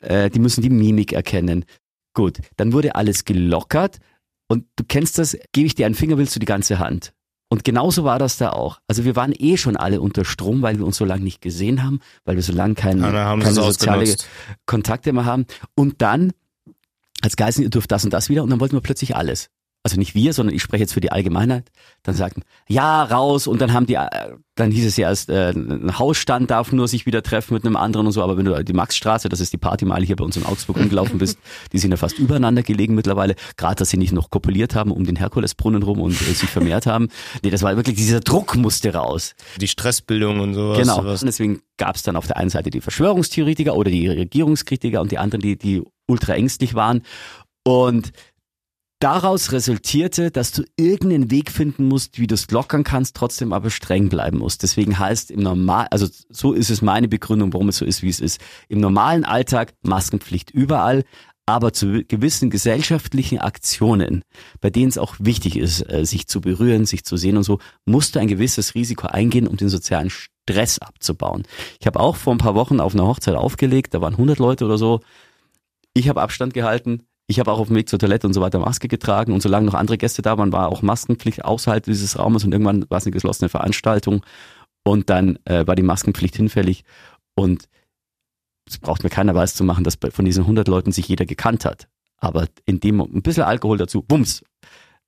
äh, 0.00 0.28
die 0.28 0.40
müssen 0.40 0.60
die 0.62 0.70
Mimik 0.70 1.12
erkennen. 1.12 1.64
Gut, 2.12 2.40
dann 2.56 2.72
wurde 2.72 2.94
alles 2.94 3.24
gelockert 3.24 4.00
und 4.48 4.66
du 4.76 4.84
kennst 4.86 5.18
das, 5.18 5.38
gebe 5.52 5.66
ich 5.66 5.74
dir 5.74 5.86
einen 5.86 5.94
Finger, 5.94 6.18
willst 6.18 6.36
du 6.36 6.40
die 6.40 6.46
ganze 6.46 6.78
Hand. 6.78 7.14
Und 7.52 7.64
genauso 7.64 8.02
war 8.02 8.18
das 8.18 8.38
da 8.38 8.48
auch. 8.48 8.78
Also 8.88 9.04
wir 9.04 9.14
waren 9.14 9.34
eh 9.36 9.58
schon 9.58 9.76
alle 9.76 10.00
unter 10.00 10.24
Strom, 10.24 10.62
weil 10.62 10.78
wir 10.78 10.86
uns 10.86 10.96
so 10.96 11.04
lange 11.04 11.22
nicht 11.22 11.42
gesehen 11.42 11.82
haben, 11.82 12.00
weil 12.24 12.36
wir 12.36 12.42
so 12.42 12.54
lange 12.54 12.72
kein, 12.72 13.00
Ja, 13.00 13.36
keine 13.36 13.52
soziale. 13.52 14.16
Kontakte 14.64 15.12
mehr 15.12 15.26
haben. 15.26 15.44
Und 15.74 16.00
dann, 16.00 16.32
als 17.20 17.36
Geißen, 17.36 17.62
ihr 17.62 17.68
dürft 17.68 17.92
das 17.92 18.04
und 18.04 18.14
das 18.14 18.30
wieder 18.30 18.42
und 18.42 18.48
dann 18.48 18.58
wollten 18.58 18.74
wir 18.74 18.80
plötzlich 18.80 19.16
alles. 19.16 19.50
Also 19.84 19.98
nicht 19.98 20.14
wir, 20.14 20.32
sondern 20.32 20.54
ich 20.54 20.62
spreche 20.62 20.82
jetzt 20.82 20.92
für 20.92 21.00
die 21.00 21.10
Allgemeinheit. 21.10 21.72
Dann 22.04 22.14
sagten, 22.14 22.42
ja, 22.68 23.02
raus 23.02 23.48
und 23.48 23.60
dann 23.60 23.72
haben 23.72 23.86
die, 23.86 23.94
äh, 23.94 24.36
dann 24.54 24.70
hieß 24.70 24.86
es 24.86 24.96
ja 24.96 25.08
erst, 25.08 25.28
äh, 25.28 25.50
ein 25.50 25.98
Hausstand 25.98 26.52
darf 26.52 26.70
nur 26.70 26.86
sich 26.86 27.04
wieder 27.04 27.24
treffen 27.24 27.54
mit 27.54 27.64
einem 27.64 27.74
anderen 27.74 28.06
und 28.06 28.12
so, 28.12 28.22
aber 28.22 28.36
wenn 28.36 28.44
du 28.44 28.62
die 28.64 28.72
Maxstraße, 28.72 29.28
das 29.28 29.40
ist 29.40 29.52
die 29.52 29.58
Partymeile 29.58 30.06
hier 30.06 30.14
bei 30.14 30.24
uns 30.24 30.36
in 30.36 30.46
Augsburg 30.46 30.76
umgelaufen 30.76 31.18
bist, 31.18 31.36
die 31.72 31.78
sind 31.78 31.90
ja 31.90 31.96
fast 31.96 32.16
übereinander 32.20 32.62
gelegen 32.62 32.94
mittlerweile, 32.94 33.34
gerade 33.56 33.74
dass 33.74 33.90
sie 33.90 33.96
nicht 33.96 34.12
noch 34.12 34.30
kopuliert 34.30 34.76
haben 34.76 34.92
um 34.92 35.04
den 35.04 35.16
Herkulesbrunnen 35.16 35.82
rum 35.82 36.00
und 36.00 36.12
äh, 36.12 36.32
sich 36.32 36.48
vermehrt 36.48 36.86
haben. 36.86 37.08
Nee, 37.42 37.50
das 37.50 37.62
war 37.62 37.74
wirklich, 37.74 37.96
dieser 37.96 38.20
Druck 38.20 38.54
musste 38.54 38.94
raus. 38.94 39.34
Die 39.60 39.66
Stressbildung 39.66 40.38
und 40.38 40.54
sowas. 40.54 40.78
Genau. 40.78 40.96
sowas. 40.96 41.22
Und 41.22 41.26
deswegen 41.26 41.60
gab 41.76 41.96
es 41.96 42.04
dann 42.04 42.14
auf 42.14 42.28
der 42.28 42.36
einen 42.36 42.50
Seite 42.50 42.70
die 42.70 42.80
Verschwörungstheoretiker 42.80 43.74
oder 43.74 43.90
die 43.90 44.06
Regierungskritiker 44.06 45.00
und 45.00 45.10
die 45.10 45.18
anderen, 45.18 45.40
die, 45.40 45.58
die 45.58 45.82
ultra 46.06 46.34
ängstlich 46.34 46.74
waren. 46.74 47.02
Und 47.64 48.12
daraus 49.02 49.50
resultierte, 49.50 50.30
dass 50.30 50.52
du 50.52 50.62
irgendeinen 50.76 51.30
Weg 51.30 51.50
finden 51.50 51.88
musst, 51.88 52.18
wie 52.18 52.28
du 52.28 52.34
es 52.34 52.50
lockern 52.50 52.84
kannst, 52.84 53.16
trotzdem 53.16 53.52
aber 53.52 53.70
streng 53.70 54.08
bleiben 54.08 54.38
musst. 54.38 54.62
Deswegen 54.62 54.98
heißt 54.98 55.30
im 55.30 55.40
Normal, 55.40 55.88
also 55.90 56.06
so 56.28 56.52
ist 56.52 56.70
es 56.70 56.82
meine 56.82 57.08
Begründung, 57.08 57.52
warum 57.52 57.68
es 57.68 57.78
so 57.78 57.84
ist, 57.84 58.02
wie 58.02 58.08
es 58.08 58.20
ist. 58.20 58.40
Im 58.68 58.78
normalen 58.78 59.24
Alltag 59.24 59.74
Maskenpflicht 59.82 60.50
überall, 60.52 61.02
aber 61.46 61.72
zu 61.72 62.04
gewissen 62.04 62.50
gesellschaftlichen 62.50 63.38
Aktionen, 63.38 64.22
bei 64.60 64.70
denen 64.70 64.88
es 64.88 64.98
auch 64.98 65.16
wichtig 65.18 65.56
ist, 65.56 65.80
äh, 65.90 66.06
sich 66.06 66.28
zu 66.28 66.40
berühren, 66.40 66.86
sich 66.86 67.04
zu 67.04 67.16
sehen 67.16 67.36
und 67.36 67.42
so, 67.42 67.58
musst 67.84 68.14
du 68.14 68.20
ein 68.20 68.28
gewisses 68.28 68.76
Risiko 68.76 69.08
eingehen, 69.08 69.48
um 69.48 69.56
den 69.56 69.68
sozialen 69.68 70.10
Stress 70.10 70.78
abzubauen. 70.78 71.42
Ich 71.80 71.86
habe 71.88 71.98
auch 71.98 72.14
vor 72.14 72.32
ein 72.32 72.38
paar 72.38 72.54
Wochen 72.54 72.78
auf 72.78 72.94
einer 72.94 73.06
Hochzeit 73.06 73.34
aufgelegt, 73.34 73.94
da 73.94 74.00
waren 74.00 74.14
100 74.14 74.38
Leute 74.38 74.64
oder 74.64 74.78
so. 74.78 75.00
Ich 75.92 76.08
habe 76.08 76.22
Abstand 76.22 76.54
gehalten. 76.54 77.02
Ich 77.32 77.40
habe 77.40 77.50
auch 77.50 77.58
auf 77.58 77.68
dem 77.68 77.76
Weg 77.76 77.88
zur 77.88 77.98
Toilette 77.98 78.26
und 78.26 78.34
so 78.34 78.42
weiter 78.42 78.58
Maske 78.58 78.88
getragen 78.88 79.32
und 79.32 79.40
solange 79.40 79.64
noch 79.64 79.72
andere 79.72 79.96
Gäste 79.96 80.20
da 80.20 80.36
waren, 80.36 80.52
war 80.52 80.68
auch 80.68 80.82
Maskenpflicht 80.82 81.46
außerhalb 81.46 81.82
dieses 81.82 82.18
Raumes 82.18 82.44
und 82.44 82.52
irgendwann 82.52 82.84
war 82.90 82.98
es 82.98 83.06
eine 83.06 83.12
geschlossene 83.12 83.48
Veranstaltung 83.48 84.22
und 84.84 85.08
dann 85.08 85.38
äh, 85.46 85.66
war 85.66 85.74
die 85.74 85.82
Maskenpflicht 85.82 86.36
hinfällig 86.36 86.84
und 87.34 87.70
es 88.68 88.76
braucht 88.76 89.02
mir 89.02 89.08
keiner 89.08 89.34
weiß 89.34 89.54
zu 89.54 89.64
machen, 89.64 89.82
dass 89.82 89.96
von 90.10 90.26
diesen 90.26 90.42
100 90.42 90.68
Leuten 90.68 90.92
sich 90.92 91.08
jeder 91.08 91.24
gekannt 91.24 91.64
hat. 91.64 91.88
Aber 92.18 92.48
in 92.66 92.80
dem 92.80 93.00
ein 93.00 93.22
bisschen 93.22 93.44
Alkohol 93.44 93.78
dazu, 93.78 94.02
bums. 94.02 94.44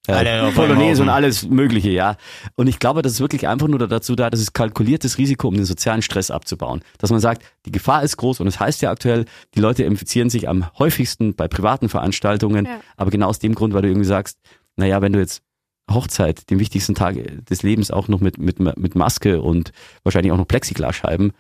Alle 0.06 0.42
auf 0.42 0.54
Polonaise 0.54 1.00
und 1.02 1.08
alles 1.08 1.48
Mögliche, 1.48 1.90
ja. 1.90 2.16
Und 2.56 2.66
ich 2.66 2.78
glaube, 2.78 3.00
das 3.00 3.12
ist 3.12 3.20
wirklich 3.20 3.48
einfach 3.48 3.68
nur 3.68 3.78
dazu 3.78 4.14
da, 4.14 4.28
das 4.28 4.40
ist 4.40 4.52
kalkuliertes 4.52 5.16
Risiko, 5.16 5.48
um 5.48 5.54
den 5.54 5.64
sozialen 5.64 6.02
Stress 6.02 6.30
abzubauen. 6.30 6.82
Dass 6.98 7.10
man 7.10 7.20
sagt, 7.20 7.42
die 7.64 7.72
Gefahr 7.72 8.02
ist 8.02 8.18
groß 8.18 8.40
und 8.40 8.46
es 8.46 8.60
heißt 8.60 8.82
ja 8.82 8.90
aktuell, 8.90 9.24
die 9.54 9.60
Leute 9.60 9.84
infizieren 9.84 10.28
sich 10.28 10.48
am 10.48 10.66
häufigsten 10.78 11.34
bei 11.34 11.48
privaten 11.48 11.88
Veranstaltungen. 11.88 12.66
Ja. 12.66 12.80
Aber 12.96 13.10
genau 13.10 13.28
aus 13.28 13.38
dem 13.38 13.54
Grund, 13.54 13.72
weil 13.72 13.82
du 13.82 13.88
irgendwie 13.88 14.06
sagst, 14.06 14.38
naja, 14.76 15.00
wenn 15.00 15.14
du 15.14 15.20
jetzt 15.20 15.42
Hochzeit, 15.90 16.50
den 16.50 16.58
wichtigsten 16.58 16.94
Tag 16.94 17.16
des 17.46 17.62
Lebens 17.62 17.90
auch 17.90 18.08
noch 18.08 18.20
mit, 18.20 18.38
mit, 18.38 18.58
mit 18.58 18.94
Maske 18.94 19.40
und 19.40 19.72
wahrscheinlich 20.02 20.32
auch 20.32 20.38
noch 20.38 20.48
Plexiglasscheiben, 20.48 21.32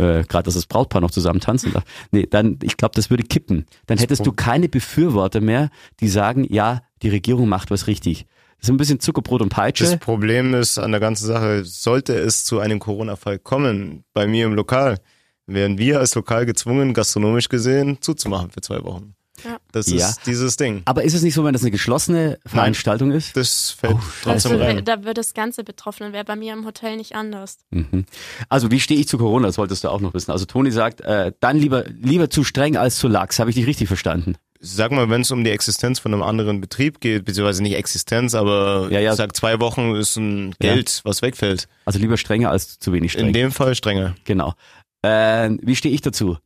äh, 0.00 0.24
gerade 0.24 0.44
dass 0.44 0.54
das 0.54 0.66
Brautpaar 0.66 1.00
noch 1.00 1.10
zusammen 1.10 1.40
tanzen 1.40 1.72
darf. 1.72 1.84
Nee, 2.10 2.26
dann, 2.28 2.58
ich 2.62 2.76
glaube, 2.76 2.92
das 2.94 3.10
würde 3.10 3.24
kippen. 3.24 3.66
Dann 3.86 3.98
hättest 3.98 4.26
du 4.26 4.32
keine 4.32 4.68
Befürworter 4.68 5.40
mehr, 5.40 5.70
die 6.00 6.08
sagen, 6.08 6.46
ja, 6.48 6.82
die 7.02 7.08
Regierung 7.08 7.48
macht 7.48 7.70
was 7.70 7.86
richtig. 7.86 8.26
Das 8.58 8.68
ist 8.68 8.74
ein 8.74 8.76
bisschen 8.76 9.00
Zuckerbrot 9.00 9.40
und 9.40 9.52
Das 9.52 9.56
Peitsche. 9.56 9.96
Problem 9.98 10.52
ist 10.54 10.78
an 10.78 10.90
der 10.90 11.00
ganzen 11.00 11.26
Sache, 11.26 11.64
sollte 11.64 12.14
es 12.14 12.44
zu 12.44 12.60
einem 12.60 12.78
Corona-Fall 12.78 13.38
kommen, 13.38 14.04
bei 14.12 14.26
mir 14.26 14.46
im 14.46 14.54
Lokal, 14.54 14.98
wären 15.46 15.78
wir 15.78 15.98
als 15.98 16.14
Lokal 16.14 16.46
gezwungen, 16.46 16.92
gastronomisch 16.92 17.48
gesehen, 17.48 17.98
zuzumachen 18.00 18.50
für 18.50 18.60
zwei 18.60 18.82
Wochen. 18.84 19.14
Ja. 19.74 19.80
Das 19.80 19.86
Ja. 19.90 20.08
ist 20.08 20.26
dieses 20.26 20.56
Ding. 20.56 20.82
Aber 20.84 21.02
ist 21.04 21.14
es 21.14 21.22
nicht 21.22 21.34
so, 21.34 21.44
wenn 21.44 21.52
das 21.52 21.62
eine 21.62 21.70
geschlossene 21.70 22.38
Veranstaltung 22.46 23.10
ist? 23.10 23.36
Das 23.36 23.70
fällt 23.70 23.96
trotzdem 24.22 24.52
Also, 24.52 24.64
rein. 24.64 24.84
da 24.84 25.04
wird 25.04 25.18
das 25.18 25.34
Ganze 25.34 25.64
betroffen 25.64 26.06
und 26.06 26.12
wäre 26.12 26.24
bei 26.24 26.36
mir 26.36 26.52
im 26.52 26.64
Hotel 26.66 26.96
nicht 26.96 27.14
anders. 27.14 27.58
Mhm. 27.70 28.04
Also 28.48 28.70
wie 28.70 28.80
stehe 28.80 28.98
ich 29.00 29.08
zu 29.08 29.18
Corona? 29.18 29.46
Das 29.46 29.58
wolltest 29.58 29.84
du 29.84 29.88
auch 29.88 30.00
noch 30.00 30.14
wissen. 30.14 30.30
Also 30.30 30.44
Toni 30.44 30.70
sagt, 30.70 31.00
äh, 31.02 31.32
dann 31.40 31.56
lieber 31.56 31.84
lieber 31.88 32.30
zu 32.30 32.44
streng 32.44 32.76
als 32.76 32.96
zu 32.96 33.08
lax. 33.08 33.38
Habe 33.38 33.50
ich 33.50 33.56
dich 33.56 33.66
richtig 33.66 33.88
verstanden? 33.88 34.34
sag 34.62 34.92
mal, 34.92 35.08
wenn 35.08 35.22
es 35.22 35.30
um 35.30 35.42
die 35.42 35.48
Existenz 35.50 35.98
von 36.00 36.12
einem 36.12 36.22
anderen 36.22 36.60
Betrieb 36.60 37.00
geht, 37.00 37.24
beziehungsweise 37.24 37.62
nicht 37.62 37.76
Existenz, 37.76 38.34
aber 38.34 38.88
Ja, 38.90 39.00
ja. 39.00 39.12
ich 39.12 39.16
sag 39.16 39.34
zwei 39.34 39.58
Wochen 39.58 39.94
ist 39.94 40.16
ein 40.16 40.54
Geld, 40.58 41.00
was 41.04 41.22
wegfällt. 41.22 41.66
Also 41.86 41.98
lieber 41.98 42.18
strenger 42.18 42.50
als 42.50 42.78
zu 42.78 42.92
wenig 42.92 43.12
streng. 43.12 43.28
In 43.28 43.32
dem 43.32 43.52
Fall 43.52 43.74
strenger. 43.74 44.14
Genau. 44.24 44.52
Äh, 45.00 45.50
wie 45.62 45.76
stehe 45.76 45.94
ich 45.94 46.02
dazu? 46.02 46.36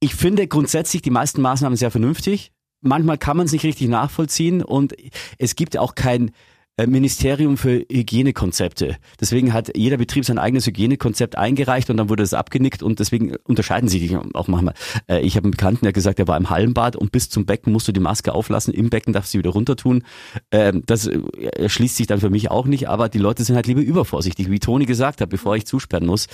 Ich 0.00 0.14
finde 0.14 0.46
grundsätzlich 0.48 1.02
die 1.02 1.10
meisten 1.10 1.42
Maßnahmen 1.42 1.76
sehr 1.76 1.90
vernünftig. 1.90 2.51
Manchmal 2.82 3.16
kann 3.16 3.36
man 3.36 3.46
es 3.46 3.52
nicht 3.52 3.64
richtig 3.64 3.88
nachvollziehen 3.88 4.62
und 4.62 4.94
es 5.38 5.56
gibt 5.56 5.78
auch 5.78 5.94
kein 5.94 6.32
Ministerium 6.78 7.58
für 7.58 7.84
Hygienekonzepte. 7.90 8.96
Deswegen 9.20 9.52
hat 9.52 9.76
jeder 9.76 9.98
Betrieb 9.98 10.24
sein 10.24 10.38
eigenes 10.38 10.66
Hygienekonzept 10.66 11.36
eingereicht 11.36 11.90
und 11.90 11.98
dann 11.98 12.08
wurde 12.08 12.22
es 12.22 12.32
abgenickt 12.32 12.82
und 12.82 12.98
deswegen 12.98 13.36
unterscheiden 13.44 13.88
sie 13.88 13.98
sich 13.98 14.16
auch 14.16 14.48
manchmal. 14.48 14.74
Äh, 15.06 15.20
Ich 15.20 15.36
habe 15.36 15.44
einen 15.44 15.50
Bekannten, 15.50 15.84
der 15.84 15.92
gesagt, 15.92 16.18
er 16.18 16.28
war 16.28 16.36
im 16.36 16.48
Hallenbad 16.48 16.96
und 16.96 17.12
bis 17.12 17.28
zum 17.28 17.44
Becken 17.44 17.72
musst 17.72 17.88
du 17.88 17.92
die 17.92 18.00
Maske 18.00 18.32
auflassen, 18.32 18.72
im 18.72 18.88
Becken 18.90 19.12
darfst 19.12 19.30
du 19.30 19.32
sie 19.32 19.38
wieder 19.40 19.50
runter 19.50 19.76
tun. 19.76 20.02
Ähm, 20.50 20.82
Das 20.86 21.06
äh, 21.06 21.20
erschließt 21.56 21.96
sich 21.96 22.06
dann 22.06 22.20
für 22.20 22.30
mich 22.30 22.50
auch 22.50 22.66
nicht, 22.66 22.88
aber 22.88 23.08
die 23.08 23.18
Leute 23.18 23.44
sind 23.44 23.54
halt 23.54 23.66
lieber 23.66 23.82
übervorsichtig, 23.82 24.50
wie 24.50 24.58
Toni 24.58 24.86
gesagt 24.86 25.20
hat, 25.20 25.28
bevor 25.28 25.56
ich 25.56 25.66
zusperren 25.66 26.06
muss. 26.06 26.26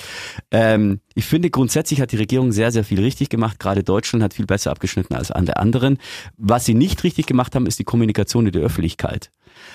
Ähm, 0.53 1.01
ich 1.15 1.25
finde 1.25 1.51
grundsätzlich 1.51 2.01
hat 2.01 2.13
die 2.13 2.17
Regierung 2.17 2.53
sehr, 2.53 2.71
sehr 2.71 2.85
viel 2.85 3.01
richtig 3.01 3.29
gemacht. 3.29 3.59
Gerade 3.59 3.83
Deutschland 3.83 4.23
hat 4.23 4.35
viel 4.35 4.47
besser 4.47 4.71
abgeschnitten 4.71 5.15
als 5.15 5.31
alle 5.33 5.57
anderen. 5.57 5.99
Was 6.37 6.65
sie 6.65 6.75
nicht 6.75 7.03
richtig 7.03 7.27
gemacht 7.27 7.55
haben, 7.57 7.67
ist 7.67 7.79
die 7.81 7.85
Kommunikation 7.85 8.47
in 8.47 8.53
der 8.53 8.63
Öffentlichkeit. 8.63 9.31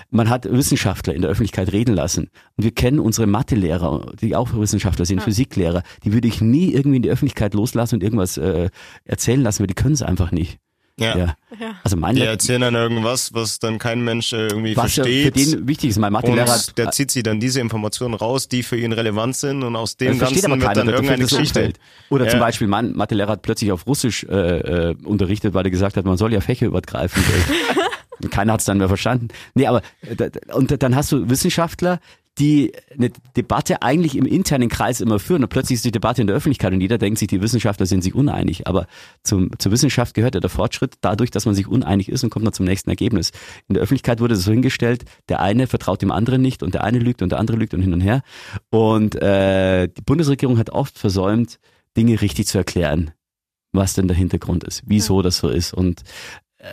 Man 0.09 0.29
hat 0.29 0.45
Wissenschaftler 0.51 1.13
in 1.13 1.21
der 1.21 1.31
Öffentlichkeit 1.31 1.71
reden 1.71 1.95
lassen. 1.95 2.29
Und 2.57 2.63
wir 2.63 2.71
kennen 2.71 2.99
unsere 2.99 3.27
Mathelehrer, 3.27 4.13
die 4.21 4.35
auch 4.35 4.53
Wissenschaftler 4.53 5.05
sind, 5.05 5.21
Physiklehrer. 5.21 5.83
Die 6.03 6.13
würde 6.13 6.27
ich 6.27 6.41
nie 6.41 6.73
irgendwie 6.73 6.97
in 6.97 7.03
die 7.03 7.09
Öffentlichkeit 7.09 7.53
loslassen 7.53 7.95
und 7.95 8.03
irgendwas 8.03 8.37
äh, 8.37 8.69
erzählen 9.05 9.41
lassen, 9.41 9.59
weil 9.61 9.67
die 9.67 9.73
können 9.75 9.93
es 9.93 10.01
einfach 10.01 10.31
nicht. 10.31 10.57
Ja. 10.99 11.17
Ja. 11.17 11.25
Ja. 11.59 11.71
Also 11.83 11.97
mein 11.97 12.13
Die 12.13 12.21
Le- 12.21 12.27
erzählen 12.27 12.61
dann 12.61 12.75
irgendwas, 12.75 13.33
was 13.33 13.57
dann 13.57 13.79
kein 13.79 14.03
Mensch 14.03 14.31
äh, 14.31 14.45
irgendwie 14.45 14.77
was 14.77 14.95
ja 14.95 15.03
für 15.03 15.09
versteht. 15.31 15.53
den 15.53 15.67
wichtig 15.67 15.89
ist, 15.89 15.97
mein 15.97 16.13
Mathelehrer 16.13 16.47
hat 16.53 16.67
und 16.67 16.77
der 16.77 16.91
zieht 16.91 17.09
sie 17.09 17.23
dann 17.23 17.39
diese 17.39 17.61
Informationen 17.61 18.13
raus, 18.13 18.47
die 18.47 18.61
für 18.61 18.77
ihn 18.77 18.91
relevant 18.93 19.35
sind 19.35 19.63
und 19.63 19.75
aus 19.75 19.97
dem 19.97 20.09
Das 20.09 20.17
versteht 20.19 20.43
Ganzen 20.43 20.51
aber 20.51 20.61
wird 20.61 20.77
dann 20.77 20.89
irgendeine 20.89 21.23
Geschichte. 21.23 21.59
Umfeld. 21.61 21.79
Oder 22.11 22.27
zum 22.29 22.37
Ja. 22.39 22.45
Beispiel 22.45 22.67
mein 22.67 22.93
Mathelehrer 22.93 23.31
hat 23.31 23.41
plötzlich 23.41 23.71
auf 23.71 23.87
Russisch 23.87 24.23
äh, 24.25 24.35
äh, 24.91 24.95
unterrichtet, 25.03 25.55
weil 25.55 25.65
er 25.65 25.71
gesagt 25.71 25.97
hat, 25.97 26.05
man 26.05 26.17
soll 26.17 26.31
ja 26.31 26.41
Fächer 26.41 26.67
übergreifen. 26.67 27.23
Und 28.21 28.31
Keiner 28.31 28.53
hat 28.53 28.59
es 28.59 28.65
dann 28.65 28.77
mehr 28.77 28.87
verstanden. 28.87 29.29
Nee, 29.55 29.67
aber 29.67 29.81
äh, 30.01 30.29
und 30.53 30.81
dann 30.83 30.95
hast 30.95 31.11
du 31.11 31.29
Wissenschaftler, 31.29 31.99
die 32.39 32.71
eine 32.91 33.11
Debatte 33.37 33.83
eigentlich 33.83 34.15
im 34.15 34.25
internen 34.25 34.67
Kreis 34.67 35.01
immer 35.01 35.19
führen 35.19 35.43
und 35.43 35.49
plötzlich 35.49 35.75
ist 35.75 35.85
die 35.85 35.91
Debatte 35.91 36.21
in 36.21 36.27
der 36.27 36.35
Öffentlichkeit 36.35 36.73
und 36.73 36.81
jeder 36.81 36.97
denkt 36.97 37.19
sich, 37.19 37.27
die 37.27 37.41
Wissenschaftler 37.41 37.85
sind 37.85 38.03
sich 38.03 38.15
uneinig. 38.15 38.65
Aber 38.65 38.87
zum, 39.23 39.51
zur 39.59 39.71
Wissenschaft 39.71 40.15
gehört 40.15 40.33
ja 40.33 40.41
der 40.41 40.49
Fortschritt 40.49 40.95
dadurch, 41.01 41.29
dass 41.29 41.45
man 41.45 41.53
sich 41.53 41.67
uneinig 41.67 42.09
ist 42.09 42.23
und 42.23 42.31
kommt 42.31 42.43
man 42.43 42.53
zum 42.53 42.65
nächsten 42.65 42.89
Ergebnis. 42.89 43.31
In 43.67 43.75
der 43.75 43.83
Öffentlichkeit 43.83 44.19
wurde 44.19 44.33
es 44.33 44.43
so 44.43 44.51
hingestellt, 44.51 45.05
der 45.29 45.41
eine 45.41 45.67
vertraut 45.67 46.01
dem 46.01 46.11
anderen 46.11 46.41
nicht 46.41 46.63
und 46.63 46.73
der 46.73 46.83
eine 46.83 46.97
lügt 46.97 47.21
und 47.21 47.31
der 47.31 47.39
andere 47.39 47.57
lügt 47.57 47.75
und 47.75 47.81
hin 47.81 47.93
und 47.93 48.01
her. 48.01 48.23
Und 48.71 49.15
äh, 49.21 49.87
die 49.87 50.01
Bundesregierung 50.01 50.57
hat 50.57 50.71
oft 50.71 50.97
versäumt, 50.97 51.59
Dinge 51.95 52.19
richtig 52.19 52.47
zu 52.47 52.57
erklären, 52.57 53.11
was 53.73 53.93
denn 53.93 54.07
der 54.07 54.17
Hintergrund 54.17 54.63
ist, 54.63 54.81
wieso 54.87 55.21
das 55.21 55.37
so 55.37 55.49
ist. 55.49 55.71
Und 55.71 56.01
äh, 56.57 56.65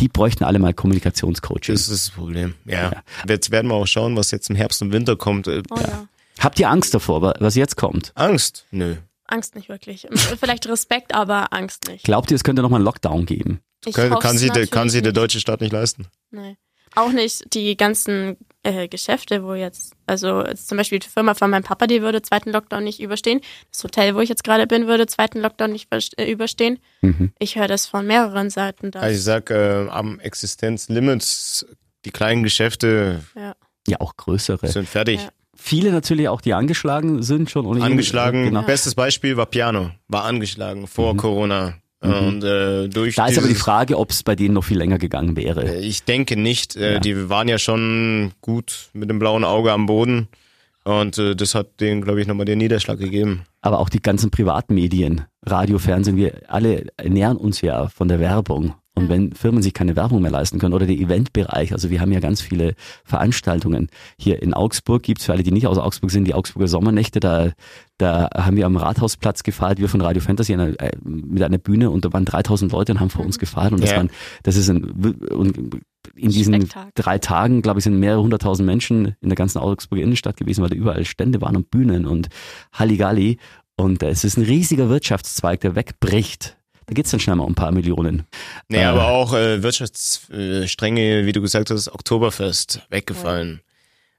die 0.00 0.08
bräuchten 0.08 0.44
alle 0.44 0.58
mal 0.58 0.74
Kommunikationscoaching. 0.74 1.74
Das 1.74 1.88
ist 1.88 2.08
das 2.08 2.10
Problem. 2.14 2.54
Ja. 2.64 2.90
Ja. 2.92 3.02
Jetzt 3.28 3.50
werden 3.50 3.68
wir 3.68 3.74
auch 3.74 3.86
schauen, 3.86 4.16
was 4.16 4.30
jetzt 4.30 4.50
im 4.50 4.56
Herbst 4.56 4.82
und 4.82 4.92
Winter 4.92 5.16
kommt. 5.16 5.46
Äh, 5.46 5.62
Oh 5.70 5.76
ja. 5.78 6.08
Habt 6.40 6.58
ihr 6.58 6.68
Angst 6.68 6.92
davor, 6.94 7.22
wa- 7.22 7.34
was 7.38 7.54
jetzt 7.54 7.76
kommt? 7.76 8.10
Angst? 8.16 8.66
Nö. 8.72 8.96
Angst 9.26 9.54
nicht 9.54 9.68
wirklich. 9.68 10.06
Vielleicht 10.40 10.66
Respekt, 10.68 11.14
aber 11.14 11.52
Angst 11.52 11.86
nicht. 11.88 12.04
Glaubt 12.04 12.30
ihr, 12.30 12.34
es 12.34 12.42
könnte 12.44 12.60
nochmal 12.62 12.78
einen 12.78 12.84
Lockdown 12.84 13.24
geben? 13.24 13.60
Ich 13.86 13.94
Kann, 13.94 14.18
kann, 14.18 14.36
sie, 14.36 14.48
der, 14.50 14.66
kann 14.66 14.88
sie 14.90 15.00
der 15.02 15.12
deutsche 15.12 15.38
Staat 15.40 15.60
nicht 15.60 15.72
leisten. 15.72 16.06
Nee. 16.30 16.56
Auch 16.96 17.12
nicht 17.12 17.54
die 17.54 17.76
ganzen 17.76 18.36
äh, 18.64 18.88
Geschäfte, 18.88 19.44
wo 19.44 19.54
jetzt, 19.54 19.94
also 20.06 20.44
jetzt 20.44 20.68
zum 20.68 20.78
Beispiel 20.78 20.98
die 20.98 21.08
Firma 21.08 21.34
von 21.34 21.50
meinem 21.50 21.62
Papa, 21.62 21.86
die 21.86 22.02
würde 22.02 22.22
zweiten 22.22 22.50
Lockdown 22.50 22.82
nicht 22.82 23.00
überstehen. 23.00 23.40
Das 23.70 23.84
Hotel, 23.84 24.14
wo 24.14 24.20
ich 24.20 24.28
jetzt 24.28 24.44
gerade 24.44 24.66
bin, 24.66 24.86
würde 24.86 25.06
zweiten 25.06 25.40
Lockdown 25.40 25.72
nicht 25.72 25.88
äh, 25.92 26.30
überstehen. 26.30 26.78
Mhm. 27.02 27.32
Ich 27.38 27.56
höre 27.56 27.68
das 27.68 27.86
von 27.86 28.06
mehreren 28.06 28.50
Seiten. 28.50 28.90
Dass, 28.90 29.02
Also 29.02 29.16
ich 29.16 29.22
sag, 29.22 29.50
äh, 29.50 29.88
am 29.88 30.18
Existenzlimits, 30.20 31.66
die 32.04 32.10
kleinen 32.10 32.42
Geschäfte 32.42 33.22
ja. 33.34 33.54
Ja, 33.86 34.00
auch 34.00 34.16
größere. 34.16 34.66
sind 34.66 34.88
fertig. 34.88 35.22
Ja. 35.22 35.28
Viele 35.56 35.92
natürlich 35.92 36.28
auch, 36.28 36.40
die 36.40 36.54
angeschlagen 36.54 37.22
sind 37.22 37.50
schon. 37.50 37.80
Angeschlagen. 37.80 38.44
Genau. 38.44 38.62
Bestes 38.62 38.94
Beispiel 38.94 39.36
war 39.36 39.46
Piano. 39.46 39.90
War 40.08 40.24
angeschlagen 40.24 40.86
vor 40.86 41.16
Corona. 41.16 41.74
Und 42.04 42.44
äh, 42.44 42.88
durch 42.88 43.16
Mhm. 43.16 43.22
Da 43.22 43.26
ist 43.28 43.38
aber 43.38 43.48
die 43.48 43.54
Frage, 43.54 43.98
ob 43.98 44.10
es 44.10 44.22
bei 44.22 44.36
denen 44.36 44.54
noch 44.54 44.64
viel 44.64 44.78
länger 44.78 44.98
gegangen 44.98 45.36
wäre. 45.36 45.76
Äh, 45.76 45.80
Ich 45.80 46.04
denke 46.04 46.36
nicht. 46.36 46.76
Äh, 46.76 46.94
Ja. 46.94 47.00
Die 47.00 47.28
waren 47.30 47.48
ja 47.48 47.58
schon 47.58 48.32
gut 48.40 48.88
mit 48.92 49.08
dem 49.10 49.18
blauen 49.18 49.44
Auge 49.44 49.72
am 49.72 49.86
Boden. 49.86 50.28
Und 50.84 51.16
äh, 51.16 51.34
das 51.34 51.54
hat 51.54 51.80
denen, 51.80 52.02
glaube 52.02 52.20
ich, 52.20 52.26
nochmal 52.26 52.44
den 52.44 52.58
Niederschlag 52.58 52.98
gegeben. 52.98 53.44
Aber 53.62 53.78
auch 53.80 53.88
die 53.88 54.02
ganzen 54.02 54.30
Privatmedien, 54.30 55.22
Radio, 55.46 55.78
Fernsehen, 55.78 56.16
wir 56.16 56.42
alle 56.48 56.86
ernähren 56.98 57.38
uns 57.38 57.62
ja 57.62 57.88
von 57.88 58.08
der 58.08 58.20
Werbung. 58.20 58.74
Und 58.96 59.08
wenn 59.08 59.32
Firmen 59.32 59.60
sich 59.60 59.74
keine 59.74 59.96
Werbung 59.96 60.22
mehr 60.22 60.30
leisten 60.30 60.60
können 60.60 60.72
oder 60.72 60.86
der 60.86 60.96
Eventbereich, 60.96 61.72
also 61.72 61.90
wir 61.90 62.00
haben 62.00 62.12
ja 62.12 62.20
ganz 62.20 62.40
viele 62.40 62.74
Veranstaltungen. 63.04 63.88
Hier 64.18 64.40
in 64.40 64.54
Augsburg 64.54 65.02
gibt's 65.02 65.24
für 65.24 65.32
alle, 65.32 65.42
die 65.42 65.50
nicht 65.50 65.66
aus 65.66 65.78
Augsburg 65.78 66.12
sind, 66.12 66.26
die 66.26 66.34
Augsburger 66.34 66.68
Sommernächte. 66.68 67.18
Da, 67.18 67.50
da 67.98 68.30
haben 68.36 68.56
wir 68.56 68.66
am 68.66 68.76
Rathausplatz 68.76 69.42
gefeiert, 69.42 69.80
wir 69.80 69.88
von 69.88 70.00
Radio 70.00 70.22
Fantasy 70.22 70.52
einer, 70.54 70.80
äh, 70.80 70.92
mit 71.02 71.42
einer 71.42 71.58
Bühne 71.58 71.90
und 71.90 72.04
da 72.04 72.12
waren 72.12 72.24
3000 72.24 72.70
Leute 72.70 72.92
und 72.92 73.00
haben 73.00 73.10
vor 73.10 73.24
uns 73.24 73.38
gefeiert. 73.38 73.72
Und 73.72 73.82
das, 73.82 73.90
Ja. 73.90 73.96
waren, 73.96 74.10
das 74.44 74.56
ist 74.56 74.70
ein, 74.70 74.84
und 74.84 75.80
in 76.14 76.30
diesen 76.30 76.54
Spektakel. 76.54 76.92
drei 76.94 77.18
Tagen, 77.18 77.62
glaube 77.62 77.80
ich, 77.80 77.84
sind 77.84 77.98
mehrere 77.98 78.22
hunderttausend 78.22 78.66
Menschen 78.66 79.16
in 79.20 79.28
der 79.28 79.36
ganzen 79.36 79.58
Augsburger 79.58 80.04
Innenstadt 80.04 80.36
gewesen, 80.36 80.62
weil 80.62 80.70
da 80.70 80.76
überall 80.76 81.04
Stände 81.04 81.40
waren 81.40 81.56
und 81.56 81.70
Bühnen 81.70 82.06
und 82.06 82.28
Halligalli. 82.72 83.38
Und 83.76 84.04
es 84.04 84.22
ist 84.22 84.36
ein 84.36 84.44
riesiger 84.44 84.88
Wirtschaftszweig, 84.88 85.60
der 85.60 85.74
wegbricht. 85.74 86.56
Da 86.86 86.94
geht's 86.94 87.10
dann 87.10 87.20
schnell 87.20 87.36
mal 87.36 87.44
um 87.44 87.52
ein 87.52 87.54
paar 87.54 87.72
Millionen. 87.72 88.26
Nee, 88.68 88.78
Äh. 88.78 88.84
aber 88.84 89.06
auch 89.08 89.32
äh, 89.34 89.62
Wirtschaftsstränge, 89.62 91.26
wie 91.26 91.32
du 91.32 91.40
gesagt 91.40 91.70
hast, 91.70 91.88
Oktoberfest 91.88 92.80
weggefallen. 92.90 93.60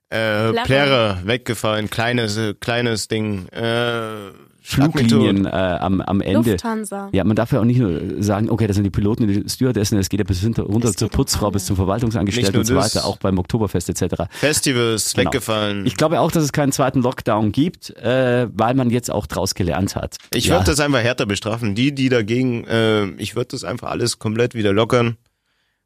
Äh, 0.10 0.52
Plärrer. 0.52 0.64
Plärrer 0.66 1.20
weggefallen, 1.26 1.90
kleines, 1.90 2.38
äh, 2.38 2.54
kleines 2.54 3.08
Ding. 3.08 3.48
Äh, 3.50 4.32
Fluglinien 4.68 5.46
äh, 5.46 5.50
am, 5.50 6.02
am 6.02 6.22
Ende. 6.22 6.52
Lufthansa. 6.52 7.10
Ja, 7.12 7.24
man 7.24 7.36
darf 7.36 7.52
ja 7.52 7.60
auch 7.60 7.66
nicht 7.66 7.78
nur 7.78 8.24
sagen, 8.24 8.50
okay, 8.50 8.66
das 8.66 8.76
sind 8.76 8.84
die 8.84 8.90
Piloten, 8.90 9.28
die 9.28 9.48
Stewardessen, 9.48 10.00
es 10.00 10.10
geht 10.10 10.20
ja 10.20 10.24
bis 10.24 10.40
hinter, 10.40 10.64
runter 10.64 10.90
Es 10.90 10.96
zur 10.96 11.10
Putzfrau, 11.10 11.52
bis 11.52 11.66
zum 11.66 11.76
Verwaltungsangestellten 11.76 12.58
und 12.60 12.66
so 12.66 12.76
weiter, 12.76 13.06
auch 13.06 13.18
beim 13.18 13.38
Oktoberfest 13.38 13.90
etc. 13.90 14.24
Festivals 14.32 15.14
Genau. 15.14 15.28
weggefallen. 15.30 15.86
Ich 15.86 15.96
glaube 15.98 16.20
auch, 16.20 16.32
dass 16.32 16.44
es 16.44 16.52
keinen 16.52 16.72
zweiten 16.72 17.04
Lockdown 17.04 17.52
gibt, 17.52 17.92
äh, 17.98 18.48
weil 18.52 18.74
man 18.74 18.90
jetzt 18.90 19.12
auch 19.12 19.28
draus 19.28 19.54
gelernt 19.54 19.96
hat. 19.96 20.18
Ich 20.32 20.48
ja. 20.48 20.56
würde 20.56 20.66
das 20.66 20.80
einfach 20.80 21.00
härter 21.00 21.28
bestrafen. 21.28 21.76
Die, 21.76 21.94
die 21.94 22.10
dagegen, 22.10 22.64
äh, 22.66 23.06
ich 23.18 23.36
würde 23.36 23.50
das 23.52 23.64
einfach 23.64 23.92
alles 23.92 24.18
komplett 24.18 24.56
wieder 24.56 24.74
lockern. 24.74 25.18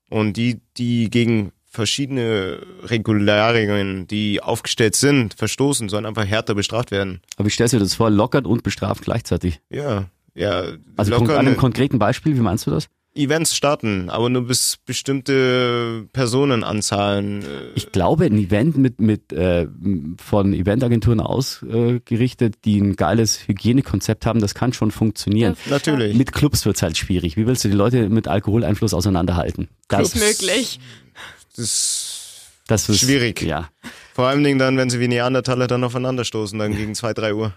Und 0.10 0.38
die, 0.38 0.62
die 0.78 1.10
gegen 1.10 1.52
verschiedene 1.70 2.60
Regularien, 2.84 4.08
die 4.08 4.42
aufgestellt 4.42 4.96
sind, 4.96 5.36
verstoßen, 5.36 5.88
sollen 5.90 6.06
einfach 6.06 6.26
härter 6.26 6.56
bestraft 6.56 6.92
werden. 6.92 7.22
Aber 7.38 7.46
wie 7.48 7.52
stellst 7.52 7.74
du 7.74 7.78
dir 7.78 7.84
das 7.84 7.94
vor? 7.96 8.10
Lockert 8.10 8.48
und 8.48 8.64
bestraft 8.64 9.04
gleichzeitig. 9.04 9.62
Ja, 9.70 10.06
ja. 10.34 10.64
Also 10.98 11.16
an 11.16 11.30
einem 11.30 11.58
konkreten 11.58 12.00
Beispiel, 12.00 12.36
wie 12.36 12.42
meinst 12.42 12.66
du 12.68 12.72
das? 12.72 12.88
Events 13.16 13.56
starten, 13.56 14.10
aber 14.12 14.30
nur 14.30 14.46
bis 14.46 14.78
bestimmte 14.86 16.08
Personenanzahlen. 16.14 17.42
äh, 17.42 17.46
Ich 17.76 17.92
glaube, 17.92 18.26
ein 18.26 18.38
Event 18.38 18.78
mit, 18.78 19.02
mit 19.02 19.34
äh, 19.34 19.68
von 20.24 20.54
Eventagenturen 20.54 21.20
ausgerichtet, 21.20 22.56
die 22.66 22.80
ein 22.80 22.96
geiles 22.96 23.48
Hygienekonzept 23.48 24.26
haben, 24.26 24.40
das 24.40 24.54
kann 24.54 24.74
schon 24.74 24.92
funktionieren. 24.92 25.58
Natürlich. 25.70 26.16
Mit 26.16 26.32
Clubs 26.34 26.66
wird's 26.66 26.82
halt 26.84 26.98
schwierig. 26.98 27.36
Wie 27.36 27.48
willst 27.48 27.64
du 27.66 27.70
die 27.70 27.76
Leute 27.76 28.10
mit 28.10 28.28
Alkoholeinfluss 28.28 28.94
auseinanderhalten? 28.94 29.70
Das, 29.88 30.14
Nicht 30.14 30.42
möglich. 30.42 30.80
Das 31.56 32.30
das 32.70 32.88
ist 32.88 33.00
schwierig. 33.00 33.41
Ja. 33.41 33.70
vor 34.14 34.28
allem 34.28 34.43
Dingen 34.43 34.60
dann, 34.60 34.78
wenn 34.78 34.91
sie 34.91 35.00
wie 35.00 35.08
Neandertaler 35.08 35.66
dann 35.66 35.84
aufeinander 35.84 36.24
stoßen, 36.24 36.60
dann 36.60 36.76
gegen 36.76 36.93
zwei, 36.93 37.14
drei 37.14 37.34
Uhr. 37.34 37.54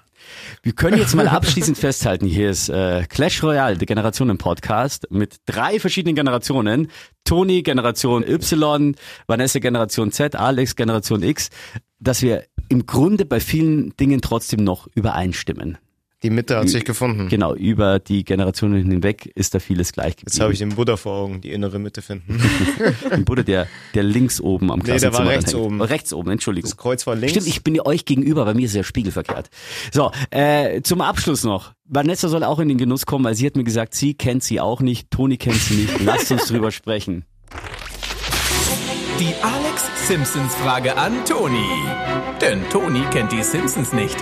Wir 0.63 0.73
können 0.73 0.97
jetzt 0.97 1.15
mal 1.15 1.29
abschließend 1.29 1.77
festhalten, 1.87 2.27
hier 2.27 2.49
ist 2.49 2.71
äh, 2.71 3.05
Clash 3.09 3.43
Royale, 3.43 3.77
der 3.77 3.87
Generationen-Podcast 3.87 5.09
mit 5.11 5.37
drei 5.45 5.79
verschiedenen 5.79 6.17
Generationen. 6.17 6.89
Toni, 7.25 7.63
Generation 7.63 8.27
Y, 8.27 8.97
Vanessa, 9.27 9.59
Generation 9.59 10.13
Z, 10.13 10.35
Alex, 10.35 10.77
Generation 10.77 11.23
X, 11.23 11.51
dass 11.99 12.23
wir 12.23 12.45
im 12.71 12.87
Grunde 12.87 13.27
bei 13.27 13.39
vielen 13.39 13.95
Dingen 13.97 14.23
trotzdem 14.23 14.65
noch 14.65 14.89
übereinstimmen. 14.95 15.77
Die 16.23 16.31
Mitte 16.31 16.57
hat 16.57 16.69
sich 16.69 16.85
gefunden. 16.85 17.29
Genau, 17.29 17.55
über 17.55 17.99
die 17.99 18.25
Generationen 18.25 18.89
hinweg 18.89 19.31
ist 19.35 19.55
da 19.55 19.59
vieles 19.59 19.93
gleich 19.93 20.15
Jetzt 20.21 20.39
habe 20.41 20.51
geblieben. 20.51 20.53
ich 20.53 20.59
den 20.59 20.77
Buddha 20.77 20.97
vor 20.97 21.17
Augen, 21.17 21.41
die 21.41 21.51
innere 21.51 21.79
Mitte 21.81 22.01
finden. 22.03 22.41
Den 23.11 23.25
Buddha, 23.25 23.43
der, 23.43 23.67
der 23.95 24.03
links 24.05 24.41
oben 24.41 24.71
am 24.71 24.79
Nee, 24.81 24.99
der 24.99 25.13
war 25.13 25.23
Klassenzimmer 25.23 25.31
rechts 25.31 25.53
hängt. 25.53 25.63
oben. 25.65 25.81
Oh, 25.81 25.85
Rechts 25.85 26.13
oben, 26.13 26.31
Entschuldigung. 26.31 26.71
Das 26.71 26.77
Kreuz 26.77 27.07
war 27.07 27.15
links. 27.17 27.33
Stimmt, 27.33 27.47
ich 27.49 27.65
bin 27.65 27.81
euch 27.81 28.05
gegenüber, 28.05 28.45
bei 28.45 28.55
mir 28.55 28.65
ist 28.65 28.71
es 28.73 28.77
ja 28.77 28.85
spiegelverkehrt. 28.85 29.51
So, 29.93 30.13
äh, 30.31 30.81
zum 30.83 31.01
Abschluss 31.01 31.43
noch. 31.45 31.73
Vanessa 31.87 32.29
soll 32.29 32.45
auch 32.45 32.59
in 32.61 32.69
den 32.69 32.79
Genuss 32.79 33.05
kommen, 33.05 33.25
weil 33.25 33.35
sie 33.35 33.45
hat 33.47 33.57
mir 33.57 33.65
gesagt, 33.65 33.95
sie 33.95 34.15
kennt 34.15 34.43
sie 34.45 34.61
auch 34.61 34.81
nicht, 34.81 35.11
Toni 35.11 35.37
kennt 35.39 35.57
sie 35.57 35.75
nicht. 35.75 36.01
Lasst 36.05 36.31
uns 36.31 36.47
drüber 36.47 36.71
sprechen. 36.71 37.25
Die 39.19 39.35
Alex 39.43 39.85
Simpsons 40.09 40.55
Frage 40.55 40.97
an 40.97 41.13
Toni. 41.25 41.67
Denn 42.41 42.61
Toni 42.71 43.03
kennt 43.13 43.33
die 43.33 43.43
Simpsons 43.43 43.93
nicht. 43.93 44.17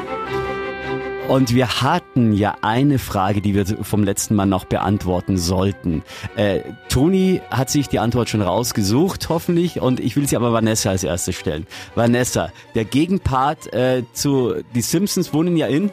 Und 1.31 1.55
wir 1.55 1.81
hatten 1.81 2.33
ja 2.33 2.57
eine 2.61 2.99
Frage, 2.99 3.41
die 3.41 3.55
wir 3.55 3.65
vom 3.85 4.03
letzten 4.03 4.35
Mal 4.35 4.47
noch 4.47 4.65
beantworten 4.65 5.37
sollten. 5.39 6.03
Äh, 6.35 6.63
Toni 6.89 7.41
hat 7.53 7.71
sich 7.71 7.89
die 7.89 8.01
Antwort 8.01 8.29
schon 8.29 8.43
rausgesucht, 8.43 9.29
hoffentlich, 9.29 9.81
und 9.81 10.01
ich 10.01 10.17
will 10.17 10.27
sie 10.27 10.35
aber 10.35 10.53
Vanessa 10.53 10.91
als 10.91 11.05
erstes 11.05 11.37
stellen. 11.37 11.69
Vanessa, 11.95 12.51
der 12.75 12.85
Gegenpart 12.85 13.73
äh, 13.73 14.03
zu 14.13 14.57
Die 14.75 14.81
Simpsons 14.81 15.33
wohnen 15.33 15.57
ja 15.57 15.69
in. 15.69 15.83
Nicht 15.85 15.93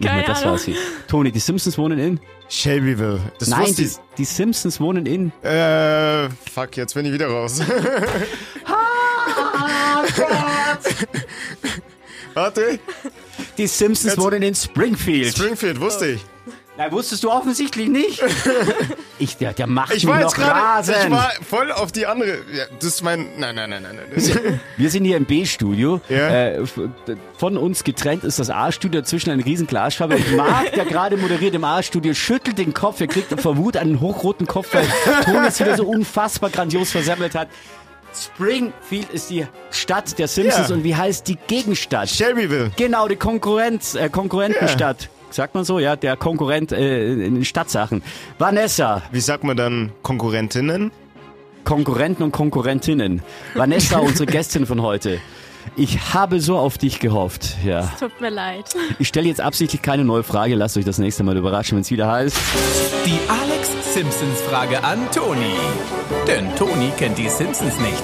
mehr, 0.00 0.12
Keine 0.12 0.24
das 0.24 0.46
war 0.46 0.56
sie. 0.56 0.76
Toni, 1.08 1.30
die 1.30 1.38
Simpsons 1.38 1.76
wohnen 1.76 1.98
in? 1.98 2.18
Shelbyville. 2.48 3.20
Das 3.38 3.50
Nein, 3.50 3.74
die, 3.76 3.90
die 4.16 4.24
Simpsons 4.24 4.80
wohnen 4.80 5.04
in. 5.04 5.30
Äh, 5.42 6.30
fuck, 6.50 6.74
jetzt 6.78 6.94
bin 6.94 7.04
ich 7.04 7.12
wieder 7.12 7.26
raus. 7.26 7.60
Warte, 12.36 12.78
Die 13.56 13.66
Simpsons 13.66 14.12
Jetzt- 14.14 14.22
wohnen 14.22 14.42
in 14.42 14.54
Springfield. 14.54 15.34
Springfield, 15.34 15.80
wusste 15.80 16.06
ich. 16.06 16.20
Na, 16.78 16.92
wusstest 16.92 17.24
du 17.24 17.30
offensichtlich 17.30 17.88
nicht? 17.88 18.22
Ich, 19.18 19.38
der, 19.38 19.54
der 19.54 19.66
macht 19.66 19.94
Ich 19.94 20.06
war 20.06 20.16
noch 20.16 20.24
jetzt 20.24 20.34
gerade, 20.34 20.50
rasend. 20.52 20.96
ich 21.06 21.10
war 21.10 21.32
voll 21.48 21.72
auf 21.72 21.90
die 21.90 22.04
andere. 22.04 22.32
Ja, 22.52 22.64
das 22.78 22.84
ist 22.96 23.02
mein, 23.02 23.26
nein, 23.38 23.54
nein, 23.54 23.70
nein, 23.70 23.82
nein. 23.82 24.60
Wir 24.76 24.90
sind 24.90 25.06
hier 25.06 25.16
im 25.16 25.24
B-Studio. 25.24 26.02
Ja. 26.10 26.28
Äh, 26.28 26.64
von 27.38 27.56
uns 27.56 27.82
getrennt 27.82 28.24
ist 28.24 28.38
das 28.38 28.50
A-Studio, 28.50 29.00
dazwischen 29.00 29.30
eine 29.30 29.42
riesen 29.42 29.66
Glasscheibe. 29.66 30.16
Und 30.16 30.36
Marc, 30.36 30.70
der 30.74 30.84
gerade 30.84 31.16
moderiert 31.16 31.54
im 31.54 31.64
A-Studio, 31.64 32.12
schüttelt 32.12 32.58
den 32.58 32.74
Kopf. 32.74 33.00
Er 33.00 33.06
kriegt 33.06 33.40
vor 33.40 33.56
Wut 33.56 33.78
einen 33.78 34.02
hochroten 34.02 34.46
Kopf, 34.46 34.74
weil 34.74 34.84
es 35.46 35.60
wieder 35.60 35.78
so 35.78 35.86
unfassbar 35.86 36.50
grandios 36.50 36.90
versemmelt 36.90 37.34
hat. 37.34 37.48
Springfield 38.16 39.10
ist 39.10 39.30
die 39.30 39.46
Stadt 39.70 40.18
der 40.18 40.28
Simpsons 40.28 40.68
Ja. 40.68 40.74
und 40.74 40.84
wie 40.84 40.94
heißt 40.96 41.28
die 41.28 41.36
Gegenstadt? 41.46 42.08
Shelbyville. 42.08 42.70
Genau, 42.76 43.08
die 43.08 43.16
Konkurrenz, 43.16 43.94
äh, 43.94 44.08
Konkurrentenstadt. 44.08 45.08
Sagt 45.30 45.54
man 45.54 45.64
so, 45.64 45.78
ja, 45.78 45.96
der 45.96 46.16
Konkurrent 46.16 46.72
äh, 46.72 47.12
in 47.12 47.34
den 47.34 47.44
Stadtsachen. 47.44 48.02
Vanessa, 48.38 49.02
Wie 49.12 49.20
sagt 49.20 49.44
man 49.44 49.56
dann 49.56 49.92
Konkurrentinnen? 50.02 50.90
Konkurrenten 51.64 52.22
und 52.22 52.32
Konkurrentinnen. 52.32 53.22
Vanessa, 53.54 53.98
unsere 54.00 54.26
Gästin 54.26 54.66
von 54.66 54.80
heute. 54.82 55.18
Ich 55.74 56.14
habe 56.14 56.40
so 56.40 56.56
auf 56.56 56.78
dich 56.78 57.00
gehofft, 57.00 57.56
ja. 57.64 57.82
Tut 57.98 58.20
mir 58.20 58.30
leid. 58.30 58.74
Ich 58.98 59.08
stelle 59.08 59.28
jetzt 59.28 59.40
absichtlich 59.40 59.82
keine 59.82 60.04
neue 60.04 60.22
Frage, 60.22 60.54
lasst 60.54 60.76
euch 60.76 60.84
das 60.84 60.98
nächste 60.98 61.24
Mal 61.24 61.36
überraschen, 61.36 61.76
wenn 61.76 61.82
es 61.82 61.90
wieder 61.90 62.10
heißt. 62.10 62.36
Die 63.04 63.18
Alex 63.28 63.72
Simpsons 63.94 64.40
Frage 64.42 64.82
an 64.84 65.10
Toni. 65.10 65.56
Denn 66.26 66.54
Toni 66.56 66.90
kennt 66.96 67.18
die 67.18 67.28
Simpsons 67.28 67.78
nicht. 67.80 68.02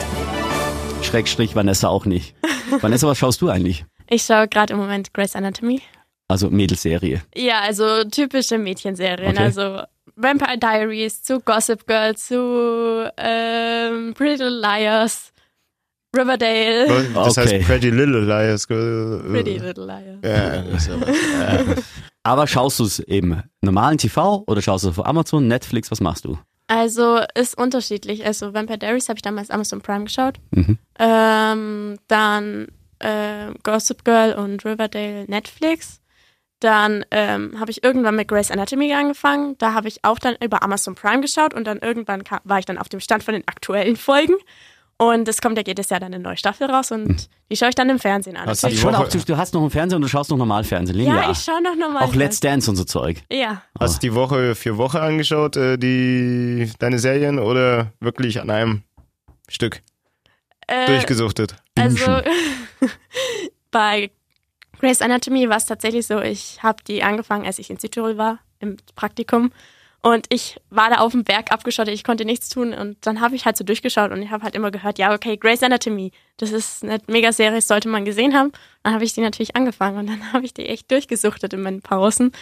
Schrägstrich 1.02 1.54
Vanessa 1.54 1.88
auch 1.88 2.04
nicht. 2.06 2.34
Vanessa, 2.80 3.06
was 3.06 3.18
schaust 3.18 3.40
du 3.40 3.48
eigentlich? 3.48 3.84
Ich 4.08 4.22
schaue 4.22 4.48
gerade 4.48 4.72
im 4.72 4.78
Moment 4.78 5.12
Grey's 5.14 5.36
Anatomy. 5.36 5.80
Also 6.28 6.50
Mädelserie. 6.50 7.22
Ja, 7.34 7.60
also 7.60 8.04
typische 8.04 8.58
Mädchenserien. 8.58 9.32
Okay. 9.32 9.42
Also 9.42 9.82
Vampire 10.16 10.58
Diaries 10.58 11.22
zu 11.22 11.40
Gossip 11.40 11.86
Girl 11.86 12.16
zu 12.16 13.10
ähm, 13.16 14.14
Pretty 14.14 14.42
Little 14.42 14.60
Liars, 14.60 15.31
Riverdale. 16.16 16.86
Das 17.14 17.38
Okay. 17.38 17.58
heißt 17.58 17.66
Pretty 17.66 17.90
Little 17.90 18.20
Liars. 18.20 18.66
Pretty 18.66 19.28
Pretty 19.30 19.58
Little 19.58 19.86
Liars. 19.86 20.18
Ja, 20.22 20.62
das 20.62 20.82
ist 20.86 20.90
aber- 20.90 21.76
Aber 22.24 22.46
schaust 22.46 22.78
du 22.78 22.84
es 22.84 23.00
im 23.00 23.42
normalen 23.62 23.98
TV 23.98 24.44
oder 24.46 24.62
schaust 24.62 24.84
du 24.84 24.90
es 24.90 24.98
auf 24.98 25.04
Amazon, 25.06 25.48
Netflix, 25.48 25.90
was 25.90 26.00
machst 26.00 26.24
du? 26.24 26.38
Also 26.68 27.18
ist 27.34 27.58
unterschiedlich. 27.58 28.24
Also 28.24 28.54
Vampire 28.54 28.78
Diaries 28.78 29.08
habe 29.08 29.18
ich 29.18 29.22
damals 29.22 29.50
Amazon 29.50 29.80
Prime 29.80 30.04
geschaut. 30.04 30.36
Mhm. 30.52 30.78
Ähm, 30.98 31.98
dann 32.06 32.68
äh, 33.00 33.52
Gossip 33.64 34.04
Girl 34.04 34.34
und 34.34 34.64
Riverdale 34.64 35.24
Netflix. 35.26 35.98
Dann 36.60 37.04
ähm, 37.10 37.58
habe 37.58 37.72
ich 37.72 37.82
irgendwann 37.82 38.14
mit 38.14 38.28
Grey's 38.28 38.52
Anatomy 38.52 38.92
angefangen. 38.94 39.56
Da 39.58 39.74
habe 39.74 39.88
ich 39.88 40.04
auch 40.04 40.20
dann 40.20 40.36
über 40.40 40.62
Amazon 40.62 40.94
Prime 40.94 41.20
geschaut 41.20 41.54
und 41.54 41.64
dann 41.66 41.78
irgendwann 41.78 42.22
kam, 42.22 42.38
war 42.44 42.60
ich 42.60 42.66
dann 42.66 42.78
auf 42.78 42.88
dem 42.88 43.00
Stand 43.00 43.24
von 43.24 43.34
den 43.34 43.42
aktuellen 43.48 43.96
Folgen. 43.96 44.34
Und 45.08 45.26
es 45.28 45.40
kommt 45.40 45.56
ja 45.58 45.64
jedes 45.66 45.88
Jahr 45.90 46.00
dann 46.00 46.14
eine 46.14 46.22
neue 46.22 46.36
Staffel 46.36 46.70
raus 46.70 46.90
und 46.92 47.28
die 47.50 47.56
schaue 47.56 47.70
ich 47.70 47.74
dann 47.74 47.88
im 47.90 47.98
Fernsehen 47.98 48.36
an. 48.36 48.46
Hast 48.46 48.62
du 48.62 48.66
Also 48.68 48.78
schon 48.78 48.92
Woche- 48.94 49.04
auch, 49.04 49.08
du, 49.24 49.36
hast 49.36 49.54
noch 49.54 49.60
einen 49.62 49.70
Fernseher 49.70 49.96
und 49.96 50.02
du 50.02 50.08
schaust 50.08 50.30
noch 50.30 50.36
Normalfernsehen, 50.36 50.96
linear. 50.98 51.24
ja, 51.24 51.30
ich 51.30 51.38
schaue 51.38 51.62
noch 51.62 51.74
normal. 51.74 52.02
auch 52.04 52.14
Let's 52.14 52.40
Dance 52.40 52.70
und 52.70 52.76
so 52.76 52.84
Zeug. 52.84 53.22
Ja, 53.30 53.62
Hast 53.80 54.02
du 54.02 54.08
die 54.08 54.14
Woche 54.14 54.54
für 54.54 54.76
Woche 54.78 55.00
angeschaut, 55.00 55.56
äh, 55.56 55.76
die 55.78 56.70
deine 56.78 56.98
Serien 56.98 57.38
oder 57.38 57.92
wirklich 58.00 58.40
an 58.40 58.50
einem 58.50 58.82
Stück 59.48 59.80
äh, 60.68 60.86
durchgesuchtet? 60.86 61.56
Also 61.78 62.20
bei 63.70 64.10
Grey's 64.80 65.00
Anatomy 65.02 65.48
war 65.48 65.56
es 65.56 65.66
tatsächlich 65.66 66.06
so, 66.06 66.20
ich 66.20 66.62
habe 66.62 66.82
die 66.86 67.02
angefangen, 67.02 67.46
als 67.46 67.58
ich 67.58 67.70
in 67.70 67.78
Südtirol 67.78 68.18
war, 68.18 68.38
im 68.58 68.76
Praktikum. 68.94 69.52
Und 70.04 70.26
ich 70.30 70.60
war 70.68 70.90
da 70.90 70.96
auf 70.96 71.12
dem 71.12 71.22
Berg 71.22 71.52
abgeschottet, 71.52 71.94
ich 71.94 72.02
konnte 72.02 72.24
nichts 72.24 72.48
tun. 72.48 72.74
Und 72.74 72.96
dann 73.06 73.20
habe 73.20 73.36
ich 73.36 73.44
halt 73.46 73.56
so 73.56 73.62
durchgeschaut 73.62 74.10
und 74.10 74.20
ich 74.20 74.30
habe 74.30 74.42
halt 74.42 74.56
immer 74.56 74.72
gehört, 74.72 74.98
ja, 74.98 75.14
okay, 75.14 75.36
Grey's 75.36 75.62
Anatomy, 75.62 76.10
das 76.38 76.50
ist 76.50 76.82
eine 76.82 76.98
Mega-Serie, 77.06 77.56
das 77.58 77.68
sollte 77.68 77.88
man 77.88 78.04
gesehen 78.04 78.34
haben. 78.34 78.50
Dann 78.82 78.94
habe 78.94 79.04
ich 79.04 79.12
die 79.12 79.20
natürlich 79.20 79.54
angefangen 79.54 79.98
und 79.98 80.06
dann 80.08 80.20
habe 80.32 80.44
ich 80.44 80.52
die 80.54 80.66
echt 80.66 80.90
durchgesuchtet 80.90 81.52
in 81.52 81.62
meinen 81.62 81.82
Pausen. 81.82 82.32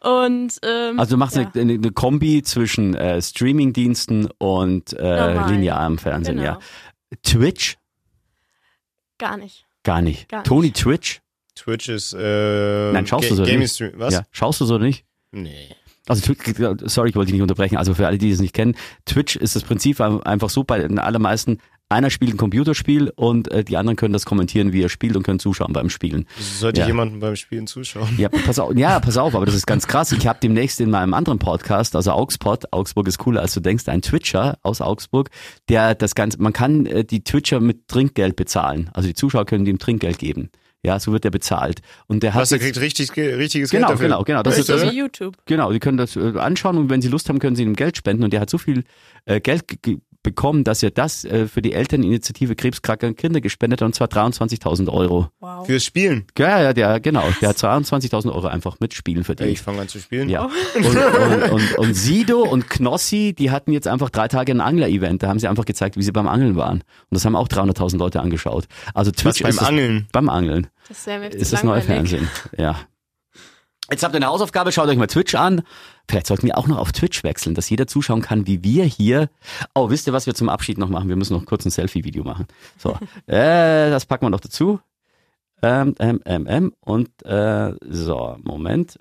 Und 0.00 0.58
ähm, 0.62 0.98
Also 0.98 1.16
du 1.16 1.18
machst 1.18 1.36
ja, 1.36 1.50
eine, 1.54 1.74
eine 1.74 1.90
Kombi 1.92 2.42
zwischen 2.42 2.94
äh, 2.94 3.20
Streamingdiensten 3.20 4.30
und 4.38 4.92
äh, 4.94 5.02
Normal. 5.02 5.52
linearem 5.52 5.98
Fernsehen, 5.98 6.36
genau. 6.36 6.52
ja. 6.52 6.58
Twitch? 7.22 7.76
Gar 9.18 9.36
nicht. 9.36 9.66
Gar 9.82 10.00
nicht. 10.02 10.28
Gar 10.28 10.38
nicht. 10.38 10.46
Tony 10.46 10.72
Twitch? 10.72 11.20
Twitch 11.54 11.88
ist 11.88 12.14
äh, 12.18 12.92
Nein, 12.92 13.06
schaust 13.06 13.30
du 13.30 13.34
so 13.34 13.44
Gaming 13.44 13.60
nicht? 13.60 13.74
Stream. 13.74 13.92
Was? 13.96 14.14
Ja. 14.14 14.22
Schaust 14.30 14.60
du 14.60 14.64
so 14.64 14.74
oder 14.76 14.84
nicht? 14.84 15.04
Nee. 15.32 15.68
Also 16.06 16.34
sorry, 16.84 17.08
ich 17.10 17.14
wollte 17.16 17.26
dich 17.26 17.34
nicht 17.34 17.42
unterbrechen. 17.42 17.76
Also 17.76 17.94
für 17.94 18.06
alle, 18.06 18.18
die 18.18 18.30
es 18.30 18.40
nicht 18.40 18.54
kennen, 18.54 18.74
Twitch 19.06 19.36
ist 19.36 19.56
das 19.56 19.62
Prinzip 19.62 20.00
einfach 20.00 20.50
so 20.50 20.62
bei 20.64 20.78
den 20.80 20.98
allermeisten. 20.98 21.58
Einer 21.90 22.08
spielt 22.10 22.32
ein 22.34 22.38
Computerspiel 22.38 23.12
und 23.14 23.50
äh, 23.52 23.62
die 23.62 23.76
anderen 23.76 23.96
können 23.96 24.14
das 24.14 24.24
kommentieren, 24.24 24.72
wie 24.72 24.82
er 24.82 24.88
spielt 24.88 25.16
und 25.16 25.22
können 25.22 25.38
zuschauen 25.38 25.72
beim 25.74 25.90
Spielen. 25.90 26.26
Sollte 26.40 26.80
Ja. 26.80 26.86
jemandem 26.86 27.20
beim 27.20 27.36
Spielen 27.36 27.66
zuschauen? 27.66 28.08
Ja, 28.16 28.30
pass 28.30 28.58
auf, 28.58 28.74
ja, 28.74 28.98
pass 29.00 29.18
auf, 29.18 29.34
aber 29.34 29.44
das 29.46 29.54
ist 29.54 29.66
ganz 29.66 29.86
krass. 29.86 30.10
Ich 30.12 30.26
habe 30.26 30.38
demnächst 30.42 30.80
in 30.80 30.90
meinem 30.90 31.12
anderen 31.14 31.38
Podcast, 31.38 31.94
also 31.94 32.12
Auxpod, 32.12 32.72
Augsburg 32.72 33.06
ist 33.06 33.18
cooler 33.18 33.42
als 33.42 33.52
du 33.52 33.60
denkst, 33.60 33.86
einen 33.88 34.00
Twitcher 34.02 34.58
aus 34.62 34.80
Augsburg, 34.80 35.28
der 35.68 35.94
das 35.94 36.14
Ganze, 36.14 36.40
man 36.40 36.54
kann 36.54 36.86
äh, 36.86 37.04
die 37.04 37.22
Twitcher 37.22 37.60
mit 37.60 37.86
Trinkgeld 37.86 38.34
bezahlen. 38.34 38.90
Also 38.94 39.06
die 39.08 39.14
Zuschauer 39.14 39.44
können 39.44 39.66
ihm 39.66 39.78
Trinkgeld 39.78 40.18
geben. 40.18 40.50
Ja, 40.84 41.00
so 41.00 41.12
wird 41.12 41.24
er 41.24 41.30
bezahlt. 41.30 41.80
Und 42.08 42.22
der 42.22 42.34
hat 42.34 42.42
Was, 42.42 42.52
er 42.52 42.58
jetzt- 42.58 42.64
kriegt 42.66 42.80
richtig, 42.80 43.12
ge- 43.12 43.34
richtiges 43.36 43.70
Genau, 43.70 43.86
Geld 43.88 43.96
dafür. 43.98 44.08
genau, 44.08 44.22
genau. 44.22 44.42
Das 44.42 44.56
Das 44.56 44.60
ist 44.60 44.68
das- 44.68 44.92
wie 44.92 44.96
YouTube. 44.98 45.34
Genau, 45.46 45.72
die 45.72 45.78
können 45.80 45.96
das 45.96 46.14
äh, 46.14 46.38
anschauen 46.38 46.76
und 46.76 46.90
wenn 46.90 47.00
sie 47.00 47.08
Lust 47.08 47.28
haben, 47.30 47.38
können 47.38 47.56
sie 47.56 47.62
ihm 47.62 47.74
Geld 47.74 47.96
spenden. 47.96 48.22
Und 48.22 48.32
der 48.34 48.40
hat 48.40 48.50
so 48.50 48.58
viel 48.58 48.84
äh, 49.24 49.40
Geld 49.40 49.66
ge- 49.66 49.78
ge- 49.80 49.98
bekommen, 50.24 50.64
dass 50.64 50.82
er 50.82 50.90
das 50.90 51.24
äh, 51.24 51.46
für 51.46 51.62
die 51.62 51.72
Elterninitiative 51.72 52.56
Krebskranke 52.56 53.14
Kinder 53.14 53.40
gespendet 53.40 53.80
hat, 53.80 53.86
und 53.86 53.94
zwar 53.94 54.08
23.000 54.08 54.88
Euro. 54.92 55.28
Wow. 55.38 55.64
Fürs 55.66 55.84
Spielen. 55.84 56.24
Ja, 56.36 56.60
ja, 56.60 56.72
der, 56.72 56.98
genau. 56.98 57.22
Der 57.40 57.50
hat 57.50 57.56
22.000 57.56 58.32
Euro 58.32 58.48
einfach 58.48 58.80
mit 58.80 58.92
Spielen 58.94 59.22
verdient. 59.22 59.50
ich 59.50 59.60
fange 59.62 59.82
an 59.82 59.88
zu 59.88 60.00
spielen. 60.00 60.28
Ja. 60.28 60.50
Und, 60.74 60.84
und, 60.86 61.50
und, 61.52 61.78
und 61.78 61.94
Sido 61.94 62.42
und 62.42 62.68
Knossi, 62.68 63.34
die 63.38 63.52
hatten 63.52 63.72
jetzt 63.72 63.86
einfach 63.86 64.10
drei 64.10 64.26
Tage 64.26 64.50
ein 64.52 64.60
Angler-Event. 64.60 65.22
Da 65.22 65.28
haben 65.28 65.38
sie 65.38 65.46
einfach 65.46 65.64
gezeigt, 65.66 65.96
wie 65.96 66.02
sie 66.02 66.10
beim 66.12 66.26
Angeln 66.26 66.56
waren. 66.56 66.78
Und 66.78 66.84
das 67.10 67.24
haben 67.24 67.36
auch 67.36 67.46
300.000 67.46 67.98
Leute 67.98 68.20
angeschaut. 68.20 68.64
Also 68.94 69.12
Was 69.12 69.22
Twitch 69.22 69.42
beim 69.42 69.50
ist 69.50 69.60
das, 69.60 69.68
Angeln? 69.68 70.08
beim 70.10 70.28
Angeln 70.28 70.66
Das 70.88 71.06
wäre 71.06 71.20
mir 71.20 71.28
ist 71.28 71.52
das 71.52 71.62
neue. 71.62 71.82
Fernsehen. 71.82 72.28
Ja. 72.56 72.76
Jetzt 73.90 74.02
habt 74.02 74.14
ihr 74.14 74.16
eine 74.16 74.26
Hausaufgabe, 74.26 74.72
schaut 74.72 74.88
euch 74.88 74.96
mal 74.96 75.06
Twitch 75.06 75.34
an. 75.34 75.62
Vielleicht 76.08 76.26
sollten 76.26 76.46
wir 76.46 76.56
auch 76.56 76.66
noch 76.66 76.78
auf 76.78 76.92
Twitch 76.92 77.22
wechseln, 77.22 77.54
dass 77.54 77.68
jeder 77.68 77.86
zuschauen 77.86 78.22
kann, 78.22 78.46
wie 78.46 78.64
wir 78.64 78.84
hier. 78.84 79.28
Oh, 79.74 79.90
wisst 79.90 80.06
ihr, 80.06 80.12
was 80.14 80.26
wir 80.26 80.34
zum 80.34 80.48
Abschied 80.48 80.78
noch 80.78 80.88
machen? 80.88 81.08
Wir 81.08 81.16
müssen 81.16 81.34
noch 81.34 81.44
kurz 81.44 81.66
ein 81.66 81.70
Selfie-Video 81.70 82.24
machen. 82.24 82.46
So, 82.78 82.92
äh, 83.26 83.90
das 83.90 84.06
packen 84.06 84.24
wir 84.24 84.30
noch 84.30 84.40
dazu. 84.40 84.80
Ähm, 85.62 85.94
ähm, 85.98 86.20
ähm, 86.24 86.46
ähm. 86.48 86.72
Und 86.80 87.10
äh, 87.24 87.72
so, 87.88 88.36
Moment. 88.42 88.98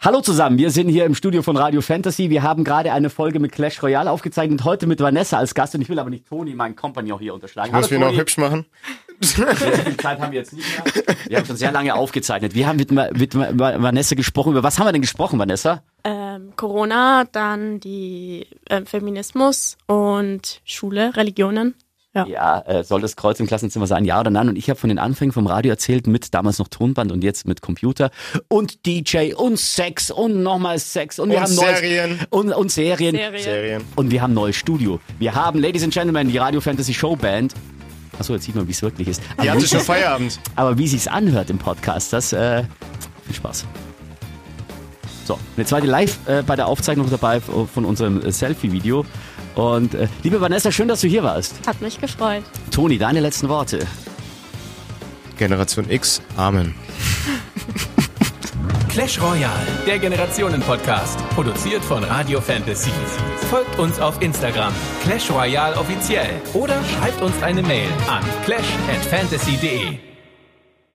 Hallo 0.00 0.20
zusammen, 0.20 0.58
wir 0.58 0.70
sind 0.70 0.88
hier 0.88 1.06
im 1.06 1.14
Studio 1.14 1.40
von 1.40 1.56
Radio 1.56 1.80
Fantasy. 1.80 2.28
Wir 2.28 2.42
haben 2.42 2.62
gerade 2.62 2.92
eine 2.92 3.08
Folge 3.08 3.40
mit 3.40 3.52
Clash 3.52 3.82
Royale 3.82 4.10
aufgezeichnet, 4.10 4.62
heute 4.64 4.86
mit 4.86 5.00
Vanessa 5.00 5.38
als 5.38 5.54
Gast 5.54 5.74
und 5.74 5.80
ich 5.80 5.88
will 5.88 5.98
aber 5.98 6.10
nicht 6.10 6.26
Toni, 6.26 6.54
meinen 6.54 6.76
Kompagnon 6.76 7.18
hier 7.20 7.32
unterschlagen. 7.32 7.72
Muss 7.72 7.90
wir 7.90 7.96
Hallo, 7.96 8.08
noch 8.08 8.12
Toni. 8.12 8.20
hübsch 8.20 8.36
machen? 8.36 8.66
Viel 9.22 9.96
Zeit 9.96 10.20
haben 10.20 10.32
wir 10.32 10.38
jetzt 10.40 10.52
nicht 10.52 10.66
mehr. 10.84 11.16
Wir 11.28 11.38
haben 11.38 11.46
schon 11.46 11.56
sehr 11.56 11.72
lange 11.72 11.94
aufgezeichnet. 11.94 12.54
Wir 12.54 12.66
haben 12.66 12.76
mit, 12.76 12.90
mit 12.90 13.34
Vanessa 13.34 14.14
gesprochen. 14.14 14.52
Über 14.52 14.62
was 14.62 14.78
haben 14.78 14.86
wir 14.86 14.92
denn 14.92 15.00
gesprochen, 15.02 15.38
Vanessa? 15.38 15.82
Ähm, 16.04 16.52
Corona, 16.56 17.24
dann 17.30 17.80
die 17.80 18.46
ähm, 18.68 18.86
Feminismus 18.86 19.76
und 19.86 20.60
Schule, 20.64 21.16
Religionen. 21.16 21.74
Ja. 22.16 22.26
Ja, 22.26 22.60
äh, 22.60 22.84
soll 22.84 23.00
das 23.00 23.16
Kreuz 23.16 23.40
im 23.40 23.48
Klassenzimmer 23.48 23.88
sein, 23.88 24.04
ja 24.04 24.20
oder 24.20 24.30
nein? 24.30 24.48
Und 24.48 24.54
ich 24.56 24.70
habe 24.70 24.78
von 24.78 24.88
den 24.88 25.00
Anfängen 25.00 25.32
vom 25.32 25.48
Radio 25.48 25.70
erzählt, 25.72 26.06
mit 26.06 26.32
damals 26.32 26.60
noch 26.60 26.68
Tonband 26.68 27.10
und 27.10 27.24
jetzt 27.24 27.48
mit 27.48 27.60
Computer 27.60 28.12
und 28.46 28.86
DJ 28.86 29.32
und 29.34 29.58
Sex 29.58 30.12
und 30.12 30.40
nochmal 30.44 30.78
Sex 30.78 31.18
und 31.18 31.30
wir 31.30 31.38
Und 31.38 31.42
haben 31.42 31.54
neues- 31.56 31.78
Serien. 31.80 32.20
und, 32.30 32.52
und 32.52 32.70
Serien. 32.70 33.16
Serie. 33.16 33.42
Serien. 33.42 33.84
Und 33.96 34.12
wir 34.12 34.22
haben 34.22 34.30
ein 34.30 34.34
neues 34.34 34.54
Studio. 34.54 35.00
Wir 35.18 35.34
haben, 35.34 35.58
Ladies 35.58 35.82
and 35.82 35.92
Gentlemen, 35.92 36.28
die 36.28 36.38
Radio 36.38 36.60
Fantasy 36.60 36.94
Show 36.94 37.16
Band. 37.16 37.52
Achso, 38.18 38.32
jetzt 38.34 38.44
sieht 38.44 38.54
man, 38.54 38.66
wie 38.66 38.72
es 38.72 38.82
wirklich 38.82 39.08
ist. 39.08 39.20
Die 39.36 39.40
Aber 39.42 39.50
hatte 39.52 39.62
wie- 39.62 39.66
schon 39.68 39.80
Feierabend. 39.80 40.38
aber 40.56 40.78
wie 40.78 40.86
sich's 40.88 41.06
anhört 41.08 41.50
im 41.50 41.58
Podcast, 41.58 42.12
das 42.12 42.32
äh, 42.32 42.64
viel 43.26 43.34
Spaß. 43.34 43.64
So, 45.24 45.38
eine 45.56 45.64
zweite 45.66 45.86
Live 45.86 46.18
äh, 46.26 46.42
bei 46.42 46.54
der 46.54 46.66
Aufzeichnung 46.66 47.08
dabei 47.10 47.40
von 47.40 47.84
unserem 47.84 48.20
äh, 48.22 48.30
Selfie-Video. 48.30 49.04
Und 49.54 49.94
äh, 49.94 50.08
liebe 50.22 50.40
Vanessa, 50.40 50.70
schön, 50.70 50.88
dass 50.88 51.00
du 51.00 51.08
hier 51.08 51.22
warst. 51.22 51.54
Hat 51.66 51.80
mich 51.80 52.00
gefreut. 52.00 52.42
Toni, 52.70 52.98
deine 52.98 53.20
letzten 53.20 53.48
Worte. 53.48 53.86
Generation 55.38 55.90
X, 55.90 56.20
Amen. 56.36 56.74
Clash 58.94 59.20
Royale, 59.20 59.66
der 59.88 59.98
Generationen-Podcast. 59.98 61.18
Produziert 61.30 61.84
von 61.84 62.04
Radio 62.04 62.40
Fantasy. 62.40 62.92
Folgt 63.50 63.76
uns 63.76 63.98
auf 63.98 64.22
Instagram, 64.22 64.72
Clash 65.02 65.32
Royale 65.32 65.76
offiziell. 65.76 66.30
Oder 66.52 66.78
schreibt 66.84 67.20
uns 67.20 67.42
eine 67.42 67.62
Mail 67.62 67.88
an 68.08 68.22
clash@fantasy.de. 68.44 70.13